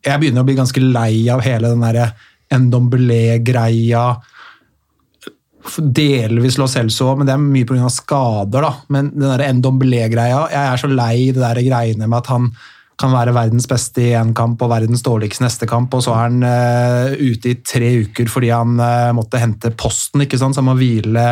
jeg 0.05 0.19
begynner 0.21 0.43
å 0.43 0.47
bli 0.47 0.59
ganske 0.59 0.85
lei 0.85 1.25
av 1.33 1.41
hele 1.45 1.73
den 1.73 1.81
derre 1.81 2.11
Ndombele-greia 2.53 4.05
delvis 5.79 6.57
Lo 6.59 6.67
Celso, 6.67 7.13
men 7.17 7.27
det 7.27 7.33
er 7.35 7.41
mye 7.41 7.67
pga. 7.67 7.89
skader. 7.89 8.61
da. 8.61 8.73
Men 8.89 9.11
den 9.15 9.59
Ndombele-greia 9.59 10.47
Jeg 10.51 10.63
er 10.73 10.77
så 10.77 10.87
lei 10.87 11.31
det 11.31 11.41
der 11.41 11.61
greiene 11.63 12.07
med 12.07 12.17
at 12.19 12.31
han 12.33 12.51
kan 12.99 13.13
være 13.13 13.33
verdens 13.35 13.67
beste 13.69 14.03
i 14.03 14.13
én 14.17 14.33
kamp 14.37 14.61
og 14.63 14.71
verdens 14.71 15.03
dårligste 15.05 15.45
neste 15.45 15.67
kamp, 15.69 15.93
og 15.93 16.03
så 16.05 16.13
er 16.15 16.27
han 16.27 16.43
uh, 16.45 17.15
ute 17.17 17.53
i 17.53 17.59
tre 17.65 17.89
uker 18.05 18.29
fordi 18.31 18.51
han 18.53 18.77
uh, 18.79 19.11
måtte 19.17 19.41
hente 19.41 19.73
posten, 19.77 20.25
ikke 20.25 20.39
sant? 20.39 20.55
så 20.55 20.61
han 20.61 20.69
må 20.69 20.77
hvile 20.79 21.25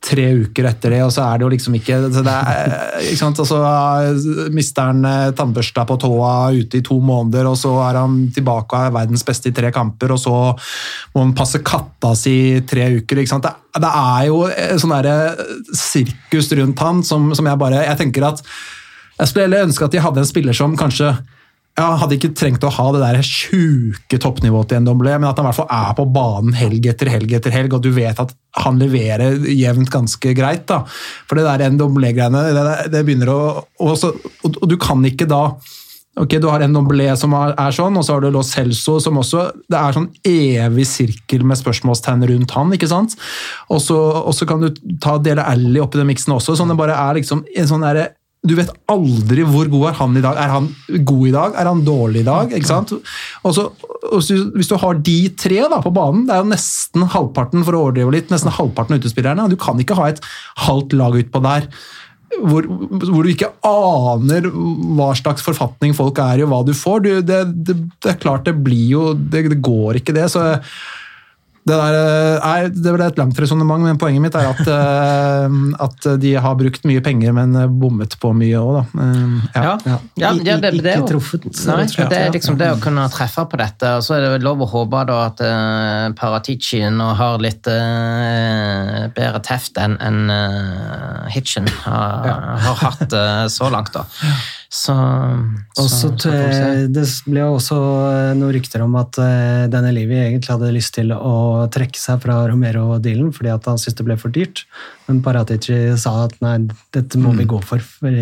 tre 0.00 0.24
uker 0.32 0.64
etter 0.70 0.94
det, 0.94 1.00
og 1.04 1.12
så 1.12 1.26
er 1.26 1.38
det 1.38 1.44
jo 1.44 1.50
liksom 1.52 1.74
ikke, 1.76 1.98
så 2.14 2.22
det 2.24 2.32
er, 2.32 2.74
ikke 3.04 3.20
sant? 3.20 3.42
Og 3.42 3.48
så 3.50 3.58
eh, 3.60 4.30
mister 4.56 4.88
han 4.88 5.04
eh, 5.04 5.32
tannbørsta 5.36 5.84
på 5.88 5.98
tåa 6.00 6.32
ute 6.56 6.80
i 6.80 6.84
to 6.86 6.96
måneder, 7.04 7.50
og 7.50 7.58
så 7.60 7.74
er 7.84 8.00
han 8.00 8.16
tilbake 8.32 8.78
og 8.78 8.88
er 8.88 8.96
verdens 8.96 9.26
beste 9.28 9.52
i 9.52 9.56
tre 9.56 9.68
kamper, 9.74 10.14
og 10.16 10.22
så 10.22 10.34
må 11.12 11.26
han 11.26 11.36
passe 11.36 11.60
katta 11.66 12.14
si 12.16 12.34
i 12.56 12.64
tre 12.64 12.88
uker. 12.96 13.20
ikke 13.20 13.34
sant? 13.34 13.44
Det, 13.44 13.84
det 13.84 13.92
er 13.92 14.26
jo 14.30 14.42
eh, 14.48 14.74
sånn 14.80 14.96
derre 14.96 15.48
sirkus 15.68 16.48
rundt 16.56 16.80
han 16.80 17.04
som, 17.06 17.30
som 17.36 17.46
jeg 17.46 17.60
bare 17.60 17.84
Jeg 17.84 18.00
tenker 18.00 18.30
at 18.32 18.40
jeg 19.20 19.28
skulle 19.28 19.46
heller 19.46 19.68
ønske 19.68 19.86
at 19.86 19.94
de 19.94 20.02
hadde 20.02 20.22
en 20.22 20.28
spiller 20.28 20.56
som 20.56 20.76
kanskje 20.80 21.12
ja, 21.78 21.86
hadde 22.00 22.16
ikke 22.16 22.32
trengt 22.36 22.64
å 22.66 22.72
ha 22.74 22.86
det 22.94 23.00
der 23.02 23.20
sjuke 23.24 24.18
toppnivået 24.20 24.72
til 24.72 24.82
Ndombele, 24.82 25.16
men 25.20 25.30
at 25.30 25.38
han 25.38 25.46
i 25.46 25.50
hvert 25.50 25.60
fall 25.60 25.72
er 25.72 25.92
på 25.96 26.06
banen 26.12 26.56
helg 26.58 26.88
etter 26.90 27.08
helg 27.12 27.34
etter 27.38 27.54
helg, 27.54 27.76
og 27.76 27.84
du 27.84 27.92
vet 27.94 28.20
at 28.20 28.34
han 28.64 28.80
leverer 28.80 29.38
jevnt 29.54 29.92
ganske 29.92 30.34
greit. 30.36 30.66
da. 30.68 30.82
For 31.28 31.38
det 31.38 31.46
der 31.46 31.76
Ndombele-greiene, 31.76 32.42
det, 32.56 32.64
det 32.92 33.04
begynner 33.06 33.32
å 33.32 33.42
og, 33.62 33.94
så, 33.98 34.12
og, 34.12 34.58
og 34.58 34.66
du 34.68 34.76
kan 34.80 35.04
ikke 35.06 35.30
da 35.30 35.44
Ok, 36.18 36.34
Du 36.42 36.48
har 36.50 36.60
Ndombele 36.66 37.12
som 37.16 37.32
er, 37.38 37.52
er 37.54 37.72
sånn, 37.72 37.94
og 37.96 38.02
så 38.04 38.16
har 38.16 38.24
du 38.24 38.32
Lo 38.34 38.42
Celso 38.44 38.96
som 39.00 39.20
også 39.20 39.44
Det 39.70 39.78
er 39.78 39.94
sånn 39.94 40.08
evig 40.26 40.84
sirkel 40.90 41.44
med 41.46 41.56
spørsmålstegn 41.60 42.26
rundt 42.32 42.54
han. 42.56 42.74
ikke 42.74 42.90
sant? 42.90 43.14
Og 43.70 43.78
så, 43.80 44.48
kan 44.50 44.64
du 44.64 44.96
ta 45.00 45.14
Dele 45.22 45.46
Alli 45.46 45.80
oppi 45.80 46.00
den 46.00 46.10
miksen 46.10 46.34
også. 46.34 46.58
sånn 46.58 46.74
det 46.74 46.80
bare 46.82 46.98
er 46.98 47.20
liksom 47.20 47.44
en 47.46 47.70
sånn 47.70 47.86
derre 47.86 48.10
du 48.40 48.54
vet 48.56 48.70
aldri 48.88 49.44
hvor 49.44 49.68
god 49.68 49.86
er 49.90 49.96
han 49.98 50.16
i 50.16 50.22
dag. 50.24 50.38
Er 50.40 50.52
han 50.54 50.68
god 51.04 51.24
i 51.28 51.32
dag? 51.34 51.56
Er 51.60 51.68
han 51.68 51.82
dårlig 51.84 52.22
i 52.22 52.28
dag? 52.28 52.52
ikke 52.56 52.70
sant? 52.70 52.94
Og 53.44 53.52
så, 53.52 53.66
hvis 54.56 54.70
du 54.70 54.78
har 54.80 55.00
de 55.04 55.16
tre 55.36 55.58
da 55.68 55.80
på 55.84 55.92
banen, 55.92 56.24
det 56.28 56.36
er 56.36 56.40
jo 56.40 56.52
nesten 56.54 57.04
halvparten 57.12 57.66
for 57.66 57.76
å 57.76 57.82
overdrive 57.86 58.14
litt, 58.14 58.30
nesten 58.32 58.54
halvparten 58.56 58.96
av 58.96 59.02
utespillerne. 59.02 59.48
Du 59.52 59.58
kan 59.60 59.80
ikke 59.82 59.98
ha 59.98 60.08
et 60.08 60.22
halvt 60.64 60.96
lag 60.96 61.18
utpå 61.20 61.42
der 61.44 61.68
hvor, 62.38 62.62
hvor 62.62 63.26
du 63.26 63.32
ikke 63.32 63.50
aner 63.66 64.46
hva 64.96 65.10
slags 65.18 65.42
forfatning 65.44 65.92
folk 65.98 66.20
er 66.22 66.40
i, 66.40 66.46
og 66.46 66.52
hva 66.52 66.62
du 66.64 66.72
får. 66.76 67.04
Du, 67.04 67.10
det, 67.26 67.40
det, 67.66 67.76
det 68.00 68.14
er 68.14 68.20
klart 68.22 68.46
det 68.46 68.54
blir 68.62 68.86
jo 68.94 69.04
Det, 69.18 69.48
det 69.50 69.60
går 69.64 70.00
ikke, 70.00 70.14
det. 70.16 70.28
så 70.32 70.54
det, 71.68 71.76
der, 71.76 71.96
er, 72.40 72.68
det 72.72 72.92
ble 72.94 73.06
et 73.10 73.18
langt 73.20 73.38
resonnement, 73.42 73.84
men 73.84 73.98
poenget 74.00 74.24
mitt 74.24 74.36
er 74.38 74.48
at, 74.48 74.62
eh, 74.64 75.56
at 75.84 76.08
de 76.22 76.32
har 76.40 76.56
brukt 76.58 76.86
mye 76.88 77.02
penger, 77.04 77.34
men 77.36 77.56
bommet 77.80 78.16
på 78.20 78.32
mye 78.36 78.60
òg, 78.60 78.78
da. 78.78 79.08
Ja, 79.54 79.64
Ja, 79.70 79.74
ja. 79.84 79.98
ja, 80.16 80.30
det, 80.60 80.70
det, 80.80 80.94
Ikke 80.96 81.10
truffet, 81.12 81.44
Nei, 81.68 81.84
det 81.86 82.18
er 82.18 82.32
liksom 82.34 82.56
det 82.60 82.70
å 82.74 82.78
kunne 82.82 83.04
treffe 83.12 83.44
på 83.50 83.60
dette. 83.60 83.96
og 83.98 84.04
Så 84.06 84.16
er 84.16 84.24
det 84.24 84.32
vel 84.36 84.46
lov 84.46 84.64
å 84.64 84.70
håpe 84.70 85.02
da 85.08 85.18
at 85.28 85.42
uh, 85.44 86.06
Paratici 86.16 86.80
nå 86.90 87.10
har 87.18 87.42
litt 87.42 87.68
uh, 87.70 89.08
bedre 89.16 89.42
teft 89.46 89.78
enn 89.80 89.98
en, 90.00 90.22
uh, 90.32 91.28
Hitchen 91.30 91.68
har, 91.84 92.30
har 92.64 92.82
hatt 92.86 93.12
uh, 93.12 93.44
så 93.52 93.70
langt, 93.72 93.92
da. 93.96 94.06
Så, 94.70 94.94
så 95.74 96.10
får. 96.14 96.92
Det 96.94 97.02
ble 97.26 97.42
også 97.42 97.74
eh, 97.74 98.28
noen 98.38 98.52
rykter 98.54 98.84
om 98.84 98.92
at 99.00 99.18
eh, 99.18 99.64
denne 99.72 99.90
Livi 99.96 100.14
egentlig 100.14 100.52
hadde 100.52 100.70
lyst 100.76 100.94
til 100.94 101.10
å 101.10 101.66
trekke 101.74 101.98
seg 101.98 102.20
fra 102.22 102.36
Romero-dealen 102.46 103.32
fordi 103.34 103.50
at 103.50 103.66
han 103.66 103.80
syntes 103.82 103.98
det 103.98 104.06
ble 104.06 104.16
for 104.20 104.30
dyrt. 104.30 104.62
Men 105.08 105.24
Paratici 105.26 105.80
sa 105.98 106.14
at 106.28 106.38
nei, 106.44 106.54
dette 106.94 107.18
må 107.18 107.34
vi 107.34 107.48
gå 107.50 107.58
for, 107.66 107.82
for 107.82 108.14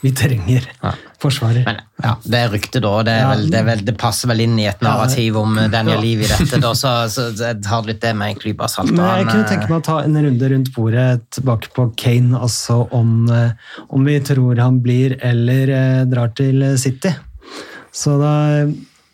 vi 0.00 0.12
trenger 0.14 0.62
Ja. 0.82 0.92
forsvarer. 1.18 1.64
Men 1.66 1.80
ja, 2.04 2.12
det 2.22 2.38
er 2.38 2.52
rykte, 2.52 2.80
da. 2.80 2.92
Det, 3.02 3.14
vel, 3.28 3.40
det, 3.50 3.62
vel, 3.66 3.80
det 3.88 3.94
passer 3.98 4.30
vel 4.30 4.44
inn 4.44 4.58
i 4.62 4.68
et 4.70 4.82
narrativ 4.84 5.36
om 5.40 5.56
Daniel 5.72 5.96
Ja. 5.96 6.02
Liv 6.04 6.20
i 6.22 6.28
dette, 6.30 6.60
da, 6.62 6.70
så, 6.78 6.92
så 7.14 7.28
jeg 7.34 7.58
tar 7.66 7.88
litt 7.88 8.00
det 8.04 8.12
med 8.16 8.34
en 8.34 8.38
klype 8.38 8.68
salt. 8.70 8.92
Men 8.94 9.02
jeg 9.24 9.26
kunne 9.30 9.42
eh, 9.42 9.50
tenke 9.50 9.70
meg 9.72 9.80
å 9.80 9.86
ta 9.88 9.96
en 10.06 10.20
runde 10.28 10.52
rundt 10.54 10.70
bordet 10.76 11.08
tilbake 11.34 11.72
på 11.74 11.88
Kane, 11.98 12.38
altså 12.38 12.84
om, 12.94 13.26
eh, 13.34 13.50
om 13.90 14.06
vi 14.06 14.20
tror 14.22 14.62
han 14.62 14.78
blir 14.84 15.16
eller 15.18 15.74
eh, 15.80 16.04
drar 16.12 16.30
til 16.38 16.62
City. 16.78 17.14
Så 17.90 18.14
da 18.22 18.34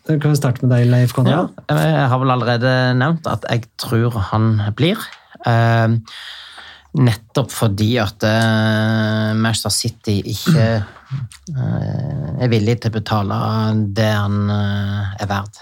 kan 0.05 0.29
vi 0.29 0.37
starte 0.37 0.61
med 0.61 0.75
deg, 0.75 0.85
Leif 0.91 1.15
Konrad. 1.17 1.49
Ja, 1.65 1.81
jeg 1.81 2.07
har 2.11 2.19
vel 2.21 2.33
allerede 2.35 2.71
nevnt 2.99 3.25
at 3.25 3.47
jeg 3.49 3.65
tror 3.81 4.13
han 4.29 4.59
blir. 4.77 5.01
Eh, 5.49 5.95
nettopp 6.95 7.51
fordi 7.51 7.95
at 7.99 8.23
eh, 8.27 9.31
Manchester 9.35 9.73
City 9.73 10.19
ikke 10.31 10.67
eh, 10.79 12.35
er 12.39 12.51
villig 12.51 12.77
til 12.81 12.91
å 12.91 12.95
betale 12.95 13.39
det 13.95 14.11
han 14.11 14.37
eh, 14.51 15.15
er 15.23 15.29
verd. 15.29 15.61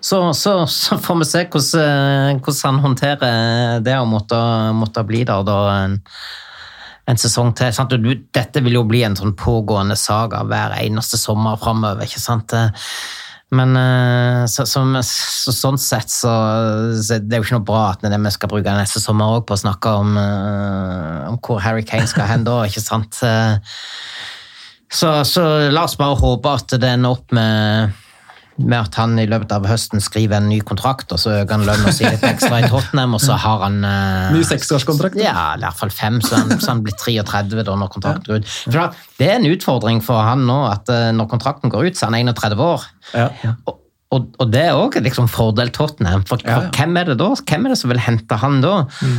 Så, 0.00 0.20
så, 0.38 0.60
så 0.70 0.98
får 1.02 1.16
vi 1.20 1.26
se 1.26 1.44
hvordan, 1.50 2.38
hvordan 2.38 2.68
han 2.68 2.84
håndterer 2.84 3.80
det 3.82 3.96
å 3.98 4.06
måtte, 4.06 4.38
måtte 4.78 5.02
bli 5.06 5.24
der 5.26 5.42
da 5.46 5.58
en, 5.74 5.96
en 7.10 7.18
sesong 7.18 7.50
til. 7.58 7.74
Sant? 7.74 7.96
Dette 8.38 8.62
vil 8.62 8.78
jo 8.78 8.84
bli 8.86 9.02
en 9.08 9.18
sånn 9.18 9.34
pågående 9.38 9.98
saga 9.98 10.44
hver 10.46 10.76
eneste 10.78 11.18
sommer 11.18 11.58
framover. 11.58 12.06
Men 13.50 13.76
eh, 13.80 14.42
så, 14.50 14.66
som- 14.68 14.98
så, 15.02 15.52
sånn 15.56 15.78
sett 15.80 16.10
så, 16.12 16.32
så 17.00 17.16
det 17.22 17.32
er 17.32 17.40
jo 17.40 17.46
ikke 17.46 17.56
noe 17.56 17.64
bra 17.70 17.84
at 17.94 18.02
det 18.04 18.18
vi 18.20 18.30
skal 18.34 18.50
bruke 18.52 18.74
neste 18.76 19.00
sommer 19.00 19.38
òg 19.38 19.46
på 19.48 19.56
å 19.56 19.62
snakke 19.62 19.94
om, 20.02 20.18
eh, 20.20 21.28
om 21.30 21.38
hvor 21.40 21.62
Harry 21.64 21.82
Kane 21.88 22.06
skal 22.10 22.28
hen 22.28 22.44
da, 22.44 22.58
ikke 22.68 22.84
sant? 22.84 23.22
Eh, 23.24 23.56
Så, 24.90 25.08
så 25.28 25.42
la 25.68 25.82
oss 25.84 25.98
bare 26.00 26.16
håpe 26.16 26.48
at 26.48 26.72
det 26.80 26.88
ender 26.94 27.10
opp 27.12 27.32
med, 27.36 27.92
med 28.58 28.74
at 28.80 28.96
han 28.98 29.14
i 29.22 29.26
løpet 29.30 29.52
av 29.54 29.66
høsten 29.70 30.02
skriver 30.02 30.40
en 30.40 30.48
ny 30.50 30.58
kontrakt, 30.66 31.12
og 31.14 31.20
så 31.22 31.30
øker 31.40 31.54
han 31.56 31.66
lønna 31.68 31.92
si 31.94 32.04
litt 32.06 32.24
ekstra 32.26 32.58
i 32.58 32.68
Tottenham, 32.70 33.14
og 33.14 33.22
så 33.22 33.36
har 33.38 33.62
han 33.64 33.76
eh, 33.86 34.32
Ny 34.34 34.42
seksårskontrakt. 34.46 35.18
ja, 35.22 35.54
i 35.54 35.62
hvert 35.62 35.78
fall 35.78 35.92
fem, 35.94 36.18
så 36.24 36.40
han, 36.40 36.56
så 36.58 36.72
han 36.74 36.82
blir 36.86 36.96
33 36.98 37.62
da 37.66 37.76
når 37.78 37.92
kontrakten 37.94 38.26
går 38.32 38.42
ut. 38.42 38.48
For 38.66 38.78
da, 38.80 38.86
det 39.20 39.28
er 39.30 39.36
en 39.38 39.50
utfordring 39.52 40.00
for 40.04 40.24
han 40.26 40.42
nå, 40.48 40.58
at 40.72 40.90
eh, 40.90 41.10
når 41.14 41.30
kontrakten 41.30 41.70
går 41.74 41.90
ut, 41.92 41.98
så 42.00 42.08
er 42.08 42.16
han 42.16 42.32
31 42.34 42.64
år. 42.66 42.88
Ja. 43.14 43.28
Og, 43.70 43.78
og, 44.16 44.28
og 44.40 44.50
det 44.50 44.62
er 44.70 44.78
òg 44.80 44.94
liksom 45.04 45.26
fordel 45.30 45.68
Tottenham. 45.76 46.22
For, 46.26 46.40
Ja, 46.42 46.62
ja. 46.64 46.70
hvem 46.74 46.96
er 46.96 47.10
det 47.12 47.18
da? 47.20 47.30
Hvem 47.38 47.66
er 47.68 47.74
det 47.74 47.78
som 47.78 47.90
vil 47.92 48.00
hente 48.00 48.38
han 48.40 48.62
da? 48.64 48.74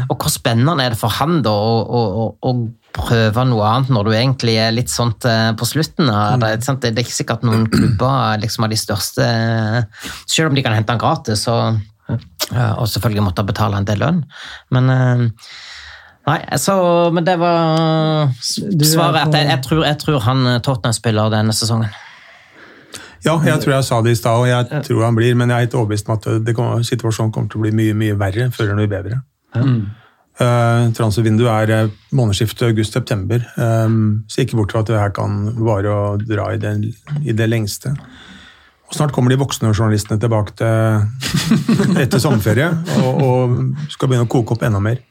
Og 0.09 0.15
hvor 0.17 0.33
spennende 0.33 0.83
er 0.83 0.95
det 0.95 0.99
for 0.99 1.13
han 1.21 1.43
da 1.45 1.53
å 1.53 2.53
prøve 2.95 3.45
noe 3.47 3.65
annet 3.67 3.91
når 3.93 4.07
du 4.07 4.11
egentlig 4.15 4.55
er 4.61 4.73
litt 4.75 4.91
sånt 4.91 5.25
eh, 5.29 5.51
på 5.57 5.67
slutten? 5.67 6.09
av 6.09 6.39
det, 6.41 6.55
sant? 6.65 6.81
det 6.81 6.93
er 6.95 7.05
ikke 7.05 7.19
sikkert 7.21 7.45
noen 7.47 7.67
klubber 7.73 8.39
liksom 8.41 8.65
av 8.67 8.73
de 8.73 8.79
største 8.79 9.27
Selv 10.25 10.49
om 10.49 10.57
de 10.57 10.65
kan 10.65 10.75
hente 10.77 10.93
han 10.93 11.01
gratis, 11.01 11.45
og, 11.51 11.81
og 12.09 12.85
selvfølgelig 12.89 13.27
måtte 13.29 13.45
betale 13.47 13.79
en 13.79 13.87
del 13.87 14.01
lønn. 14.01 14.23
Men 14.75 14.95
eh, 14.95 15.27
Nei, 16.29 16.57
så, 16.61 16.75
men 17.13 17.25
det 17.25 17.39
var 17.41 18.29
svaret. 18.45 19.23
at 19.23 19.33
jeg, 19.33 19.47
jeg, 19.49 19.61
tror, 19.65 19.79
jeg 19.87 19.97
tror 20.03 20.19
han 20.27 20.45
eh, 20.45 20.59
Tottenham-spiller 20.61 21.31
denne 21.33 21.55
sesongen. 21.57 21.89
Ja, 23.25 23.33
jeg 23.43 23.59
tror 23.63 23.73
jeg 23.73 23.83
sa 23.87 23.97
det 24.03 24.13
i 24.15 24.19
stad, 24.19 24.37
og 24.39 24.47
jeg 24.47 24.83
tror 24.85 25.01
han 25.03 25.17
blir, 25.17 25.33
men 25.35 25.49
jeg 25.51 25.55
er 25.55 25.65
helt 25.65 25.73
overbevist 25.75 26.07
om 26.07 26.15
at 26.15 26.27
det 26.45 26.53
kommer, 26.55 26.85
situasjonen 26.87 27.33
kommer 27.35 27.51
til 27.51 27.59
å 27.59 27.63
bli 27.65 27.73
mye 27.75 27.97
mye 27.97 28.19
verre 28.19 28.47
før 28.55 28.71
den 28.71 28.79
blir 28.79 28.91
bedre. 28.93 29.19
Uh, 30.39 30.87
Transfervinduet 30.95 31.51
er 31.51 31.71
eh, 31.75 31.95
månedsskiftet 32.15 32.69
august-september, 32.69 33.43
um, 33.59 34.21
så 34.31 34.45
ikke 34.45 34.55
bort 34.55 34.71
fra 34.71 34.85
at 34.85 34.87
det 34.87 34.95
her 35.01 35.11
kan 35.11 35.41
vare 35.59 35.91
og 35.91 36.23
dra 36.29 36.45
i 36.55 36.61
det, 36.61 36.71
i 37.27 37.35
det 37.35 37.49
lengste. 37.49 37.91
Og 38.87 38.95
Snart 38.95 39.11
kommer 39.13 39.33
de 39.33 39.39
voksne 39.41 39.73
journalistene 39.73 40.15
tilbake 40.21 40.55
til 40.61 41.43
etter 42.05 42.23
sommerferie 42.23 42.71
og, 43.03 43.19
og 43.19 43.91
skal 43.91 44.09
begynne 44.09 44.29
å 44.29 44.31
koke 44.31 44.55
opp 44.55 44.63
enda 44.65 44.79
mer. 44.81 45.03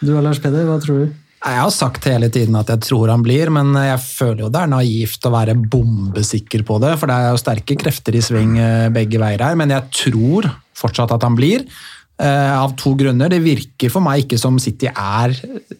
Du 0.00 0.14
Lars 0.16 0.40
Peder, 0.40 0.64
hva 0.66 0.80
tror 0.80 1.04
du? 1.04 1.18
Jeg 1.40 1.56
har 1.56 1.70
sagt 1.72 2.04
hele 2.04 2.28
tiden 2.28 2.56
at 2.58 2.68
jeg 2.68 2.82
tror 2.84 3.08
han 3.08 3.22
blir, 3.24 3.48
men 3.52 3.72
jeg 3.72 4.00
føler 4.02 4.42
jo 4.44 4.50
det 4.52 4.60
er 4.60 4.72
naivt 4.74 5.24
å 5.24 5.32
være 5.32 5.54
bombesikker 5.72 6.66
på 6.68 6.76
det, 6.82 6.96
for 7.00 7.08
det 7.08 7.16
er 7.16 7.30
jo 7.32 7.40
sterke 7.40 7.76
krefter 7.80 8.16
i 8.18 8.20
sving 8.24 8.58
eh, 8.60 8.88
begge 8.92 9.20
veier 9.22 9.40
her, 9.46 9.56
men 9.56 9.72
jeg 9.72 9.88
tror 10.02 10.50
fortsatt 10.76 11.14
at 11.16 11.24
han 11.24 11.38
blir. 11.38 11.64
Eh, 12.20 12.52
Av 12.60 12.74
to 12.78 12.94
grunner. 12.98 13.32
Det 13.32 13.40
virker 13.44 13.92
for 13.92 14.04
meg 14.04 14.24
ikke 14.24 14.38
som 14.40 14.58
City 14.62 14.90
er 14.90 15.34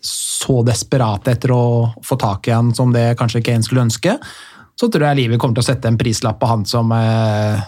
så 0.04 0.60
desperate 0.66 1.34
etter 1.34 1.52
å 1.54 1.64
få 2.06 2.18
tak 2.20 2.48
i 2.48 2.54
han 2.56 2.72
som 2.76 2.94
det 2.94 3.12
kanskje 3.20 3.44
Kane 3.46 3.66
skulle 3.66 3.84
ønske. 3.86 4.16
Så 4.80 4.88
tror 4.88 5.10
jeg 5.10 5.24
livet 5.24 5.40
kommer 5.40 5.58
til 5.58 5.66
å 5.66 5.70
sette 5.70 5.90
en 5.90 6.00
prislapp 6.00 6.40
på 6.40 6.48
han 6.48 6.64
som 6.68 6.92
eh, 6.96 7.60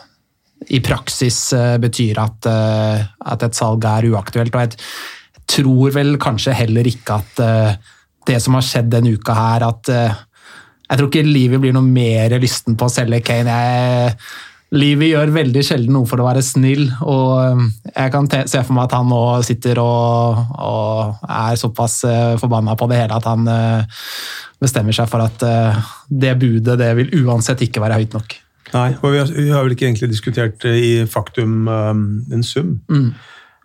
i 0.73 0.81
praksis 0.85 1.41
eh, 1.57 1.79
betyr 1.83 2.21
at, 2.23 2.49
eh, 2.49 3.03
at 3.33 3.45
et 3.45 3.59
salg 3.59 3.85
er 3.85 4.09
uaktuelt. 4.13 4.55
og 4.55 4.63
jeg 4.63 5.47
tror 5.53 5.93
vel 5.95 6.17
kanskje 6.23 6.55
heller 6.57 6.89
ikke 6.89 7.19
at 7.21 7.43
eh, 7.45 7.91
det 8.29 8.39
som 8.43 8.57
har 8.57 8.65
skjedd 8.65 8.93
denne 8.93 9.13
uka 9.17 9.35
her, 9.37 9.67
at 9.69 9.93
eh, 9.93 10.21
Jeg 10.93 10.99
tror 10.99 11.09
ikke 11.09 11.25
livet 11.25 11.61
blir 11.63 11.73
noe 11.73 11.89
mer 11.89 12.35
lysten 12.37 12.75
på 12.77 12.85
å 12.85 12.93
selge 12.93 13.23
Kane. 13.25 13.49
Jeg, 13.49 14.17
Livi 14.73 15.11
gjør 15.11 15.35
veldig 15.35 15.63
sjelden 15.67 15.93
noe 15.99 16.09
for 16.09 16.23
å 16.23 16.27
være 16.27 16.45
snill, 16.45 16.87
og 17.05 17.33
eh, 17.43 17.65
jeg 17.93 18.13
kan 18.15 18.29
se 18.31 18.63
for 18.63 18.73
meg 18.77 18.87
at 18.87 18.95
han 18.97 19.11
nå 19.11 19.25
sitter 19.45 19.81
og, 19.83 20.39
og 20.57 21.27
er 21.29 21.59
såpass 21.61 21.99
uh, 22.09 22.39
forbanna 22.41 22.77
på 22.81 22.89
det 22.89 23.03
hele 23.03 23.19
at 23.19 23.29
han 23.29 23.51
eh, 23.53 24.01
bestemmer 24.63 24.97
seg 24.97 25.11
for 25.11 25.25
at 25.25 25.45
eh, 25.47 25.93
det 26.09 26.33
budet 26.41 26.79
det 26.81 26.91
vil 26.99 27.13
uansett 27.25 27.65
ikke 27.67 27.83
være 27.83 28.01
høyt 28.01 28.17
nok. 28.17 28.39
Nei, 28.73 28.89
og 29.03 29.13
vi 29.13 29.21
har, 29.21 29.31
vi 29.37 29.51
har 29.53 29.67
vel 29.67 29.75
ikke 29.75 29.89
egentlig 29.91 30.13
diskutert 30.13 30.65
eh, 30.69 30.79
i 30.81 30.93
faktum 31.11 31.67
um, 31.69 32.05
en 32.33 32.47
sum. 32.47 32.79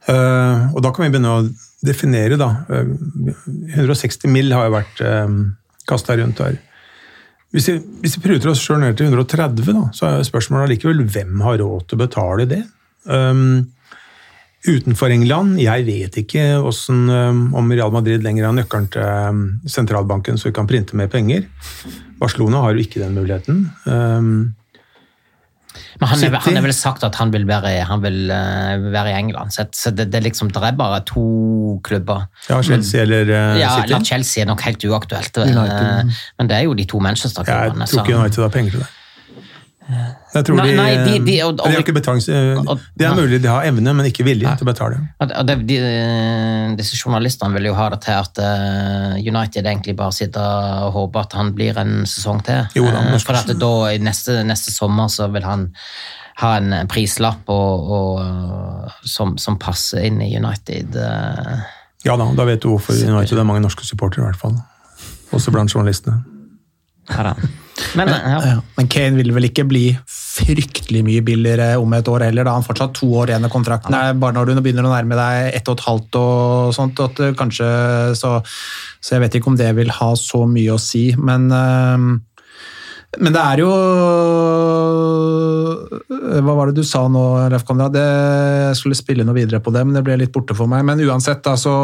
Eh, 0.08 0.66
og 0.74 0.84
da 0.84 0.92
kan 0.92 1.06
vi 1.06 1.14
begynne 1.14 1.36
å 1.36 1.46
definere, 1.86 2.40
da. 2.40 2.50
Eh, 2.72 2.92
160 3.78 4.32
mill. 4.34 4.52
har 4.56 4.68
jo 4.68 4.76
vært 4.76 5.04
um, 5.06 5.40
kasta 5.88 6.18
rundt 6.20 6.44
her. 6.44 6.60
Hvis 7.56 7.70
vi, 7.70 7.78
hvis 8.04 8.18
vi 8.18 8.26
pruter 8.26 8.52
oss 8.52 8.62
sjøl 8.64 8.82
ned 8.84 8.98
til 9.00 9.08
130, 9.08 9.72
da, 9.72 9.88
så 9.96 10.10
er 10.10 10.28
spørsmålet 10.28 10.68
allikevel 10.68 11.06
hvem 11.08 11.42
har 11.46 11.62
råd 11.62 11.88
til 11.88 11.98
å 11.98 12.02
betale 12.02 12.48
det? 12.50 12.62
Um, 13.08 13.70
utenfor 14.68 15.14
England, 15.16 15.56
jeg 15.64 15.86
vet 15.88 16.20
ikke 16.20 16.44
hvordan, 16.60 17.06
um, 17.08 17.42
om 17.56 17.72
Real 17.72 17.94
Madrid 17.96 18.26
lenger 18.26 18.50
har 18.50 18.58
nøkkelen 18.58 18.90
til 18.92 19.32
um, 19.32 19.42
sentralbanken 19.64 20.40
så 20.40 20.50
vi 20.50 20.58
kan 20.58 20.68
printe 20.68 20.98
mer 21.00 21.08
penger. 21.12 21.48
Barcelona 22.20 22.66
har 22.66 22.76
jo 22.76 22.84
ikke 22.84 23.04
den 23.04 23.16
muligheten. 23.16 23.64
Men 26.00 26.10
han, 26.12 26.24
er, 26.24 26.38
han 26.46 26.56
har 26.60 26.66
vel 26.66 26.74
sagt 26.76 27.04
at 27.08 27.16
han 27.16 27.32
vil 27.34 27.48
være, 27.48 27.72
han 27.90 28.02
vil, 28.04 28.20
eh, 28.34 28.86
være 28.94 29.12
i 29.12 29.16
England, 29.20 29.52
så, 29.56 29.66
det, 29.92 30.08
det, 30.12 30.20
er 30.22 30.26
liksom, 30.28 30.52
det 30.54 30.64
er 30.64 30.78
bare 30.78 31.02
to 31.08 31.26
klubber. 31.84 32.28
ja, 32.50 32.62
Chelsea 32.62 33.02
eller 33.02 33.24
uh, 33.30 33.60
Ja, 33.60 33.74
City. 33.76 33.84
eller 33.88 34.04
Chelsea 34.12 34.44
er 34.44 34.48
nok 34.50 34.62
helt 34.68 34.84
uaktuelt, 34.86 35.38
eh, 35.38 35.52
United. 35.52 36.14
men 36.40 36.50
det 36.50 36.58
er 36.58 36.68
jo 36.68 36.74
de 36.74 36.86
to 36.86 36.98
Jeg 36.98 37.04
Manchester-klubbene. 37.10 37.86
tror 37.86 38.06
ikke 38.06 38.20
United 38.20 38.42
har 38.44 38.50
penger 38.50 38.72
til 38.72 38.80
det. 38.86 38.88
Jeg 40.36 40.44
tror 40.46 40.58
Nei, 40.60 40.74
nei, 40.76 40.96
de- 41.06 41.20
de- 41.26 41.42
og- 41.46 41.56
de 41.58 41.70
har 41.72 41.80
ikke 41.82 41.94
betalings... 41.96 42.28
og- 42.30 42.80
Det 42.98 43.06
er 43.08 43.14
mulig 43.16 43.42
de 43.42 43.48
har 43.48 43.64
evne, 43.70 43.94
men 43.96 44.06
ikke 44.10 44.26
vilje 44.28 44.58
til 44.60 44.68
å 44.68 44.70
betale. 44.74 44.98
Det, 45.48 45.56
de, 45.68 45.78
disse 46.78 46.98
journalistene 47.00 47.54
vil 47.56 47.70
jo 47.70 47.74
ha 47.78 47.88
det 47.94 48.02
til 48.04 48.12
at 48.18 48.38
eh, 48.44 49.16
United 49.24 49.66
egentlig 49.66 49.96
bare 49.96 50.12
sitter 50.12 50.84
og 50.88 50.92
håper 50.94 51.20
at 51.26 51.34
han 51.40 51.54
blir 51.56 51.78
en 51.80 52.04
sesong 52.06 52.44
til. 52.44 52.68
Jo 52.76 52.86
da, 52.92 53.00
Eh, 53.08 53.12
det 53.16 53.22
for 53.24 53.40
at 53.40 53.48
da 53.58 53.72
neste, 54.04 54.44
neste 54.44 54.72
sommer 54.76 55.08
så 55.14 55.30
vil 55.32 55.44
han 55.48 55.70
ha 56.44 56.52
en 56.60 56.88
prislapp 56.92 57.48
og, 57.50 57.92
og, 57.98 58.92
som, 59.08 59.38
som 59.42 59.58
passer 59.58 60.04
inn 60.06 60.20
i 60.22 60.36
United. 60.38 60.96
eh. 60.96 61.64
Ja 62.06 62.16
da, 62.20 62.28
da 62.38 62.46
vet 62.46 62.62
du 62.62 62.68
hvorfor 62.70 62.94
United 62.94 63.40
er 63.40 63.44
mange 63.48 63.64
norske 63.64 63.88
supportere, 63.88 64.22
i 64.24 64.28
hvert 64.28 64.40
fall. 64.44 64.60
Også 65.34 65.52
blant 65.52 65.72
journalistene. 65.74 66.20
Ja 67.10 67.32
da. 67.32 67.34
Men, 67.96 68.10
eh, 68.10 68.30
ja. 68.32 68.40
Ja, 68.46 68.62
men 68.78 68.88
Kane 68.92 69.20
vil 69.20 69.34
vel 69.36 69.50
ikke 69.50 69.66
bli 69.70 69.86
fryktelig 70.10 71.04
mye 71.06 71.24
billigere 71.26 71.70
om 71.82 71.94
et 71.98 72.10
år 72.10 72.28
heller, 72.28 72.48
da 72.48 72.56
han 72.58 72.66
fortsatt 72.66 72.96
to 72.98 73.10
år 73.22 73.32
igjen 73.32 73.46
av 73.46 73.54
kontrakten. 73.54 73.94
Er 73.96 74.18
bare 74.18 74.38
når 74.38 74.50
du 74.50 74.62
begynner 74.62 74.88
å 74.88 74.94
nærme 74.94 75.18
deg 75.20 75.58
ett 75.58 75.70
og 75.70 75.78
et 75.78 75.86
halvt 75.88 76.20
og 76.22 76.74
sånt, 76.78 77.02
at 77.06 77.22
kanskje 77.40 77.68
så, 78.18 78.38
så 79.02 79.18
jeg 79.18 79.26
vet 79.26 79.38
ikke 79.40 79.54
om 79.54 79.60
det 79.60 79.74
vil 79.78 79.94
ha 80.00 80.14
så 80.20 80.46
mye 80.50 80.74
å 80.76 80.82
si, 80.82 81.10
men 81.18 81.52
øhm, 81.54 82.10
men 83.18 83.34
det 83.34 83.42
er 83.42 83.62
jo 83.64 83.70
Hva 85.88 86.56
var 86.56 86.70
det 86.70 86.82
du 86.82 86.88
sa 86.88 87.04
nå, 87.12 87.24
Leif 87.52 87.66
Konrad? 87.68 87.96
Jeg 87.98 88.78
skulle 88.80 88.98
spille 88.98 89.26
noe 89.28 89.38
videre 89.38 89.62
på 89.64 89.74
det, 89.76 89.84
men 89.86 89.98
det 89.98 90.04
ble 90.06 90.18
litt 90.22 90.34
borte 90.36 90.56
for 90.58 90.70
meg. 90.72 90.86
Men 90.88 91.02
uansett, 91.06 91.44
da, 91.46 91.56
så 91.60 91.76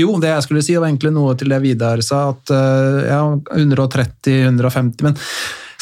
Jo, 0.00 0.16
det 0.22 0.32
jeg 0.32 0.46
skulle 0.46 0.64
si, 0.64 0.76
var 0.76 0.90
egentlig 0.90 1.14
noe 1.14 1.36
til 1.38 1.52
det 1.52 1.60
Vidar 1.64 2.02
sa, 2.04 2.28
at 2.34 2.52
øh, 2.54 2.98
ja, 3.06 3.20
130-150, 3.56 5.06
men 5.06 5.16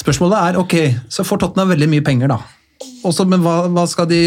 spørsmålet 0.00 0.50
er 0.50 0.60
ok, 0.60 0.76
så 1.12 1.26
får 1.26 1.42
Tottenham 1.42 1.72
veldig 1.74 1.90
mye 1.92 2.04
penger, 2.06 2.34
da. 2.34 2.40
Også, 3.04 3.26
men 3.28 3.42
hva, 3.44 3.66
hva 3.72 3.84
skal 3.88 4.08
de, 4.08 4.20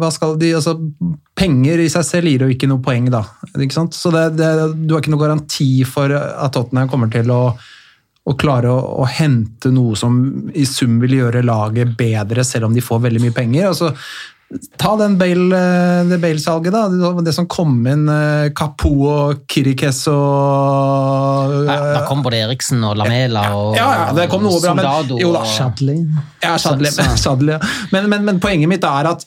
hva 0.00 0.10
skal 0.12 0.36
de 0.40 0.52
altså, 0.58 0.76
Penger 1.36 1.80
i 1.80 1.88
seg 1.90 2.04
selv 2.04 2.28
gir 2.28 2.44
jo 2.44 2.50
ikke 2.52 2.68
noe 2.68 2.82
poeng, 2.84 3.08
da. 3.12 3.22
Ikke 3.56 3.74
sant? 3.74 3.96
Så 3.96 4.12
det, 4.14 4.34
det, 4.36 4.50
du 4.84 4.94
har 4.94 5.02
ikke 5.02 5.14
noe 5.14 5.22
garanti 5.22 5.70
for 5.88 6.12
at 6.12 6.52
Tottenham 6.54 6.90
kommer 6.92 7.10
til 7.12 7.32
å, 7.32 7.54
å 8.28 8.36
klare 8.38 8.70
å, 8.70 8.78
å 9.02 9.06
hente 9.10 9.72
noe 9.74 9.96
som 9.98 10.18
i 10.54 10.62
sum 10.68 11.00
vil 11.02 11.16
gjøre 11.22 11.40
laget 11.46 11.96
bedre, 11.98 12.44
selv 12.46 12.68
om 12.68 12.74
de 12.76 12.80
får 12.84 13.00
veldig 13.08 13.22
mye 13.24 13.34
penger. 13.34 13.66
Altså, 13.72 13.88
ta 14.78 14.92
den 15.00 15.16
Bale- 15.18 15.56
eh, 15.56 16.04
det 16.10 16.18
Bale-salget, 16.22 16.70
da. 16.74 16.84
Det, 17.24 17.32
som 17.34 17.46
kom 17.50 17.72
inn, 17.88 18.04
Kapo 18.54 18.92
og 19.08 19.42
Kirikes 19.50 20.04
og 20.12 21.66
Ja, 21.66 21.78
da 21.96 22.02
kom 22.06 22.22
både 22.22 22.42
Eriksen 22.46 22.84
og 22.84 22.96
Lamela 23.00 23.46
og 23.56 23.76
Ja, 23.80 23.88
ja, 23.96 24.12
det 24.16 24.28
kom 24.30 24.44
noe 24.44 24.60
bra, 24.60 24.74
men- 24.76 24.84
Soldado 24.84 25.18
jo 25.20 25.32
da, 25.32 25.40
og- 25.40 25.46
Shadley. 25.56 26.06
Ja, 26.42 26.56
Shadley, 26.58 26.90
så- 26.92 27.16
Shadley, 27.16 27.56
ja. 27.58 27.60
men, 27.92 28.08
men, 28.12 28.24
men 28.24 28.40
poenget 28.40 28.68
mitt 28.68 28.84
er 28.84 29.10
at 29.16 29.26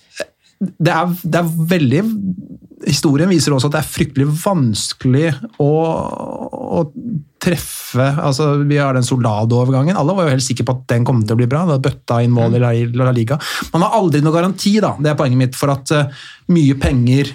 det 0.61 0.93
er, 0.93 1.05
det 1.23 1.35
er 1.41 1.49
veldig 1.75 2.03
Historien 2.85 3.27
viser 3.31 3.51
også 3.55 3.65
at 3.71 3.71
det 3.71 3.79
er 3.81 3.87
fryktelig 3.89 4.25
vanskelig 4.43 5.29
å, 5.63 5.69
å 6.77 6.81
treffe 7.45 8.05
altså 8.25 8.49
Vi 8.67 8.77
har 8.81 8.95
den 8.97 9.05
Soldado-overgangen. 9.05 9.97
Alle 9.97 10.15
var 10.17 10.27
jo 10.27 10.35
helt 10.35 10.45
sikre 10.45 10.65
på 10.67 10.75
at 10.77 10.85
den 10.91 11.05
kom 11.07 11.23
til 11.23 11.35
å 11.35 11.39
bli 11.39 11.49
bra. 11.49 11.63
Det 11.69 11.81
bøtta 11.85 12.21
inn 12.25 12.33
mål 12.35 12.57
i 12.57 12.61
La, 12.61 13.11
Liga. 13.15 13.39
Man 13.73 13.85
har 13.85 13.97
aldri 13.99 14.23
noe 14.25 14.35
garanti, 14.35 14.77
da, 14.83 14.95
det 14.99 15.11
er 15.11 15.19
poenget 15.19 15.41
mitt, 15.41 15.57
for 15.57 15.73
at 15.73 15.93
eh, 15.95 16.23
mye 16.55 16.77
penger 16.81 17.31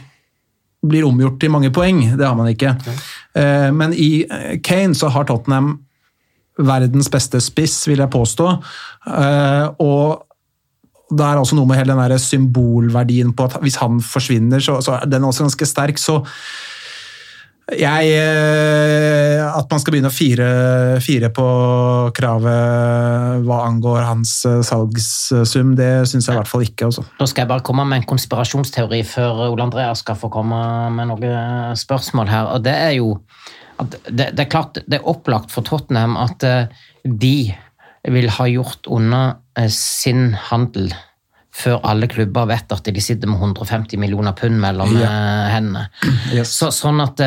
blir 0.90 1.04
omgjort 1.08 1.38
til 1.40 1.52
mange 1.52 1.72
poeng. 1.74 2.02
Det 2.16 2.26
har 2.26 2.36
man 2.38 2.50
ikke. 2.52 2.74
Eh, 3.36 3.68
men 3.76 3.94
i 3.96 4.10
eh, 4.24 4.56
Kane 4.64 4.96
så 4.96 5.12
har 5.12 5.28
Tottenham 5.28 5.78
verdens 6.60 7.08
beste 7.12 7.40
spiss, 7.40 7.78
vil 7.88 8.02
jeg 8.02 8.12
påstå. 8.12 8.48
Og 9.80 10.26
det 11.10 11.26
er 11.26 11.40
også 11.40 11.56
noe 11.56 11.66
med 11.66 11.78
hele 11.80 11.94
den 11.94 12.02
der 12.04 12.20
symbolverdien 12.22 13.32
på 13.34 13.46
at 13.48 13.56
hvis 13.64 13.78
han 13.80 13.98
forsvinner, 14.04 14.60
så, 14.62 14.76
så 14.84 14.98
er 14.98 15.08
den 15.08 15.24
også 15.26 15.46
ganske 15.46 15.68
sterk. 15.70 15.98
Så 15.98 16.20
jeg 17.78 18.12
eh, 18.16 19.40
At 19.44 19.70
man 19.70 19.80
skal 19.82 19.94
begynne 19.94 20.10
å 20.10 20.14
fire, 20.14 20.48
fire 21.04 21.30
på 21.34 21.46
kravet 22.16 23.44
hva 23.46 23.60
angår 23.68 24.02
hans 24.08 24.34
eh, 24.48 24.60
salgssum, 24.66 25.74
det 25.78 25.90
syns 26.10 26.28
jeg 26.28 26.34
i 26.34 26.40
hvert 26.40 26.50
fall 26.50 26.66
ikke. 26.66 26.90
Også. 26.90 27.04
Da 27.20 27.28
skal 27.30 27.44
jeg 27.44 27.52
bare 27.52 27.66
komme 27.66 27.86
med 27.88 28.02
en 28.02 28.10
konspirasjonsteori 28.10 29.02
før 29.08 29.46
Ole 29.48 29.68
Andreas 29.68 30.04
skal 30.04 30.18
få 30.18 30.32
komme 30.32 30.60
med 30.96 31.10
noen 31.12 31.78
spørsmål 31.78 32.30
her. 32.32 32.52
og 32.56 32.64
Det 32.66 32.76
er 32.76 32.94
jo 32.98 33.16
det, 33.80 34.30
det 34.36 34.44
er 34.44 34.50
klart, 34.50 34.80
det 34.86 35.00
er 35.00 35.08
opplagt 35.08 35.52
for 35.52 35.66
Tottenham 35.66 36.16
at 36.20 36.44
eh, 36.46 36.80
de 37.04 37.52
vil 38.10 38.32
ha 38.36 38.48
gjort 38.48 38.88
unna 38.90 39.22
eh, 39.58 39.70
sin 39.72 40.34
handel 40.50 40.90
før 41.60 41.82
alle 41.86 42.08
klubber 42.10 42.48
vet 42.50 42.72
at 42.72 42.88
de 42.88 43.02
sitter 43.04 43.30
med 43.30 43.38
150 43.40 44.00
millioner 44.00 44.36
pund 44.38 44.56
mellom 44.62 44.96
ja. 45.00 45.12
hendene. 45.52 45.88
Yes. 46.34 46.54
Så, 46.56 46.70
sånn 46.74 47.00
at 47.02 47.20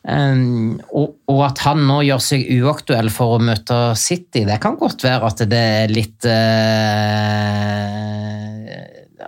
Um, 0.00 0.78
og, 0.96 1.18
og 1.28 1.42
at 1.44 1.60
han 1.66 1.82
nå 1.84 1.98
gjør 2.06 2.22
seg 2.24 2.46
uaktuell 2.56 3.10
for 3.12 3.34
å 3.36 3.40
møte 3.44 3.92
City, 4.00 4.46
det 4.48 4.56
kan 4.62 4.78
godt 4.80 5.04
være 5.04 5.28
at 5.28 5.42
det 5.50 5.58
er 5.60 5.92
litt 5.92 6.24
uh, 6.24 6.38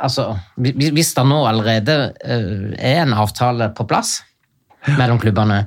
Altså, 0.02 0.30
hvis 0.56 0.88
hvis 0.96 1.12
det 1.18 1.26
nå 1.28 1.42
allerede 1.44 1.96
uh, 2.24 2.72
er 2.80 3.02
en 3.02 3.12
avtale 3.20 3.68
på 3.76 3.84
plass 3.90 4.22
mellom 4.96 5.20
klubbene, 5.20 5.66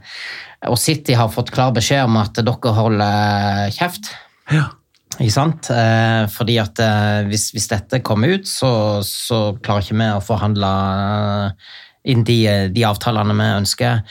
og 0.66 0.78
City 0.82 1.14
har 1.16 1.30
fått 1.32 1.54
klar 1.54 1.70
beskjed 1.76 2.10
om 2.10 2.18
at 2.24 2.42
dere 2.42 2.74
holder 2.80 3.70
kjeft 3.78 4.10
Ja. 4.50 4.72
Ikke 5.16 5.32
sant? 5.32 5.70
Eh, 5.72 6.26
fordi 6.32 6.58
at 6.60 6.80
eh, 6.84 7.24
hvis, 7.30 7.50
hvis 7.56 7.70
dette 7.72 8.02
kommer 8.04 8.36
ut, 8.36 8.48
så, 8.50 9.02
så 9.06 9.56
klarer 9.64 9.86
ikke 9.86 10.00
vi 10.02 10.10
å 10.12 10.24
forhandle 10.24 10.72
eh, 10.92 11.72
inn 12.12 12.26
de, 12.28 12.40
de 12.76 12.84
avtalene 12.88 13.38
vi 13.38 13.52
ønsker. 13.62 14.02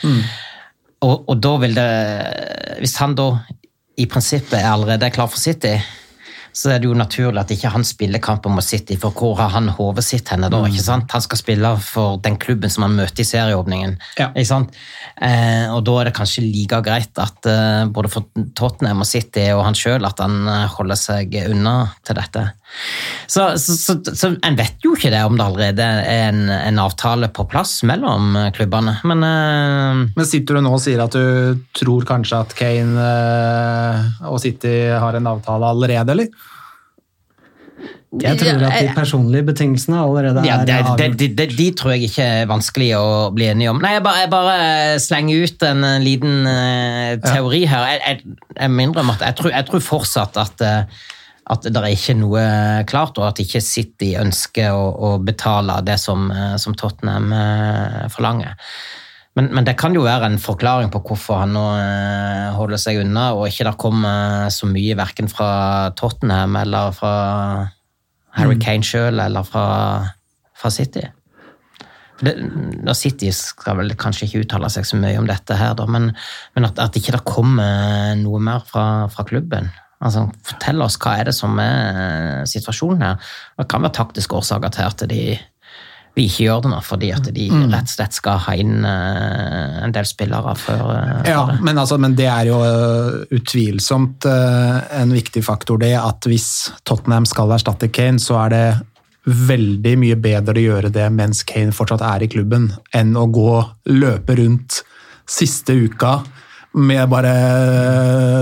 Og, 1.05 1.29
og 1.29 1.37
da 1.45 1.51
vil 1.61 1.75
det 1.77 1.91
Hvis 2.81 2.95
han 2.97 3.12
da 3.19 3.27
i 4.01 4.07
prinsippet 4.11 4.57
er 4.57 4.71
allerede 4.71 5.12
klar 5.15 5.29
for 5.31 5.39
City, 5.39 5.77
så 6.55 6.70
er 6.70 6.81
det 6.81 6.86
jo 6.86 6.94
naturlig 6.94 7.40
at 7.43 7.51
ikke 7.51 7.72
han 7.74 7.85
spiller 7.86 8.22
kampen 8.22 8.55
mot 8.55 8.64
City, 8.64 8.94
for 9.01 9.14
hvor 9.16 9.35
har 9.40 9.51
han 9.56 9.72
hodet 9.74 10.05
sitt 10.06 10.31
henne 10.31 10.51
da? 10.52 10.60
ikke 10.68 10.85
sant? 10.85 11.10
Han 11.10 11.24
skal 11.24 11.40
spille 11.40 11.72
for 11.82 12.20
den 12.22 12.39
klubben 12.40 12.70
som 12.70 12.86
han 12.86 12.94
møter 12.94 13.24
i 13.24 13.26
serieåpningen. 13.26 13.97
Ja. 14.20 14.31
ikke 14.31 14.51
sant? 14.52 14.78
Eh, 15.18 15.66
og 15.74 15.82
da 15.89 15.97
er 16.01 16.10
det 16.10 16.16
kanskje 16.16 16.47
like 16.47 16.78
greit 16.86 17.18
at 17.22 17.51
eh, 17.51 17.85
både 17.90 18.12
for 18.12 18.31
Tottenham 18.55 19.02
og 19.02 19.10
City 19.10 19.48
og 19.55 19.64
han 19.66 19.78
sjøl 19.78 20.06
at 20.06 20.22
han 20.22 20.47
eh, 20.47 20.68
holder 20.76 21.01
seg 21.01 21.35
unna 21.48 21.74
til 22.06 22.20
dette. 22.20 22.47
Så, 23.27 23.47
så, 23.61 23.77
så, 23.79 23.97
så 24.05 24.31
en 24.35 24.59
vet 24.59 24.83
jo 24.85 24.95
ikke 24.97 25.13
det 25.15 25.23
om 25.25 25.39
det 25.39 25.45
allerede 25.47 25.85
er 25.85 26.31
en, 26.31 26.49
en 26.53 26.81
avtale 26.83 27.31
på 27.35 27.47
plass 27.51 27.79
mellom 27.87 28.35
eh, 28.37 28.51
klubbene, 28.57 28.97
men 29.09 29.25
uh, 29.25 30.03
Men 30.17 30.29
sitter 30.29 30.59
du 30.59 30.65
nå 30.65 30.75
og 30.77 30.83
sier 30.83 31.03
at 31.05 31.15
du 31.15 31.61
tror 31.77 32.07
kanskje 32.09 32.43
at 32.45 32.57
Kane 32.59 32.99
uh, 32.99 34.29
og 34.33 34.43
City 34.43 34.75
har 34.91 35.17
en 35.17 35.33
avtale 35.35 35.71
allerede, 35.71 36.17
eller? 36.17 36.51
Jeg 38.23 38.39
tror 38.39 38.63
at 38.69 38.77
de 38.79 38.93
personlige 38.95 39.47
betingelsene 39.49 39.99
allerede 39.99 40.45
Ja, 40.47 40.61
er 40.61 40.67
det, 40.67 40.75
det, 40.75 41.09
avgjort. 41.09 41.59
de, 41.59 41.71
tror 41.75 41.95
jeg 41.95 42.09
ikke 42.09 42.27
er 42.43 42.47
vanskelig 42.51 42.91
å 42.99 43.07
bli 43.35 43.49
enige 43.51 43.73
om. 43.73 43.81
Nei, 43.83 43.97
jeg 43.97 44.05
bare, 44.05 44.21
jeg 44.23 44.31
bare 44.31 45.01
slenger 45.03 45.49
ut 45.49 45.67
en 45.71 45.89
eh, 45.89 45.97
liten 46.05 46.47
uh, 46.47 47.17
teori 47.25 47.65
her. 47.71 47.89
Jeg, 47.91 48.03
jeg, 48.07 48.39
jeg 48.61 48.75
må 48.75 48.87
innrømme 48.87 49.17
at 49.17 49.27
jeg 49.29 49.39
tror, 49.41 49.51
jeg 49.57 49.69
tror 49.71 49.85
fortsatt 49.89 50.39
at, 50.45 50.65
eh, 50.65 51.11
at 51.45 51.66
det 51.69 51.77
er 51.77 51.93
ikke 51.93 52.16
noe 52.16 52.43
klart, 52.89 53.19
og 53.21 53.29
at 53.29 53.41
ikke 53.43 53.61
City 53.61 54.15
ønsker 54.16 54.73
å, 54.73 54.85
å 54.97 55.11
betale 55.21 55.77
det 55.85 55.99
som, 56.01 56.31
eh, 56.33 56.55
som 56.61 56.77
Tottenham 56.79 57.33
eh, 57.37 58.05
forlanger. 58.12 58.55
Men, 59.35 59.51
men 59.51 59.66
det 59.66 59.75
kan 59.77 59.95
jo 59.97 60.07
være 60.07 60.31
en 60.31 60.39
forklaring 60.41 60.93
på 60.95 61.03
hvorfor 61.09 61.43
han 61.43 61.53
nå 61.57 61.65
eh, 61.77 62.55
holder 62.57 62.81
seg 62.81 63.03
unna, 63.03 63.33
og 63.37 63.49
ikke 63.51 63.66
det 63.69 63.75
kommer 63.83 64.49
så 64.55 64.69
mye 64.71 64.97
verken 64.97 65.29
fra 65.29 65.51
Tottenham 65.99 66.57
eller 66.62 66.95
fra 66.97 67.15
Harry 68.39 68.57
Kane 68.62 68.87
sjøl 68.87 69.21
eller 69.21 69.45
fra, 69.47 69.66
fra 70.57 70.73
City. 70.73 71.05
Det, 72.25 72.39
da 72.87 72.95
City 72.97 73.29
skal 73.35 73.83
vel 73.83 73.93
kanskje 73.99 74.31
ikke 74.31 74.45
uttale 74.47 74.71
seg 74.73 74.87
så 74.87 74.97
mye 74.97 75.19
om 75.21 75.27
dette, 75.29 75.59
her, 75.59 75.75
da, 75.77 75.85
men, 75.91 76.12
men 76.55 76.69
at, 76.71 76.79
at 76.81 76.97
ikke 76.97 77.19
det 77.19 77.27
kommer 77.29 78.15
noe 78.16 78.41
mer 78.41 78.65
fra, 78.71 79.11
fra 79.12 79.27
klubben. 79.29 79.69
Altså, 80.05 80.26
Fortell 80.44 80.85
oss 80.85 80.98
hva 81.01 81.16
er 81.20 81.31
det 81.31 81.35
som 81.36 81.59
er 81.62 82.44
situasjonen 82.51 83.02
her. 83.06 83.35
Det 83.59 83.68
kan 83.72 83.85
være 83.85 83.97
taktiske 83.97 84.36
årsaker 84.36 84.74
til 84.74 84.89
at 84.90 85.05
de 85.10 85.24
vi 86.14 86.28
ikke 86.28 86.44
gjør 86.44 86.60
det 86.62 86.70
nå, 86.70 86.76
fordi 86.86 87.09
at 87.10 87.26
de 87.35 87.48
rett 87.51 87.89
og 87.89 87.90
slett 87.90 88.14
skal 88.14 88.36
ha 88.44 88.52
inn 88.55 88.85
eh, 88.86 89.81
en 89.82 89.94
del 89.94 90.06
spillere 90.06 90.52
før, 90.55 90.85
eh, 90.94 91.31
Ja, 91.32 91.40
det. 91.48 91.56
men, 91.66 91.81
altså, 91.82 91.98
men 91.98 92.14
det 92.14 92.28
er 92.31 92.52
jo 92.52 92.60
utvilsomt 93.35 94.28
en 94.31 95.14
viktig 95.14 95.43
faktor 95.43 95.81
det 95.82 95.97
at 95.98 96.28
hvis 96.31 96.70
Tottenham 96.86 97.26
skal 97.26 97.51
erstatte 97.56 97.90
Kane, 97.90 98.22
så 98.22 98.39
er 98.44 98.55
det 98.55 98.64
veldig 99.24 99.97
mye 100.05 100.16
bedre 100.20 100.55
å 100.60 100.64
gjøre 100.68 100.93
det 100.94 101.09
mens 101.16 101.43
Kane 101.48 101.74
fortsatt 101.74 102.05
er 102.06 102.22
i 102.22 102.31
klubben, 102.31 102.70
enn 102.94 103.16
å 103.18 103.26
gå 103.32 103.59
løpe 103.90 104.39
rundt 104.39 104.82
siste 105.26 105.74
uka 105.74 106.18
med 106.75 107.07
bare 107.11 107.33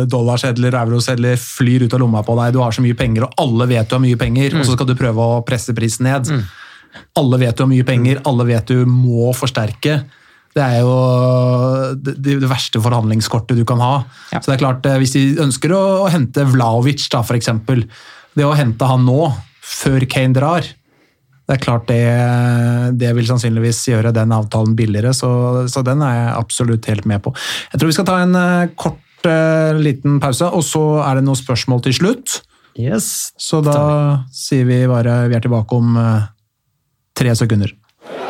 dollarsedler, 0.08 0.74
eurosedler, 0.80 1.36
flyr 1.36 1.86
ut 1.86 1.94
av 1.94 2.00
lomma 2.00 2.22
på 2.24 2.36
deg, 2.38 2.54
du 2.54 2.62
har 2.62 2.72
så 2.74 2.84
mye 2.84 2.96
penger, 2.96 3.26
og 3.26 3.42
alle 3.42 3.68
vet 3.74 3.88
du 3.88 3.96
har 3.96 4.02
mye 4.02 4.18
penger, 4.20 4.56
og 4.56 4.66
så 4.66 4.76
skal 4.76 4.88
du 4.88 4.96
prøve 4.98 5.28
å 5.34 5.42
presse 5.46 5.74
prisen 5.76 6.08
ned. 6.08 6.30
Alle 7.18 7.40
vet 7.42 7.56
du 7.56 7.64
har 7.64 7.70
mye 7.70 7.86
penger, 7.86 8.22
alle 8.28 8.48
vet 8.48 8.72
du 8.72 8.82
må 8.88 9.30
forsterke. 9.36 10.00
Det 10.52 10.60
er 10.64 10.82
jo 10.84 10.96
det, 11.96 12.16
det 12.24 12.48
verste 12.48 12.80
forhandlingskortet 12.84 13.56
du 13.56 13.64
kan 13.68 13.80
ha. 13.80 13.94
Ja. 14.34 14.40
Så 14.40 14.50
det 14.50 14.58
er 14.58 14.64
klart, 14.66 14.84
eh, 14.84 14.98
Hvis 15.00 15.14
de 15.16 15.22
ønsker 15.40 15.72
å, 15.72 15.80
å 16.04 16.10
hente 16.12 16.44
Vlaovic, 16.44 17.06
da, 17.12 17.22
eksempel, 17.36 17.86
det 18.36 18.44
å 18.44 18.52
hente 18.56 18.88
han 18.88 19.06
nå, 19.08 19.30
før 19.64 20.04
Kane 20.10 20.36
drar 20.36 20.68
det 21.52 21.58
er 21.58 21.64
klart 21.66 21.90
det, 21.90 22.04
det 22.96 23.10
vil 23.12 23.26
sannsynligvis 23.28 23.82
gjøre 23.90 24.14
den 24.16 24.32
avtalen 24.32 24.72
billigere, 24.76 25.12
så, 25.12 25.28
så 25.68 25.82
den 25.84 26.00
er 26.00 26.14
jeg 26.16 26.38
absolutt 26.38 26.88
helt 26.88 27.08
med 27.10 27.20
på. 27.26 27.34
Jeg 27.74 27.80
tror 27.80 27.90
vi 27.90 27.96
skal 27.98 28.08
ta 28.08 28.14
en 28.24 28.38
eh, 28.40 28.70
kort 28.80 29.28
eh, 29.28 29.76
liten 29.76 30.16
pause, 30.22 30.48
og 30.48 30.64
så 30.64 30.82
er 31.04 31.20
det 31.20 31.26
noen 31.26 31.36
spørsmål 31.36 31.84
til 31.84 31.98
slutt. 31.98 32.38
Yes. 32.80 33.34
Så 33.36 33.60
da 33.60 34.24
sier 34.32 34.64
vi 34.64 34.80
bare 34.88 35.26
vi 35.28 35.36
er 35.36 35.44
tilbake 35.44 35.76
om 35.76 35.92
eh, 36.00 36.24
tre 37.20 37.36
sekunder. 37.36 37.76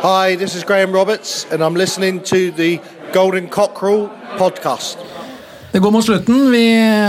Hi, 0.03 0.35
this 0.35 0.59
is 0.59 0.67
Graham 0.67 0.91
Roberts, 0.91 1.47
and 1.49 1.63
I'm 1.63 1.79
listening 1.79 2.19
to 2.27 2.51
the 2.51 2.81
Golden 3.15 3.47
Cockerel 3.47 4.09
podcast. 4.35 4.99
Det 5.73 5.79
går 5.81 5.91
mot 5.95 6.05
slutten. 6.05 6.51
Vi 6.53 6.65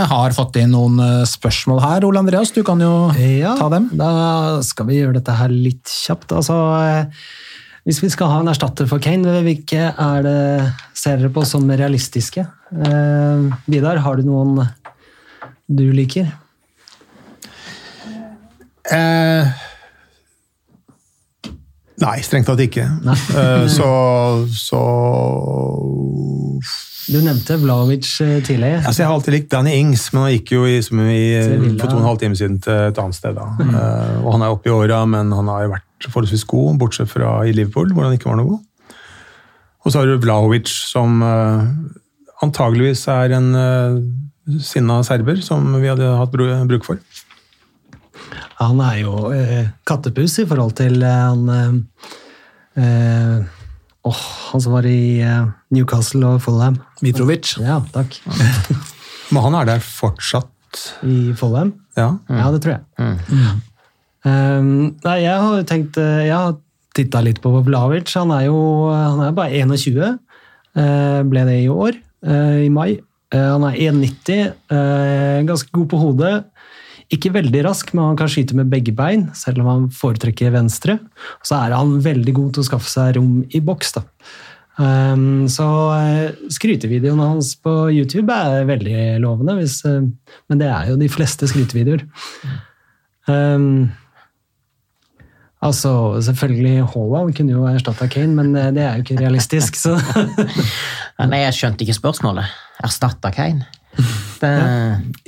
har 0.09 0.33
fått 0.37 0.57
inn 0.57 0.71
noen 0.73 0.97
eh, 1.05 1.25
spørsmål 1.29 1.83
her. 1.85 2.05
Ole 2.09 2.23
Andreas, 2.23 2.53
du 2.57 2.63
kan 2.65 2.81
jo 2.81 2.93
Ja, 3.21 3.53
ta 3.59 3.69
dem. 3.73 3.91
da 3.93 4.63
skal 4.65 4.87
vi 4.89 5.03
gjøre 5.03 5.19
dette 5.19 5.35
her 5.37 5.53
litt 5.53 5.85
kjapt. 5.93 6.33
Altså, 6.33 6.57
eh, 6.81 7.27
hvis 7.85 8.01
vi 8.01 8.09
skal 8.09 8.31
ha 8.33 8.39
en 8.41 8.49
erstatter 8.49 8.89
for 8.89 9.03
Kane, 9.05 9.35
hvilke 9.45 9.91
er 9.93 10.25
det 10.25 10.39
ser 10.97 11.21
dere 11.21 11.29
på 11.35 11.45
som 11.45 11.69
realistiske? 11.69 12.47
Eh, 12.73 13.45
Vidar, 13.69 14.01
har 14.01 14.17
du 14.17 14.25
noen 14.31 14.65
du 15.69 15.85
liker? 15.93 16.33
Eh, 18.89 19.53
nei, 22.01 22.17
strengt 22.25 22.49
tatt 22.49 22.65
ikke. 22.65 22.89
Eh, 23.13 23.69
så, 23.73 23.93
så 24.57 24.81
Du 27.15 27.21
nevnte 27.23 27.55
Vlaovic 27.63 28.09
tidligere. 28.19 28.41
tidlig. 28.43 28.71
altså 28.87 29.03
Jeg 29.03 29.07
har 29.07 29.15
alltid 29.15 29.35
likt 29.37 29.51
Danny 29.53 29.75
Ings, 29.79 30.09
men 30.13 30.25
han 30.25 30.33
gikk 30.35 30.53
jo 30.57 30.65
i, 30.67 30.81
som 30.83 30.99
i, 31.07 31.23
for 31.79 31.87
to 31.87 31.93
og 31.95 32.01
en 32.01 32.09
halv 32.09 32.19
time 32.19 32.39
siden 32.39 32.57
til 32.65 32.89
et 32.89 32.99
annet 32.99 33.15
sted. 33.15 33.37
Da. 33.39 33.45
Eh, 33.63 34.17
og 34.25 34.33
Han 34.35 34.43
er 34.43 34.55
oppe 34.55 34.69
i 34.69 34.75
åra, 34.75 35.05
men 35.07 35.31
han 35.31 35.51
har 35.53 35.63
jo 35.63 35.75
vært 35.77 36.09
forholdsvis 36.09 36.45
god, 36.51 36.79
bortsett 36.83 37.13
fra 37.13 37.37
i 37.47 37.55
Liverpool, 37.55 37.93
hvor 37.95 38.09
han 38.09 38.17
ikke 38.17 38.33
var 38.33 38.41
noe 38.41 38.57
god. 38.57 38.97
Og 39.85 39.93
så 39.93 40.01
har 40.01 40.11
du 40.11 40.19
Vlaovic, 40.19 40.73
som 40.73 41.23
uh, 41.23 41.63
antageligvis 42.43 43.05
er 43.13 43.37
en 43.37 43.51
uh, 43.55 44.59
sinna 44.59 45.03
serber, 45.07 45.39
som 45.45 45.69
vi 45.77 45.91
hadde 45.93 46.09
hatt 46.19 46.35
bruk 46.35 46.87
for. 46.89 46.99
Han 48.59 48.81
er 48.81 49.03
jo 49.05 49.29
uh, 49.29 49.69
kattepus 49.87 50.41
i 50.43 50.49
forhold 50.49 50.75
til 50.81 51.05
eh, 51.05 51.29
han 51.31 51.47
eh, 54.05 54.11
eh, 54.11 54.11
åh, 54.11 54.53
Han 54.53 54.61
som 54.61 54.73
var 54.73 54.87
i 54.87 55.21
eh, 55.21 55.47
Newcastle 55.71 56.27
og 56.27 56.43
Fulham. 56.43 56.77
Mitrovic. 57.03 57.57
Ja, 57.59 57.83
takk. 57.93 58.21
Men 59.33 59.43
han 59.43 59.55
er 59.55 59.65
der 59.65 59.81
fortsatt. 59.81 60.51
I 61.03 61.33
Fulham? 61.39 61.73
Ja. 61.97 62.19
Ja, 62.29 62.51
det 62.51 62.63
tror 62.63 62.79
jeg. 62.79 62.85
Um, 64.25 64.97
nei, 65.05 65.19
jeg 65.21 65.37
har 65.37 65.65
tenkt 65.69 65.99
eh, 66.01 66.25
Jeg 66.25 66.33
har 66.33 66.55
titta 66.97 67.21
litt 67.21 67.41
på 67.45 67.53
Vlavic. 67.67 68.11
Han 68.17 68.33
er 68.33 68.47
jo 68.49 68.91
han 68.91 69.21
er 69.21 69.35
bare 69.37 69.53
21. 69.53 70.19
Uh, 70.75 71.23
ble 71.31 71.45
det 71.47 71.59
i 71.63 71.69
år, 71.71 71.95
uh, 72.27 72.59
i 72.65 72.71
mai. 72.73 72.97
Uh, 73.35 73.55
han 73.55 73.67
er 73.67 73.79
1,90, 73.91 74.53
eh, 74.71 75.41
ganske 75.47 75.71
god 75.75 75.87
på 75.91 75.99
hodet. 75.99 76.35
Ikke 77.13 77.33
veldig 77.35 77.65
rask, 77.67 77.93
men 77.93 78.11
han 78.13 78.19
kan 78.19 78.31
skyte 78.33 78.57
med 78.57 78.71
begge 78.73 78.95
bein, 78.97 79.29
selv 79.37 79.61
om 79.63 79.71
han 79.71 79.85
foretrekker 79.93 80.55
venstre. 80.55 80.97
Og 81.43 81.49
så 81.49 81.59
er 81.61 81.77
han 81.77 81.99
veldig 82.05 82.35
god 82.37 82.55
til 82.55 82.65
å 82.65 82.69
skaffe 82.71 82.91
seg 82.91 83.17
rom 83.19 83.43
i 83.53 83.61
boks. 83.65 83.97
da. 83.99 84.05
Um, 84.75 85.45
så 85.47 85.65
uh, 85.95 86.49
skrytevideoene 86.51 87.29
hans 87.35 87.53
på 87.63 87.73
YouTube 87.95 88.35
er 88.35 88.65
veldig 88.67 89.21
lovende, 89.23 89.55
hvis, 89.61 89.79
uh, 89.87 90.01
men 90.51 90.63
det 90.63 90.67
er 90.67 90.89
jo 90.91 90.97
de 90.99 91.11
fleste 91.13 91.47
skrytevideoer. 91.51 92.03
Um, 93.29 93.93
altså, 95.63 95.93
selvfølgelig 96.27 96.89
Haaland 96.91 97.37
kunne 97.39 97.55
jo 97.55 97.69
erstatta 97.71 98.11
Kane, 98.11 98.35
men 98.35 98.51
uh, 98.57 98.73
det 98.75 98.83
er 98.83 98.99
jo 98.99 99.07
ikke 99.07 99.21
realistisk. 99.23 99.79
Så 99.79 99.95
Nei, 101.31 101.45
jeg 101.45 101.59
skjønte 101.61 101.87
ikke 101.87 102.01
spørsmålet. 102.01 102.61
Erstatta 102.83 103.31
Kane? 103.35 103.69
Det, 104.45 104.51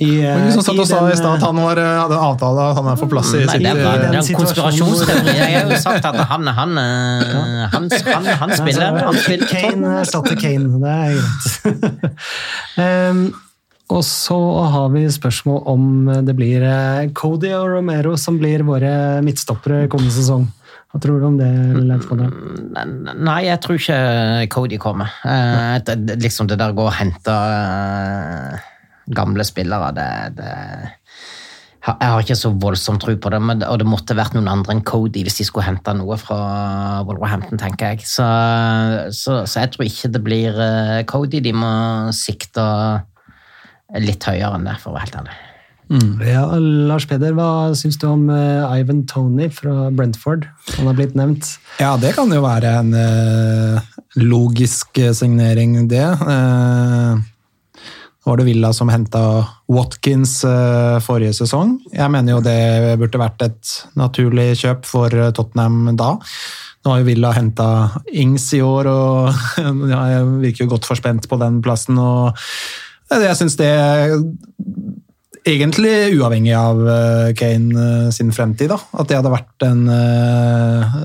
I, 0.03 0.09
var 0.21 0.51
som 0.51 0.61
satt 0.61 0.79
og 0.83 0.85
sa 0.85 0.99
i 1.09 1.15
stad 1.17 1.39
at 1.39 1.43
han 1.47 1.57
var, 1.63 1.79
eh, 1.81 1.93
hadde 2.03 2.17
en 2.17 2.25
avtale 2.27 2.65
at 2.69 2.77
han 2.77 2.89
er 2.91 2.99
for 2.99 3.09
plass 3.09 3.31
i 3.33 3.39
Nei, 3.39 3.55
sitt 3.55 3.63
det 3.63 3.71
er, 3.71 3.79
er 3.87 4.03
den 4.03 4.17
en 4.19 4.37
konspirasjonsteori. 4.41 5.33
Jeg 5.39 5.55
har 5.55 5.71
jo 5.71 5.79
sagt 5.87 6.05
at 6.05 6.19
han, 6.29 6.51
han, 6.59 6.77
eh, 6.83 7.63
han, 7.71 7.89
han, 8.11 8.29
han 8.43 8.53
spiller. 8.59 8.99
Han 9.07 9.17
spiller 9.23 9.49
Kane 9.49 9.95
erstatter 10.03 10.37
Kane, 10.37 10.81
det 10.83 10.93
er 10.93 11.17
greit. 11.17 12.13
um, 12.83 13.23
og 13.97 14.03
så 14.05 14.37
har 14.75 14.91
vi 14.93 15.05
spørsmål 15.15 15.63
om 15.73 15.89
det 16.27 16.35
blir 16.37 16.67
eh, 16.67 17.07
Cody 17.17 17.55
og 17.55 17.71
Romero 17.77 18.17
som 18.19 18.37
blir 18.37 18.67
våre 18.67 18.93
midtstoppere 19.25 19.87
kommende 19.89 20.13
sesong. 20.13 20.45
Hva 20.87 21.01
tror 21.03 21.19
du 21.19 21.25
om 21.27 21.35
det, 21.39 21.47
Leif 21.83 22.05
Konrad? 22.07 22.31
Nei, 23.19 23.41
jeg 23.49 23.59
tror 23.63 23.75
ikke 23.79 23.97
Cody 24.53 24.77
kommer. 24.81 25.11
Eh, 25.27 25.77
det, 25.85 25.97
det- 26.07 26.19
liksom 26.23 26.47
det 26.47 26.57
der 26.61 26.71
å 26.71 26.77
gå 26.77 26.85
og 26.87 26.95
hente 26.95 27.33
eh, 27.33 28.69
gamle 29.17 29.43
spillere, 29.47 29.91
det, 29.95 30.07
det 30.37 30.53
Jeg 31.87 32.09
har 32.11 32.19
ikke 32.23 32.35
så 32.35 32.49
voldsom 32.59 32.97
tro 32.99 33.13
på 33.15 33.29
det, 33.31 33.37
men, 33.39 33.61
og 33.63 33.77
det 33.79 33.85
måtte 33.87 34.15
vært 34.17 34.33
noen 34.35 34.49
andre 34.51 34.73
enn 34.75 34.81
Cody 34.83 35.21
hvis 35.23 35.37
de 35.39 35.45
skulle 35.47 35.67
hente 35.69 35.93
noe 35.95 36.17
fra 36.19 36.39
Wolverhampton, 37.07 37.59
tenker 37.61 37.93
jeg. 37.93 38.03
Så, 38.07 38.25
så, 39.15 39.37
så 39.47 39.61
jeg 39.63 39.71
tror 39.75 39.85
ikke 39.87 40.09
det 40.11 40.23
blir 40.25 40.59
eh, 40.59 41.03
Cody. 41.07 41.39
De 41.45 41.53
må 41.55 41.69
sikte 42.15 42.65
litt 44.03 44.23
høyere 44.27 44.55
enn 44.59 44.67
det, 44.67 44.75
for 44.83 44.91
å 44.91 44.97
være 44.97 45.07
helt 45.07 45.19
ærlig. 45.21 45.37
Ja, 45.87 46.43
Lars 46.59 47.05
Peder, 47.07 47.31
hva 47.37 47.71
syns 47.77 47.95
du 48.01 48.07
om 48.09 48.27
eh, 48.33 48.79
Ivan 48.81 49.05
Tony 49.07 49.47
fra 49.53 49.87
Brentford? 49.95 50.47
Han 50.75 50.89
har 50.89 50.97
blitt 50.97 51.15
nevnt. 51.15 51.53
Ja, 51.79 51.95
det 51.99 52.13
kan 52.17 52.31
jo 52.33 52.41
være 52.43 52.73
en 52.81 52.91
eh, 52.97 53.87
logisk 54.19 54.99
eh, 54.99 55.13
signering, 55.15 55.79
det. 55.87 56.03
Uh, 56.03 57.15
var 58.27 58.41
det 58.41 58.49
Villa 58.49 58.73
som 58.75 58.89
henta 58.91 59.21
Watkins 59.71 60.41
forrige 61.05 61.37
sesong. 61.37 61.77
Jeg 61.93 62.11
mener 62.11 62.33
jo 62.33 62.41
det 62.43 62.97
burde 62.99 63.21
vært 63.21 63.45
et 63.45 63.75
naturlig 63.95 64.49
kjøp 64.59 64.83
for 64.89 65.15
Tottenham 65.37 65.93
da. 65.95 66.09
Nå 66.83 66.91
har 66.91 66.99
jo 66.99 67.07
Villa 67.07 67.31
henta 67.37 67.69
Ings 68.11 68.49
i 68.57 68.59
år, 68.59 68.89
og 68.91 69.31
jeg 69.93 70.27
virker 70.43 70.65
jo 70.65 70.73
godt 70.75 70.89
forspent 70.89 71.29
på 71.31 71.39
den 71.39 71.61
plassen. 71.63 71.95
og 72.03 72.35
jeg 73.07 73.39
syns 73.39 73.55
det 73.55 73.71
Egentlig 75.47 76.17
uavhengig 76.17 76.51
av 76.57 76.81
eh, 76.91 77.29
Kane 77.37 77.83
eh, 77.83 78.07
sin 78.11 78.33
fremtid, 78.35 78.71
da. 78.73 78.77
At 78.99 79.07
det 79.07 79.15
hadde 79.15 79.31
vært 79.31 79.65
en 79.67 79.85
eh, 79.93 80.97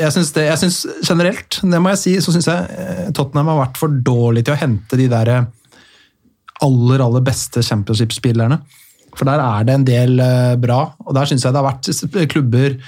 Jeg 0.00 0.14
syns 0.14 0.32
det, 0.36 0.46
jeg 0.48 0.60
synes 0.62 0.78
generelt, 1.04 1.58
det 1.60 1.80
må 1.82 1.92
jeg 1.92 2.00
si, 2.00 2.14
så 2.24 2.32
syns 2.32 2.48
jeg 2.48 3.12
Tottenham 3.16 3.50
har 3.52 3.60
vært 3.66 3.80
for 3.80 3.92
dårlig 3.92 4.46
til 4.46 4.56
å 4.56 4.60
hente 4.62 4.96
de 5.00 5.10
der 5.12 5.32
aller, 6.62 7.04
aller 7.04 7.24
beste 7.26 7.64
championship-spillerne. 7.66 8.62
For 9.18 9.28
der 9.28 9.42
er 9.44 9.68
det 9.68 9.76
en 9.76 9.88
del 9.88 10.22
bra, 10.62 10.80
og 11.04 11.16
der 11.16 11.28
syns 11.28 11.44
jeg 11.44 11.52
det 11.52 11.60
har 11.60 11.68
vært 11.68 12.30
klubber 12.32 12.78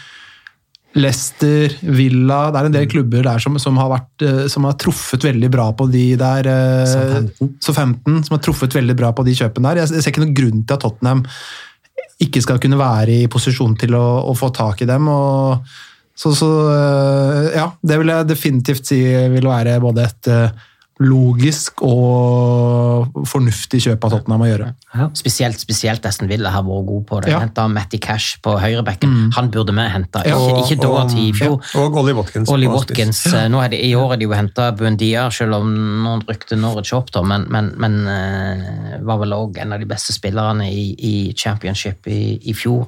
Leicester, 0.94 1.72
Villa 1.90 2.52
Det 2.54 2.60
er 2.60 2.68
en 2.68 2.74
del 2.76 2.86
klubber 2.90 3.24
der 3.26 3.42
som, 3.42 3.56
som, 3.58 3.78
har, 3.82 3.90
vært, 3.90 4.24
eh, 4.26 4.44
som 4.52 4.66
har 4.68 4.76
truffet 4.78 5.26
veldig 5.26 5.50
bra 5.50 5.68
på 5.74 5.88
de 5.90 6.06
der. 6.20 6.48
Så 6.86 6.98
Southampton. 7.00 7.54
Southampton, 7.66 8.20
som 8.26 8.36
har 8.36 8.44
truffet 8.46 8.76
veldig 8.78 8.96
bra 8.98 9.10
på 9.16 9.26
de 9.26 9.34
kjøpene 9.38 9.72
der. 9.72 9.82
Jeg, 9.82 10.04
ser 10.04 10.12
ikke 10.12 10.22
noen 10.22 10.36
grunn 10.38 10.62
til 10.62 10.76
at 10.76 10.84
Tottenham 10.86 11.24
ikke 12.22 12.42
skal 12.44 12.60
kunne 12.62 12.78
være 12.78 13.24
i 13.24 13.30
posisjon 13.30 13.74
til 13.80 13.96
å, 13.98 14.04
å 14.30 14.36
få 14.38 14.52
tak 14.54 14.84
i 14.84 14.88
dem. 14.88 15.08
Og, 15.10 15.66
så, 16.14 16.30
så 16.38 16.50
eh, 16.70 17.50
ja, 17.58 17.68
det 17.82 17.98
vil 18.00 18.14
jeg 18.14 18.30
definitivt 18.30 18.92
si 18.92 19.00
vil 19.34 19.50
være 19.50 19.80
både 19.82 20.06
et 20.06 20.30
eh, 20.30 20.70
logisk 21.02 21.80
og 21.82 23.16
fornuftig 23.26 23.80
kjøp 23.82 24.04
av 24.06 24.12
Tottenham 24.14 24.44
å 24.44 24.46
gjøre. 24.46 24.68
Spesielt, 25.18 25.58
spesielt 25.58 26.04
Aston 26.06 26.28
Villa 26.30 26.52
har 26.54 26.62
vært 26.62 26.86
god 26.86 27.06
på 27.08 27.18
det. 27.24 27.32
Ja. 27.32 27.40
Henta 27.42 27.64
Matty 27.70 27.98
Cash 27.98 28.36
på 28.44 28.54
høyrebekken. 28.62 29.32
Han 29.34 29.50
burde 29.50 29.74
vi 29.74 29.86
hente, 29.90 30.22
ikke, 30.22 30.36
Og- 30.38 30.60
ikke 30.62 30.78
Dorothy 30.82 31.24
i 31.28 31.32
fjor. 31.32 31.58
Og 31.82 31.96
Ollie 31.98 32.14
Watkins. 32.14 32.48
Ollie. 32.48 32.68
Watkins. 32.70 33.24
Ja. 33.26 33.48
Nå 33.48 33.62
er 33.64 33.68
det, 33.70 33.80
I 33.84 33.94
år 33.98 34.12
er 34.14 34.16
de 34.22 34.24
jo 34.28 34.30
henta 34.38 34.70
Buendia, 34.76 35.30
selv 35.34 35.54
om 35.54 35.72
noen 36.04 36.22
rykte 36.28 36.56
Norwich 36.56 36.92
opp, 36.94 37.10
da, 37.10 37.22
men, 37.22 37.46
men, 37.50 37.72
men 37.76 37.98
eh, 38.06 38.98
var 39.02 39.18
vel 39.18 39.34
òg 39.34 39.58
en 39.58 39.72
av 39.74 39.80
de 39.82 39.86
beste 39.90 40.14
spillerne 40.14 40.68
i, 40.70 40.94
i 40.98 41.32
championship 41.34 42.06
i, 42.06 42.38
i 42.44 42.54
fjor. 42.54 42.86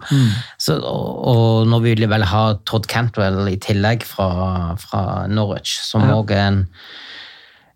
Så, 0.58 0.78
og, 0.78 1.26
og 1.26 1.66
nå 1.66 1.82
vil 1.82 1.98
de 1.98 2.06
vel 2.06 2.22
ha 2.22 2.44
Todd 2.64 2.86
Cantwell 2.86 3.48
i 3.50 3.56
tillegg 3.58 4.06
fra, 4.06 4.76
fra 4.78 5.26
Norwich, 5.26 5.80
som 5.82 6.02
òg 6.02 6.30
er 6.30 6.46
en 6.46 6.62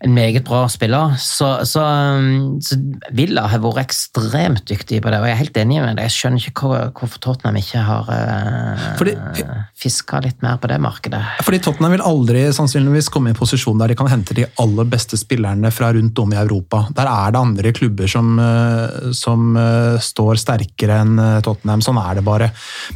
en 0.01 0.15
meget 0.17 0.45
bra 0.47 0.63
spiller. 0.73 1.13
Så, 1.21 1.49
så, 1.69 1.83
um, 2.17 2.55
så 2.65 2.79
Villa 3.13 3.43
har 3.53 3.61
vært 3.61 3.83
ekstremt 3.83 4.63
dyktig 4.71 5.03
på 5.05 5.11
det, 5.13 5.19
og 5.21 5.27
jeg 5.29 5.35
er 5.35 5.41
helt 5.43 5.59
enig 5.61 5.81
med 5.83 5.99
deg. 5.99 6.07
Jeg 6.09 6.15
skjønner 6.17 6.47
ikke 6.49 6.71
hvor- 6.71 6.93
hvorfor 6.97 7.21
Tottenham 7.21 7.59
ikke 7.61 7.83
har 7.85 8.09
uh, 8.09 9.51
fiska 9.77 10.23
litt 10.25 10.41
mer 10.43 10.57
på 10.63 10.71
det 10.73 10.79
markedet. 10.81 11.21
Fordi 11.45 11.61
Tottenham 11.65 11.93
vil 11.97 12.05
aldri 12.07 12.47
sannsynligvis 12.57 13.11
komme 13.13 13.29
i 13.31 13.35
en 13.35 13.41
posisjon 13.41 13.79
der 13.81 13.93
de 13.93 13.99
kan 14.01 14.09
hente 14.09 14.37
de 14.37 14.47
aller 14.63 14.89
beste 14.89 15.19
spillerne 15.21 15.73
fra 15.75 15.93
rundt 15.93 16.19
om 16.25 16.33
i 16.33 16.41
Europa. 16.41 16.87
Der 16.97 17.11
er 17.11 17.35
det 17.37 17.43
andre 17.43 17.73
klubber 17.77 18.09
som, 18.09 18.33
eh, 18.41 19.13
som 19.17 19.53
eh, 19.57 19.99
står 20.01 20.41
sterkere 20.41 21.03
enn 21.05 21.19
eh, 21.21 21.41
Tottenham. 21.45 21.85
Sånn 21.85 22.01
er 22.01 22.21
det 22.21 22.25
bare. 22.25 22.51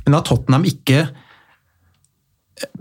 Men 0.06 0.16
da 0.16 0.22
Tottenham 0.24 0.64
ikke 0.72 1.04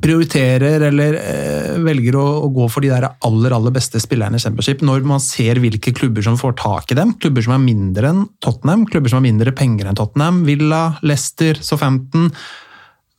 prioriterer 0.04 0.84
eller 0.90 1.16
eh, 1.18 1.78
velger 1.82 2.18
å, 2.20 2.26
å 2.46 2.50
gå 2.54 2.68
for 2.70 2.86
de 2.86 2.92
der 2.92 3.08
aller 3.26 3.56
aller 3.56 3.74
beste 3.74 4.02
spillerne 4.02 4.38
i 4.38 4.44
Championship, 4.44 4.84
når 4.86 5.06
man 5.10 5.24
ser 5.24 5.62
hvilke 5.64 5.96
klubber 5.98 6.26
som 6.26 6.38
får 6.38 6.58
tak 6.62 6.94
i 6.94 6.98
dem, 7.00 7.16
klubber 7.22 7.46
som 7.46 7.56
er 7.56 7.64
mindre 7.64 8.12
enn 8.12 8.28
Tottenham, 8.44 8.86
klubber 8.90 9.10
som 9.10 9.22
har 9.22 9.26
mindre 9.26 9.56
penger 9.58 9.90
enn 9.90 9.98
Tottenham, 9.98 10.44
Villa, 10.46 10.84
Leicester, 11.06 11.58
Southampton 11.62 12.30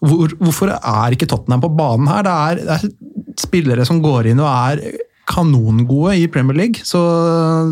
hvor, 0.04 0.34
Hvorfor 0.38 0.74
er 0.76 1.16
ikke 1.16 1.28
Tottenham 1.30 1.64
på 1.64 1.72
banen 1.74 2.10
her? 2.10 2.22
Det 2.26 2.36
er, 2.36 2.62
det 2.62 2.78
er 2.78 3.36
spillere 3.40 3.86
som 3.88 4.02
går 4.04 4.30
inn 4.30 4.42
og 4.44 4.50
er 4.52 4.84
kanongode 5.24 6.18
i 6.20 6.26
Premier 6.28 6.56
League, 6.58 6.84
så 6.84 7.00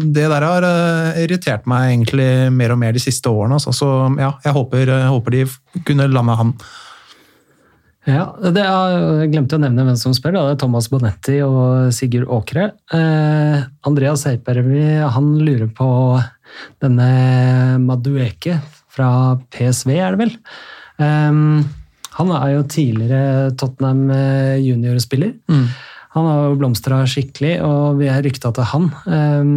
det 0.00 0.24
der 0.32 0.46
har 0.46 0.64
eh, 0.66 1.24
irritert 1.26 1.68
meg 1.68 1.90
egentlig 1.90 2.30
mer 2.54 2.72
og 2.72 2.80
mer 2.80 2.96
de 2.96 3.02
siste 3.02 3.28
årene. 3.28 3.58
Altså. 3.60 3.74
Så 3.76 3.90
ja, 4.18 4.32
jeg 4.42 4.56
håper, 4.56 4.88
jeg 4.88 5.10
håper 5.12 5.36
de 5.36 5.42
kunne 5.84 6.08
lande 6.10 6.38
han. 6.40 6.54
Ja, 8.08 8.32
det 8.42 8.62
er, 8.66 8.94
Jeg 9.22 9.30
glemte 9.30 9.58
å 9.58 9.62
nevne 9.62 9.84
hvem 9.86 9.98
som 9.98 10.14
spør. 10.16 10.34
Da. 10.34 10.44
Det 10.48 10.56
er 10.56 10.62
Thomas 10.64 10.88
Bonetti 10.90 11.36
og 11.46 11.92
Sigurd 11.94 12.30
Åkre. 12.34 12.72
Eh, 12.94 13.60
Andreas 13.86 14.24
Heipervi 14.26 14.86
han 15.14 15.28
lurer 15.38 15.70
på 15.70 15.86
denne 16.82 17.78
Madueke 17.80 18.58
fra 18.92 19.38
PSV, 19.54 19.94
er 19.94 20.16
det 20.16 20.24
vel? 20.24 20.34
Eh, 20.98 21.38
han 22.18 22.34
er 22.36 22.48
jo 22.56 22.66
tidligere 22.68 23.52
Tottenham 23.56 24.10
eh, 24.12 24.58
Mm. 25.48 25.68
Han 26.12 26.26
har 26.28 26.42
jo 26.44 26.58
blomstra 26.60 26.98
skikkelig, 27.08 27.54
og 27.64 28.02
vi 28.02 28.10
er 28.12 28.20
rykta 28.26 28.50
til 28.52 28.66
han. 28.74 28.90
Eh, 29.06 29.54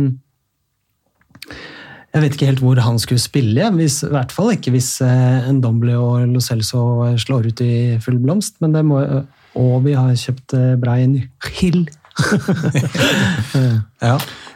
jeg 2.15 2.23
vet 2.23 2.37
ikke 2.37 2.47
helt 2.47 2.63
hvor 2.63 2.79
han 2.79 2.97
skulle 3.01 3.19
spille, 3.19 3.69
hvis, 3.75 3.99
i 4.07 4.11
hvert 4.13 4.31
fall 4.31 4.53
ikke 4.55 4.71
hvis 4.71 4.93
eh, 5.03 5.49
en 5.49 5.59
Dombly 5.63 5.97
og 5.99 6.29
Lo 6.31 6.39
Celso 6.43 6.81
slår 7.19 7.49
ut 7.51 7.63
i 7.65 7.73
full 8.03 8.21
blomst. 8.23 8.61
Men 8.63 8.71
det 8.77 8.85
må, 8.87 9.01
og 9.59 9.75
vi 9.83 9.97
har 9.99 10.15
kjøpt 10.19 10.55
eh, 10.55 10.73
Brian 10.79 11.19
Hill. 11.59 11.83
Ja. 14.05 14.15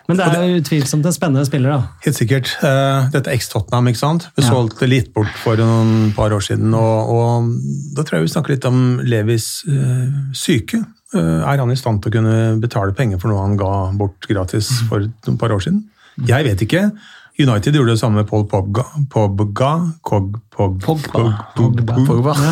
Men 0.10 0.18
det 0.18 0.26
er 0.26 0.44
jo 0.49 0.60
utvilsomt 0.61 1.06
en 1.06 1.14
spennende 1.14 1.45
spiller, 1.45 1.69
da. 1.76 1.99
Helt 2.06 2.18
sikkert. 2.18 2.49
Eh, 2.65 3.10
Dette 3.14 3.30
er 3.30 3.38
X-Tottenham, 3.38 3.91
ikke 3.91 4.02
sant? 4.02 4.26
Vi 4.38 4.45
solgte 4.45 4.88
litt 4.90 5.11
bort 5.14 5.36
for 5.38 5.60
noen 5.60 6.10
par 6.18 6.34
år 6.34 6.41
siden, 6.45 6.73
og, 6.73 7.11
og 7.14 7.52
da 7.94 8.06
tror 8.06 8.18
jeg 8.18 8.26
vi 8.26 8.34
snakker 8.34 8.56
litt 8.56 8.65
om 8.69 8.80
Levis 9.06 9.52
eh, 9.69 10.07
syke. 10.34 10.81
Eh, 11.14 11.40
er 11.44 11.61
han 11.61 11.69
i 11.69 11.77
stand 11.77 12.02
til 12.02 12.10
å 12.10 12.15
kunne 12.18 12.40
betale 12.64 12.95
penger 12.98 13.22
for 13.22 13.30
noe 13.30 13.45
han 13.45 13.57
ga 13.60 13.73
bort 13.99 14.26
gratis 14.30 14.72
for 14.90 15.06
et 15.06 15.31
par 15.41 15.53
år 15.53 15.61
siden? 15.68 15.84
Jeg 16.26 16.45
vet 16.49 16.65
ikke. 16.65 16.88
United 17.40 17.76
gjorde 17.76 17.94
det 17.94 17.99
samme 18.02 18.20
med 18.20 18.28
Paul 18.28 18.44
Pogba, 18.52 18.84
Pogba, 19.10 19.70
Kog, 20.02 20.34
Pog, 20.52 20.82
Pogba. 20.84 21.22
Pogba, 21.56 21.99
Pogba. 22.07 22.36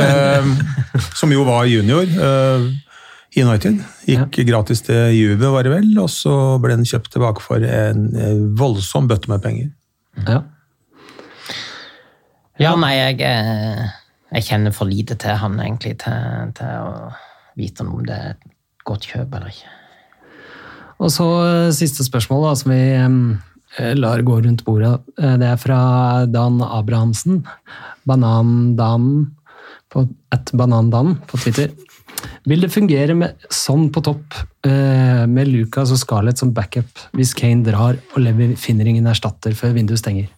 Eh, 0.00 0.46
som 1.14 1.32
jo 1.32 1.44
var 1.44 1.66
junior 1.68 2.08
eh, 2.08 2.70
i 3.36 3.42
United. 3.44 3.82
Gikk 4.08 4.40
gratis 4.48 4.80
til 4.86 5.12
Juve, 5.14 5.50
var 5.52 5.66
det 5.66 5.74
vel, 5.74 5.90
og 6.00 6.08
så 6.10 6.32
ble 6.62 6.78
den 6.78 6.88
kjøpt 6.88 7.12
tilbake 7.14 7.44
for 7.44 7.62
en 7.62 8.08
eh, 8.16 8.40
voldsom 8.58 9.10
bøtte 9.10 9.30
med 9.30 9.44
penger. 9.44 9.68
Ja. 10.24 10.40
Ja, 12.60 12.74
nei, 12.76 12.94
jeg, 12.96 13.20
eh, 13.24 13.84
jeg 14.34 14.48
kjenner 14.48 14.74
for 14.76 14.90
lite 14.90 15.16
til 15.20 15.36
han 15.40 15.60
egentlig 15.60 15.94
til, 16.02 16.50
til 16.56 16.88
å 16.88 17.12
vite 17.60 17.86
om 17.86 18.02
det 18.04 18.16
er 18.16 18.34
et 18.34 18.50
godt 18.88 19.06
kjøp 19.12 19.36
eller 19.36 19.52
ikke. 19.52 19.76
Og 21.00 21.12
så 21.12 21.28
eh, 21.44 21.70
siste 21.76 22.04
spørsmål, 22.04 22.48
da, 22.48 22.56
som 22.60 22.74
vi 22.74 22.82
eh, 22.96 23.14
lar 23.78 24.22
gå 24.26 24.40
rundt 24.42 24.64
bordet. 24.66 24.96
Eh, 25.18 25.36
Det 25.38 25.46
er 25.46 25.56
fra 25.56 25.80
Dan 26.26 26.60
Abrahamsen. 26.62 27.44
Banandan 28.06 29.30
på 29.90 30.08
at 30.32 30.50
Banandan 30.52 31.16
på 31.26 31.38
Twitter. 31.38 31.70
Vil 32.46 32.60
det 32.60 32.72
fungere 32.72 33.14
med 33.16 33.46
sånn 33.50 33.90
på 33.92 34.02
topp, 34.04 34.34
eh, 34.66 35.26
med 35.26 35.48
Lucas 35.48 35.90
og 35.92 35.98
Scarlett 35.98 36.38
som 36.38 36.52
backup, 36.52 36.90
hvis 37.14 37.32
Kane 37.34 37.64
drar 37.64 37.96
og 38.14 38.18
Levi 38.20 38.54
finner 38.56 38.86
ingen 38.86 39.06
erstatter 39.06 39.52
før 39.56 39.72
vinduet 39.74 39.98
stenger? 40.02 40.28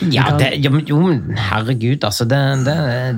Ja, 0.00 0.30
det, 0.38 0.54
jo, 0.64 0.78
jo, 0.88 0.98
herregud, 1.36 2.04
altså. 2.04 2.24
Det, 2.24 2.38
det, 2.64 2.76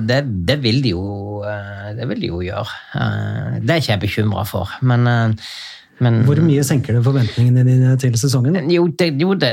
det, 0.09 0.17
det 0.49 0.57
vil 0.65 0.81
de 0.83 0.89
jo 0.91 1.03
eh, 1.47 1.93
Det 1.95 2.07
vil 2.09 2.19
de 2.25 2.27
jo 2.27 2.41
gjøre. 2.43 2.73
Eh, 2.99 3.59
Det 3.63 3.69
er 3.71 3.79
ikke 3.79 3.93
jeg 3.93 4.01
bekymra 4.01 4.43
for. 4.45 4.67
Men, 4.81 5.07
eh, 5.07 5.53
men 6.01 6.23
Hvor 6.25 6.39
mye 6.41 6.63
senker 6.65 6.95
det 6.97 7.03
forventningene 7.05 7.63
dine 7.67 7.91
til 8.01 8.15
sesongen? 8.17 8.55
Jo, 8.73 8.87
det, 8.97 9.11
jo 9.21 9.35
det, 9.37 9.51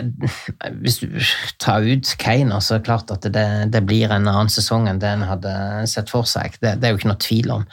hvis 0.80 1.00
du 1.02 1.18
tar 1.60 1.84
ut 1.84 2.14
Kane, 2.20 2.60
så 2.64 2.76
er 2.76 2.80
det 2.80 2.88
klart 2.88 3.12
at 3.12 3.26
det, 3.34 3.46
det 3.74 3.82
blir 3.86 4.08
en 4.08 4.28
annen 4.30 4.52
sesong 4.52 4.88
enn 4.88 5.02
det 5.02 5.10
en 5.12 5.26
hadde 5.28 5.52
sett 5.90 6.10
for 6.12 6.28
seg. 6.28 6.56
Det, 6.62 6.78
det 6.80 6.88
er 6.88 6.94
jo 6.94 7.00
ikke 7.00 7.10
noe 7.12 7.20
tvil 7.20 7.52
om. 7.58 7.66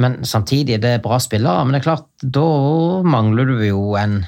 Men 0.00 0.18
samtidig, 0.28 0.80
det 0.82 0.94
er 0.96 1.04
bra 1.04 1.20
spillere. 1.22 1.66
Men 1.66 1.76
det 1.76 1.82
er 1.82 1.88
klart, 1.90 2.08
da 2.22 2.48
mangler 3.04 3.52
du 3.52 3.60
jo 3.66 3.84
en, 4.00 4.22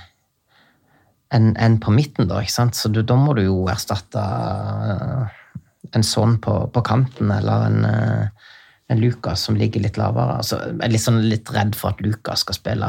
en, 1.34 1.50
en 1.56 1.80
på 1.80 1.94
midten, 1.96 2.28
da. 2.28 2.42
ikke 2.44 2.58
sant? 2.58 2.76
Så 2.76 2.92
du, 2.92 3.00
da 3.02 3.16
må 3.16 3.34
du 3.38 3.46
jo 3.46 3.62
erstatte 3.72 4.20
eh, 4.20 5.40
en 5.96 6.04
sånn 6.04 6.36
på, 6.44 6.60
på 6.74 6.84
kanten, 6.84 7.32
eller 7.32 7.68
en, 7.72 7.88
eh, 8.88 8.94
en 8.94 9.00
Lucas 9.04 9.42
som 9.44 9.56
ligger 9.56 9.82
litt 9.84 9.98
lavere. 10.00 10.38
Altså, 10.40 10.58
jeg 10.64 10.80
er 10.80 10.92
litt, 10.94 11.02
sånn, 11.04 11.22
litt 11.28 11.50
redd 11.52 11.76
for 11.76 11.92
at 11.92 12.00
Lucas 12.00 12.40
skal 12.40 12.56
spille 12.56 12.88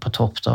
på 0.00 0.12
topp. 0.14 0.38
Da, 0.46 0.54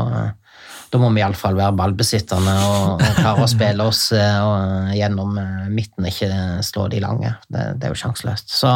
da 0.92 1.00
må 1.02 1.10
vi 1.12 1.20
iallfall 1.20 1.58
være 1.58 1.76
ballbesitterne 1.76 2.54
og, 2.70 3.02
og 3.04 3.18
klare 3.18 3.44
å 3.44 3.50
spille 3.52 3.84
oss 3.84 4.06
eh, 4.16 4.38
og, 4.40 4.94
gjennom 4.96 5.36
eh, 5.42 5.66
midten, 5.74 6.08
ikke 6.08 6.30
slå 6.64 6.88
de 6.94 7.02
lange. 7.04 7.34
Det, 7.50 7.66
det 7.76 7.90
er 7.90 7.92
jo 7.92 8.00
sjanseløst. 8.06 8.56
Så 8.56 8.72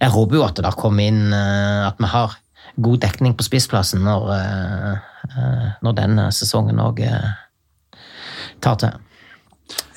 jeg 0.00 0.14
håper 0.16 0.40
jo 0.40 0.46
at 0.46 0.56
det 0.56 0.64
da 0.64 0.72
kommer 0.72 1.10
inn 1.10 1.28
eh, 1.28 1.84
at 1.90 2.00
vi 2.00 2.08
har 2.14 2.38
god 2.80 3.00
dekning 3.02 3.36
på 3.36 3.44
spissplassen 3.44 4.00
når, 4.06 4.32
eh, 4.38 4.98
eh, 5.28 5.68
når 5.84 6.00
denne 6.00 6.26
sesongen 6.32 6.80
òg 6.80 7.04
tar 8.64 8.76
til. 8.80 8.96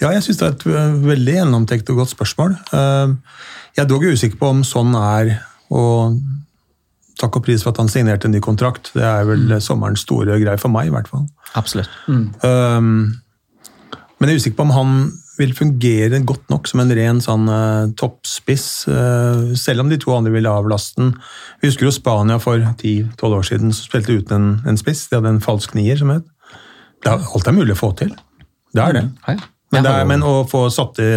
Ja, 0.01 0.11
jeg 0.11 0.23
syns 0.25 0.39
det 0.41 0.47
er 0.47 0.53
et 0.57 1.03
veldig 1.07 1.33
gjennomtenkt 1.37 1.89
og 1.93 2.03
godt 2.03 2.11
spørsmål. 2.11 2.59
Eh, 2.75 3.15
Jeg 3.73 3.83
er 3.85 3.89
dog 3.89 4.03
usikker 4.05 4.37
på 4.37 4.49
om 4.53 4.59
sånn 4.67 4.93
er 4.99 5.31
og 5.73 6.21
takk 7.19 7.39
og 7.39 7.45
pris 7.45 7.63
for 7.63 7.73
at 7.73 7.81
han 7.81 7.91
signerte 7.91 8.29
en 8.29 8.35
ny 8.35 8.41
kontrakt. 8.43 8.91
Det 8.95 9.03
er 9.05 9.25
vel 9.27 9.57
sommerens 9.63 10.05
store 10.05 10.39
greie 10.41 10.59
for 10.61 10.73
meg, 10.73 10.89
i 10.89 10.93
hvert 10.93 11.09
fall. 11.09 11.27
Absolutt. 11.59 11.91
Um, 12.07 13.13
men 14.17 14.29
jeg 14.29 14.37
er 14.37 14.41
usikker 14.41 14.59
på 14.59 14.67
om 14.67 14.73
han 14.75 14.95
vil 15.39 15.53
fungere 15.57 16.19
godt 16.29 16.51
nok 16.53 16.67
som 16.69 16.83
en 16.83 16.93
ren 16.93 17.21
sånn 17.23 17.47
uh, 17.49 17.89
toppspiss, 17.97 18.67
uh, 18.89 19.53
selv 19.57 19.83
om 19.83 19.89
de 19.89 19.97
to 20.01 20.13
andre 20.13 20.33
ville 20.35 20.51
avlaste 20.51 21.01
den. 21.01 21.15
Vi 21.61 21.71
husker 21.71 21.89
jo 21.89 21.95
Spania 21.95 22.37
for 22.41 22.61
10-12 22.61 23.39
år 23.39 23.47
siden 23.49 23.73
som 23.73 23.87
spilte 23.89 24.19
uten 24.19 24.35
en, 24.37 24.51
en 24.69 24.77
spiss. 24.79 25.07
De 25.09 25.17
hadde 25.17 25.33
en 25.33 25.41
falsk 25.43 25.73
nier 25.77 25.97
som 25.99 26.13
het. 26.13 26.27
Det 27.03 27.11
er, 27.11 27.25
alt 27.25 27.49
er 27.49 27.57
mulig 27.57 27.75
å 27.75 27.81
få 27.81 27.91
til. 27.99 28.13
Det 28.73 28.83
er 28.83 28.99
det. 28.99 29.07
Ja, 29.25 29.37
ja. 29.37 29.49
Men, 29.73 29.87
det 29.87 29.89
er, 29.89 30.05
men 30.05 30.21
å 30.21 30.33
få 30.45 30.67
satt 30.69 30.99
det, 30.99 31.13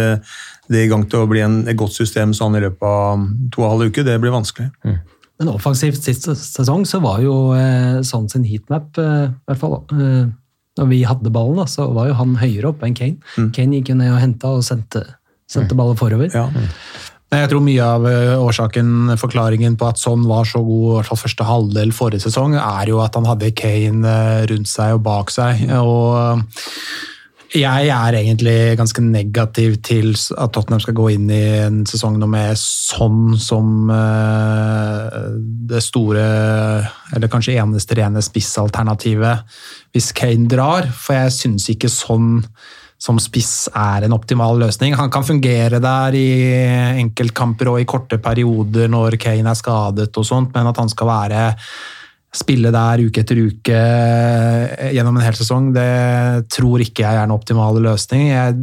det 0.71 0.85
i 0.85 0.89
gang 0.91 1.05
til 1.09 1.23
å 1.23 1.29
bli 1.29 1.43
en, 1.43 1.61
et 1.67 1.77
godt 1.79 1.95
system 1.95 2.33
sånn 2.35 2.57
i 2.59 2.63
løpet 2.63 2.87
av 2.87 3.27
to 3.53 3.63
og 3.63 3.67
en 3.67 3.73
halv 3.75 3.91
uke, 3.91 4.05
det 4.07 4.17
blir 4.23 4.35
vanskelig. 4.35 4.69
Men 5.37 5.51
offensivt 5.53 6.01
sist 6.01 6.25
sesong 6.27 6.85
så 6.89 6.99
var 7.03 7.21
jo 7.21 7.37
eh, 7.57 7.99
sånn 8.05 8.27
sin 8.31 8.45
heatmap, 8.47 8.97
eh, 9.01 9.27
i 9.29 9.51
hvert 9.51 9.61
fall 9.61 9.77
eh, 9.93 10.25
når 10.77 10.89
vi 10.91 11.03
hadde 11.09 11.33
ballen, 11.33 11.59
da, 11.61 11.67
så 11.69 11.89
var 11.93 12.09
jo 12.09 12.17
han 12.17 12.37
høyere 12.37 12.71
opp 12.71 12.83
enn 12.85 12.97
Kane. 12.97 13.49
Kane 13.55 13.79
gikk 13.79 13.93
jo 13.93 13.99
ned 13.99 14.13
og 14.13 14.21
henta 14.21 14.55
og 14.57 14.65
sendte, 14.65 15.03
sendte 15.49 15.77
ballen 15.77 15.97
forover. 15.99 16.29
Ja. 16.33 16.49
Men 17.27 17.41
Jeg 17.43 17.51
tror 17.51 17.63
mye 17.65 17.83
av 17.83 18.05
eh, 18.07 18.33
årsaken, 18.39 19.17
forklaringen 19.19 19.75
på 19.79 19.89
at 19.89 19.99
Son 19.99 20.23
var 20.29 20.47
så 20.47 20.61
god, 20.63 20.85
i 20.87 20.95
hvert 20.95 21.09
fall 21.09 21.19
første 21.25 21.47
halvdel 21.47 21.91
forrige 21.95 22.23
sesong, 22.23 22.55
er 22.55 22.91
jo 22.93 23.01
at 23.03 23.17
han 23.19 23.27
hadde 23.27 23.51
Kane 23.57 24.07
eh, 24.07 24.45
rundt 24.53 24.71
seg 24.71 24.95
og 24.95 25.03
bak 25.07 25.33
seg. 25.33 25.65
Og 25.75 26.47
jeg 27.55 27.87
er 27.87 28.15
egentlig 28.17 28.77
ganske 28.79 29.01
negativ 29.03 29.77
til 29.85 30.09
at 30.35 30.51
Tottenham 30.51 30.81
skal 30.83 30.97
gå 30.97 31.05
inn 31.13 31.29
i 31.31 31.43
en 31.63 31.83
sesong 31.87 32.17
nå 32.19 32.27
med 32.27 32.59
sånn 32.59 33.37
som 33.39 33.91
eh, 33.93 35.19
det 35.71 35.83
store, 35.85 36.25
eller 37.15 37.31
kanskje 37.31 37.55
eneste 37.61 37.95
rene 37.99 38.23
spissalternativet 38.25 39.47
hvis 39.95 40.11
Kane 40.17 40.49
drar. 40.51 40.89
For 40.91 41.15
jeg 41.15 41.35
syns 41.37 41.69
ikke 41.71 41.91
sånn 41.91 42.43
som 42.97 43.19
spiss 43.21 43.69
er 43.77 44.07
en 44.07 44.15
optimal 44.17 44.57
løsning. 44.59 44.97
Han 44.97 45.11
kan 45.13 45.23
fungere 45.23 45.79
der 45.79 46.17
i 46.17 46.29
enkeltkamper 47.03 47.71
og 47.71 47.79
i 47.79 47.87
korte 47.87 48.17
perioder 48.19 48.89
når 48.91 49.19
Kane 49.21 49.53
er 49.53 49.59
skadet 49.59 50.11
og 50.17 50.25
sånt, 50.27 50.51
men 50.57 50.67
at 50.67 50.81
han 50.81 50.91
skal 50.91 51.11
være 51.13 51.43
spille 52.35 52.71
der 52.73 53.01
uke 53.07 53.21
etter 53.23 53.39
uke 53.39 53.75
eh, 53.77 54.91
gjennom 54.93 55.17
en 55.17 55.25
hel 55.25 55.37
sesong, 55.37 55.71
det 55.75 56.47
tror 56.53 56.83
ikke 56.83 57.05
jeg 57.05 57.19
er 57.19 57.25
en 57.25 57.35
optimale 57.35 57.81
løsning. 57.83 58.27
Jeg, 58.29 58.57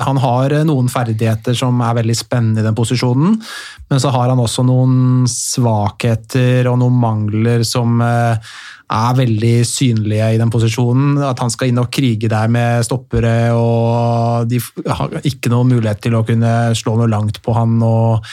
han 0.00 0.20
har 0.22 0.56
noen 0.66 0.88
ferdigheter 0.92 1.56
som 1.58 1.82
er 1.84 1.98
veldig 2.00 2.16
spennende 2.18 2.64
i 2.64 2.66
den 2.66 2.76
posisjonen, 2.76 3.36
men 3.90 4.02
så 4.02 4.12
har 4.14 4.32
han 4.32 4.40
også 4.40 4.64
noen 4.66 5.28
svakheter 5.30 6.70
og 6.70 6.80
noen 6.80 6.96
mangler 7.04 7.66
som 7.68 8.00
eh, 8.02 8.56
er 8.94 9.14
veldig 9.16 9.54
synlige 9.68 10.32
i 10.34 10.40
den 10.40 10.52
posisjonen. 10.52 11.16
At 11.28 11.40
han 11.44 11.52
skal 11.52 11.70
inn 11.70 11.80
og 11.82 11.92
krige 11.94 12.30
der 12.32 12.50
med 12.52 12.84
stoppere, 12.86 13.52
og 13.56 14.50
de 14.50 14.60
har 14.88 15.20
ikke 15.24 15.52
noen 15.52 15.72
mulighet 15.76 16.04
til 16.04 16.16
å 16.18 16.24
kunne 16.26 16.74
slå 16.76 16.98
noe 16.98 17.10
langt 17.10 17.42
på 17.44 17.56
han. 17.56 17.80
og 17.84 18.24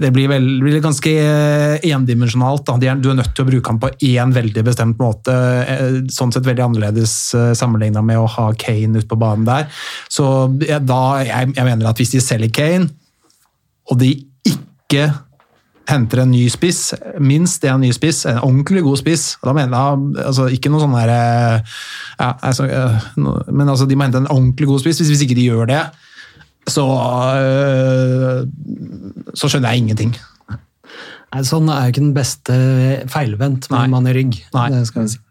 det 0.00 0.12
blir, 0.14 0.28
vel, 0.30 0.46
blir 0.62 0.82
ganske 0.84 1.10
eh, 1.10 1.86
endimensjonalt. 1.90 2.70
Du 2.78 2.86
er 3.10 3.18
nødt 3.18 3.32
til 3.34 3.44
å 3.44 3.48
bruke 3.48 3.72
ham 3.72 3.80
på 3.82 3.90
én 4.12 4.34
veldig 4.34 4.64
bestemt 4.66 5.00
måte. 5.02 5.34
eh, 5.34 5.98
Sånn 6.12 6.32
sett 6.34 6.46
veldig 6.46 6.66
annerledes 6.68 7.16
sammenligna 7.58 8.04
med 8.06 8.20
å 8.20 8.30
ha 8.30 8.50
Kane 8.58 9.02
ute 9.02 9.10
på 9.10 9.18
banen 9.20 9.48
der. 9.48 9.66
Så 10.12 10.24
jeg, 10.62 10.84
da, 10.86 11.02
jeg, 11.26 11.52
jeg 11.56 11.68
mener 11.68 11.90
at 11.90 12.00
hvis 12.00 12.14
de 12.14 12.22
selger 12.22 12.54
Kane, 12.54 12.90
og 13.90 13.98
de 13.98 14.14
ikke 14.46 15.08
henter 15.90 16.22
en 16.22 16.30
ny 16.30 16.44
spiss, 16.52 16.92
minst 17.22 17.64
en 17.66 17.82
ny 17.82 17.90
spiss, 17.94 18.22
en 18.30 18.40
ordentlig 18.42 18.84
god 18.86 19.00
spiss. 19.00 19.24
Da 19.42 19.54
mener 19.56 19.74
jeg 19.74 20.26
altså, 20.26 20.46
ikke 20.54 20.70
noe 20.72 20.84
sånn 20.84 20.96
der 20.96 21.12
eh, 21.14 21.74
ja, 22.20 22.30
altså, 22.38 22.68
eh, 22.68 23.10
Men 23.50 23.68
altså, 23.68 23.88
de 23.88 23.98
må 23.98 24.06
hente 24.06 24.22
en 24.22 24.30
ordentlig 24.30 24.70
god 24.70 24.84
spiss. 24.84 25.02
Hvis, 25.02 25.12
hvis 25.14 25.26
ikke 25.26 25.38
de 25.38 25.48
gjør 25.50 25.68
det, 25.72 25.82
så 26.70 26.84
øh, 27.42 28.44
Så 29.34 29.48
skjønner 29.48 29.72
jeg 29.72 29.82
ingenting. 29.82 30.12
Nei, 31.32 31.42
sånn 31.48 31.70
er 31.72 31.86
jo 31.86 31.92
ikke 31.94 32.04
den 32.04 32.16
beste 32.16 32.56
feilvendt 33.10 33.70
med 33.72 33.86
en 33.86 33.94
mann 33.94 34.08
i 34.10 34.12
rygg. 34.14 34.36
Nei. 34.52 34.66
Det 34.74 34.82
skal 34.90 35.06
vi 35.06 35.14
si. 35.14 35.22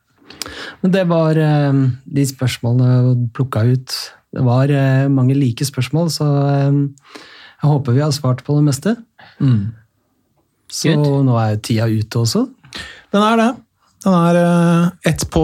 Men 0.82 0.94
det 0.96 1.04
var 1.12 1.38
eh, 1.38 1.82
de 2.18 2.26
spørsmålene 2.26 3.30
plukka 3.36 3.64
ut. 3.70 3.98
Det 4.34 4.46
var 4.48 4.72
eh, 4.74 5.06
mange 5.14 5.38
like 5.38 5.66
spørsmål, 5.68 6.10
så 6.10 6.26
jeg 6.72 7.70
håper 7.70 7.94
vi 7.94 8.02
har 8.02 8.16
svart 8.16 8.42
på 8.48 8.58
det 8.58 8.66
meste. 8.66 8.96
Så 10.72 10.96
Good. 10.96 11.26
nå 11.28 11.36
er 11.38 11.60
tida 11.62 11.86
ute 11.92 12.24
også. 12.24 12.48
Den 13.12 13.26
er 13.28 13.38
det. 13.38 13.50
Den 14.06 14.16
er 14.18 14.40
øh, 14.42 14.90
ett 15.06 15.28
på 15.30 15.44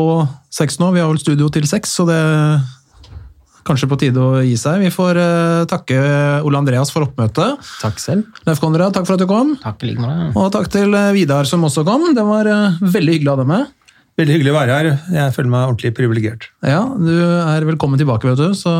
seks 0.49 0.79
nå. 0.81 0.89
Vi 0.95 1.03
har 1.03 1.11
vel 1.11 1.21
studio 1.21 1.49
til 1.53 1.67
seks, 1.69 1.93
så 1.99 2.07
det 2.09 2.21
kanskje 3.67 3.89
på 3.91 3.99
tide 4.01 4.23
å 4.23 4.41
gi 4.45 4.55
seg. 4.59 4.81
Vi 4.85 4.91
får 4.93 5.19
uh, 5.19 5.65
takke 5.69 5.97
Ole 6.47 6.61
Andreas 6.61 6.91
for 6.93 7.07
oppmøtet. 7.07 7.63
Takk 7.83 8.01
selv. 8.01 8.27
Leif 8.47 8.61
Konrad, 8.63 8.95
takk 8.95 9.07
for 9.09 9.17
at 9.17 9.23
du 9.23 9.29
kom. 9.29 9.55
Takk 9.63 9.85
like 9.87 10.01
måte. 10.03 10.31
Og 10.39 10.51
takk 10.55 10.71
til 10.73 10.95
øh, 10.95 11.11
Vidar 11.15 11.49
som 11.49 11.65
også 11.67 11.85
kom. 11.87 12.09
Det 12.17 12.25
var 12.27 12.49
uh, 12.49 12.79
veldig 12.81 13.17
hyggelig 13.17 13.33
å 13.33 13.35
ha 13.35 13.43
deg 13.43 13.51
med. 13.51 13.73
Veldig 14.17 14.33
hyggelig 14.33 14.53
å 14.53 14.57
være 14.57 14.77
her. 14.79 14.91
Jeg 15.13 15.33
føler 15.35 15.53
meg 15.53 15.67
ordentlig 15.67 15.93
privilegert. 15.97 16.49
Ja, 16.65 16.81
du 16.97 17.13
er 17.21 17.67
velkommen 17.67 18.01
tilbake, 18.01 18.31
vet 18.31 18.39
du. 18.41 18.55
Så 18.57 18.73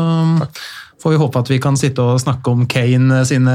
får 1.02 1.10
vi 1.14 1.20
håpe 1.20 1.40
at 1.40 1.50
vi 1.50 1.58
kan 1.62 1.76
sitte 1.78 2.02
og 2.02 2.20
snakke 2.22 2.50
om 2.50 2.64
Kane 2.70 3.22
sine 3.28 3.54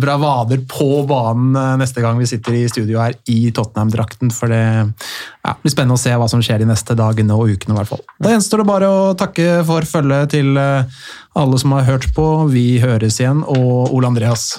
bravader 0.00 0.62
på 0.70 1.02
banen 1.08 1.56
eh, 1.58 1.74
neste 1.80 2.04
gang 2.04 2.18
vi 2.20 2.28
sitter 2.30 2.58
i 2.58 2.64
studio 2.70 3.00
her 3.02 3.16
i 3.30 3.50
Tottenham-drakten. 3.54 4.32
For 4.34 4.52
det 4.52 4.62
ja, 4.64 5.56
blir 5.60 5.74
spennende 5.74 5.98
å 5.98 6.04
se 6.04 6.14
hva 6.14 6.28
som 6.30 6.42
skjer 6.44 6.62
de 6.62 6.70
neste 6.70 6.96
dagene 6.98 7.36
og 7.36 7.50
ukene. 7.50 7.74
i 7.74 7.80
hvert 7.80 7.90
fall. 7.90 8.04
Da 8.22 8.34
gjenstår 8.34 8.62
det 8.62 8.70
bare 8.70 8.90
å 8.90 9.02
takke 9.18 9.48
for 9.66 9.88
følget 9.88 10.34
til 10.36 10.54
eh, 10.60 11.02
alle 11.34 11.60
som 11.60 11.74
har 11.76 11.88
hørt 11.90 12.10
på. 12.16 12.28
Vi 12.54 12.78
høres 12.84 13.18
igjen, 13.20 13.42
og 13.42 13.90
Ole 13.94 14.14
Andreas. 14.14 14.52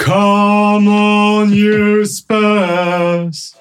Come 0.00 0.88
on, 0.88 1.52
you 1.52 2.06
Spurs! 2.08 3.59